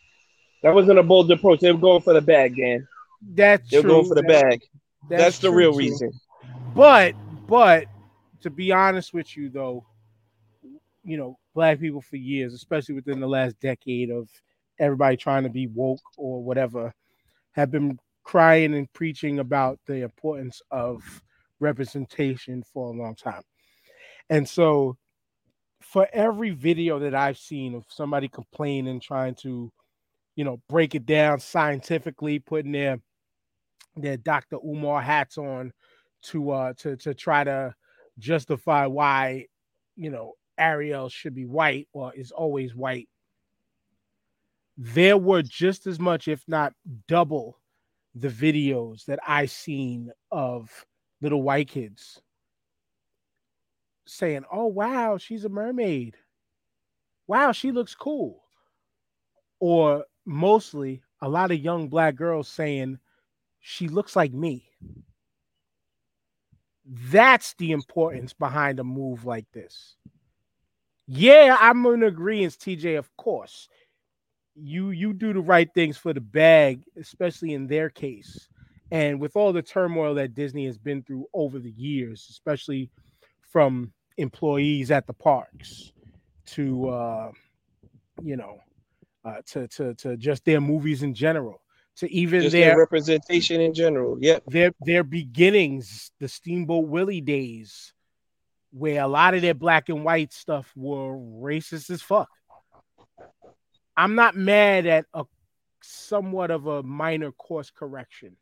That 0.62 0.74
wasn't 0.74 0.98
a 0.98 1.02
bold 1.02 1.30
approach. 1.30 1.60
They 1.60 1.70
were 1.70 1.78
going 1.78 2.00
for 2.00 2.14
the 2.14 2.22
bag, 2.22 2.56
Dan. 2.56 2.88
That's 3.34 3.70
They 3.70 3.76
were 3.76 3.82
true. 3.82 3.90
going 3.92 4.08
for 4.08 4.14
the 4.14 4.22
That- 4.22 4.42
bag. 4.50 4.62
That's, 5.08 5.38
the 5.38 5.48
true, 5.50 5.58
real 5.58 5.72
reason. 5.74 6.10
But 6.74 7.14
but 7.46 7.84
to 8.40 8.50
be 8.50 8.72
honest 8.72 9.12
with 9.14 9.36
you 9.36 9.50
though, 9.50 9.86
you 11.04 11.16
know, 11.16 11.38
black 11.54 11.78
people 11.78 12.00
for 12.00 12.16
years, 12.16 12.54
especially 12.54 12.94
within 12.96 13.20
the 13.20 13.28
last 13.28 13.60
decade 13.60 14.10
of 14.10 14.28
everybody 14.80 15.16
trying 15.16 15.44
to 15.44 15.48
be 15.50 15.66
woke 15.68 16.00
or 16.16 16.42
whatever, 16.42 16.92
have 17.52 17.70
been 17.70 17.98
crying 18.24 18.74
and 18.74 18.92
preaching 18.94 19.38
about 19.38 19.78
the 19.86 20.02
importance 20.02 20.60
of 20.72 21.22
representation 21.60 22.62
for 22.72 22.88
a 22.88 22.96
long 22.96 23.14
time. 23.14 23.42
And 24.28 24.48
so 24.48 24.96
for 25.80 26.08
every 26.12 26.50
video 26.50 26.98
that 26.98 27.14
I've 27.14 27.38
seen 27.38 27.74
of 27.74 27.84
somebody 27.88 28.28
complaining, 28.28 29.00
trying 29.00 29.34
to, 29.36 29.72
you 30.34 30.44
know, 30.44 30.60
break 30.68 30.94
it 30.94 31.06
down 31.06 31.40
scientifically, 31.40 32.38
putting 32.38 32.72
their 32.72 32.98
their 33.96 34.16
Dr. 34.16 34.58
Umar 34.64 35.00
hats 35.00 35.38
on 35.38 35.72
to 36.24 36.50
uh 36.50 36.72
to 36.78 36.96
to 36.96 37.14
try 37.14 37.44
to 37.44 37.74
justify 38.18 38.86
why 38.86 39.46
you 39.96 40.10
know 40.10 40.34
Ariel 40.58 41.08
should 41.08 41.34
be 41.34 41.46
white 41.46 41.88
or 41.92 42.12
is 42.14 42.32
always 42.32 42.74
white. 42.74 43.08
There 44.76 45.16
were 45.16 45.42
just 45.42 45.86
as 45.86 45.98
much, 45.98 46.28
if 46.28 46.42
not 46.46 46.74
double, 47.08 47.58
the 48.14 48.28
videos 48.28 49.04
that 49.06 49.20
I 49.26 49.46
seen 49.46 50.10
of 50.30 50.70
little 51.22 51.42
white 51.42 51.68
kids 51.68 52.20
saying, 54.06 54.44
"Oh 54.50 54.66
wow, 54.66 55.18
she's 55.18 55.44
a 55.44 55.48
mermaid. 55.48 56.16
Wow, 57.26 57.52
she 57.52 57.72
looks 57.72 57.94
cool." 57.94 58.42
Or 59.60 60.04
mostly 60.24 61.02
a 61.20 61.28
lot 61.28 61.50
of 61.50 61.58
young 61.58 61.88
black 61.88 62.16
girls 62.16 62.48
saying, 62.48 62.98
"She 63.60 63.88
looks 63.88 64.16
like 64.16 64.32
me." 64.32 64.70
That's 66.84 67.54
the 67.54 67.72
importance 67.72 68.32
behind 68.32 68.78
a 68.78 68.84
move 68.84 69.24
like 69.24 69.50
this. 69.52 69.96
Yeah, 71.08 71.56
I'm 71.60 71.84
in 71.86 72.02
agreement, 72.04 72.58
TJ. 72.58 72.98
Of 72.98 73.14
course, 73.16 73.68
you 74.54 74.90
you 74.90 75.12
do 75.12 75.32
the 75.32 75.40
right 75.40 75.68
things 75.74 75.96
for 75.96 76.12
the 76.12 76.20
bag, 76.20 76.84
especially 76.96 77.54
in 77.54 77.66
their 77.66 77.90
case, 77.90 78.48
and 78.90 79.20
with 79.20 79.36
all 79.36 79.52
the 79.52 79.62
turmoil 79.62 80.14
that 80.14 80.34
Disney 80.34 80.66
has 80.66 80.78
been 80.78 81.02
through 81.02 81.26
over 81.34 81.58
the 81.58 81.70
years, 81.70 82.26
especially 82.30 82.90
from 83.42 83.92
employees 84.16 84.90
at 84.90 85.06
the 85.06 85.12
parks 85.12 85.92
to 86.46 86.88
uh, 86.88 87.30
you 88.22 88.36
know 88.36 88.58
uh, 89.24 89.42
to 89.46 89.68
to 89.68 89.94
to 89.94 90.16
just 90.16 90.44
their 90.44 90.60
movies 90.60 91.02
in 91.02 91.14
general, 91.14 91.60
to 91.96 92.10
even 92.12 92.42
their 92.42 92.50
their 92.50 92.78
representation 92.78 93.60
in 93.60 93.74
general. 93.74 94.16
Yep. 94.20 94.44
their 94.46 94.72
their 94.80 95.04
beginnings, 95.04 96.10
the 96.20 96.28
Steamboat 96.28 96.88
Willie 96.88 97.20
days, 97.20 97.92
where 98.72 99.02
a 99.02 99.08
lot 99.08 99.34
of 99.34 99.42
their 99.42 99.54
black 99.54 99.88
and 99.88 100.04
white 100.04 100.32
stuff 100.32 100.72
were 100.76 101.14
racist 101.16 101.90
as 101.90 102.02
fuck. 102.02 102.28
I'm 103.96 104.14
not 104.14 104.36
mad 104.36 104.86
at 104.86 105.06
a 105.14 105.24
somewhat 105.82 106.50
of 106.50 106.66
a 106.66 106.82
minor 106.82 107.32
course 107.32 107.70
correction 107.70 108.36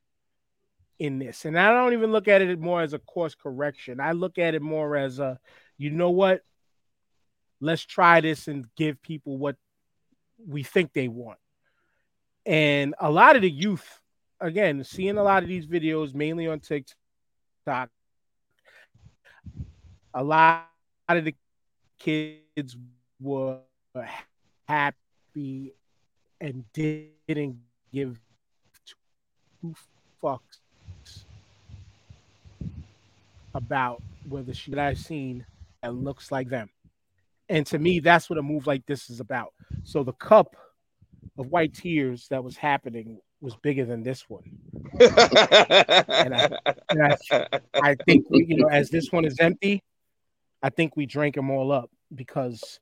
in 0.99 1.19
this. 1.19 1.45
And 1.45 1.59
I 1.59 1.73
don't 1.73 1.93
even 1.93 2.13
look 2.13 2.29
at 2.29 2.43
it 2.43 2.59
more 2.59 2.83
as 2.83 2.93
a 2.93 2.99
course 2.99 3.35
correction. 3.35 4.01
I 4.01 4.13
look 4.13 4.39
at 4.39 4.55
it 4.55 4.63
more 4.63 4.97
as 4.97 5.19
a, 5.19 5.39
you 5.85 5.91
know 5.91 6.09
what? 6.09 6.41
Let's 7.61 7.83
try 7.83 8.23
this 8.23 8.49
and 8.49 8.67
give 8.75 9.03
people 9.03 9.37
what 9.37 9.57
we 10.49 10.63
think 10.63 10.95
they 10.95 11.09
want. 11.09 11.39
And 12.47 12.95
a 12.99 13.11
lot 13.11 13.37
of 13.37 13.43
the 13.43 13.51
youth, 13.51 14.01
again, 14.41 14.83
seeing 14.83 15.19
a 15.19 15.23
lot 15.23 15.43
of 15.43 15.49
these 15.51 15.67
videos 15.67 16.15
mainly 16.15 16.47
on 16.47 16.61
TikTok, 16.61 17.91
a 20.15 20.25
lot 20.25 20.71
of 21.07 21.23
the 21.23 21.35
kids 21.99 22.79
were 23.21 23.59
happy 24.67 25.75
and 26.41 26.65
didn't 26.73 27.59
give 27.93 28.19
two 29.61 29.75
fucks 30.23 30.61
about 33.55 34.03
whether 34.27 34.55
she 34.55 34.71
that 34.71 34.81
I've 34.81 34.99
seen 34.99 35.45
that 35.85 35.95
looks 35.95 36.33
like 36.33 36.49
them. 36.49 36.71
And 37.51 37.67
to 37.67 37.79
me, 37.79 38.01
that's 38.01 38.31
what 38.31 38.39
a 38.39 38.43
move 38.43 38.67
like 38.67 38.87
this 38.87 39.11
is 39.11 39.21
about. 39.21 39.53
So 39.83 40.03
the 40.03 40.15
cup 40.15 40.57
of 41.37 41.49
white 41.49 41.75
tears 41.75 42.27
that 42.31 42.43
was 42.43 42.57
happening 42.57 43.21
was 43.43 43.55
bigger 43.57 43.85
than 43.85 44.03
this 44.03 44.25
one. 44.29 44.45
and 44.99 46.35
I, 46.35 46.49
and 46.89 47.03
I, 47.03 47.61
I 47.75 47.97
think 48.07 48.25
you 48.31 48.57
know, 48.57 48.69
as 48.69 48.89
this 48.89 49.13
one 49.13 49.27
is 49.27 49.37
empty, 49.41 49.83
I 50.63 50.71
think 50.71 50.97
we 50.97 51.05
drank 51.05 51.35
them 51.35 51.51
all 51.51 51.71
up 51.71 51.91
because 52.15 52.81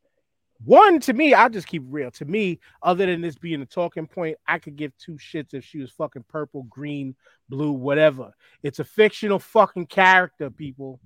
one 0.64 1.00
to 1.00 1.12
me, 1.12 1.34
I'll 1.34 1.50
just 1.50 1.66
keep 1.66 1.82
it 1.82 1.88
real. 1.90 2.12
To 2.12 2.24
me, 2.24 2.60
other 2.84 3.06
than 3.06 3.20
this 3.20 3.36
being 3.36 3.62
a 3.62 3.66
talking 3.66 4.06
point, 4.06 4.36
I 4.46 4.60
could 4.60 4.76
give 4.76 4.96
two 4.96 5.14
shits 5.14 5.54
if 5.54 5.64
she 5.64 5.78
was 5.78 5.90
fucking 5.90 6.26
purple, 6.28 6.62
green, 6.64 7.16
blue, 7.48 7.72
whatever. 7.72 8.32
It's 8.62 8.78
a 8.78 8.84
fictional 8.84 9.40
fucking 9.40 9.86
character, 9.86 10.50
people. 10.50 11.00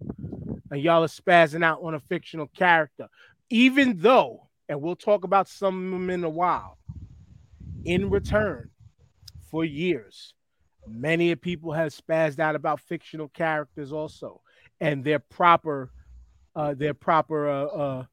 And 0.70 0.80
y'all 0.80 1.04
are 1.04 1.08
spazzing 1.08 1.64
out 1.64 1.80
on 1.82 1.94
a 1.94 2.00
fictional 2.00 2.48
character. 2.48 3.08
Even 3.50 3.98
though, 3.98 4.48
and 4.68 4.80
we'll 4.80 4.96
talk 4.96 5.24
about 5.24 5.48
some 5.48 5.86
of 5.86 5.92
them 5.92 6.10
in 6.10 6.24
a 6.24 6.28
while, 6.28 6.78
in 7.84 8.10
return, 8.10 8.70
for 9.50 9.64
years, 9.64 10.34
many 10.88 11.30
of 11.30 11.40
people 11.40 11.72
have 11.72 11.92
spazzed 11.94 12.40
out 12.40 12.56
about 12.56 12.80
fictional 12.80 13.28
characters 13.28 13.92
also 13.92 14.40
and 14.80 15.02
their 15.02 15.18
proper 15.18 15.90
uh 16.54 16.74
their 16.74 16.94
proper 16.94 17.48
uh, 17.48 17.64
uh 17.64 18.04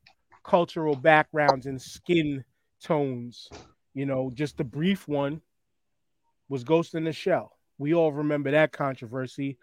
cultural 0.43 0.95
backgrounds 0.95 1.67
and 1.67 1.79
skin 1.79 2.43
tones 2.81 3.47
you 3.93 4.07
know 4.07 4.31
just 4.33 4.57
the 4.57 4.63
brief 4.63 5.07
one 5.07 5.39
was 6.49 6.63
ghost 6.63 6.95
in 6.95 7.03
the 7.03 7.11
shell. 7.11 7.57
We 7.77 7.93
all 7.93 8.13
remember 8.13 8.51
that 8.51 8.71
controversy. 8.71 9.57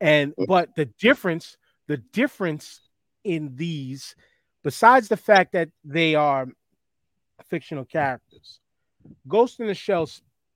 And 0.00 0.34
but 0.46 0.74
the 0.76 0.84
difference 0.84 1.56
the 1.86 1.98
difference 1.98 2.80
in 3.24 3.54
these 3.56 4.14
besides 4.62 5.08
the 5.08 5.16
fact 5.16 5.52
that 5.52 5.68
they 5.84 6.14
are 6.14 6.46
fictional 7.48 7.84
characters 7.84 8.60
ghost 9.28 9.60
in 9.60 9.66
the 9.66 9.74
shell 9.74 10.08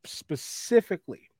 specifically 0.04 1.30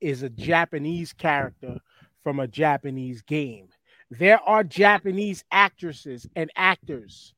is 0.00 0.22
a 0.22 0.28
Japanese 0.28 1.12
character 1.12 1.78
from 2.22 2.40
a 2.40 2.46
Japanese 2.48 3.22
game. 3.22 3.68
There 4.10 4.40
are 4.42 4.62
Japanese 4.62 5.44
actresses 5.50 6.28
and 6.36 6.50
actors. 6.54 7.32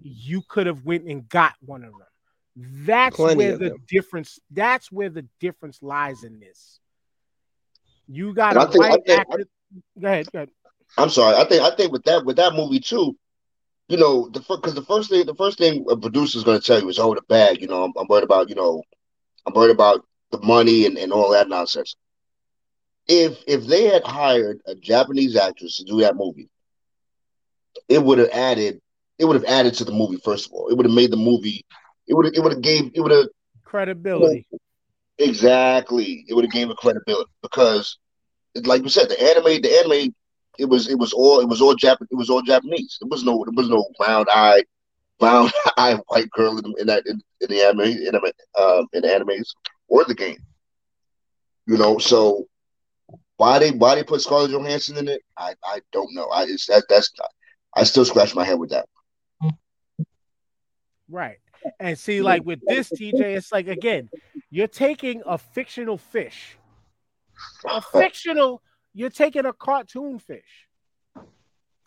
You 0.00 0.42
could 0.48 0.66
have 0.66 0.84
went 0.84 1.04
and 1.04 1.28
got 1.28 1.54
one 1.60 1.84
of 1.84 1.92
them. 1.92 2.00
That's 2.86 3.16
Plenty 3.16 3.36
where 3.36 3.56
the 3.58 3.68
them. 3.70 3.78
difference. 3.88 4.38
That's 4.50 4.90
where 4.90 5.10
the 5.10 5.26
difference 5.40 5.82
lies 5.82 6.24
in 6.24 6.40
this. 6.40 6.80
You 8.06 8.32
got 8.34 8.56
a 8.56 8.78
white 8.78 9.04
think- 9.06 9.20
actor. 9.20 9.44
Go 9.98 10.06
ahead. 10.08 10.30
Go 10.32 10.38
ahead. 10.38 10.50
I'm 10.98 11.08
sorry. 11.10 11.36
I 11.36 11.44
think 11.44 11.62
I 11.62 11.74
think 11.74 11.92
with 11.92 12.04
that 12.04 12.24
with 12.24 12.36
that 12.36 12.54
movie 12.54 12.80
too, 12.80 13.16
you 13.88 13.96
know, 13.96 14.28
the 14.28 14.40
because 14.40 14.74
the 14.74 14.82
first 14.82 15.10
thing 15.10 15.24
the 15.26 15.34
first 15.34 15.58
thing 15.58 15.84
a 15.90 15.96
producer's 15.96 16.44
going 16.44 16.58
to 16.60 16.64
tell 16.64 16.80
you 16.80 16.88
is, 16.88 16.98
oh, 16.98 17.14
the 17.14 17.22
bag. 17.28 17.60
You 17.60 17.68
know, 17.68 17.84
I'm, 17.84 17.92
I'm 17.98 18.06
worried 18.08 18.24
about 18.24 18.48
you 18.48 18.54
know, 18.54 18.82
I'm 19.46 19.52
worried 19.54 19.72
about 19.72 20.04
the 20.30 20.38
money 20.40 20.86
and, 20.86 20.96
and 20.98 21.12
all 21.12 21.32
that 21.32 21.48
nonsense. 21.48 21.96
If 23.08 23.42
if 23.46 23.66
they 23.66 23.84
had 23.84 24.04
hired 24.04 24.60
a 24.66 24.74
Japanese 24.74 25.36
actress 25.36 25.76
to 25.78 25.84
do 25.84 26.00
that 26.00 26.16
movie, 26.16 26.48
it 27.88 28.02
would 28.02 28.18
have 28.18 28.28
added 28.30 28.80
it 29.18 29.24
would 29.24 29.36
have 29.36 29.44
added 29.44 29.74
to 29.74 29.84
the 29.84 29.92
movie. 29.92 30.16
First 30.24 30.46
of 30.46 30.52
all, 30.52 30.68
it 30.68 30.76
would 30.76 30.86
have 30.86 30.94
made 30.94 31.10
the 31.10 31.16
movie. 31.16 31.64
It 32.06 32.14
would 32.14 32.36
it 32.36 32.40
would 32.40 32.52
have 32.52 32.62
gave 32.62 32.90
it 32.94 33.00
would 33.00 33.12
have 33.12 33.26
Credibility. 33.64 34.46
exactly. 35.18 36.24
It 36.28 36.34
would 36.34 36.44
have 36.44 36.52
gave 36.52 36.70
it 36.70 36.76
credibility 36.76 37.30
because, 37.42 37.98
like 38.64 38.82
you 38.82 38.88
said, 38.88 39.08
the 39.08 39.22
anime 39.22 39.62
the 39.62 39.78
anime 39.78 40.14
it 40.58 40.66
was 40.66 40.88
it 40.88 40.98
was 40.98 41.12
all 41.12 41.40
it 41.40 41.48
was 41.48 41.60
all 41.60 41.74
Jap 41.74 41.96
it 42.00 42.14
was 42.14 42.30
all 42.30 42.42
Japanese. 42.42 42.98
There 43.00 43.08
was 43.08 43.24
no 43.24 43.44
there 43.44 43.52
was 43.54 43.68
no 43.68 43.84
round 44.00 44.28
eye 44.30 44.62
round 45.20 45.52
eye 45.76 45.98
white 46.08 46.30
girl 46.30 46.58
in, 46.58 46.74
in 46.78 46.86
that 46.86 47.06
in, 47.06 47.20
in 47.40 47.48
the 47.48 47.62
anime 47.62 47.80
in, 47.80 48.14
um, 48.58 48.86
in 48.92 49.02
the 49.02 49.08
animes 49.08 49.50
or 49.88 50.04
the 50.04 50.14
game. 50.14 50.38
You 51.66 51.78
know, 51.78 51.98
so 51.98 52.46
why 53.36 53.58
they 53.58 53.72
why 53.72 53.94
they 53.94 54.04
put 54.04 54.20
Scarlett 54.20 54.50
Johansson 54.50 54.96
in 54.96 55.08
it, 55.08 55.22
I 55.36 55.54
I 55.64 55.80
don't 55.92 56.14
know. 56.14 56.26
I 56.28 56.44
it's 56.44 56.66
that 56.66 56.84
that's 56.88 57.10
I 57.74 57.84
still 57.84 58.04
scratch 58.04 58.34
my 58.34 58.44
head 58.44 58.58
with 58.58 58.70
that. 58.70 58.86
Right. 61.08 61.38
And 61.80 61.98
see, 61.98 62.20
like 62.20 62.44
with 62.44 62.60
this, 62.66 62.90
TJ, 62.90 63.20
it's 63.36 63.52
like 63.52 63.68
again, 63.68 64.10
you're 64.50 64.68
taking 64.68 65.22
a 65.26 65.38
fictional 65.38 65.96
fish, 65.96 66.58
a 67.66 67.80
fictional. 67.80 68.62
You're 68.92 69.10
taking 69.10 69.44
a 69.46 69.52
cartoon 69.52 70.18
fish, 70.18 70.68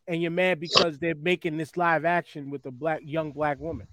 and 0.07 0.21
you're 0.21 0.31
mad 0.31 0.59
because 0.59 0.97
they're 0.99 1.15
making 1.15 1.57
this 1.57 1.77
live 1.77 2.05
action 2.05 2.49
with 2.49 2.65
a 2.65 2.71
black 2.71 3.01
young 3.03 3.31
black 3.31 3.59
woman. 3.59 3.87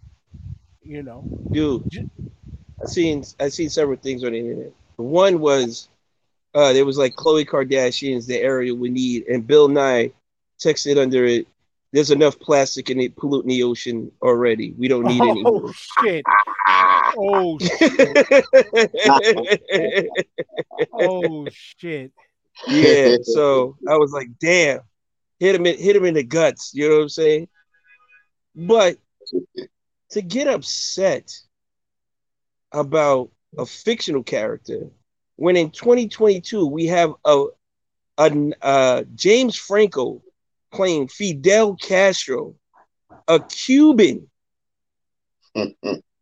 You 0.82 1.02
know, 1.02 1.24
dude. 1.52 2.10
I 2.82 2.86
seen 2.86 3.24
I 3.40 3.48
seen 3.48 3.70
several 3.70 3.96
things 3.98 4.24
on 4.24 4.32
the 4.32 4.38
internet. 4.38 4.72
One 4.96 5.40
was 5.40 5.88
uh 6.54 6.72
there 6.72 6.84
was 6.84 6.98
like 6.98 7.14
Khloe 7.14 7.46
Kardashian's 7.46 8.26
the 8.26 8.38
area 8.40 8.74
we 8.74 8.90
need, 8.90 9.26
and 9.28 9.46
Bill 9.46 9.68
Nye 9.68 10.12
texted 10.58 11.00
under 11.00 11.24
it. 11.24 11.46
There's 11.92 12.10
enough 12.10 12.38
plastic 12.40 12.90
in 12.90 12.98
it 13.00 13.14
polluting 13.16 13.50
the 13.50 13.62
ocean 13.62 14.10
already. 14.20 14.72
We 14.76 14.88
don't 14.88 15.04
need 15.04 15.22
any 15.22 15.42
Oh 15.46 15.60
more. 15.60 15.72
shit! 16.02 16.24
Oh 17.16 17.58
shit! 17.60 18.26
oh 20.92 21.48
shit! 21.50 22.12
yeah. 22.68 23.16
So 23.22 23.76
I 23.88 23.96
was 23.96 24.12
like, 24.12 24.28
damn, 24.40 24.80
hit 25.38 25.54
him 25.54 25.66
in, 25.66 25.78
hit 25.78 25.96
him 25.96 26.04
in 26.04 26.14
the 26.14 26.22
guts. 26.22 26.72
You 26.74 26.88
know 26.88 26.96
what 26.96 27.02
I'm 27.02 27.08
saying? 27.08 27.48
But 28.54 28.98
to 30.10 30.22
get 30.22 30.46
upset 30.46 31.32
about 32.72 33.30
a 33.58 33.66
fictional 33.66 34.22
character 34.22 34.90
when 35.36 35.56
in 35.56 35.70
2022 35.70 36.66
we 36.66 36.86
have 36.86 37.12
a, 37.24 37.46
a 38.18 38.52
uh, 38.62 39.04
James 39.14 39.56
Franco 39.56 40.22
playing 40.72 41.08
Fidel 41.08 41.76
Castro, 41.76 42.54
a 43.26 43.40
Cuban, 43.40 44.28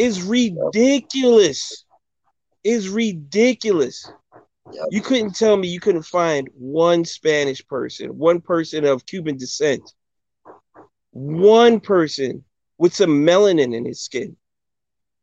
is 0.00 0.22
ridiculous. 0.22 1.84
Is 2.64 2.88
ridiculous. 2.88 4.10
You 4.90 5.02
couldn't 5.02 5.36
tell 5.36 5.56
me 5.56 5.68
you 5.68 5.80
couldn't 5.80 6.02
find 6.02 6.48
one 6.54 7.04
Spanish 7.04 7.66
person, 7.66 8.16
one 8.16 8.40
person 8.40 8.84
of 8.84 9.04
Cuban 9.04 9.36
descent, 9.36 9.82
one 11.10 11.80
person 11.80 12.44
with 12.78 12.94
some 12.94 13.26
melanin 13.26 13.74
in 13.74 13.84
his 13.84 14.00
skin 14.00 14.36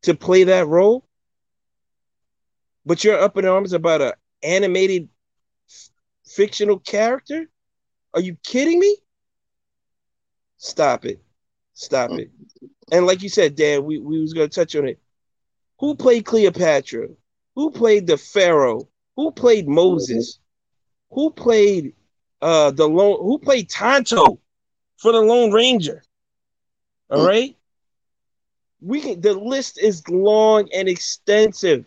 to 0.04 0.14
play 0.14 0.44
that 0.44 0.68
role. 0.68 1.06
But 2.86 3.04
you're 3.04 3.20
up 3.20 3.38
in 3.38 3.46
arms 3.46 3.74
about 3.74 4.02
an 4.02 4.14
animated 4.44 5.10
f- 5.70 5.90
fictional 6.26 6.80
character? 6.80 7.50
Are 8.14 8.22
you 8.22 8.38
kidding 8.44 8.80
me? 8.80 8.98
Stop 10.58 11.06
it. 11.06 11.22
Stop 11.74 12.12
it. 12.12 12.30
And 12.92 13.06
like 13.06 13.22
you 13.22 13.30
said, 13.30 13.56
Dan, 13.56 13.84
we, 13.84 14.00
we 14.00 14.20
was 14.20 14.34
gonna 14.34 14.48
touch 14.48 14.76
on 14.76 14.88
it. 14.88 15.00
Who 15.80 15.96
played 15.96 16.26
Cleopatra? 16.26 17.10
Who 17.56 17.72
played 17.72 18.08
the 18.08 18.18
Pharaoh? 18.18 18.88
Who 19.16 19.32
played 19.32 19.68
Moses? 19.68 20.40
Who 21.12 21.32
played 21.32 21.94
uh 22.42 22.72
the 22.72 22.88
lone 22.88 23.18
who 23.22 23.40
played 23.40 23.70
Tonto 23.70 24.40
for 24.98 25.12
the 25.12 25.20
Lone 25.22 25.52
Ranger? 25.52 26.04
All 27.10 27.26
right. 27.26 27.56
We 28.82 29.02
can 29.02 29.22
the 29.22 29.34
list 29.34 29.80
is 29.80 30.08
long 30.08 30.70
and 30.74 30.88
extensive. 30.88 31.86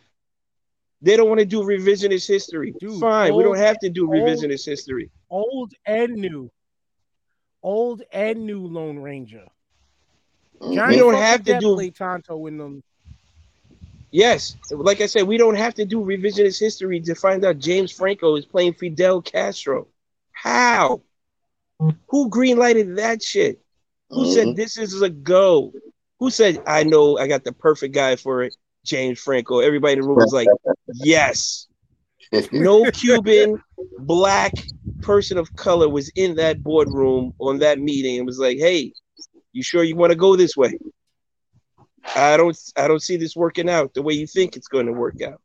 They 1.03 1.17
don't 1.17 1.29
want 1.29 1.41
to 1.41 1.47
do 1.47 1.63
revisionist 1.63 2.27
history. 2.29 2.75
Fine, 3.01 3.35
we 3.37 3.43
don't 3.43 3.57
have 3.57 3.79
to 3.79 3.89
do 3.89 4.05
old- 4.07 4.15
revisionist 4.15 4.67
history. 4.67 5.11
Old 5.31 5.73
and 5.87 6.15
new, 6.15 6.51
old 7.63 8.03
and 8.13 8.45
new 8.45 8.67
Lone 8.67 8.99
Ranger. 8.99 9.47
Mm-hmm. 10.61 10.70
We 10.70 10.77
Johnny 10.77 10.97
don't 10.97 11.15
have 11.15 11.45
to 11.45 11.59
do 11.59 11.74
played 11.74 11.95
Tonto 11.95 12.47
in 12.47 12.59
them. 12.59 12.82
Yes, 14.12 14.57
like 14.70 15.01
I 15.01 15.07
said, 15.07 15.23
we 15.23 15.37
don't 15.37 15.55
have 15.55 15.74
to 15.74 15.85
do 15.85 16.01
revisionist 16.01 16.59
history 16.59 17.01
to 17.01 17.15
find 17.15 17.45
out 17.45 17.59
James 17.59 17.93
Franco 17.93 18.35
is 18.37 18.45
playing 18.45 18.74
Fidel 18.74 19.23
Castro. 19.23 19.87
How? 20.32 21.03
Who 21.78 22.28
greenlighted 22.28 22.97
that 22.97 23.23
shit? 23.23 23.61
Who 24.11 24.32
said 24.32 24.49
mm-hmm. 24.49 24.57
this 24.57 24.77
is 24.77 25.01
a 25.01 25.09
go? 25.09 25.73
Who 26.19 26.31
said 26.31 26.62
I 26.66 26.82
know 26.82 27.19
I 27.19 27.28
got 27.28 27.45
the 27.45 27.53
perfect 27.53 27.95
guy 27.95 28.16
for 28.16 28.43
it? 28.43 28.55
James 28.85 29.19
Franco. 29.20 29.61
Everybody 29.61 29.95
in 29.95 30.01
the 30.01 30.09
room 30.09 30.16
was 30.16 30.32
like, 30.32 30.49
yes. 30.95 31.66
No 32.53 32.89
Cuban 32.93 33.61
black 33.99 34.53
person 35.03 35.37
of 35.37 35.55
color 35.57 35.89
was 35.89 36.11
in 36.15 36.37
that 36.37 36.62
boardroom 36.62 37.35
on 37.41 37.59
that 37.59 37.81
meeting 37.81 38.19
and 38.19 38.27
was 38.27 38.39
like, 38.39 38.59
hey, 38.59 38.93
you 39.53 39.63
sure 39.63 39.83
you 39.85 39.97
want 39.97 40.11
to 40.11 40.17
go 40.17 40.37
this 40.37 40.57
way? 40.57 40.79
I 42.17 42.37
don't 42.37 42.57
I 42.77 42.89
don't 42.89 43.03
see 43.03 43.17
this 43.17 43.37
working 43.37 43.69
out 43.69 43.95
the 43.95 44.03
way 44.03 44.15
you 44.15 44.27
think 44.27 44.57
it's 44.57 44.69
going 44.69 44.87
to 44.87 44.93
work 44.93 45.21
out. 45.23 45.41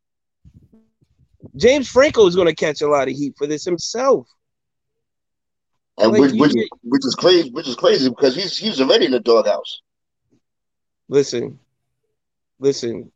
James 1.56 1.88
Franco 1.90 2.26
is 2.27 2.36
going 2.36 2.48
to 2.48 2.56
catch 2.56 2.82
a 2.82 2.88
lot 2.88 3.07
of 3.07 3.14
heat 3.14 3.34
for 3.38 3.48
this 3.48 3.65
himself. 3.65 4.27
and 5.98 6.11
Like, 6.11 6.22
which, 6.22 6.34
which, 6.34 6.53
get- 6.53 6.69
which 6.84 7.06
is 7.06 7.15
crazy, 7.15 7.49
which 7.52 7.68
is 7.68 7.76
crazy 7.76 8.10
because 8.10 8.36
he's 8.36 8.57
he's 8.57 8.82
already 8.82 9.06
in 9.06 9.11
the 9.11 9.19
doghouse. 9.19 9.82
Listen, 11.07 11.60
listen. 12.60 13.11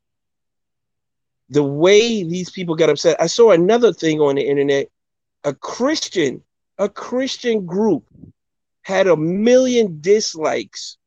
The 1.50 1.64
way 1.64 2.24
these 2.24 2.52
people 2.52 2.76
got 2.76 2.90
upset, 2.90 3.20
I 3.20 3.26
saw 3.28 3.52
another 3.52 3.92
thing 3.92 4.20
on 4.20 4.36
the 4.36 4.48
internet. 4.48 4.88
A 5.46 5.54
Christian, 5.54 6.44
a 6.78 6.88
Christian 6.90 7.66
group 7.66 8.04
had 8.84 9.08
a 9.08 9.16
million 9.18 10.00
dislikes 10.02 10.98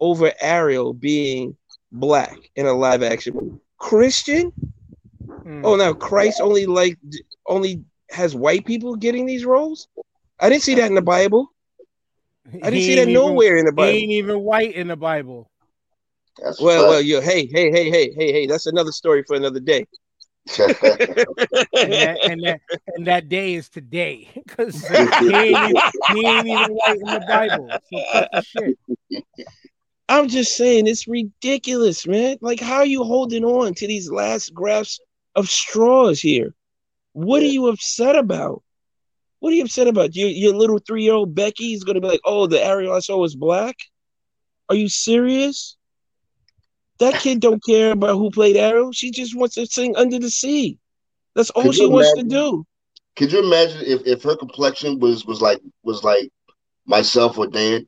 over 0.00 0.32
Ariel 0.40 0.92
being 0.92 1.56
black 1.92 2.38
in 2.56 2.66
a 2.66 2.72
live 2.72 3.02
action 3.02 3.34
movie. 3.34 3.60
Christian? 3.78 4.52
Hmm. 5.26 5.64
Oh, 5.64 5.76
now 5.76 5.92
Christ 5.92 6.40
only 6.40 6.66
like 6.66 6.98
only 7.46 7.84
has 8.10 8.34
white 8.34 8.66
people 8.66 8.96
getting 8.96 9.26
these 9.26 9.44
roles? 9.44 9.88
I 10.38 10.48
didn't 10.48 10.62
see 10.62 10.74
that 10.76 10.86
in 10.86 10.94
the 10.94 11.02
Bible. 11.02 11.52
I 12.46 12.70
didn't 12.70 12.74
He 12.74 12.80
see 12.86 12.94
that 12.96 13.02
ain't 13.02 13.10
even- 13.10 13.22
nowhere 13.22 13.56
in 13.56 13.66
the 13.66 13.72
Bible. 13.72 13.92
He 13.92 14.02
ain't 14.02 14.12
even 14.12 14.40
white 14.40 14.74
in 14.74 14.88
the 14.88 14.96
Bible. 14.96 15.50
That's 16.42 16.60
Well, 16.60 16.88
well, 16.88 17.00
yo, 17.02 17.20
hey, 17.20 17.46
hey, 17.46 17.70
hey, 17.70 17.90
hey, 17.90 18.12
hey, 18.12 18.32
hey, 18.32 18.46
that's 18.46 18.66
another 18.66 18.92
story 18.92 19.22
for 19.26 19.36
another 19.36 19.60
day. 19.60 19.86
And 20.58 21.92
that, 21.92 22.18
and 22.24 22.44
that 22.44 22.60
and 22.96 23.06
that 23.06 23.28
day 23.28 23.54
is 23.54 23.68
today 23.68 24.28
because 24.34 24.86
he, 25.18 25.34
ain't 25.34 25.62
even- 25.64 25.76
he 26.12 26.26
ain't 26.26 26.46
even 26.46 26.74
white 26.74 26.98
in 27.00 27.06
the 27.06 27.24
Bible. 27.28 27.70
So. 27.92 28.64
I'm 30.08 30.28
just 30.28 30.56
saying 30.56 30.86
it's 30.88 31.06
ridiculous, 31.06 32.06
man. 32.06 32.36
Like, 32.40 32.58
how 32.60 32.78
are 32.78 32.86
you 32.86 33.04
holding 33.04 33.44
on 33.44 33.74
to 33.74 33.86
these 33.86 34.10
last 34.10 34.52
grasps 34.52 35.00
of 35.36 35.48
straws 35.48 36.20
here? 36.20 36.52
What 37.12 37.42
are 37.42 37.46
you 37.46 37.68
upset 37.68 38.16
about? 38.16 38.62
What 39.38 39.52
are 39.52 39.56
you 39.56 39.62
upset 39.64 39.86
about? 39.86 40.14
Your 40.16 40.28
your 40.28 40.54
little 40.54 40.78
three 40.78 41.04
year 41.04 41.14
old 41.14 41.34
Becky 41.34 41.72
is 41.74 41.84
gonna 41.84 42.00
be 42.00 42.08
like, 42.08 42.20
oh, 42.24 42.46
the 42.46 42.62
Ariel 42.62 42.92
I 42.92 43.00
saw 43.00 43.18
was 43.18 43.36
black. 43.36 43.76
Are 44.68 44.74
you 44.74 44.88
serious? 44.88 45.76
That 47.00 47.14
kid 47.20 47.40
don't 47.40 47.64
care 47.64 47.92
about 47.92 48.16
who 48.16 48.30
played 48.30 48.56
Arrow. 48.56 48.92
She 48.92 49.10
just 49.10 49.36
wants 49.36 49.54
to 49.56 49.66
sing 49.66 49.96
Under 49.96 50.18
the 50.18 50.30
Sea. 50.30 50.78
That's 51.34 51.50
all 51.50 51.64
Could 51.64 51.74
she 51.74 51.82
you 51.82 51.90
wants 51.90 52.12
to 52.14 52.22
do. 52.22 52.66
Could 53.16 53.32
you 53.32 53.44
imagine 53.44 53.82
if, 53.86 54.06
if 54.06 54.22
her 54.22 54.36
complexion 54.36 54.98
was 54.98 55.24
was 55.26 55.40
like 55.40 55.60
was 55.82 56.04
like 56.04 56.30
myself 56.86 57.38
or 57.38 57.46
Dan? 57.46 57.86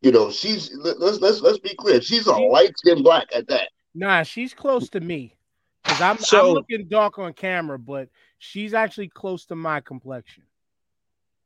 You 0.00 0.12
know, 0.12 0.30
she's 0.30 0.70
let- 0.74 1.00
let's 1.00 1.20
let's 1.20 1.40
let's 1.40 1.58
be 1.58 1.74
clear. 1.74 2.00
She's 2.00 2.26
a 2.26 2.32
light 2.32 2.76
skinned 2.78 3.04
black 3.04 3.28
at 3.34 3.48
that. 3.48 3.68
Nah, 3.94 4.22
she's 4.22 4.54
close 4.54 4.88
to 4.90 5.00
me. 5.00 5.36
Cause 5.84 6.00
I'm 6.00 6.18
So- 6.18 6.48
I'm 6.48 6.54
looking 6.54 6.88
dark 6.88 7.18
on 7.18 7.32
camera, 7.34 7.78
but 7.78 8.08
she's 8.38 8.74
actually 8.74 9.08
close 9.08 9.44
to 9.46 9.54
my 9.54 9.80
complexion. 9.80 10.44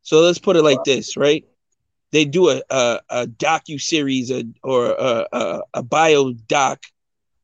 So 0.03 0.21
let's 0.21 0.39
put 0.39 0.57
it 0.57 0.63
like 0.63 0.85
this, 0.85 1.17
right? 1.17 1.45
They 2.11 2.25
do 2.25 2.49
a 2.51 2.63
a, 2.71 3.01
a 3.11 3.27
docu 3.27 3.81
series 3.81 4.33
or 4.63 4.87
a, 4.87 5.27
a 5.33 5.63
a 5.75 5.83
bio 5.83 6.33
doc 6.33 6.83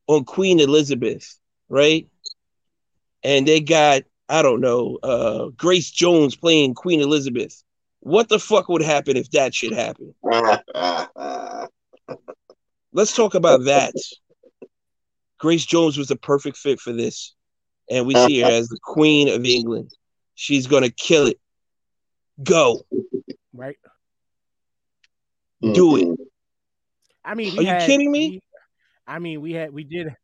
on 0.07 0.25
Queen 0.25 0.61
Elizabeth, 0.61 1.39
right? 1.69 2.09
And 3.23 3.47
they 3.47 3.61
got 3.61 4.03
I 4.29 4.43
don't 4.43 4.61
know 4.61 4.99
uh, 5.03 5.49
Grace 5.57 5.91
Jones 5.91 6.37
playing 6.37 6.75
Queen 6.75 7.01
Elizabeth. 7.01 7.63
What 8.01 8.29
the 8.29 8.39
fuck 8.39 8.69
would 8.69 8.83
happen 8.83 9.17
if 9.17 9.31
that 9.31 9.55
should 9.55 9.73
happen? 9.73 10.15
Let's 12.93 13.17
talk 13.17 13.35
about 13.35 13.65
that. 13.65 13.95
Grace 15.39 15.67
Jones 15.67 15.99
was 15.99 16.09
the 16.09 16.17
perfect 16.17 16.57
fit 16.57 16.81
for 16.81 16.93
this, 16.93 17.35
and 17.91 18.07
we 18.07 18.15
see 18.15 18.41
her 18.41 18.51
as 18.51 18.69
the 18.69 18.79
Queen 18.83 19.29
of 19.29 19.45
England. 19.45 19.91
She's 20.35 20.67
gonna 20.67 20.91
kill 20.91 21.27
it. 21.27 21.41
Go. 22.43 22.87
Right. 23.53 23.77
Do 25.73 25.97
it. 25.97 26.19
I 27.25 27.35
mean, 27.35 27.59
Are 27.59 27.63
you 27.63 27.87
kidding 27.87 28.13
me? 28.13 28.31
we- 28.31 28.41
I 29.07 29.19
mean, 29.19 29.41
we 29.41 29.53
had 29.53 29.71
we 29.71 29.85
did 29.85 30.15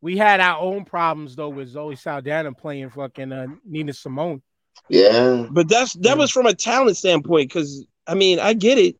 we 0.00 0.16
had 0.16 0.40
our 0.40 0.58
own 0.58 0.84
problems 0.84 1.36
though 1.36 1.50
with 1.50 1.68
Zoe 1.68 1.96
Saldana 1.96 2.52
playing 2.52 2.90
fucking 2.90 3.32
uh, 3.32 3.46
Nina 3.64 3.92
Simone. 3.92 4.42
Yeah. 4.88 5.46
But 5.50 5.68
that's 5.68 5.92
that 5.98 6.16
was 6.16 6.30
from 6.30 6.46
a 6.46 6.54
talent 6.54 6.96
standpoint, 6.96 7.48
because 7.50 7.84
I 8.06 8.14
mean, 8.14 8.38
I 8.40 8.54
get 8.54 8.78
it, 8.78 8.96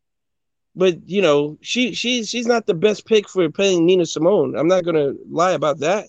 but 0.76 1.08
you 1.08 1.22
know, 1.22 1.58
she 1.62 1.94
she's 1.94 2.28
she's 2.28 2.46
not 2.46 2.66
the 2.66 2.74
best 2.74 3.06
pick 3.06 3.28
for 3.28 3.48
playing 3.50 3.86
Nina 3.86 4.04
Simone. 4.04 4.56
I'm 4.56 4.68
not 4.68 4.84
gonna 4.84 5.14
lie 5.28 5.52
about 5.52 5.78
that. 5.80 6.08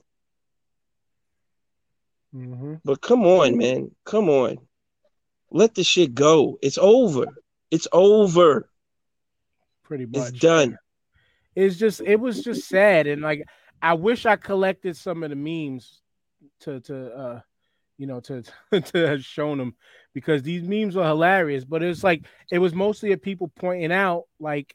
Mm-hmm. 2.35 2.75
But 2.83 3.01
come 3.01 3.25
on, 3.25 3.57
man, 3.57 3.91
come 4.05 4.29
on, 4.29 4.57
let 5.51 5.75
the 5.75 5.83
shit 5.83 6.13
go. 6.13 6.59
It's 6.61 6.77
over. 6.77 7.27
It's 7.71 7.87
over. 7.91 8.69
Pretty 9.91 10.05
much. 10.05 10.29
It's 10.29 10.39
done. 10.39 10.77
It's 11.53 11.75
just 11.75 11.99
it 11.99 12.17
was 12.17 12.41
just 12.45 12.69
sad 12.69 13.07
and 13.07 13.21
like 13.21 13.43
I 13.81 13.93
wish 13.95 14.25
I 14.25 14.37
collected 14.37 14.95
some 14.95 15.21
of 15.21 15.31
the 15.31 15.35
memes 15.35 15.99
to 16.61 16.79
to 16.79 17.13
uh 17.13 17.41
you 17.97 18.07
know 18.07 18.21
to 18.21 18.41
to 18.71 19.05
have 19.05 19.21
shown 19.21 19.57
them 19.57 19.75
because 20.13 20.43
these 20.43 20.63
memes 20.63 20.95
were 20.95 21.05
hilarious 21.05 21.65
but 21.65 21.83
it's 21.83 22.05
like 22.05 22.23
it 22.49 22.59
was 22.59 22.73
mostly 22.73 23.11
of 23.11 23.21
people 23.21 23.51
pointing 23.53 23.91
out 23.91 24.27
like 24.39 24.73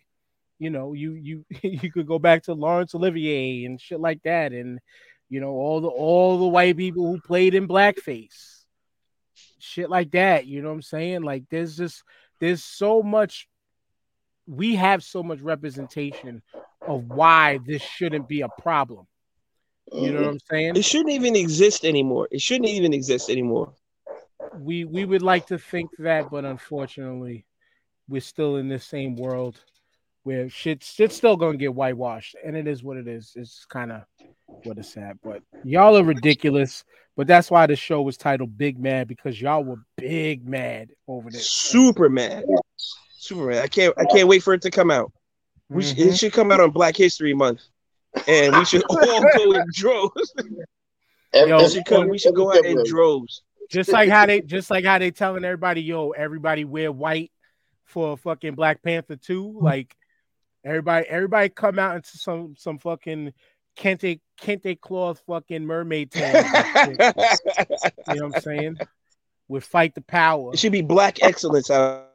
you 0.59 0.69
know 0.69 0.93
you 0.93 1.13
you 1.13 1.47
you 1.63 1.91
could 1.91 2.07
go 2.07 2.19
back 2.19 2.43
to 2.43 2.53
Laurence 2.53 2.95
Olivier 2.95 3.65
and 3.65 3.81
shit 3.81 4.01
like 4.01 4.23
that 4.25 4.53
and 4.53 4.81
you 5.31 5.41
know 5.41 5.53
all 5.53 5.81
the 5.81 5.89
all 5.89 6.37
the 6.37 6.47
white 6.47 6.77
people 6.77 7.07
who 7.07 7.19
played 7.23 7.55
in 7.55 7.67
blackface 7.67 8.65
shit 9.59 9.89
like 9.89 10.11
that 10.11 10.45
you 10.45 10.61
know 10.61 10.69
what 10.69 10.75
I'm 10.75 10.83
saying 10.83 11.23
like 11.23 11.45
there's 11.49 11.75
just 11.75 12.03
there's 12.39 12.63
so 12.63 13.03
much 13.03 13.49
we 14.47 14.75
have 14.77 15.03
so 15.03 15.23
much 15.23 15.41
representation 15.41 16.43
of 16.87 17.05
why 17.05 17.59
this 17.67 17.83
shouldn't 17.83 18.29
be 18.29 18.43
a 18.43 18.49
problem. 18.61 19.07
You 19.93 20.01
know 20.01 20.07
mm-hmm. 20.07 20.23
what 20.23 20.31
I'm 20.31 20.39
saying? 20.51 20.77
It 20.77 20.85
shouldn't 20.85 21.11
even 21.11 21.37
exist 21.37 21.85
anymore. 21.85 22.29
It 22.31 22.41
shouldn't 22.41 22.69
even 22.69 22.93
exist 22.93 23.31
anymore. 23.31 23.73
We 24.59 24.85
we 24.85 25.05
would 25.05 25.23
like 25.23 25.47
to 25.47 25.59
think 25.59 25.91
that, 25.99 26.31
but 26.31 26.45
unfortunately, 26.45 27.47
we're 28.09 28.21
still 28.21 28.57
in 28.57 28.69
this 28.69 28.85
same 28.85 29.17
world 29.17 29.61
where 30.25 30.49
shit's 30.49 30.93
shit's 30.93 31.15
still 31.17 31.37
gonna 31.37 31.57
get 31.57 31.75
whitewashed, 31.75 32.37
and 32.45 32.57
it 32.57 32.67
is 32.67 32.83
what 32.83 32.97
it 32.97 33.07
is. 33.07 33.33
It's 33.37 33.65
kind 33.67 33.93
of 33.93 34.03
what 34.65 34.79
it's 34.79 34.97
at. 34.97 35.21
But 35.23 35.43
y'all 35.63 35.97
are 35.97 36.05
ridiculous. 36.05 36.85
But 37.17 37.27
that's 37.27 37.51
why 37.51 37.67
the 37.67 37.77
show 37.77 38.03
was 38.03 38.19
titled 38.19 38.59
Big 38.59 38.79
Mad 38.79 39.09
because 39.09 39.41
y'all 39.41 39.65
were 39.65 39.81
big 39.97 40.47
mad 40.47 40.91
over 41.09 41.31
this. 41.31 41.49
Super 41.49 42.11
mad. 42.11 42.45
Super 43.27 43.47
mad. 43.47 43.63
I 43.65 43.67
can't 43.69 43.95
I 43.99 44.05
can't 44.05 44.29
wait 44.29 44.43
for 44.43 44.55
it 44.55 44.63
to 44.63 44.71
come 44.71 44.91
out. 44.91 45.13
We 45.69 45.83
sh- 45.83 45.95
Mhm. 45.95 46.07
it 46.13 46.17
should 46.19 46.33
come 46.33 46.53
out 46.53 46.61
on 46.61 46.71
Black 46.71 46.97
History 46.97 47.35
Month. 47.35 47.63
And 48.29 48.57
we 48.57 48.65
should 48.65 48.83
all 48.91 48.97
go 49.37 49.53
in 49.53 49.65
droves. 49.73 50.33
Yo, 51.35 51.59
It 51.59 51.71
should 51.71 51.85
come, 51.85 52.09
we 52.09 52.19
should 52.19 52.35
go 52.35 52.51
out 52.53 52.65
in 52.65 52.83
droves. 52.87 53.43
just 53.69 53.91
like 53.93 54.09
how 54.09 54.27
they 54.27 54.41
just 54.41 54.71
like 54.71 54.85
how 54.85 54.99
they 54.99 55.11
telling 55.11 55.45
everybody, 55.45 55.83
yo, 55.83 56.11
everybody 56.13 56.65
wear 56.65 56.91
white 56.93 57.31
for 57.85 58.17
fucking 58.17 58.55
Black 58.55 58.83
Panther 58.83 59.17
2. 59.17 59.59
Like 59.61 59.95
everybody, 60.65 61.07
everybody 61.09 61.49
come 61.49 61.79
out 61.79 61.97
into 61.97 62.17
some 62.17 62.55
some 62.57 62.79
fucking 62.79 63.35
kente 63.77 64.21
kente 64.41 64.81
cloth 64.81 65.21
fucking 65.27 65.67
mermaid 65.67 66.11
tail. 66.13 66.43
you 66.89 66.97
know 66.97 68.29
what 68.29 68.37
I'm 68.37 68.41
saying? 68.41 68.79
With 69.49 69.65
fight 69.65 69.95
the 69.95 70.01
power. 70.01 70.53
It 70.55 70.59
should 70.59 70.73
be 70.73 70.83
black 70.83 71.23
excellence 71.23 71.71
out. 71.71 72.13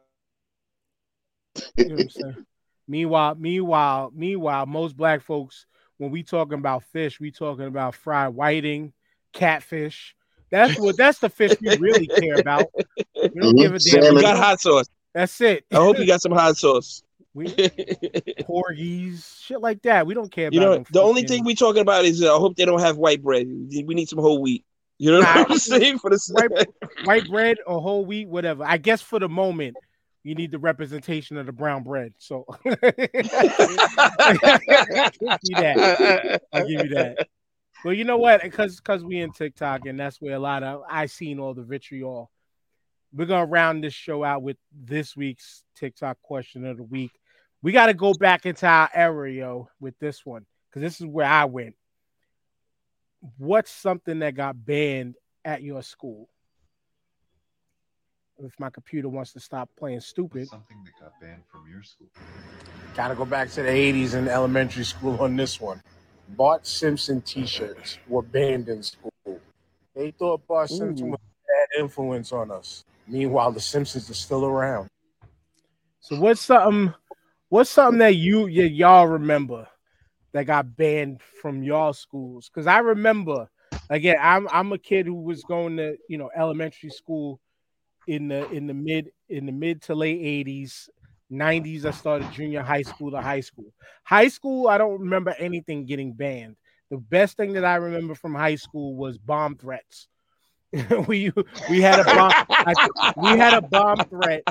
You 1.76 1.88
know 1.88 1.94
what 1.94 2.00
I'm 2.02 2.10
saying? 2.10 2.46
Meanwhile, 2.88 3.36
meanwhile, 3.36 4.12
meanwhile, 4.14 4.66
most 4.66 4.96
black 4.96 5.22
folks, 5.22 5.66
when 5.98 6.10
we 6.10 6.22
talking 6.22 6.58
about 6.58 6.84
fish, 6.84 7.20
we 7.20 7.30
talking 7.30 7.66
about 7.66 7.94
fried 7.94 8.34
whiting, 8.34 8.92
catfish. 9.32 10.14
That's 10.50 10.78
what 10.78 10.96
that's 10.96 11.18
the 11.18 11.30
fish 11.30 11.52
we 11.60 11.76
really 11.78 12.06
care 12.06 12.38
about. 12.38 12.66
We 13.14 13.40
don't 13.40 13.56
give 13.56 13.74
a 13.74 13.78
damn. 13.78 14.16
You 14.16 14.20
got 14.20 14.36
hot 14.36 14.60
sauce. 14.60 14.86
That's 15.14 15.40
it. 15.40 15.64
I 15.72 15.76
hope 15.76 15.98
you 15.98 16.06
got 16.06 16.20
some 16.20 16.32
hot 16.32 16.56
sauce. 16.56 17.02
We 17.34 17.46
porgies, 18.42 19.40
shit 19.40 19.62
like 19.62 19.80
that. 19.82 20.06
We 20.06 20.12
don't 20.12 20.30
care 20.30 20.48
about 20.48 20.54
You 20.54 20.60
know, 20.60 20.84
the 20.92 21.00
only 21.00 21.22
thing 21.22 21.44
we 21.44 21.54
talking 21.54 21.80
about 21.80 22.04
is 22.04 22.22
uh, 22.22 22.36
I 22.36 22.38
hope 22.38 22.56
they 22.56 22.66
don't 22.66 22.80
have 22.80 22.98
white 22.98 23.22
bread. 23.22 23.46
We 23.46 23.94
need 23.94 24.10
some 24.10 24.18
whole 24.18 24.42
wheat. 24.42 24.66
You 24.98 25.12
know 25.12 25.20
what 25.20 25.50
I'm 25.50 25.58
saying? 25.58 25.98
For 26.00 26.10
the 26.10 26.20
white, 26.32 27.06
white 27.06 27.28
bread 27.30 27.56
or 27.66 27.80
whole 27.80 28.04
wheat, 28.04 28.28
whatever. 28.28 28.64
I 28.64 28.76
guess 28.76 29.00
for 29.00 29.18
the 29.18 29.30
moment, 29.30 29.78
you 30.24 30.34
need 30.34 30.52
the 30.52 30.58
representation 30.58 31.36
of 31.36 31.46
the 31.46 31.52
brown 31.52 31.82
bread. 31.82 32.14
So 32.18 32.44
I'll 32.64 32.74
give 32.74 32.82
you 35.42 35.56
that. 35.56 36.42
I'll 36.52 36.68
give 36.68 36.86
you 36.86 36.94
that. 36.94 37.28
Well, 37.84 37.94
you 37.94 38.04
know 38.04 38.18
what? 38.18 38.42
Because 38.42 38.76
because 38.76 39.04
we 39.04 39.20
in 39.20 39.32
TikTok 39.32 39.86
and 39.86 39.98
that's 39.98 40.20
where 40.20 40.36
a 40.36 40.38
lot 40.38 40.62
of 40.62 40.82
I 40.88 41.06
seen 41.06 41.40
all 41.40 41.54
the 41.54 41.64
vitriol. 41.64 42.30
We're 43.12 43.26
gonna 43.26 43.46
round 43.46 43.82
this 43.82 43.94
show 43.94 44.22
out 44.22 44.42
with 44.42 44.56
this 44.72 45.16
week's 45.16 45.64
TikTok 45.76 46.18
question 46.22 46.64
of 46.64 46.76
the 46.76 46.84
week. 46.84 47.10
We 47.62 47.72
got 47.72 47.86
to 47.86 47.94
go 47.94 48.12
back 48.12 48.44
into 48.44 48.66
our 48.66 48.90
era, 48.92 49.30
yo, 49.30 49.68
with 49.78 49.96
this 50.00 50.26
one 50.26 50.46
because 50.68 50.82
this 50.82 51.00
is 51.00 51.06
where 51.06 51.26
I 51.26 51.44
went. 51.44 51.76
What's 53.38 53.70
something 53.70 54.18
that 54.20 54.34
got 54.34 54.64
banned 54.64 55.14
at 55.44 55.62
your 55.62 55.82
school? 55.82 56.28
If 58.42 58.58
my 58.58 58.70
computer 58.70 59.08
wants 59.08 59.32
to 59.34 59.40
stop 59.40 59.70
playing 59.78 60.00
stupid, 60.00 60.48
Something 60.48 60.84
that 60.84 61.00
got 61.00 61.20
banned 61.20 61.42
from 61.50 61.70
your 61.70 61.82
school. 61.82 62.08
Gotta 62.96 63.14
go 63.14 63.24
back 63.24 63.50
to 63.50 63.62
the 63.62 63.68
80s 63.68 64.14
in 64.14 64.28
elementary 64.28 64.84
school 64.84 65.20
on 65.20 65.36
this 65.36 65.60
one. 65.60 65.80
Bart 66.30 66.66
Simpson 66.66 67.20
t 67.20 67.46
shirts 67.46 67.98
were 68.08 68.22
banned 68.22 68.68
in 68.68 68.82
school. 68.82 69.12
They 69.94 70.10
thought 70.10 70.46
Bart 70.46 70.70
Simpson 70.70 71.10
was 71.10 71.20
a 71.20 71.76
bad 71.78 71.82
influence 71.82 72.32
on 72.32 72.50
us. 72.50 72.84
Meanwhile, 73.06 73.52
the 73.52 73.60
Simpsons 73.60 74.10
are 74.10 74.14
still 74.14 74.44
around. 74.44 74.88
So 76.00 76.18
what's 76.18 76.40
something 76.40 76.94
what's 77.48 77.70
something 77.70 77.98
that 77.98 78.16
you 78.16 78.42
y- 78.42 78.48
y'all 78.72 79.06
remember 79.06 79.68
that 80.32 80.44
got 80.44 80.76
banned 80.76 81.20
from 81.40 81.62
y'all 81.62 81.92
schools? 81.92 82.50
Because 82.52 82.66
I 82.66 82.78
remember 82.78 83.48
again, 83.90 84.16
I'm 84.20 84.48
I'm 84.50 84.72
a 84.72 84.78
kid 84.78 85.06
who 85.06 85.14
was 85.22 85.44
going 85.44 85.76
to, 85.76 85.96
you 86.08 86.18
know, 86.18 86.30
elementary 86.36 86.90
school 86.90 87.40
in 88.06 88.28
the 88.28 88.48
in 88.50 88.66
the 88.66 88.74
mid 88.74 89.10
in 89.28 89.46
the 89.46 89.52
mid 89.52 89.82
to 89.82 89.94
late 89.94 90.20
80s 90.46 90.88
90s 91.30 91.84
i 91.84 91.90
started 91.90 92.30
junior 92.32 92.62
high 92.62 92.82
school 92.82 93.10
to 93.10 93.20
high 93.20 93.40
school 93.40 93.72
high 94.04 94.28
school 94.28 94.68
i 94.68 94.76
don't 94.76 95.00
remember 95.00 95.34
anything 95.38 95.86
getting 95.86 96.12
banned 96.12 96.56
the 96.90 96.98
best 96.98 97.36
thing 97.36 97.52
that 97.54 97.64
i 97.64 97.76
remember 97.76 98.14
from 98.14 98.34
high 98.34 98.56
school 98.56 98.96
was 98.96 99.18
bomb 99.18 99.56
threats 99.56 100.08
we 101.06 101.30
we 101.68 101.80
had 101.80 102.00
a 102.00 102.04
bomb 102.04 102.32
I 102.50 102.74
we 103.16 103.38
had 103.38 103.54
a 103.54 103.62
bomb 103.62 103.98
threat 104.08 104.42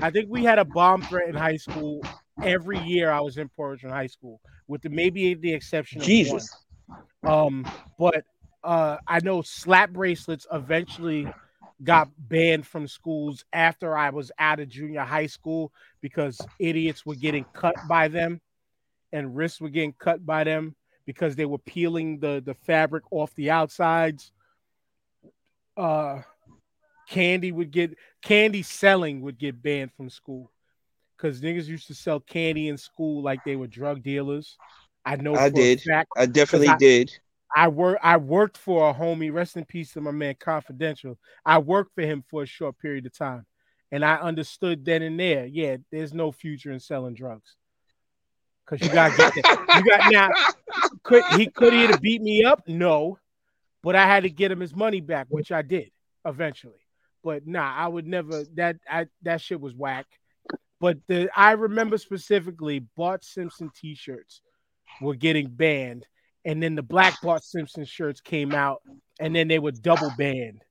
i 0.00 0.10
think 0.10 0.28
we 0.28 0.44
had 0.44 0.58
a 0.58 0.64
bomb 0.64 1.02
threat 1.02 1.28
in 1.28 1.34
high 1.34 1.56
school 1.56 2.02
every 2.42 2.78
year 2.80 3.10
i 3.10 3.20
was 3.20 3.36
in 3.38 3.48
portland 3.48 3.94
high 3.94 4.06
school 4.06 4.40
with 4.66 4.82
the 4.82 4.88
maybe 4.88 5.34
the 5.34 5.52
exception 5.52 6.00
of 6.00 6.06
Jesus. 6.06 6.48
one. 7.20 7.32
um 7.32 7.72
but 7.98 8.24
uh 8.64 8.96
i 9.06 9.20
know 9.20 9.42
slap 9.42 9.90
bracelets 9.90 10.46
eventually 10.52 11.28
got 11.82 12.08
banned 12.18 12.66
from 12.66 12.86
schools 12.86 13.44
after 13.52 13.96
I 13.96 14.10
was 14.10 14.30
out 14.38 14.60
of 14.60 14.68
junior 14.68 15.00
high 15.02 15.26
school 15.26 15.72
because 16.00 16.40
idiots 16.58 17.06
were 17.06 17.14
getting 17.14 17.44
cut 17.52 17.74
by 17.88 18.08
them 18.08 18.40
and 19.12 19.34
wrists 19.34 19.60
were 19.60 19.70
getting 19.70 19.94
cut 19.98 20.24
by 20.24 20.44
them 20.44 20.74
because 21.06 21.36
they 21.36 21.46
were 21.46 21.58
peeling 21.58 22.18
the, 22.20 22.42
the 22.44 22.54
fabric 22.54 23.04
off 23.10 23.34
the 23.34 23.50
outsides. 23.50 24.32
Uh 25.76 26.22
candy 27.08 27.50
would 27.50 27.70
get 27.72 27.96
candy 28.22 28.62
selling 28.62 29.20
would 29.20 29.36
get 29.38 29.60
banned 29.60 29.92
from 29.92 30.08
school 30.08 30.50
because 31.16 31.40
niggas 31.40 31.66
used 31.66 31.88
to 31.88 31.94
sell 31.94 32.20
candy 32.20 32.68
in 32.68 32.76
school 32.76 33.22
like 33.22 33.42
they 33.44 33.56
were 33.56 33.66
drug 33.66 34.02
dealers. 34.02 34.56
I 35.04 35.16
know 35.16 35.34
I 35.34 35.48
did. 35.48 35.80
fact- 35.80 36.10
I 36.16 36.26
definitely 36.26 36.68
I- 36.68 36.76
did. 36.76 37.18
I 37.54 37.68
work 37.68 37.98
I 38.02 38.16
worked 38.18 38.56
for 38.58 38.90
a 38.90 38.94
homie, 38.94 39.32
rest 39.32 39.56
in 39.56 39.64
peace 39.64 39.92
to 39.94 40.00
my 40.00 40.12
man 40.12 40.36
Confidential. 40.38 41.18
I 41.44 41.58
worked 41.58 41.94
for 41.94 42.02
him 42.02 42.24
for 42.28 42.42
a 42.44 42.46
short 42.46 42.78
period 42.78 43.06
of 43.06 43.16
time. 43.16 43.46
and 43.92 44.04
I 44.04 44.16
understood 44.16 44.84
then 44.84 45.02
and 45.02 45.18
there. 45.18 45.46
Yeah, 45.46 45.78
there's 45.90 46.14
no 46.14 46.32
future 46.32 46.70
in 46.72 46.80
selling 46.80 47.14
drugs. 47.14 47.56
Cause 48.66 48.80
you 48.82 48.88
gotta 48.88 49.16
get 49.16 49.34
that. 49.34 49.74
You 49.76 49.90
got 49.90 50.12
now. 50.12 50.28
Could 51.02 51.24
he 51.36 51.46
could 51.46 51.72
he 51.72 51.82
have 51.86 52.00
beat 52.00 52.22
me 52.22 52.44
up? 52.44 52.68
No, 52.68 53.18
but 53.82 53.96
I 53.96 54.06
had 54.06 54.22
to 54.22 54.30
get 54.30 54.52
him 54.52 54.60
his 54.60 54.74
money 54.76 55.00
back, 55.00 55.26
which 55.28 55.50
I 55.50 55.62
did 55.62 55.90
eventually. 56.24 56.78
But 57.24 57.46
nah, 57.46 57.74
I 57.74 57.88
would 57.88 58.06
never. 58.06 58.44
That 58.54 58.76
I 58.88 59.06
that 59.22 59.40
shit 59.40 59.60
was 59.60 59.74
whack. 59.74 60.06
But 60.80 60.98
the 61.08 61.28
I 61.36 61.52
remember 61.52 61.98
specifically 61.98 62.78
Bart 62.96 63.24
Simpson 63.24 63.70
T-shirts 63.74 64.40
were 65.00 65.16
getting 65.16 65.48
banned, 65.48 66.06
and 66.44 66.62
then 66.62 66.74
the 66.74 66.82
black 66.82 67.20
Bart 67.22 67.44
Simpson 67.44 67.84
shirts 67.84 68.20
came 68.20 68.54
out, 68.54 68.82
and 69.18 69.34
then 69.34 69.48
they 69.48 69.58
were 69.58 69.72
double 69.72 70.10
banned. 70.16 70.62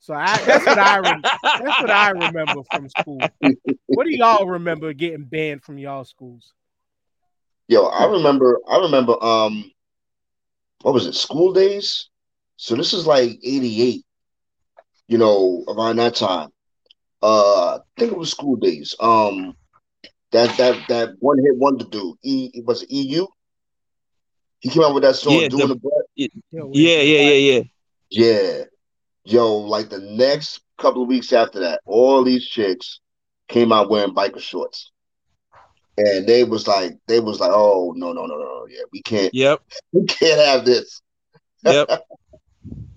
So 0.00 0.14
I, 0.14 0.36
that's 0.44 0.66
what 0.66 0.78
I 0.78 0.96
re- 0.98 1.20
that's 1.42 1.80
what 1.80 1.90
I 1.90 2.10
remember 2.10 2.62
from 2.72 2.88
school. 2.88 3.20
What 3.86 4.04
do 4.04 4.10
y'all 4.10 4.46
remember 4.46 4.92
getting 4.92 5.24
banned 5.24 5.62
from 5.62 5.78
y'all 5.78 6.04
schools? 6.04 6.52
Yo, 7.68 7.84
I 7.84 8.06
remember. 8.06 8.58
I 8.68 8.78
remember. 8.78 9.22
Um, 9.22 9.70
what 10.82 10.92
was 10.94 11.06
it? 11.06 11.14
School 11.14 11.52
Daze. 11.52 12.08
So 12.56 12.74
this 12.74 12.92
is 12.92 13.06
like 13.06 13.38
'88. 13.44 14.04
You 15.06 15.18
know, 15.18 15.64
around 15.68 15.96
that 15.96 16.16
time. 16.16 16.50
Uh, 17.22 17.76
I 17.76 17.78
think 17.96 18.12
it 18.12 18.18
was 18.18 18.30
School 18.30 18.56
Daze. 18.56 18.96
Um, 18.98 19.56
that 20.32 20.56
that 20.56 20.88
that 20.88 21.10
one 21.20 21.38
hit 21.38 21.56
wonder 21.56 21.84
dude. 21.84 22.16
E 22.24 22.50
was 22.64 22.82
it 22.82 22.90
EU. 22.90 23.26
He 24.62 24.70
came 24.70 24.82
out 24.84 24.94
with 24.94 25.02
that 25.02 25.16
song 25.16 25.40
Yeah, 25.42 25.48
doing 25.48 25.68
the- 25.68 25.74
the, 25.74 25.80
breath. 25.80 26.06
Yeah, 26.14 26.28
yeah, 26.72 27.02
yeah, 27.02 27.32
yeah. 27.32 27.62
Yeah. 28.10 28.64
Yo, 29.24 29.58
like 29.58 29.88
the 29.90 29.98
next 30.00 30.60
couple 30.78 31.02
of 31.02 31.08
weeks 31.08 31.32
after 31.32 31.60
that, 31.60 31.80
all 31.84 32.24
these 32.24 32.46
chicks 32.46 33.00
came 33.48 33.72
out 33.72 33.90
wearing 33.90 34.14
biker 34.14 34.40
shorts. 34.40 34.90
And 35.98 36.26
they 36.26 36.44
was 36.44 36.66
like, 36.66 36.96
they 37.06 37.20
was 37.20 37.38
like, 37.40 37.50
oh 37.52 37.92
no, 37.96 38.12
no, 38.12 38.24
no, 38.26 38.36
no, 38.36 38.44
no. 38.44 38.66
Yeah, 38.68 38.82
we 38.92 39.02
can't 39.02 39.34
Yep. 39.34 39.60
we 39.92 40.04
can't 40.06 40.40
have 40.46 40.64
this. 40.64 41.02
Yep. 41.64 41.88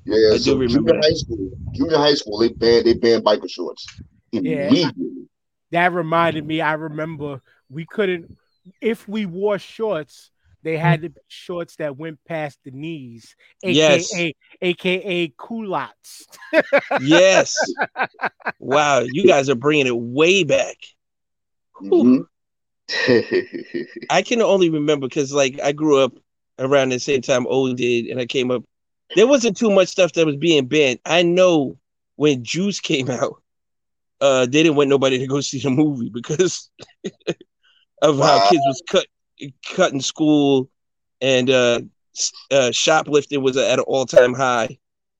Yeah, 0.07 0.33
I 0.33 0.37
do 0.37 0.39
so 0.39 0.57
remember 0.57 0.91
junior 0.91 1.01
that. 1.01 1.03
high 1.03 1.15
school, 1.15 1.49
junior 1.73 1.97
high 1.97 2.13
school, 2.13 2.37
they 2.37 2.49
banned 2.49 2.85
they 2.85 2.93
banned 2.93 3.23
biker 3.25 3.49
shorts. 3.49 3.87
Yeah. 4.31 4.67
Immediately. 4.67 5.27
That 5.71 5.93
reminded 5.93 6.45
me. 6.45 6.61
I 6.61 6.73
remember 6.73 7.41
we 7.69 7.87
couldn't 7.87 8.37
if 8.81 9.07
we 9.07 9.25
wore 9.25 9.57
shorts. 9.57 10.29
They 10.65 10.77
had 10.77 11.03
to 11.03 11.09
be 11.09 11.21
shorts 11.27 11.75
that 11.75 11.95
went 11.95 12.17
past 12.27 12.57
the 12.65 12.71
knees, 12.71 13.35
aka 13.63 13.75
Yes. 13.75 14.33
aka 14.63 15.27
culottes. 15.37 16.25
Yes. 17.01 17.55
wow, 18.59 19.01
you 19.01 19.27
guys 19.27 19.47
are 19.47 19.55
bringing 19.55 19.85
it 19.85 19.95
way 19.95 20.43
back. 20.43 20.77
Mhm. 21.83 22.25
I 24.09 24.23
can 24.23 24.41
only 24.41 24.71
remember 24.71 25.07
because 25.07 25.31
like 25.31 25.59
I 25.61 25.71
grew 25.71 25.99
up 25.99 26.13
around 26.57 26.89
the 26.89 26.99
same 26.99 27.21
time 27.21 27.45
O 27.47 27.71
did, 27.75 28.07
and 28.07 28.19
I 28.19 28.25
came 28.25 28.49
up. 28.49 28.63
There 29.15 29.27
wasn't 29.27 29.57
too 29.57 29.69
much 29.69 29.89
stuff 29.89 30.13
that 30.13 30.25
was 30.25 30.35
being 30.35 30.65
banned. 30.65 30.99
I 31.05 31.21
know 31.21 31.77
when 32.15 32.43
Juice 32.43 32.79
came 32.79 33.11
out, 33.11 33.39
uh, 34.19 34.47
they 34.47 34.63
didn't 34.63 34.77
want 34.77 34.89
nobody 34.89 35.19
to 35.19 35.27
go 35.27 35.41
see 35.41 35.59
the 35.59 35.69
movie 35.69 36.09
because 36.09 36.71
of 38.01 38.17
how 38.17 38.49
kids 38.49 38.63
was 38.65 38.81
cut 38.89 39.05
cutting 39.65 40.01
school, 40.01 40.69
and 41.21 41.49
uh, 41.49 41.79
s- 42.15 42.31
uh, 42.51 42.71
shoplifting 42.71 43.41
was 43.41 43.57
at 43.57 43.79
an 43.79 43.85
all 43.87 44.05
time 44.05 44.33
high 44.33 44.77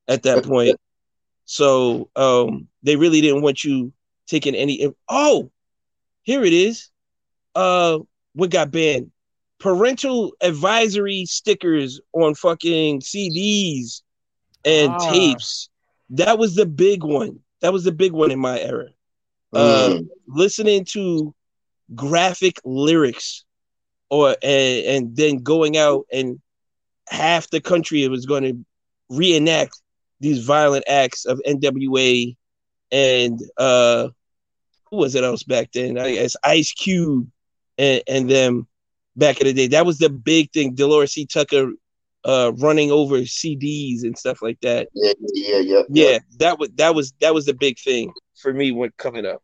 at 0.08 0.24
that 0.24 0.44
point. 0.46 0.78
So 1.46 2.10
um, 2.16 2.68
they 2.84 2.96
really 2.96 3.22
didn't 3.22 3.42
want 3.42 3.64
you 3.64 3.92
taking 4.28 4.56
any. 4.56 4.88
Oh, 5.10 5.52
here 6.24 6.44
it 6.44 6.54
is. 6.54 6.90
Uh, 7.54 8.00
what 8.34 8.50
got 8.50 8.72
banned? 8.72 9.12
Parental 9.60 10.34
advisory 10.42 11.26
stickers 11.26 12.02
on 12.14 12.36
fucking 12.36 13.00
CDs 13.02 14.02
and 14.66 14.92
Ah. 14.92 15.12
tapes. 15.12 15.70
That 16.10 16.38
was 16.38 16.56
the 16.56 16.66
big 16.66 17.04
one. 17.04 17.40
That 17.62 17.72
was 17.74 17.84
the 17.84 17.92
big 17.92 18.12
one 18.12 18.32
in 18.32 18.40
my 18.40 18.60
era. 18.60 18.88
Uh, 19.54 19.90
Mm. 20.00 20.08
listening 20.28 20.84
to 20.86 21.34
graphic 21.96 22.60
lyrics, 22.66 23.46
or 24.10 24.36
and, 24.42 24.86
and 24.86 25.16
then 25.16 25.38
going 25.38 25.78
out 25.78 26.06
and 26.12 26.40
half 27.10 27.50
the 27.50 27.62
country 27.62 28.08
was 28.08 28.26
going 28.26 28.44
to 28.44 28.66
reenact 29.10 29.82
these 30.20 30.44
violent 30.46 30.86
acts 30.88 31.26
of 31.26 31.42
NWA 31.46 32.36
and 32.92 33.40
uh 33.58 34.10
who 34.90 34.98
was 34.98 35.16
it 35.16 35.24
else 35.24 35.44
back 35.44 35.72
then? 35.74 35.98
I 35.98 36.14
guess 36.14 36.36
Ice 36.44 36.72
Cube 36.72 37.28
and, 37.78 38.02
and 38.08 38.30
them 38.30 38.68
back 39.16 39.42
in 39.42 39.48
the 39.48 39.54
day. 39.54 39.68
That 39.68 39.86
was 39.86 39.98
the 39.98 40.10
big 40.10 40.52
thing. 40.52 40.76
Delores 40.76 41.14
C. 41.14 41.26
Tucker 41.26 41.72
uh 42.24 42.52
running 42.58 42.92
over 42.92 43.20
CDs 43.20 44.04
and 44.04 44.18
stuff 44.18 44.42
like 44.42 44.60
that. 44.62 44.90
Yeah, 44.94 45.14
yeah, 45.34 45.60
yeah, 45.60 45.82
Yeah, 45.90 46.20
that 46.38 46.60
was 46.60 46.70
that 46.76 46.96
was 46.96 47.14
that 47.22 47.34
was 47.34 47.46
the 47.46 47.54
big 47.54 47.80
thing 47.80 48.14
for 48.36 48.54
me 48.54 48.72
when 48.72 48.92
coming 48.98 49.26
up. 49.26 49.42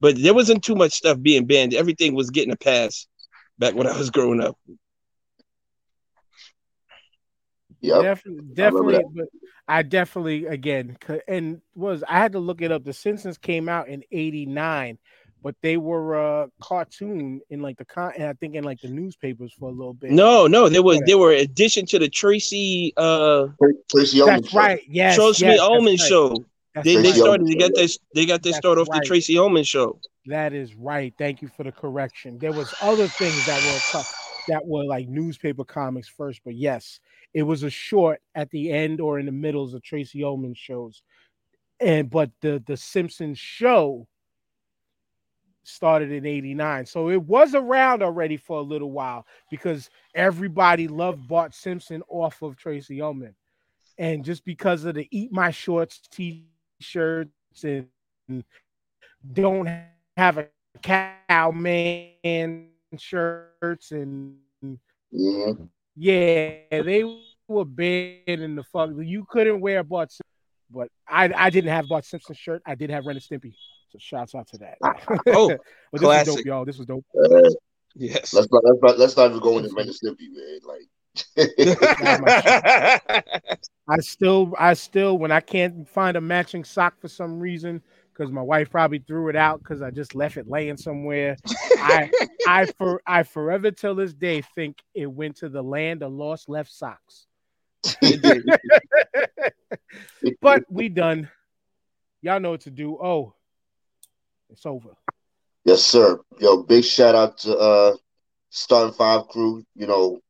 But 0.00 0.20
there 0.20 0.34
wasn't 0.34 0.64
too 0.64 0.74
much 0.74 0.92
stuff 0.92 1.20
being 1.20 1.46
banned. 1.46 1.74
Everything 1.74 2.14
was 2.14 2.30
getting 2.30 2.52
a 2.52 2.56
pass 2.56 3.06
back 3.62 3.74
when 3.74 3.86
I 3.86 3.96
was 3.96 4.10
growing 4.10 4.40
up. 4.40 4.58
Yep. 7.80 8.02
Definitely, 8.02 8.44
I 8.50 8.54
definitely, 8.54 8.94
that. 8.94 9.14
but 9.14 9.28
I 9.68 9.82
definitely 9.82 10.46
again 10.46 10.96
and 11.28 11.60
was 11.74 12.02
I 12.08 12.18
had 12.18 12.32
to 12.32 12.38
look 12.40 12.60
it 12.60 12.70
up. 12.72 12.84
The 12.84 12.92
Simpsons 12.92 13.38
came 13.38 13.68
out 13.68 13.88
in 13.88 14.02
'89, 14.10 14.98
but 15.42 15.54
they 15.62 15.76
were 15.76 16.42
uh 16.42 16.46
cartoon 16.60 17.40
in 17.50 17.60
like 17.62 17.78
the 17.78 17.84
con. 17.84 18.12
I 18.20 18.32
think 18.34 18.54
in 18.56 18.64
like 18.64 18.80
the 18.80 18.88
newspapers 18.88 19.52
for 19.58 19.68
a 19.68 19.72
little 19.72 19.94
bit. 19.94 20.10
No, 20.10 20.46
no, 20.46 20.68
there 20.68 20.82
was 20.82 21.00
they 21.06 21.14
were 21.14 21.32
addition 21.32 21.86
to 21.86 21.98
the 21.98 22.08
Tracey 22.08 22.92
uh 22.96 23.48
Tracey 23.90 24.20
Ullman 24.20 24.42
that's 24.42 24.50
show. 24.50 24.58
right. 24.58 24.82
Yes, 24.88 25.16
Trust 25.16 25.40
yes, 25.40 25.48
Me 25.48 25.56
that's 25.56 25.62
Ullman 25.62 25.92
right. 25.92 26.00
show. 26.00 26.44
That's 26.74 26.84
They, 26.84 26.94
they 26.94 26.96
right. 26.96 27.02
Tracey 27.04 27.20
started 27.20 27.40
Ullman 27.42 27.58
they 27.58 27.64
got 27.68 27.74
this 27.74 27.98
they 28.14 28.26
got 28.26 28.42
their 28.42 28.52
That's 28.52 28.58
start 28.58 28.78
off 28.78 28.88
the. 28.88 29.00
Tracey 29.04 29.38
Ullman 29.38 29.64
show. 29.64 29.98
That 30.26 30.52
is 30.52 30.74
right. 30.74 31.12
Thank 31.18 31.42
you 31.42 31.48
for 31.48 31.64
the 31.64 31.72
correction. 31.72 32.38
There 32.38 32.52
was 32.52 32.72
other 32.80 33.08
things 33.08 33.44
that 33.46 33.62
were 33.94 34.02
that 34.48 34.66
were 34.66 34.84
like 34.84 35.08
newspaper 35.08 35.64
comics 35.64 36.08
first, 36.08 36.40
but 36.44 36.54
yes, 36.54 37.00
it 37.34 37.42
was 37.42 37.62
a 37.62 37.70
short 37.70 38.20
at 38.34 38.50
the 38.50 38.70
end 38.70 39.00
or 39.00 39.18
in 39.18 39.26
the 39.26 39.32
middles 39.32 39.74
of 39.74 39.82
Tracey 39.82 40.22
Ullman 40.22 40.54
shows. 40.54 41.02
And 41.80 42.08
but 42.08 42.30
the 42.40 42.62
the 42.66 42.76
Simpsons 42.76 43.38
show 43.38 44.06
started 45.64 46.10
in 46.10 46.26
89. 46.26 46.86
So 46.86 47.10
it 47.10 47.22
was 47.22 47.54
around 47.54 48.02
already 48.02 48.36
for 48.36 48.58
a 48.58 48.62
little 48.62 48.90
while 48.90 49.26
because 49.50 49.90
everybody 50.14 50.88
loved 50.88 51.26
Bart 51.28 51.54
Simpson 51.54 52.02
off 52.08 52.42
of 52.42 52.56
Tracey 52.56 53.00
Ullman. 53.00 53.34
And 53.98 54.24
just 54.24 54.44
because 54.44 54.84
of 54.84 54.94
the 54.94 55.06
Eat 55.10 55.32
My 55.32 55.50
Shorts 55.50 56.00
t-shirts 56.10 57.30
and 57.64 57.88
don't 59.32 59.68
have 60.16 60.38
a 60.38 60.48
cow 60.82 61.50
man 61.52 62.68
shirts 62.98 63.92
and 63.92 64.36
Mhm. 64.64 65.68
yeah, 65.96 66.58
they 66.70 67.04
were 67.48 67.64
banning 67.64 68.54
the 68.56 68.64
fuck. 68.72 68.90
You 68.98 69.24
couldn't 69.28 69.60
wear 69.60 69.82
Bart 69.82 70.10
Simpson, 70.10 70.22
but 70.70 70.88
I 71.06 71.30
I 71.34 71.50
didn't 71.50 71.70
have 71.70 71.88
Bart 71.88 72.04
Simpson 72.04 72.34
shirt. 72.34 72.62
I 72.66 72.74
did 72.74 72.90
have 72.90 73.06
Ren 73.06 73.16
and 73.16 73.24
Stimpy. 73.24 73.54
So 73.90 73.98
shouts 73.98 74.34
out 74.34 74.48
to 74.48 74.58
that. 74.58 74.78
Oh, 75.28 75.48
but 75.48 75.60
this 75.92 75.92
was 75.92 76.00
classic. 76.00 76.34
dope, 76.36 76.44
y'all. 76.46 76.64
This 76.64 76.78
was 76.78 76.86
dope. 76.86 77.04
Uh, 77.18 77.50
Yes. 77.94 78.32
let's 78.32 78.50
not 78.50 78.64
let's 78.64 78.80
not 78.82 78.98
let's 78.98 79.16
not 79.18 79.28
even 79.30 79.40
go 79.40 79.58
into 79.58 79.68
Ren 79.74 79.86
and 79.86 79.94
Stimpy, 79.94 80.30
man. 80.32 80.60
Like 80.64 80.88
I 83.88 83.98
still, 84.00 84.54
I 84.58 84.72
still, 84.72 85.18
when 85.18 85.30
I 85.30 85.40
can't 85.40 85.86
find 85.86 86.16
a 86.16 86.20
matching 86.22 86.64
sock 86.64 86.98
for 87.00 87.08
some 87.08 87.38
reason, 87.38 87.82
because 88.12 88.32
my 88.32 88.42
wife 88.42 88.70
probably 88.70 88.98
threw 88.98 89.28
it 89.28 89.36
out 89.36 89.58
because 89.60 89.82
I 89.82 89.90
just 89.90 90.14
left 90.14 90.36
it 90.36 90.48
laying 90.48 90.76
somewhere. 90.76 91.36
I, 91.78 92.10
I, 92.46 92.66
for, 92.66 93.02
I 93.06 93.22
forever 93.22 93.70
till 93.70 93.94
this 93.94 94.12
day 94.12 94.42
think 94.54 94.78
it 94.94 95.06
went 95.06 95.36
to 95.36 95.48
the 95.48 95.62
land 95.62 96.02
of 96.02 96.12
lost 96.12 96.48
left 96.48 96.70
socks. 96.70 97.26
but 100.40 100.64
we 100.68 100.88
done. 100.88 101.28
Y'all 102.20 102.40
know 102.40 102.50
what 102.52 102.60
to 102.62 102.70
do. 102.70 102.98
Oh, 103.02 103.34
it's 104.50 104.64
over. 104.66 104.90
Yes, 105.64 105.82
sir. 105.82 106.20
Yo, 106.38 106.62
big 106.62 106.84
shout 106.84 107.14
out 107.14 107.38
to 107.38 107.56
uh 107.56 107.96
Starting 108.50 108.94
Five 108.94 109.28
crew. 109.28 109.64
You 109.74 109.86
know, 109.86 110.20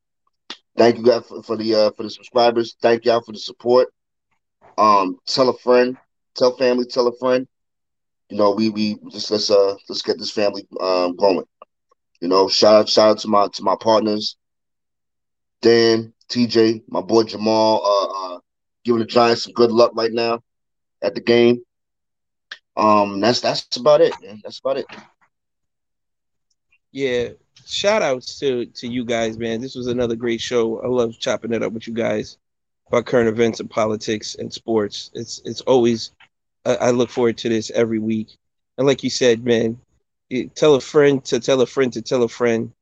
thank 0.77 0.97
you 0.97 1.05
guys 1.05 1.27
for, 1.27 1.43
for 1.43 1.57
the 1.57 1.75
uh 1.75 1.91
for 1.91 2.05
the 2.05 2.11
subscribers. 2.11 2.77
Thank 2.81 3.05
y'all 3.05 3.23
for 3.23 3.33
the 3.33 3.39
support. 3.39 3.89
Um, 4.79 5.19
tell 5.27 5.51
a 5.51 5.59
friend, 5.59 5.99
tell 6.35 6.57
family, 6.57 6.87
tell 6.87 7.07
a 7.09 7.17
friend. 7.19 7.47
You 8.33 8.39
know, 8.39 8.53
we 8.53 8.71
we 8.71 8.97
just 9.11 9.31
let's 9.31 9.51
uh 9.51 9.75
let's 9.91 10.01
get 10.01 10.17
this 10.17 10.31
family 10.31 10.67
um 10.81 11.17
going. 11.17 11.45
You 12.23 12.29
know, 12.29 12.49
shout 12.49 12.75
out 12.75 12.89
shout 12.89 13.11
out 13.11 13.19
to 13.19 13.29
my 13.29 13.49
to 13.49 13.63
my 13.63 13.77
partners, 13.79 14.39
Dan, 15.61 16.15
TJ, 16.31 16.85
my 16.89 17.03
boy 17.03 17.25
Jamal, 17.25 17.83
uh, 17.85 18.37
uh 18.37 18.39
giving 18.87 19.01
the 19.01 19.05
Giants 19.05 19.45
some 19.45 19.53
good 19.53 19.71
luck 19.71 19.93
right 19.95 20.11
now 20.11 20.43
at 21.03 21.15
the 21.15 21.21
game. 21.21 21.61
Um, 22.75 23.21
that's 23.21 23.43
that's 23.43 23.77
about 23.77 24.01
it. 24.01 24.15
Man. 24.23 24.41
That's 24.43 24.61
about 24.61 24.79
it. 24.79 24.87
Yeah. 26.91 27.29
Shout 27.67 28.01
outs 28.01 28.39
to 28.41 28.65
to 28.65 28.89
you 28.89 29.05
guys, 29.05 29.37
man. 29.37 29.61
This 29.61 29.75
was 29.75 29.89
another 29.89 30.17
great 30.17 30.41
show. 30.41 30.81
I 30.81 30.87
love 30.87 31.19
chopping 31.19 31.53
it 31.53 31.63
up 31.63 31.75
with 31.75 31.87
you 31.87 31.93
guys 31.93 32.39
about 32.89 33.05
current 33.05 33.29
events 33.29 33.61
and 33.61 33.69
politics 33.69 34.37
and 34.37 34.51
sports. 34.51 35.11
It's 35.13 35.43
it's 35.45 35.61
always 35.61 36.13
I, 36.65 36.75
I 36.77 36.91
look 36.91 37.11
forward 37.11 37.39
to 37.39 37.49
this 37.49 37.71
every 37.71 37.99
week. 37.99 38.37
And 38.79 38.87
like 38.87 39.03
you 39.03 39.11
said, 39.11 39.45
man, 39.45 39.79
you 40.29 40.49
tell 40.49 40.75
a 40.75 40.81
friend 40.81 41.25
to 41.27 41.41
tell 41.41 41.61
a 41.61 41.67
friend 41.67 41.93
to 41.93 42.03
tell 42.03 42.23
a 42.23 42.29
friend. 42.29 42.73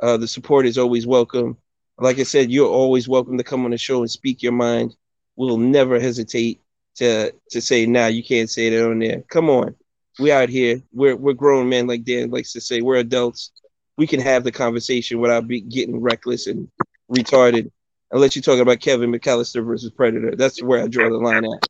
Uh, 0.00 0.16
the 0.16 0.28
support 0.28 0.66
is 0.66 0.78
always 0.78 1.06
welcome. 1.06 1.56
Like 1.98 2.18
I 2.18 2.24
said, 2.24 2.50
you're 2.50 2.68
always 2.68 3.08
welcome 3.08 3.38
to 3.38 3.44
come 3.44 3.64
on 3.64 3.70
the 3.70 3.78
show 3.78 4.00
and 4.00 4.10
speak 4.10 4.42
your 4.42 4.52
mind. 4.52 4.96
We'll 5.36 5.58
never 5.58 6.00
hesitate 6.00 6.60
to 6.96 7.32
to 7.50 7.60
say, 7.60 7.86
"Nah, 7.86 8.06
you 8.06 8.24
can't 8.24 8.50
say 8.50 8.70
that 8.70 8.84
on 8.90 8.98
there." 8.98 9.22
Come 9.28 9.48
on, 9.48 9.76
we 10.18 10.32
out 10.32 10.48
here. 10.48 10.82
We're 10.92 11.16
we're 11.16 11.34
grown 11.34 11.68
men, 11.68 11.86
like 11.86 12.04
Dan 12.04 12.30
likes 12.30 12.52
to 12.54 12.60
say. 12.60 12.80
We're 12.80 12.96
adults. 12.96 13.52
We 13.96 14.06
can 14.08 14.20
have 14.20 14.42
the 14.42 14.50
conversation 14.52 15.20
without 15.20 15.46
be 15.46 15.60
getting 15.60 16.00
reckless 16.00 16.48
and 16.48 16.68
retarded. 17.10 17.70
Unless 18.10 18.34
you're 18.34 18.42
talking 18.42 18.60
about 18.60 18.80
Kevin 18.80 19.12
McAllister 19.12 19.64
versus 19.64 19.90
Predator, 19.90 20.34
that's 20.36 20.62
where 20.62 20.82
I 20.82 20.88
draw 20.88 21.08
the 21.08 21.16
line 21.16 21.44
at. 21.44 21.68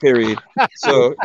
Period. 0.00 0.38
So. 0.76 1.14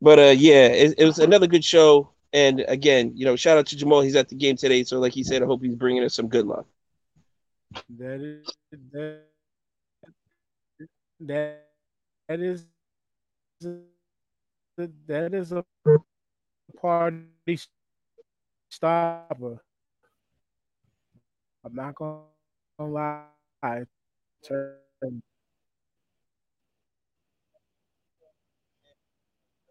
but 0.00 0.18
uh 0.18 0.34
yeah 0.36 0.66
it, 0.66 0.94
it, 0.98 1.04
was 1.04 1.18
another 1.18 1.46
good 1.46 1.64
show 1.64 2.10
and 2.32 2.64
again 2.68 3.12
you 3.14 3.24
know 3.24 3.36
shout 3.36 3.56
out 3.58 3.66
to 3.66 3.76
jamal 3.76 4.02
he's 4.02 4.16
at 4.16 4.28
the 4.28 4.34
game 4.34 4.56
today 4.56 4.84
so 4.84 4.98
like 4.98 5.12
he 5.12 5.24
said 5.24 5.42
i 5.42 5.46
hope 5.46 5.62
he's 5.62 5.74
bringing 5.74 6.04
us 6.04 6.14
some 6.14 6.28
good 6.28 6.46
luck 6.46 6.66
that 7.98 8.20
is 8.20 8.46
that, 8.92 9.22
that, 11.20 11.64
that 12.28 12.40
is 12.40 12.66
that 14.76 15.34
is 15.34 15.52
a 15.52 15.64
party 16.80 17.58
stopper 18.68 19.62
i'm 21.64 21.74
not 21.74 21.94
gonna 21.94 22.22
lie 22.80 23.24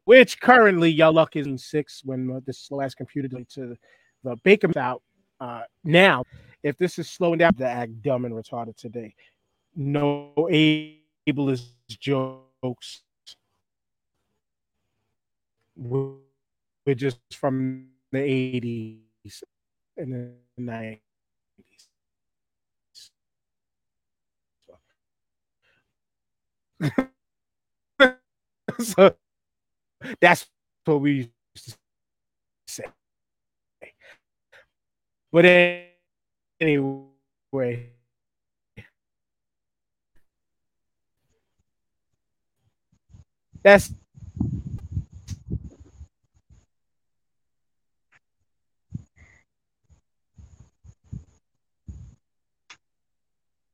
which 0.05 0.39
currently 0.39 0.89
y'all 0.89 1.11
luck 1.11 1.35
is 1.35 1.47
in 1.47 1.57
six 1.57 2.01
when 2.05 2.41
this 2.45 2.71
last 2.71 2.95
computer 2.95 3.27
to 3.27 3.75
the 4.23 4.35
Baker 4.43 4.71
out. 4.77 5.03
Uh, 5.39 5.63
now, 5.83 6.23
if 6.63 6.77
this 6.77 6.97
is 6.97 7.09
slowing 7.09 7.39
down, 7.39 7.51
the 7.57 7.67
act 7.67 8.01
dumb 8.01 8.25
and 8.25 8.33
retarded 8.33 8.75
today. 8.75 9.13
No 9.75 10.31
ableist 10.49 11.71
jokes. 11.99 13.01
We're 15.75 16.15
just 16.95 17.19
from 17.33 17.87
the 18.11 18.19
80s 18.19 19.43
and 19.97 20.13
the 20.13 20.31
90s. 20.59 20.99
so 28.79 29.15
that's 30.21 30.45
what 30.85 31.01
we 31.01 31.11
used 31.13 31.31
to 31.55 31.75
say. 32.67 32.85
But 35.31 35.45
anyway, 36.59 37.91
that's 43.63 43.91